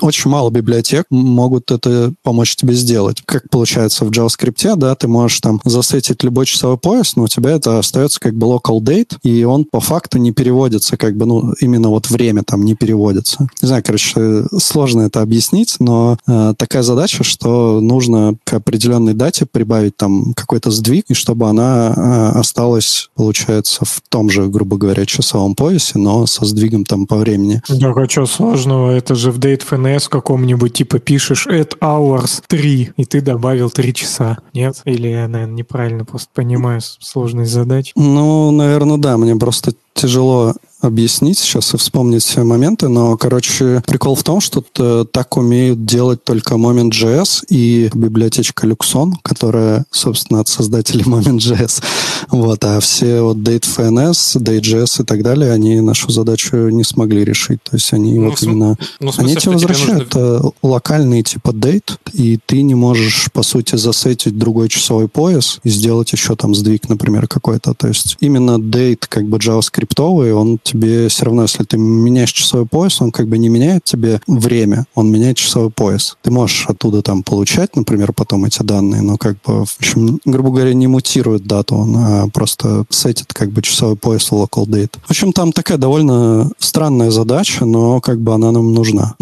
очень 0.00 0.30
мало 0.30 0.50
библиотек 0.50 1.06
могут 1.10 1.70
это 1.70 2.12
помочь 2.22 2.56
тебе 2.56 2.74
сделать. 2.74 3.22
Как 3.24 3.48
получается 3.50 4.04
в 4.04 4.10
JavaScript, 4.10 4.76
да, 4.76 4.94
ты 4.94 5.08
можешь 5.08 5.40
там 5.40 5.60
засетить 5.64 6.22
любой 6.24 6.46
часовой 6.46 6.78
пояс, 6.78 7.16
но 7.16 7.24
у 7.24 7.28
тебя 7.28 7.50
это 7.50 7.78
остается 7.78 8.20
как 8.20 8.34
бы 8.34 8.46
local 8.46 8.80
date, 8.80 9.16
и 9.22 9.44
он 9.44 9.64
по 9.64 9.80
факту 9.80 10.18
не 10.18 10.32
переводится, 10.32 10.96
как 10.96 11.16
бы, 11.16 11.26
ну, 11.26 11.52
именно 11.60 11.88
вот 11.88 12.10
время 12.10 12.42
там 12.42 12.64
не 12.64 12.74
переводится. 12.74 13.48
Не 13.62 13.68
знаю, 13.68 13.82
короче, 13.84 14.44
сложно 14.58 15.02
это 15.02 15.22
объяснить, 15.22 15.76
но 15.78 16.16
э, 16.26 16.54
такая 16.56 16.82
задача, 16.82 17.24
что 17.24 17.80
нужно 17.80 18.36
к 18.44 18.54
определенной 18.54 19.14
дате 19.14 19.46
прибавить 19.46 19.77
там 19.96 20.34
какой-то 20.34 20.70
сдвиг, 20.70 21.06
и 21.08 21.14
чтобы 21.14 21.48
она 21.48 21.94
э, 21.96 22.38
осталась, 22.38 23.10
получается, 23.14 23.84
в 23.84 24.00
том 24.08 24.30
же, 24.30 24.46
грубо 24.48 24.76
говоря, 24.76 25.06
часовом 25.06 25.54
поясе, 25.54 25.98
но 25.98 26.26
со 26.26 26.44
сдвигом 26.44 26.84
там 26.84 27.06
по 27.06 27.16
времени. 27.16 27.62
Так, 27.66 27.96
а 27.96 28.08
что 28.08 28.26
сложного? 28.26 28.90
Это 28.90 29.14
же 29.14 29.30
в 29.30 29.38
DateFNS 29.38 30.08
каком-нибудь 30.08 30.72
типа 30.72 30.98
пишешь 30.98 31.46
at 31.46 31.78
hours 31.80 32.42
3, 32.46 32.92
и 32.96 33.04
ты 33.04 33.20
добавил 33.20 33.70
3 33.70 33.94
часа. 33.94 34.38
Нет? 34.54 34.80
Или 34.84 35.08
я, 35.08 35.28
наверное, 35.28 35.56
неправильно 35.56 36.04
просто 36.04 36.28
понимаю 36.34 36.80
сложность 36.82 37.52
задач? 37.52 37.92
Ну, 37.96 38.50
наверное, 38.50 38.98
да. 38.98 39.16
Мне 39.16 39.36
просто 39.36 39.72
тяжело 39.94 40.54
объяснить 40.80 41.38
сейчас 41.38 41.74
и 41.74 41.76
вспомнить 41.76 42.22
все 42.22 42.44
моменты, 42.44 42.88
но, 42.88 43.16
короче, 43.16 43.82
прикол 43.86 44.14
в 44.14 44.22
том, 44.22 44.40
что 44.40 44.60
т- 44.60 45.04
так 45.10 45.36
умеют 45.36 45.84
делать 45.84 46.22
только 46.24 46.54
Moment.js 46.54 47.44
и 47.48 47.90
библиотечка 47.94 48.66
Luxon, 48.66 49.12
которая, 49.22 49.84
собственно, 49.90 50.40
от 50.40 50.48
создателей 50.48 51.02
Moment.js. 51.06 51.82
Вот, 52.30 52.62
а 52.64 52.80
все 52.80 53.22
вот 53.22 53.38
DateFNS, 53.38 54.36
Date.js 54.40 55.02
и 55.02 55.04
так 55.04 55.22
далее, 55.22 55.52
они 55.52 55.80
нашу 55.80 56.10
задачу 56.10 56.56
не 56.68 56.84
смогли 56.84 57.24
решить. 57.24 57.62
То 57.62 57.76
есть 57.76 57.92
они 57.92 58.18
Ну, 58.18 58.30
вот 58.30 58.38
см- 58.38 58.52
именно... 58.52 58.76
Ну, 59.00 59.12
в 59.12 59.18
Они 59.18 59.28
смысле, 59.32 59.40
тебе 59.40 59.52
возвращают 59.52 60.14
нужно- 60.14 60.46
э, 60.46 60.50
локальный 60.62 61.22
типа 61.22 61.52
дейт, 61.52 61.98
и 62.12 62.38
ты 62.44 62.62
не 62.62 62.74
можешь, 62.74 63.30
по 63.32 63.42
сути, 63.42 63.76
засетить 63.76 64.36
другой 64.38 64.68
часовой 64.68 65.08
пояс 65.08 65.60
и 65.64 65.70
сделать 65.70 66.12
еще 66.12 66.36
там 66.36 66.54
сдвиг, 66.54 66.88
например, 66.88 67.26
какой-то. 67.28 67.74
То 67.74 67.88
есть 67.88 68.16
именно 68.20 68.60
дейт 68.60 69.06
как 69.06 69.26
бы 69.26 69.38
JavaScript, 69.38 70.32
он 70.32 70.58
тебе 70.62 71.08
все 71.08 71.24
равно, 71.24 71.42
если 71.42 71.64
ты 71.64 71.78
меняешь 71.78 72.32
часовой 72.32 72.66
пояс, 72.66 73.00
он 73.00 73.10
как 73.10 73.28
бы 73.28 73.38
не 73.38 73.48
меняет 73.48 73.84
тебе 73.84 74.20
время, 74.26 74.86
он 74.94 75.10
меняет 75.10 75.36
часовой 75.36 75.70
пояс. 75.70 76.16
Ты 76.22 76.30
можешь 76.30 76.66
оттуда 76.68 77.02
там 77.02 77.22
получать, 77.22 77.74
например, 77.76 78.12
потом 78.12 78.44
эти 78.44 78.62
данные, 78.62 79.02
но 79.02 79.16
как 79.16 79.36
бы, 79.46 79.64
в 79.64 79.76
общем, 79.78 80.20
грубо 80.24 80.50
говоря, 80.50 80.74
не 80.74 80.86
мутирует 80.86 81.46
дату, 81.46 81.76
он 81.76 81.96
а 81.96 82.17
просто 82.26 82.84
сетит 82.90 83.32
как 83.32 83.50
бы 83.50 83.62
часовой 83.62 83.96
пояс 83.96 84.30
в 84.30 84.34
local 84.34 84.66
date. 84.66 84.94
В 85.04 85.10
общем, 85.10 85.32
там 85.32 85.52
такая 85.52 85.78
довольно 85.78 86.50
странная 86.58 87.10
задача, 87.10 87.64
но 87.64 88.00
как 88.00 88.20
бы 88.20 88.34
она 88.34 88.52
нам 88.52 88.72
нужна. 88.72 89.14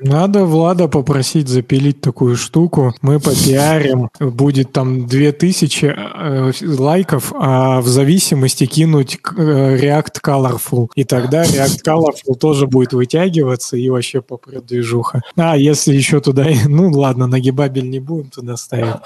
Надо 0.00 0.44
Влада 0.44 0.88
попросить 0.88 1.48
запилить 1.48 2.00
такую 2.00 2.36
штуку. 2.36 2.94
Мы 3.00 3.20
попиарим. 3.20 4.10
Будет 4.20 4.72
там 4.72 5.06
2000 5.06 5.84
э, 5.86 6.52
лайков, 6.62 7.32
а 7.34 7.80
в 7.80 7.86
зависимости 7.86 8.66
кинуть 8.66 9.18
э, 9.36 9.76
React 9.76 10.20
Colorful. 10.22 10.88
И 10.94 11.04
тогда 11.04 11.44
React 11.44 11.80
Colorful 11.86 12.34
тоже 12.38 12.66
будет 12.66 12.92
вытягиваться 12.92 13.76
и 13.76 13.88
вообще 13.88 14.20
попрет 14.20 14.66
движуха. 14.66 15.22
А, 15.36 15.56
если 15.56 15.94
еще 15.94 16.20
туда... 16.20 16.44
Ну, 16.66 16.90
ладно, 16.90 17.26
нагибабель 17.26 17.88
не 17.88 18.00
будем 18.00 18.30
туда 18.30 18.56
ставить. 18.56 18.96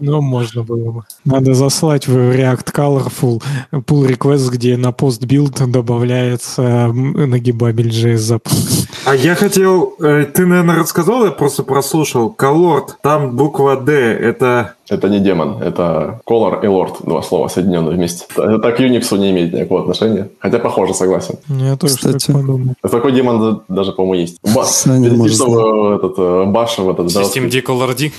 Но 0.00 0.20
можно 0.20 0.62
было 0.62 0.90
бы. 0.90 1.02
Надо 1.24 1.54
заслать 1.54 2.08
в 2.08 2.16
React 2.16 2.63
Colorful 2.72 3.42
pull 3.72 4.08
request, 4.08 4.50
где 4.50 4.76
на 4.76 4.92
пост-билд 4.92 5.70
добавляется 5.70 6.62
м, 6.62 7.30
нагибабель 7.30 7.88
JS 7.88 8.16
запуск. 8.16 8.88
А 9.06 9.14
я 9.14 9.34
хотел... 9.34 9.94
э, 10.00 10.24
Ты, 10.32 10.46
наверное, 10.46 10.76
рассказал, 10.78 11.24
я 11.24 11.30
просто 11.30 11.62
прослушал. 11.62 12.30
Колорд, 12.30 12.96
там 13.02 13.36
буква 13.36 13.76
D, 13.76 13.92
это... 13.92 14.74
Это 14.88 15.08
не 15.08 15.18
демон, 15.18 15.62
это 15.62 16.20
Color 16.28 16.62
и 16.62 16.66
Lord, 16.66 16.96
два 17.06 17.22
слова 17.22 17.48
соединенные 17.48 17.94
вместе. 17.96 18.26
Это 18.36 18.58
так 18.58 18.76
к 18.76 18.80
Unix 18.80 19.16
не 19.16 19.30
имеет 19.30 19.52
никакого 19.54 19.80
отношения. 19.80 20.28
Хотя 20.38 20.58
похоже, 20.58 20.92
согласен. 20.92 21.36
Я 21.48 21.76
тоже 21.76 21.96
Кстати. 21.96 22.26
так 22.26 22.36
подумал. 22.36 22.74
Такой 22.82 23.12
демон 23.12 23.40
да- 23.68 23.74
даже, 23.74 23.92
по-моему, 23.92 24.20
есть. 24.22 24.38
Ба- 24.54 24.64
Саня 24.64 25.10
может 25.14 25.36
что, 25.36 25.94
этот, 25.96 26.14
э, 26.18 26.44
Баша 26.46 26.82
в 26.82 26.90
этот 26.90 27.06
System 27.06 27.48
D 27.50 27.60
Color 27.60 27.94
D. 27.96 28.10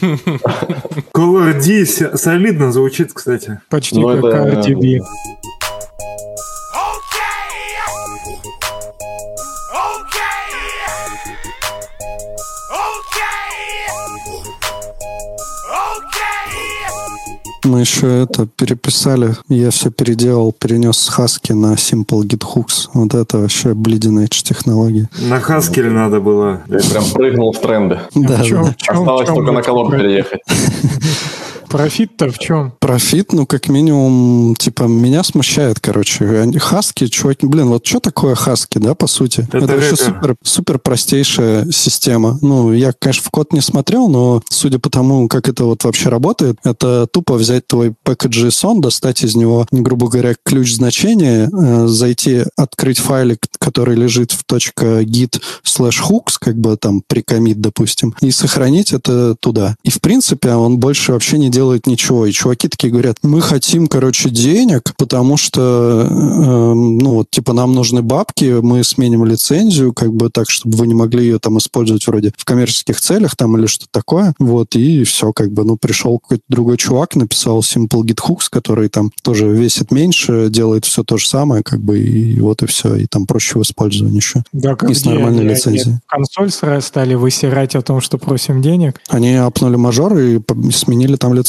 Color 1.14 1.54
D 1.64 1.86
солидно 2.18 2.72
звучит, 2.72 3.14
кстати. 3.14 3.60
Почти 3.70 4.00
Ну, 4.00 4.08
как 4.22 4.24
RDB. 4.66 5.02
Мы 17.66 17.80
еще 17.80 18.22
это 18.24 18.46
переписали. 18.46 19.36
Я 19.50 19.72
все 19.72 19.90
переделал, 19.90 20.52
перенес 20.54 20.98
с 20.98 21.10
Хаски 21.10 21.52
на 21.54 21.74
Simple 21.74 22.22
Git 22.22 22.44
Hooks. 22.56 22.90
Вот 22.94 23.14
это 23.16 23.40
вообще 23.40 23.70
bleeding 23.70 24.24
edge 24.24 24.44
технологии. 24.44 25.08
На 25.20 25.40
Хаскеле 25.40 25.90
надо 25.90 26.20
было. 26.20 26.62
Я 26.68 26.78
прям 26.80 27.04
прыгнул 27.14 27.52
в 27.54 27.60
тренды. 27.60 28.00
Да, 28.14 28.38
В 28.38 28.46
чём- 28.46 28.66
да. 28.66 28.76
Осталось 28.88 29.28
чём 29.28 29.36
только 29.38 29.52
на 29.52 29.62
колор 29.64 29.92
переехать. 29.92 30.42
Профит-то 31.70 32.30
в 32.32 32.40
чем? 32.40 32.74
Профит, 32.80 33.34
ну, 33.34 33.46
как 33.46 33.68
минимум, 33.70 34.56
типа, 34.56 34.84
меня 34.84 35.24
смущает, 35.24 35.80
короче. 35.80 36.26
Они- 36.42 36.58
Хаски, 36.58 37.08
чуваки, 37.08 37.46
блин, 37.46 37.68
вот 37.70 37.86
что 37.86 38.00
такое 38.00 38.36
хаски, 38.36 38.78
да, 38.78 38.96
по 38.96 39.08
сути? 39.08 39.48
Это 39.52 39.68
вообще 39.68 39.92
рэпер. 39.92 39.98
супер, 40.06 40.36
супер 40.44 40.80
простейшая 40.80 41.70
система. 41.72 42.38
Ну, 42.42 42.72
я, 42.74 42.94
конечно, 42.98 43.24
в 43.24 43.30
код 43.30 43.54
не 43.54 43.62
смотрел, 43.62 44.08
но 44.08 44.42
судя 44.50 44.80
по 44.80 44.90
тому, 44.90 45.28
как 45.28 45.50
это 45.50 45.66
вот 45.66 45.84
вообще 45.84 46.10
работает, 46.10 46.58
это 46.64 47.08
тупо 47.08 47.36
взять 47.36 47.68
твой 47.68 47.94
package.json, 48.06 48.80
достать 48.82 49.24
из 49.24 49.36
него, 49.36 49.66
грубо 49.72 50.08
говоря, 50.08 50.36
ключ 50.44 50.74
значения, 50.74 51.50
э, 51.52 51.88
зайти, 51.88 52.44
открыть 52.58 53.00
файлик, 53.00 53.40
который 53.60 53.96
лежит 53.96 54.32
в 54.32 54.44
.git 54.46 55.42
slash 55.64 56.02
hooks, 56.10 56.36
как 56.40 56.58
бы 56.58 56.78
там 56.78 57.02
прикомит, 57.06 57.62
допустим, 57.62 58.14
и 58.22 58.32
сохранить 58.32 58.94
это 58.94 59.36
туда. 59.36 59.76
И, 59.84 59.90
в 59.90 60.00
принципе, 60.02 60.54
он 60.54 60.78
больше 60.80 61.12
вообще 61.14 61.38
не 61.38 61.50
делает 61.56 61.88
ничего. 61.88 62.26
И 62.26 62.34
чуваки 62.34 62.68
такие 62.68 62.92
говорят, 62.92 63.18
мы 63.24 63.40
хотим, 63.42 63.88
короче, 63.88 64.30
денег, 64.30 64.94
потому 64.98 65.38
что, 65.38 66.06
э, 66.10 66.74
ну, 66.74 67.14
вот, 67.14 67.28
типа, 67.32 67.54
нам 67.54 67.74
нужны 67.74 68.02
бабки, 68.02 68.60
мы 68.62 68.84
сменим 68.84 69.24
лицензию, 69.26 69.94
как 69.94 70.14
бы 70.14 70.30
так, 70.30 70.50
чтобы 70.50 70.76
вы 70.78 70.88
не 70.88 70.94
могли 70.94 71.24
ее 71.24 71.40
там 71.40 71.58
использовать 71.58 72.06
вроде 72.08 72.32
в 72.38 72.44
коммерческих 72.44 73.00
целях 73.00 73.36
там 73.38 73.58
или 73.58 73.68
что-то 73.68 73.90
такое. 73.92 74.34
Вот, 74.38 74.76
и 74.76 75.04
все, 75.06 75.32
как 75.32 75.52
бы, 75.54 75.64
ну, 75.64 75.78
пришел 75.78 76.20
какой-то 76.20 76.44
другой 76.50 76.76
чувак, 76.78 77.16
написал 77.16 77.60
Simple 77.62 78.02
Git 78.04 78.20
Hooks, 78.28 78.48
который 78.52 78.90
там 78.90 79.12
тоже 79.24 79.48
весит 79.48 79.92
меньше, 79.92 80.50
делает 80.50 80.84
все 80.84 81.04
то 81.06 81.16
же 81.18 81.28
самое, 81.28 81.64
как 81.64 81.80
бы, 81.80 81.98
и 82.00 82.38
вот 82.42 82.64
и 82.64 82.66
все, 82.68 82.96
и 82.96 83.06
там 83.06 83.26
проще 83.26 83.60
в 83.60 83.62
использовании 83.62 84.18
еще. 84.18 84.44
Да, 84.52 84.76
И 84.90 84.94
с 84.94 85.06
нормальной 85.06 85.40
они- 85.40 85.40
они 85.40 85.50
лицензией. 85.56 86.00
Консоль 86.08 86.50
сра- 86.50 86.82
стали 86.82 87.14
высирать 87.14 87.76
о 87.76 87.82
том, 87.82 88.02
что 88.02 88.18
просим 88.18 88.62
денег. 88.62 89.00
Они 89.08 89.34
апнули 89.36 89.78
мажор 89.78 90.18
и 90.18 90.42
сменили 90.74 91.16
там 91.16 91.32
лицензию. 91.34 91.45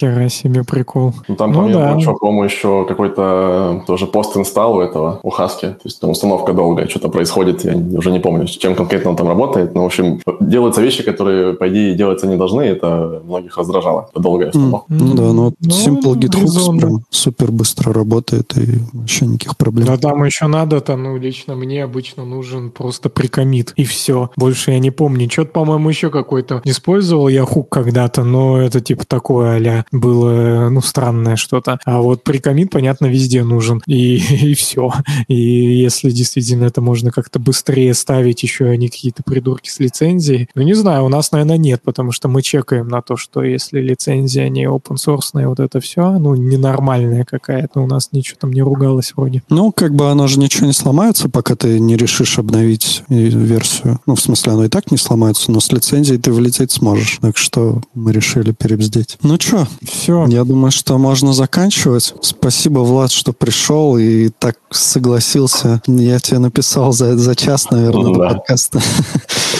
Хера 0.00 0.28
себе 0.28 0.64
прикол. 0.64 1.12
Ну, 1.28 1.36
там, 1.36 1.52
Ну 1.52 1.60
помимо 1.60 1.80
да. 1.80 1.92
прочего, 1.92 2.14
по-моему, 2.14 2.44
еще 2.44 2.84
какой-то 2.86 3.80
э, 3.82 3.86
тоже 3.86 4.06
пост-инсталл 4.06 4.76
у 4.76 4.80
этого, 4.80 5.20
у 5.22 5.30
Хаски. 5.30 5.66
То 5.66 5.80
есть 5.84 6.00
там 6.00 6.10
установка 6.10 6.52
долгая, 6.52 6.88
что-то 6.88 7.08
происходит, 7.08 7.64
я 7.64 7.76
уже 7.98 8.10
не 8.10 8.20
помню, 8.20 8.46
с 8.46 8.52
чем 8.52 8.74
конкретно 8.74 9.10
он 9.10 9.16
там 9.16 9.28
работает. 9.28 9.74
Но, 9.74 9.82
в 9.82 9.86
общем, 9.86 10.20
делаются 10.40 10.80
вещи, 10.82 11.02
которые, 11.02 11.54
по 11.54 11.68
идее, 11.68 11.94
делаться 11.94 12.26
не 12.26 12.36
должны. 12.36 12.62
Это 12.62 13.22
многих 13.24 13.56
раздражало. 13.56 14.08
Это 14.12 14.20
долгая 14.22 14.48
установка. 14.48 14.86
Ну 14.88 15.14
да, 15.14 15.22
ну 15.32 15.44
вот 15.44 15.54
Ну, 15.60 15.70
Simple 15.70 16.14
Git 16.14 16.30
Hooks 16.30 16.42
резонно. 16.42 16.80
прям 16.80 16.98
супер 17.10 17.50
быстро 17.52 17.92
работает 17.92 18.56
и 18.56 18.78
вообще 18.92 19.26
никаких 19.26 19.56
проблем. 19.56 19.86
Да 19.86 19.96
там 19.96 20.24
еще 20.24 20.46
надо-то, 20.46 20.96
ну, 20.96 21.16
лично 21.16 21.54
мне 21.54 21.84
обычно 21.84 22.24
нужен 22.24 22.70
просто 22.70 23.08
прикомит, 23.08 23.72
и 23.76 23.84
все. 23.84 24.30
Больше 24.36 24.70
я 24.72 24.78
не 24.78 24.90
помню. 24.90 25.28
Что-то, 25.30 25.50
по-моему, 25.52 25.88
еще 25.88 26.10
какой-то 26.10 26.60
использовал 26.64 27.28
я 27.28 27.44
хук 27.44 27.68
когда-то, 27.68 28.24
но 28.24 28.60
это 28.60 28.80
типа 28.80 29.04
такое 29.34 29.80
а 29.80 29.84
было, 29.90 30.68
ну, 30.70 30.80
странное 30.80 31.36
что-то. 31.36 31.78
А 31.84 32.00
вот 32.00 32.22
прикомит, 32.22 32.70
понятно, 32.70 33.06
везде 33.06 33.44
нужен, 33.44 33.82
и, 33.86 34.16
и 34.50 34.54
все. 34.54 34.92
И 35.28 35.34
если 35.34 36.10
действительно 36.10 36.64
это 36.64 36.80
можно 36.80 37.10
как-то 37.10 37.38
быстрее 37.38 37.94
ставить, 37.94 38.42
еще 38.42 38.66
они 38.66 38.88
какие-то 38.88 39.22
придурки 39.22 39.68
с 39.68 39.80
лицензией, 39.80 40.48
ну, 40.54 40.62
не 40.62 40.74
знаю, 40.74 41.04
у 41.04 41.08
нас, 41.08 41.32
наверное, 41.32 41.56
нет, 41.56 41.82
потому 41.82 42.12
что 42.12 42.28
мы 42.28 42.42
чекаем 42.42 42.88
на 42.88 43.02
то, 43.02 43.16
что 43.16 43.42
если 43.42 43.80
лицензия 43.80 44.48
не 44.48 44.64
open 44.64 44.96
source, 44.96 45.46
вот 45.46 45.60
это 45.60 45.80
все, 45.80 46.18
ну, 46.18 46.34
ненормальная 46.34 47.24
какая-то, 47.24 47.80
у 47.80 47.86
нас 47.86 48.10
ничего 48.12 48.38
там 48.40 48.52
не 48.52 48.62
ругалось 48.62 49.12
вроде. 49.16 49.42
Ну, 49.48 49.72
как 49.72 49.94
бы 49.94 50.10
оно 50.10 50.26
же 50.26 50.38
ничего 50.38 50.66
не 50.66 50.72
сломается, 50.72 51.28
пока 51.28 51.54
ты 51.56 51.80
не 51.80 51.96
решишь 51.96 52.38
обновить 52.38 53.02
версию. 53.08 54.00
Ну, 54.06 54.14
в 54.14 54.20
смысле, 54.20 54.52
оно 54.52 54.64
и 54.64 54.68
так 54.68 54.90
не 54.90 54.98
сломается, 54.98 55.50
но 55.50 55.60
с 55.60 55.72
лицензией 55.72 56.20
ты 56.20 56.32
влететь 56.32 56.72
сможешь. 56.72 57.18
Так 57.20 57.36
что 57.36 57.80
мы 57.94 58.12
решили 58.12 58.52
перебздеть. 58.52 59.18
Ну 59.26 59.38
что, 59.40 59.66
Все. 59.82 60.26
я 60.28 60.44
думаю, 60.44 60.70
что 60.70 60.98
можно 60.98 61.32
заканчивать. 61.32 62.14
Спасибо, 62.20 62.80
Влад, 62.80 63.10
что 63.10 63.32
пришел 63.32 63.96
и 63.96 64.28
так 64.28 64.58
согласился. 64.70 65.80
Я 65.86 66.18
тебе 66.18 66.38
написал 66.40 66.92
за, 66.92 67.16
за 67.16 67.34
час, 67.34 67.70
наверное, 67.70 68.12
до 68.12 68.18
Да. 68.20 68.28
подкаста. 68.34 68.82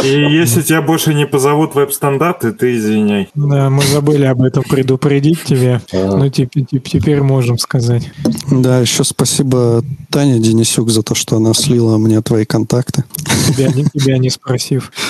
И 0.05 0.09
если 0.31 0.61
тебя 0.61 0.82
больше 0.82 1.15
не 1.15 1.27
позовут 1.27 1.74
веб-стандарты, 1.74 2.53
ты 2.53 2.77
извиняй. 2.77 3.31
Да, 3.35 3.70
мы 3.70 3.82
забыли 3.85 4.27
об 4.27 4.43
этом 4.43 4.65
предупредить 4.65 5.43
тебе. 5.45 5.81
Ну, 5.95 6.28
теперь, 6.28 6.66
теперь 6.66 7.23
можем 7.23 7.57
сказать. 7.59 8.11
Да, 8.51 8.81
еще 8.81 9.03
спасибо 9.03 9.82
Тане 10.11 10.41
Денисюк 10.41 10.91
за 10.91 11.03
то, 11.03 11.15
что 11.15 11.36
она 11.36 11.55
слила 11.55 11.97
мне 11.97 12.20
твои 12.20 12.45
контакты. 12.45 13.05
Тебя, 13.49 13.69
не- 13.69 13.85
тебя 13.86 14.19
не 14.19 14.28
спросив. 14.28 14.93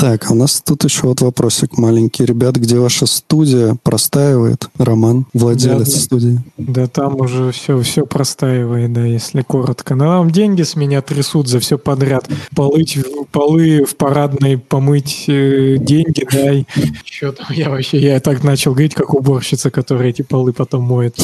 Так, 0.00 0.30
а 0.30 0.32
у 0.32 0.34
нас 0.34 0.62
тут 0.64 0.84
еще 0.84 1.02
вот 1.08 1.20
вопросик 1.20 1.76
маленький. 1.76 2.24
Ребят, 2.24 2.56
где 2.56 2.78
ваша 2.78 3.04
студия 3.04 3.76
простаивает? 3.82 4.70
Роман, 4.78 5.26
владелец 5.34 5.92
Да, 5.92 6.00
студии. 6.00 6.40
Да 6.56 6.86
там 6.86 7.20
уже 7.20 7.52
все, 7.52 7.78
все 7.82 8.06
простаивает, 8.06 8.94
да, 8.94 9.04
если 9.04 9.42
коротко. 9.42 9.94
Но 9.94 10.06
нам 10.06 10.30
деньги 10.30 10.62
с 10.62 10.74
меня 10.74 11.02
трясут 11.02 11.48
за 11.48 11.60
все 11.60 11.76
подряд. 11.76 12.26
Полыть, 12.56 12.98
полы 13.30 13.84
в 13.84 13.94
парадной 13.94 14.56
помыть, 14.56 15.26
э, 15.28 15.76
деньги 15.78 16.26
дай. 16.32 16.66
Что 17.04 17.32
там 17.32 17.48
я 17.50 17.68
вообще, 17.68 17.98
я 17.98 18.20
так 18.20 18.42
начал 18.42 18.72
говорить, 18.72 18.94
как 18.94 19.12
уборщица, 19.12 19.70
которая 19.70 20.08
эти 20.08 20.22
полы 20.22 20.54
потом 20.54 20.82
моет. 20.84 21.18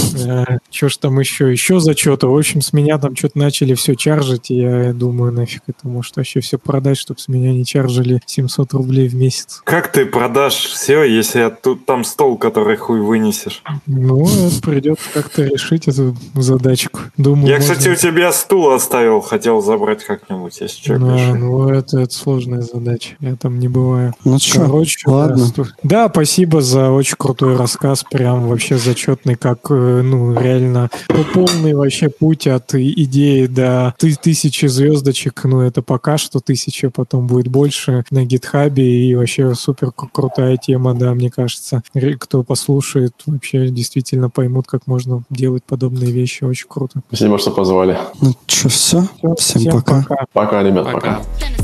Что 0.70 0.88
ж 0.90 0.96
там 0.98 1.18
еще? 1.18 1.50
Еще 1.50 1.80
за 1.80 1.96
что-то. 1.96 2.28
В 2.28 2.36
общем, 2.36 2.60
с 2.60 2.74
меня 2.74 2.98
там 2.98 3.16
что-то 3.16 3.38
начали 3.38 3.72
все 3.72 3.94
чаржить, 3.94 4.50
и 4.50 4.56
я 4.56 4.92
думаю, 4.92 5.32
нафиг 5.32 5.62
это, 5.66 5.88
может 5.88 6.16
вообще 6.16 6.40
все 6.40 6.58
продать, 6.58 6.98
чтобы 6.98 7.20
с 7.20 7.28
меня 7.28 7.54
не 7.54 7.64
чаржили 7.64 8.20
700 8.26 8.65
рублей 8.72 9.08
в 9.08 9.14
месяц. 9.14 9.60
Как 9.64 9.90
ты 9.92 10.06
продашь 10.06 10.54
все, 10.66 11.02
если 11.04 11.52
тут 11.62 11.86
там 11.86 12.04
стол, 12.04 12.36
который 12.38 12.76
хуй 12.76 13.00
вынесешь? 13.00 13.62
Ну, 13.86 14.26
придется 14.62 15.04
как-то 15.12 15.42
решить 15.44 15.88
эту 15.88 16.16
задачку. 16.34 17.00
Думаю, 17.16 17.48
Я, 17.48 17.58
кстати, 17.58 17.88
можно- 17.88 17.92
у 17.92 18.12
тебя 18.12 18.32
стул 18.32 18.70
оставил, 18.72 19.20
хотел 19.20 19.60
забрать 19.62 20.04
как-нибудь, 20.04 20.60
если 20.60 20.78
что. 20.82 20.98
Да, 20.98 21.34
ну 21.34 21.68
это, 21.68 22.00
это 22.00 22.12
сложная 22.14 22.62
задача. 22.62 23.16
Я 23.20 23.36
там 23.36 23.58
не 23.58 23.68
бываю. 23.68 24.14
Ну 24.24 24.38
что, 24.38 24.60
Короче, 24.60 24.98
ладно. 25.08 25.36
Да, 25.36 25.44
сто- 25.46 25.66
да, 25.82 26.08
спасибо 26.08 26.60
за 26.62 26.90
очень 26.90 27.16
крутой 27.18 27.56
рассказ. 27.56 28.04
Прям 28.10 28.48
вообще 28.48 28.76
зачетный, 28.78 29.34
как, 29.36 29.58
э, 29.70 30.02
ну, 30.04 30.38
реально 30.38 30.90
полный 31.34 31.74
вообще 31.74 32.08
путь 32.08 32.46
от 32.46 32.74
идеи 32.74 33.46
до 33.46 33.94
ты- 33.98 34.14
тысячи 34.14 34.66
звездочек. 34.66 35.44
Ну, 35.44 35.60
это 35.60 35.82
пока 35.82 36.18
что 36.18 36.40
тысяча, 36.40 36.90
потом 36.90 37.26
будет 37.26 37.48
больше 37.48 38.04
на 38.10 38.24
гитхабе. 38.56 38.82
И 39.10 39.14
вообще 39.14 39.54
супер 39.54 39.88
кру- 39.88 40.08
крутая 40.12 40.56
тема, 40.56 40.94
да, 40.94 41.14
мне 41.14 41.30
кажется. 41.30 41.82
Кто 42.18 42.42
послушает, 42.42 43.12
вообще 43.26 43.68
действительно 43.68 44.30
поймут, 44.30 44.66
как 44.66 44.86
можно 44.86 45.22
делать 45.30 45.64
подобные 45.64 46.10
вещи. 46.10 46.44
Очень 46.44 46.68
круто. 46.68 47.00
Спасибо, 47.08 47.38
что 47.38 47.50
позвали. 47.50 47.98
Ну 48.20 48.34
что, 48.46 48.68
все? 48.68 49.02
Всё, 49.02 49.34
Всем 49.36 49.72
пока. 49.72 50.04
Пока, 50.32 50.62
ребят, 50.62 50.84
Пока. 50.84 50.96
пока. 50.96 51.22
then 51.38 51.54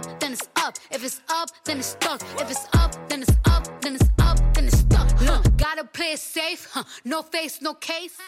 then 0.00 0.36
it's 0.36 0.48
stuck. 0.48 0.70
If 0.90 1.04
it's 1.04 1.20
up, 1.30 1.50
then 1.64 1.78
it's 1.78 1.88
stuck. 1.88 2.20
If 2.40 2.50
it's 2.50 2.66
up, 2.74 2.90
then 3.08 3.22
it's 3.22 3.36
up, 3.44 3.80
then 3.80 3.94
it's 3.94 4.08
up, 4.18 4.36
then 4.54 4.64
it's 4.66 4.78
stuck. 4.78 5.10
Huh? 5.20 5.42
Gotta 5.56 5.84
play 5.84 6.12
it 6.12 6.18
safe, 6.18 6.68
huh? 6.72 6.84
No 7.04 7.22
face, 7.22 7.60
no 7.62 7.74
case. 7.74 8.16